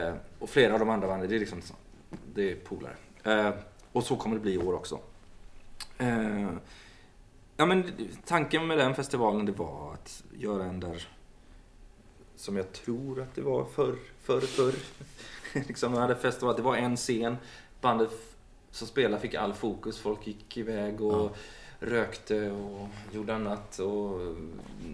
Eh, 0.08 0.14
och 0.38 0.50
flera 0.50 0.72
av 0.72 0.78
de 0.78 0.90
andra 0.90 1.08
banden, 1.08 1.28
det 1.28 1.36
är 1.36 1.40
liksom 1.40 1.62
så- 1.62 1.74
det 2.34 2.50
är 2.52 2.56
polare. 2.56 2.96
Eh, 3.24 3.50
och 3.92 4.04
så 4.04 4.16
kommer 4.16 4.36
det 4.36 4.42
bli 4.42 4.52
i 4.52 4.58
år 4.58 4.72
också. 4.74 5.00
Eh, 5.98 6.48
ja, 7.56 7.66
men 7.66 7.92
tanken 8.24 8.66
med 8.66 8.78
den 8.78 8.94
festivalen 8.94 9.46
det 9.46 9.52
var 9.52 9.92
att 9.94 10.22
göra 10.38 10.64
en 10.64 10.80
där 10.80 11.08
som 12.36 12.56
jag 12.56 12.72
tror 12.72 13.20
att 13.22 13.34
det 13.34 13.40
var 13.42 13.64
förr, 13.64 13.96
förr, 14.22 14.40
förr. 14.40 14.74
liksom, 15.68 15.92
man 15.92 16.00
hade 16.00 16.16
festival, 16.16 16.56
det 16.56 16.62
var 16.62 16.76
en 16.76 16.96
scen, 16.96 17.36
bandet 17.80 18.10
som 18.70 18.88
spelade 18.88 19.22
fick 19.22 19.34
all 19.34 19.52
fokus, 19.52 19.98
folk 19.98 20.26
gick 20.26 20.56
iväg 20.56 21.00
och 21.00 21.36
rökte 21.80 22.50
och 22.50 22.88
gjorde 23.12 23.34
annat 23.34 23.78
och 23.78 24.36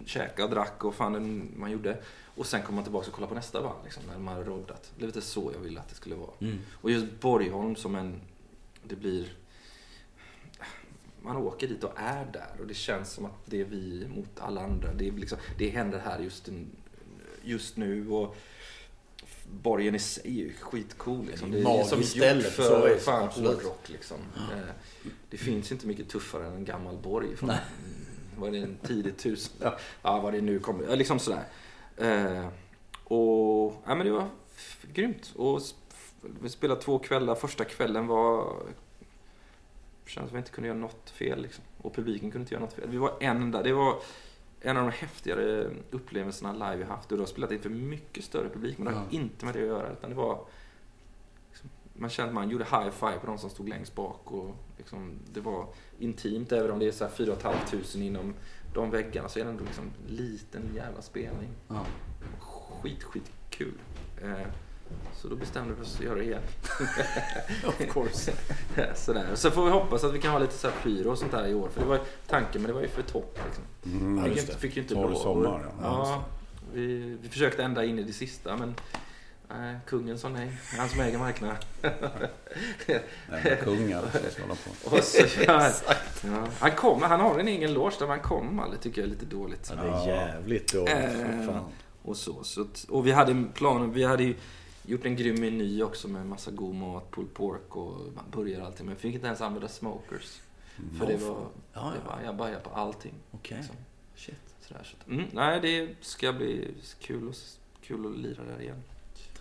käkade 0.05 0.43
och 0.43 0.49
drack 0.49 0.83
och 0.83 0.95
fan 0.95 1.51
man 1.55 1.71
gjorde. 1.71 1.97
Och 2.35 2.45
sen 2.45 2.61
kommer 2.61 2.75
man 2.75 2.83
tillbaka 2.83 3.07
och 3.07 3.13
kollar 3.13 3.27
på 3.27 3.35
nästa 3.35 3.61
band 3.61 3.77
liksom, 3.83 4.03
när 4.07 4.17
man 4.17 4.35
har 4.35 4.43
roddat. 4.43 4.91
Det 4.97 5.03
är 5.03 5.07
lite 5.07 5.21
så 5.21 5.51
jag 5.53 5.59
ville 5.59 5.79
att 5.79 5.89
det 5.89 5.95
skulle 5.95 6.15
vara. 6.15 6.31
Mm. 6.39 6.59
Och 6.81 6.91
just 6.91 7.19
Borgholm 7.19 7.75
som 7.75 7.95
en... 7.95 8.21
Det 8.83 8.95
blir... 8.95 9.33
Man 11.21 11.37
åker 11.37 11.67
dit 11.67 11.83
och 11.83 11.93
är 11.95 12.25
där 12.25 12.55
och 12.59 12.67
det 12.67 12.73
känns 12.73 13.11
som 13.11 13.25
att 13.25 13.45
det 13.45 13.61
är 13.61 13.65
vi 13.65 14.07
mot 14.15 14.39
alla 14.39 14.61
andra. 14.61 14.93
Det, 14.93 15.07
är 15.07 15.11
liksom, 15.11 15.37
det 15.57 15.69
händer 15.69 15.99
här 15.99 16.19
just, 16.19 16.49
just 17.43 17.77
nu 17.77 18.09
och 18.09 18.35
borgen 19.51 19.95
i 19.95 19.99
sig 19.99 20.23
är 20.25 20.29
ju 20.43 20.53
skitcool. 20.53 21.25
Liksom. 21.25 21.51
Det 21.51 21.57
Det 21.57 21.61
är 21.61 21.63
magiskt 21.63 21.89
som 21.89 21.99
gjort 21.99 22.43
för 22.43 22.97
fan 22.97 23.27
hårdrock 23.27 23.89
liksom. 23.89 24.17
Eh, 24.35 24.59
Det 25.29 25.37
finns 25.37 25.71
inte 25.71 25.87
mycket 25.87 26.09
tuffare 26.09 26.45
än 26.47 26.53
en 26.53 26.65
gammal 26.65 26.97
borg 26.97 27.35
från 27.35 27.47
Nej. 27.49 27.59
mm, 27.79 28.39
vad 28.39 28.49
är 28.49 28.53
det, 28.53 28.63
en 28.65 28.77
tidigt 28.77 29.17
tusen. 29.17 29.53
Ja. 29.61 29.77
Ja. 30.01 30.19
vad 30.19 30.33
det 30.33 30.41
nu 30.41 30.59
kommer. 30.59 30.83
Ja, 30.89 30.95
liksom 30.95 31.19
sådär. 31.19 31.43
Eh, 31.97 32.47
och 33.03 33.73
ja, 33.85 33.95
men 33.95 34.05
det 34.05 34.11
var 34.11 34.27
grymt. 34.93 35.33
Och 35.35 35.61
vi 36.41 36.49
spelade 36.49 36.81
två 36.81 36.99
kvällar. 36.99 37.35
Första 37.35 37.65
kvällen 37.65 38.07
var... 38.07 38.53
Kändes 40.05 40.29
som 40.29 40.35
vi 40.35 40.39
inte 40.39 40.51
kunde 40.51 40.67
göra 40.67 40.77
något 40.79 41.09
fel 41.09 41.41
liksom. 41.41 41.63
Och 41.81 41.95
publiken 41.95 42.31
kunde 42.31 42.43
inte 42.43 42.53
göra 42.53 42.63
något 42.63 42.73
fel. 42.73 42.89
Vi 42.89 42.97
var 42.97 43.17
en 43.19 43.51
där. 43.51 43.63
Det 43.63 43.73
var 43.73 43.95
en 44.65 44.77
av 44.77 44.83
de 44.85 44.91
häftigare 44.91 45.69
upplevelserna 45.91 46.53
live 46.53 46.75
vi 46.75 46.83
haft. 46.83 47.11
Och 47.11 47.17
du 47.17 47.21
har 47.21 47.27
spelat 47.27 47.51
inför 47.51 47.69
mycket 47.69 48.23
större 48.23 48.49
publik. 48.49 48.77
Men 48.77 48.87
det 48.87 48.93
har 48.99 49.05
Ja. 49.09 49.17
inte 49.19 49.45
med 49.45 49.53
det 49.55 49.61
att 49.61 49.67
göra. 49.67 49.91
Utan 49.91 50.09
det 50.09 50.15
var... 50.15 50.45
Liksom, 51.49 51.69
man 51.93 52.09
kände 52.09 52.29
att 52.29 52.35
man 52.35 52.49
gjorde 52.49 52.63
high 52.63 52.89
five 52.89 53.19
på 53.19 53.27
de 53.27 53.37
som 53.37 53.49
stod 53.49 53.69
längst 53.69 53.95
bak. 53.95 54.31
Och 54.31 54.55
liksom, 54.77 55.11
det 55.33 55.39
var 55.41 55.67
intimt. 55.99 56.51
Även 56.51 56.71
om 56.71 56.79
det 56.79 56.87
är 56.87 56.91
så 56.91 57.03
här 57.03 57.11
4 57.11 57.35
500 57.35 57.67
inom 57.95 58.33
de 58.73 58.91
väggarna 58.91 59.29
så 59.29 59.39
är 59.39 59.43
det 59.43 59.49
ändå 59.49 59.63
liksom 59.63 59.91
liten 60.07 60.71
jävla 60.75 61.01
spelning. 61.01 61.49
Ja. 61.67 61.85
Skit, 62.81 63.03
skit 63.03 63.31
kul. 63.49 63.73
Eh, 64.21 64.47
så 65.23 65.27
då 65.27 65.35
bestämde 65.35 65.73
vi 65.73 65.81
oss 65.81 65.95
att 65.95 66.05
göra 66.05 66.15
det 66.15 66.23
igen. 66.23 66.41
Of 67.67 67.93
course. 67.93 68.31
Sådär. 68.95 69.27
Så 69.35 69.51
får 69.51 69.65
vi 69.65 69.71
hoppas 69.71 70.03
att 70.03 70.13
vi 70.13 70.19
kan 70.19 70.31
ha 70.31 70.39
lite 70.39 70.53
så 70.53 70.67
här 70.67 70.75
pyro 70.83 71.11
och 71.11 71.17
sånt 71.17 71.31
där 71.31 71.47
i 71.47 71.53
år. 71.53 71.69
För 71.69 71.81
det 71.81 71.87
var 71.87 71.99
tanken, 72.27 72.61
men 72.61 72.67
det 72.67 72.73
var 72.73 72.81
ju 72.81 72.87
för 72.87 73.01
torrt. 73.01 73.39
Liksom. 73.45 73.63
Mm. 73.85 74.23
Fick, 74.23 74.37
inte, 74.37 74.51
det. 74.51 74.57
fick 74.57 74.75
ju 74.75 74.81
inte 74.81 74.93
Torr 74.93 75.15
sommar, 75.15 75.65
ja. 75.65 75.71
ja. 75.81 76.23
vi, 76.73 77.17
vi 77.21 77.29
försökte 77.29 77.63
ända 77.63 77.85
in 77.85 77.99
i 77.99 78.03
det 78.03 78.13
sista, 78.13 78.57
men 78.57 78.75
nej, 79.49 79.77
kungen 79.85 80.19
sa 80.19 80.29
nej. 80.29 80.57
Han 80.77 80.89
som 80.89 80.99
äger 80.99 81.17
marknaden. 81.17 81.57
Kungar 83.63 84.01
på. 84.01 84.89
Och 84.95 85.03
så, 85.03 85.25
ja, 85.47 85.71
ja, 86.23 86.47
han, 86.59 86.71
kommer, 86.71 87.07
han 87.07 87.19
har 87.19 87.39
en 87.39 87.47
egen 87.47 87.73
loge 87.73 87.95
där, 87.99 88.07
men 88.07 88.09
han 88.09 88.19
kommer 88.19 88.63
aldrig. 88.63 88.81
tycker 88.81 89.01
jag 89.01 89.07
är 89.07 89.11
lite 89.11 89.25
dåligt. 89.25 89.73
Ja, 89.75 89.83
det 89.83 89.89
är 89.89 90.07
jävligt 90.07 90.73
dåligt. 90.73 90.93
För 90.93 91.45
fan. 91.45 91.63
Och 92.03 92.17
så, 92.17 92.43
så 92.43 92.67
och 92.89 93.07
vi 93.07 93.11
hade 93.11 93.43
planen, 93.53 93.93
vi 93.93 94.03
hade 94.03 94.23
ju 94.23 94.35
gjort 94.85 95.05
en 95.05 95.15
grym 95.15 95.35
meny 95.41 95.83
också 95.83 96.07
med 96.07 96.25
massa 96.25 96.51
god 96.51 96.75
mat, 96.75 97.11
pulled 97.11 97.33
pork 97.33 97.75
och 97.75 97.95
burgare 98.31 98.61
och 98.61 98.67
allting. 98.67 98.85
Men 98.85 98.95
vi 98.95 99.01
fick 99.01 99.15
inte 99.15 99.27
ens 99.27 99.41
använda 99.41 99.67
smokers. 99.67 100.41
För 100.99 101.07
det 101.07 101.17
var, 101.17 101.47
Ja, 101.73 101.93
det 101.95 102.09
var 102.09 102.21
jag 102.25 102.35
bajade 102.35 102.59
på 102.59 102.69
allting. 102.69 103.13
Okej. 103.31 103.57
liksom. 103.57 103.75
Shit. 104.15 104.35
Sådär, 104.61 104.83
så 104.83 104.95
att, 104.99 105.07
mm, 105.07 105.25
nej, 105.31 105.59
det 105.59 105.89
ska 106.01 106.33
bli 106.33 106.73
kul, 106.99 107.27
och, 107.27 107.35
kul 107.81 108.05
att 108.05 108.17
lira 108.17 108.43
där 108.43 108.61
igen. 108.61 108.83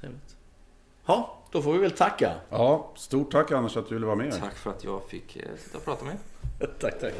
Trevligt. 0.00 0.36
Ja, 1.06 1.38
då 1.52 1.62
får 1.62 1.72
vi 1.72 1.78
väl 1.78 1.90
tacka. 1.90 2.40
Ja, 2.50 2.92
stort 2.96 3.32
tack 3.32 3.52
Anders 3.52 3.76
att 3.76 3.88
du 3.88 3.94
ville 3.94 4.06
vara 4.06 4.16
med. 4.16 4.40
Tack 4.40 4.56
för 4.56 4.70
att 4.70 4.84
jag 4.84 5.08
fick 5.08 5.36
eh, 5.36 5.56
sitta 5.58 5.78
och 5.78 5.84
prata 5.84 6.04
med 6.04 6.16
er. 6.60 6.66
tack, 6.80 7.00
tack. 7.00 7.14